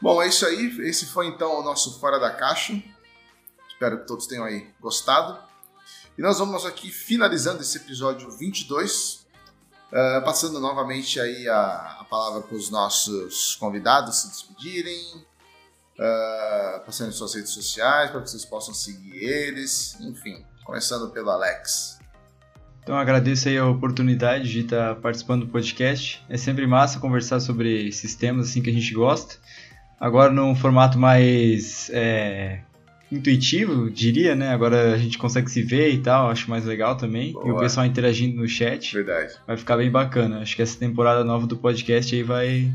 Bom, 0.00 0.22
é 0.22 0.28
isso 0.28 0.46
aí. 0.46 0.76
Esse 0.80 1.06
foi 1.06 1.26
então 1.26 1.58
o 1.58 1.62
nosso 1.62 1.98
Fora 1.98 2.18
da 2.18 2.30
Caixa. 2.30 2.80
Espero 3.68 4.00
que 4.00 4.06
todos 4.06 4.26
tenham 4.26 4.44
aí 4.44 4.70
gostado. 4.80 5.38
E 6.18 6.22
nós 6.22 6.38
vamos 6.38 6.64
aqui 6.64 6.90
finalizando 6.90 7.60
esse 7.60 7.76
episódio 7.76 8.30
22, 8.30 9.26
uh, 9.92 10.24
passando 10.24 10.58
novamente 10.58 11.20
aí 11.20 11.46
a, 11.46 11.98
a 12.00 12.04
palavra 12.04 12.40
para 12.40 12.56
os 12.56 12.70
nossos 12.70 13.54
convidados 13.56 14.22
se 14.22 14.28
despedirem, 14.28 15.26
uh, 15.98 16.84
passando 16.86 17.10
em 17.10 17.12
suas 17.12 17.34
redes 17.34 17.50
sociais 17.50 18.10
para 18.10 18.22
que 18.22 18.30
vocês 18.30 18.46
possam 18.46 18.72
seguir 18.72 19.16
eles, 19.16 19.98
enfim, 20.00 20.42
começando 20.64 21.10
pelo 21.10 21.30
Alex. 21.30 21.98
Então 22.82 22.96
agradeço 22.96 23.48
aí 23.48 23.58
a 23.58 23.66
oportunidade 23.66 24.48
de 24.48 24.60
estar 24.60 24.94
participando 24.96 25.44
do 25.44 25.50
podcast. 25.50 26.24
É 26.28 26.36
sempre 26.36 26.66
massa 26.66 27.00
conversar 27.00 27.40
sobre 27.40 27.88
esses 27.88 28.14
temas 28.14 28.48
assim 28.48 28.62
que 28.62 28.70
a 28.70 28.72
gente 28.72 28.94
gosta. 28.94 29.36
Agora 29.98 30.32
num 30.32 30.54
formato 30.54 30.98
mais 30.98 31.90
é, 31.92 32.60
intuitivo, 33.10 33.90
diria, 33.90 34.34
né? 34.34 34.50
Agora 34.50 34.94
a 34.94 34.98
gente 34.98 35.16
consegue 35.16 35.50
se 35.50 35.62
ver 35.62 35.92
e 35.92 35.98
tal, 35.98 36.30
acho 36.30 36.50
mais 36.50 36.64
legal 36.64 36.96
também. 36.96 37.32
Boa. 37.32 37.48
E 37.48 37.50
o 37.52 37.58
pessoal 37.58 37.86
interagindo 37.86 38.36
no 38.36 38.48
chat. 38.48 38.94
Verdade. 38.94 39.34
Vai 39.46 39.56
ficar 39.56 39.76
bem 39.76 39.90
bacana. 39.90 40.40
Acho 40.40 40.54
que 40.56 40.62
essa 40.62 40.78
temporada 40.78 41.24
nova 41.24 41.46
do 41.46 41.56
podcast 41.56 42.14
aí 42.14 42.22
vai 42.22 42.70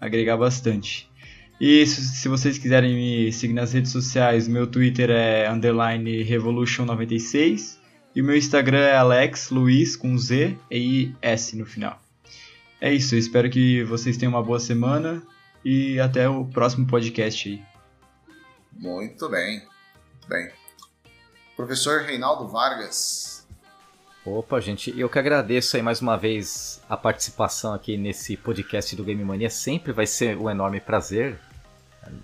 agregar 0.00 0.36
bastante. 0.36 1.10
E 1.60 1.86
se, 1.86 2.28
vocês 2.28 2.58
quiserem 2.58 2.94
me 2.94 3.32
seguir 3.32 3.52
nas 3.52 3.72
redes 3.72 3.92
sociais, 3.92 4.48
meu 4.48 4.66
Twitter 4.66 5.10
é 5.10 5.48
underline 5.48 6.24
revolution96 6.24 7.76
e 8.14 8.20
o 8.20 8.24
meu 8.24 8.36
Instagram 8.36 8.80
é 8.80 8.96
Alex 8.96 9.50
Luiz 9.50 9.94
com 9.94 10.18
Z 10.18 10.56
e 10.70 11.12
S 11.22 11.56
no 11.56 11.64
final. 11.64 12.00
É 12.80 12.92
isso, 12.92 13.14
espero 13.14 13.48
que 13.48 13.84
vocês 13.84 14.16
tenham 14.16 14.32
uma 14.32 14.42
boa 14.42 14.58
semana 14.58 15.22
e 15.64 15.98
até 16.00 16.28
o 16.28 16.44
próximo 16.44 16.86
podcast 16.86 17.48
aí. 17.48 17.62
Muito 18.72 19.28
bem, 19.28 19.58
muito 19.58 20.28
bem. 20.28 20.50
Professor 21.56 22.02
Reinaldo 22.02 22.48
Vargas. 22.48 23.46
Opa, 24.24 24.60
gente, 24.60 24.98
eu 24.98 25.08
que 25.08 25.18
agradeço 25.18 25.76
aí 25.76 25.82
mais 25.82 26.00
uma 26.00 26.16
vez 26.16 26.80
a 26.88 26.96
participação 26.96 27.74
aqui 27.74 27.96
nesse 27.96 28.36
podcast 28.36 28.94
do 28.94 29.04
Game 29.04 29.22
Mania. 29.24 29.50
Sempre 29.50 29.92
vai 29.92 30.06
ser 30.06 30.38
um 30.38 30.48
enorme 30.48 30.80
prazer 30.80 31.38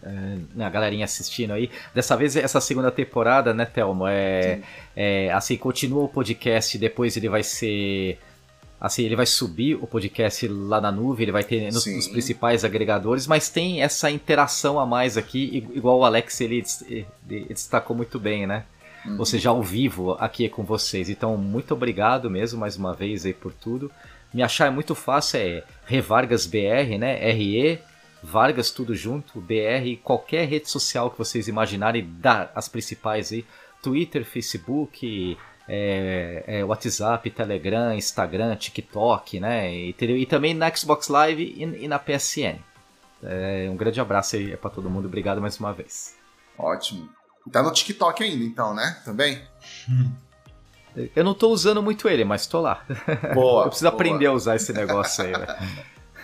é, 0.02 0.64
a 0.64 0.68
galerinha 0.68 1.04
assistindo 1.04 1.52
aí. 1.52 1.70
Dessa 1.94 2.16
vez, 2.16 2.36
essa 2.36 2.60
segunda 2.60 2.90
temporada, 2.90 3.54
né, 3.54 3.64
Thelmo? 3.64 4.06
É, 4.06 4.60
é, 4.96 5.32
assim, 5.32 5.56
continua 5.56 6.04
o 6.04 6.08
podcast, 6.08 6.76
depois 6.78 7.16
ele 7.16 7.28
vai 7.28 7.42
ser. 7.42 8.18
Assim, 8.80 9.02
ele 9.02 9.16
vai 9.16 9.26
subir 9.26 9.74
o 9.74 9.86
podcast 9.86 10.46
lá 10.46 10.80
na 10.80 10.92
nuvem, 10.92 11.24
ele 11.24 11.32
vai 11.32 11.42
ter 11.42 11.72
nos, 11.72 11.84
nos, 11.84 12.06
principais 12.06 12.64
agregadores, 12.64 13.26
mas 13.26 13.48
tem 13.48 13.82
essa 13.82 14.08
interação 14.10 14.78
a 14.78 14.86
mais 14.86 15.16
aqui, 15.16 15.66
igual 15.74 15.98
o 15.98 16.04
Alex 16.04 16.40
ele, 16.40 16.64
ele 16.88 17.06
destacou 17.48 17.96
muito 17.96 18.20
bem, 18.20 18.46
né? 18.46 18.64
Uhum. 19.04 19.18
Ou 19.18 19.26
seja, 19.26 19.50
ao 19.50 19.62
vivo 19.62 20.12
aqui 20.12 20.48
com 20.48 20.62
vocês. 20.62 21.10
Então, 21.10 21.36
muito 21.36 21.74
obrigado 21.74 22.30
mesmo 22.30 22.60
mais 22.60 22.76
uma 22.76 22.94
vez 22.94 23.26
aí 23.26 23.32
por 23.34 23.52
tudo. 23.52 23.90
Me 24.32 24.42
achar 24.42 24.66
é 24.66 24.70
muito 24.70 24.94
fácil, 24.94 25.40
é 25.40 25.64
RevargasBR, 25.86 26.98
né? 26.98 27.18
R-E 27.30 27.80
Vargas 28.22 28.70
tudo 28.70 28.94
junto, 28.94 29.40
BR, 29.40 29.96
qualquer 30.02 30.48
rede 30.48 30.68
social 30.68 31.10
que 31.10 31.18
vocês 31.18 31.46
imaginarem, 31.46 32.08
dá 32.18 32.50
as 32.54 32.68
principais 32.68 33.32
aí, 33.32 33.44
Twitter, 33.82 34.24
Facebook, 34.24 35.38
é, 35.68 36.44
é, 36.46 36.64
WhatsApp, 36.64 37.30
Telegram, 37.30 37.92
Instagram, 37.92 38.56
TikTok, 38.56 39.38
né? 39.38 39.72
E, 39.72 39.94
e 40.00 40.26
também 40.26 40.54
na 40.54 40.74
Xbox 40.74 41.08
Live 41.08 41.42
e, 41.42 41.84
e 41.84 41.88
na 41.88 41.98
PSN. 41.98 42.58
É, 43.22 43.68
um 43.70 43.76
grande 43.76 44.00
abraço 44.00 44.36
aí 44.36 44.56
para 44.56 44.70
todo 44.70 44.88
mundo, 44.88 45.06
obrigado 45.06 45.40
mais 45.40 45.58
uma 45.58 45.72
vez. 45.72 46.16
Ótimo. 46.56 47.08
Tá 47.52 47.62
no 47.62 47.72
TikTok 47.72 48.22
ainda, 48.22 48.44
então, 48.44 48.74
né? 48.74 49.00
Também? 49.04 49.40
Eu 51.14 51.22
não 51.22 51.34
tô 51.34 51.50
usando 51.50 51.82
muito 51.82 52.08
ele, 52.08 52.24
mas 52.24 52.46
tô 52.46 52.60
lá. 52.60 52.84
Boa. 53.34 53.64
Eu 53.66 53.68
preciso 53.68 53.90
boa. 53.90 53.94
aprender 53.94 54.26
a 54.26 54.32
usar 54.32 54.56
esse 54.56 54.72
negócio 54.72 55.24
aí, 55.24 55.32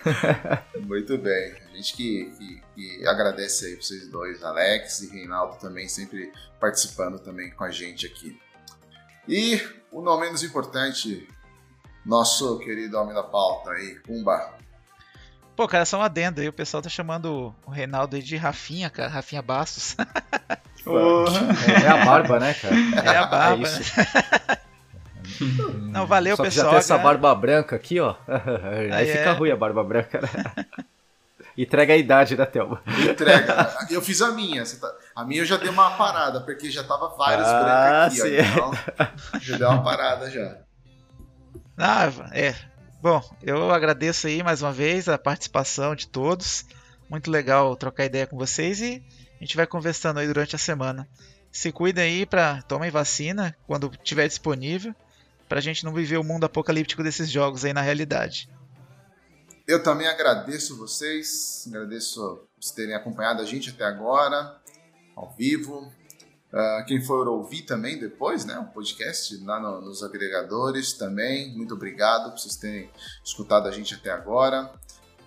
Muito 0.81 1.17
bem. 1.17 1.55
A 1.71 1.75
gente 1.75 1.95
que, 1.95 2.31
que, 2.37 2.61
que, 2.75 3.07
agradece 3.07 3.65
aí 3.65 3.75
vocês 3.75 4.07
dois, 4.09 4.43
Alex 4.43 5.01
e 5.01 5.09
Reinaldo 5.09 5.57
também, 5.57 5.87
sempre 5.87 6.31
participando 6.59 7.19
também 7.19 7.49
com 7.51 7.63
a 7.63 7.71
gente 7.71 8.05
aqui. 8.05 8.37
E 9.27 9.61
o 9.91 10.01
não 10.01 10.19
menos 10.19 10.43
importante, 10.43 11.27
nosso 12.05 12.59
querido 12.59 12.97
homem 12.97 13.13
da 13.13 13.23
pauta 13.23 13.71
aí, 13.71 13.95
Pumba. 14.05 14.53
Pô, 15.55 15.67
cara, 15.67 15.85
só 15.85 15.97
uma 15.97 16.05
adenda 16.05 16.41
aí, 16.41 16.49
o 16.49 16.53
pessoal 16.53 16.83
tá 16.83 16.89
chamando 16.89 17.55
o 17.65 17.71
Reinaldo 17.71 18.15
aí 18.17 18.21
de 18.21 18.35
Rafinha, 18.35 18.89
cara, 18.89 19.07
Rafinha 19.07 19.41
Bastos. 19.41 19.95
é 21.83 21.87
a 21.87 22.05
barba, 22.05 22.39
né, 22.39 22.53
cara? 22.53 22.75
É 23.03 23.17
a 23.17 23.25
barba. 23.25 23.67
É 23.67 24.59
Não, 25.91 26.05
valeu, 26.05 26.35
Só 26.35 26.43
que 26.43 26.49
pessoal. 26.49 26.65
já 26.65 26.71
tem 26.71 26.79
essa 26.79 26.97
barba 26.97 27.33
branca 27.33 27.75
aqui, 27.75 27.99
ó. 28.01 28.15
Aí, 28.27 28.91
Aí 28.91 29.07
fica 29.07 29.29
é. 29.29 29.31
ruim 29.31 29.51
a 29.51 29.55
barba 29.55 29.83
branca, 29.83 30.21
né? 30.21 30.65
Entrega 31.57 31.93
a 31.93 31.97
idade 31.97 32.35
da 32.35 32.45
Thelma. 32.45 32.81
Entrega. 33.09 33.75
Eu 33.89 34.01
fiz 34.01 34.21
a 34.21 34.31
minha. 34.31 34.63
Tá... 34.63 34.95
A 35.15 35.23
minha 35.23 35.41
eu 35.41 35.45
já 35.45 35.57
dei 35.57 35.69
uma 35.69 35.91
parada, 35.91 36.41
porque 36.41 36.69
já 36.69 36.83
tava 36.83 37.09
várias 37.15 37.47
ah, 37.47 37.63
brancas 37.63 38.19
aqui, 38.21 38.37
ó, 38.59 38.73
então 38.73 39.39
já 39.39 39.57
deu 39.57 39.69
uma 39.69 39.83
parada 39.83 40.29
já. 40.29 40.57
Ah, 41.77 42.11
é. 42.33 42.53
Bom, 43.01 43.21
eu 43.43 43.71
agradeço 43.71 44.27
aí 44.27 44.41
mais 44.43 44.61
uma 44.61 44.71
vez 44.71 45.07
a 45.07 45.17
participação 45.17 45.95
de 45.95 46.07
todos. 46.07 46.65
Muito 47.09 47.29
legal 47.29 47.75
trocar 47.75 48.05
ideia 48.05 48.25
com 48.25 48.37
vocês 48.37 48.81
e 48.81 49.03
a 49.39 49.43
gente 49.43 49.55
vai 49.55 49.67
conversando 49.67 50.19
aí 50.19 50.27
durante 50.27 50.55
a 50.55 50.59
semana. 50.59 51.07
Se 51.51 51.71
cuidem 51.71 52.03
aí 52.03 52.25
para 52.25 52.61
tomem 52.63 52.91
vacina 52.91 53.55
quando 53.67 53.91
estiver 53.93 54.27
disponível 54.27 54.93
pra 55.47 55.61
gente 55.61 55.85
não 55.85 55.93
viver 55.93 56.17
o 56.17 56.23
mundo 56.23 56.45
apocalíptico 56.45 57.03
desses 57.03 57.29
jogos 57.29 57.63
aí 57.63 57.73
na 57.73 57.81
realidade. 57.81 58.49
Eu 59.67 59.81
também 59.81 60.07
agradeço 60.07 60.77
vocês, 60.77 61.65
agradeço 61.67 62.47
por 62.55 62.75
terem 62.75 62.93
acompanhado 62.93 63.41
a 63.41 63.45
gente 63.45 63.71
até 63.71 63.83
agora, 63.83 64.59
ao 65.15 65.33
vivo. 65.35 65.91
Uh, 66.53 66.85
quem 66.85 67.01
for 67.01 67.27
ouvir 67.27 67.63
também 67.63 67.99
depois, 67.99 68.45
né, 68.45 68.57
o 68.59 68.65
podcast 68.65 69.35
lá 69.43 69.59
no, 69.59 69.81
nos 69.81 70.03
agregadores 70.03 70.93
também, 70.93 71.51
muito 71.57 71.73
obrigado 71.73 72.29
por 72.29 72.39
vocês 72.39 72.55
terem 72.55 72.89
escutado 73.23 73.67
a 73.67 73.71
gente 73.71 73.95
até 73.95 74.11
agora. 74.11 74.71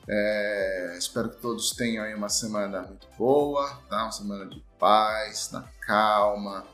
É, 0.08 0.96
espero 0.96 1.28
que 1.30 1.36
todos 1.36 1.72
tenham 1.72 2.04
aí 2.04 2.14
uma 2.14 2.30
semana 2.30 2.80
muito 2.82 3.06
boa, 3.18 3.68
tá? 3.90 4.04
Uma 4.04 4.12
semana 4.12 4.46
de 4.46 4.64
paz, 4.78 5.50
na 5.52 5.62
calma, 5.82 6.64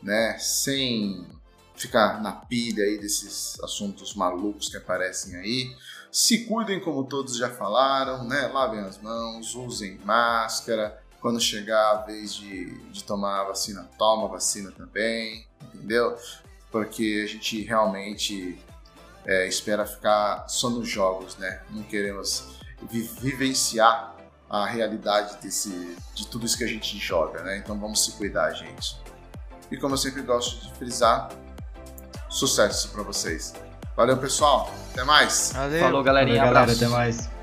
né? 0.00 0.38
Sem 0.38 1.26
ficar 1.74 2.22
na 2.22 2.32
pilha 2.32 2.84
aí 2.84 2.98
desses 2.98 3.58
assuntos 3.64 4.14
malucos 4.14 4.68
que 4.68 4.76
aparecem 4.76 5.34
aí. 5.36 5.74
Se 6.14 6.44
cuidem, 6.44 6.78
como 6.78 7.02
todos 7.02 7.36
já 7.36 7.50
falaram, 7.50 8.22
né? 8.22 8.46
Lavem 8.46 8.78
as 8.78 8.98
mãos, 8.98 9.56
usem 9.56 9.98
máscara. 10.04 11.02
Quando 11.20 11.40
chegar 11.40 11.90
a 11.90 12.02
vez 12.02 12.32
de, 12.32 12.66
de 12.90 13.02
tomar 13.02 13.40
a 13.40 13.44
vacina, 13.46 13.90
toma 13.98 14.26
a 14.26 14.30
vacina 14.30 14.70
também, 14.70 15.44
entendeu? 15.60 16.16
Porque 16.70 17.24
a 17.24 17.28
gente 17.28 17.62
realmente 17.62 18.56
é, 19.26 19.48
espera 19.48 19.84
ficar 19.84 20.46
só 20.46 20.70
nos 20.70 20.88
jogos, 20.88 21.36
né? 21.36 21.64
Não 21.70 21.82
queremos 21.82 22.60
vi 22.88 23.00
vivenciar 23.20 24.14
a 24.48 24.66
realidade 24.66 25.42
desse, 25.42 25.96
de 26.14 26.28
tudo 26.28 26.46
isso 26.46 26.56
que 26.56 26.62
a 26.62 26.68
gente 26.68 26.96
joga, 26.96 27.42
né? 27.42 27.58
Então 27.58 27.76
vamos 27.76 28.04
se 28.04 28.12
cuidar, 28.12 28.52
gente. 28.52 28.96
E 29.68 29.76
como 29.76 29.94
eu 29.94 29.98
sempre 29.98 30.22
gosto 30.22 30.64
de 30.64 30.72
frisar, 30.74 31.28
Sucesso 32.34 32.88
para 32.88 33.04
vocês. 33.04 33.54
Valeu, 33.96 34.16
pessoal. 34.16 34.72
Até 34.92 35.04
mais. 35.04 35.52
Valeu. 35.54 35.80
Falou, 35.80 36.02
galerinha. 36.02 36.38
Valeu, 36.38 36.54
galera. 36.54 36.72
Até 36.72 36.88
mais. 36.88 37.33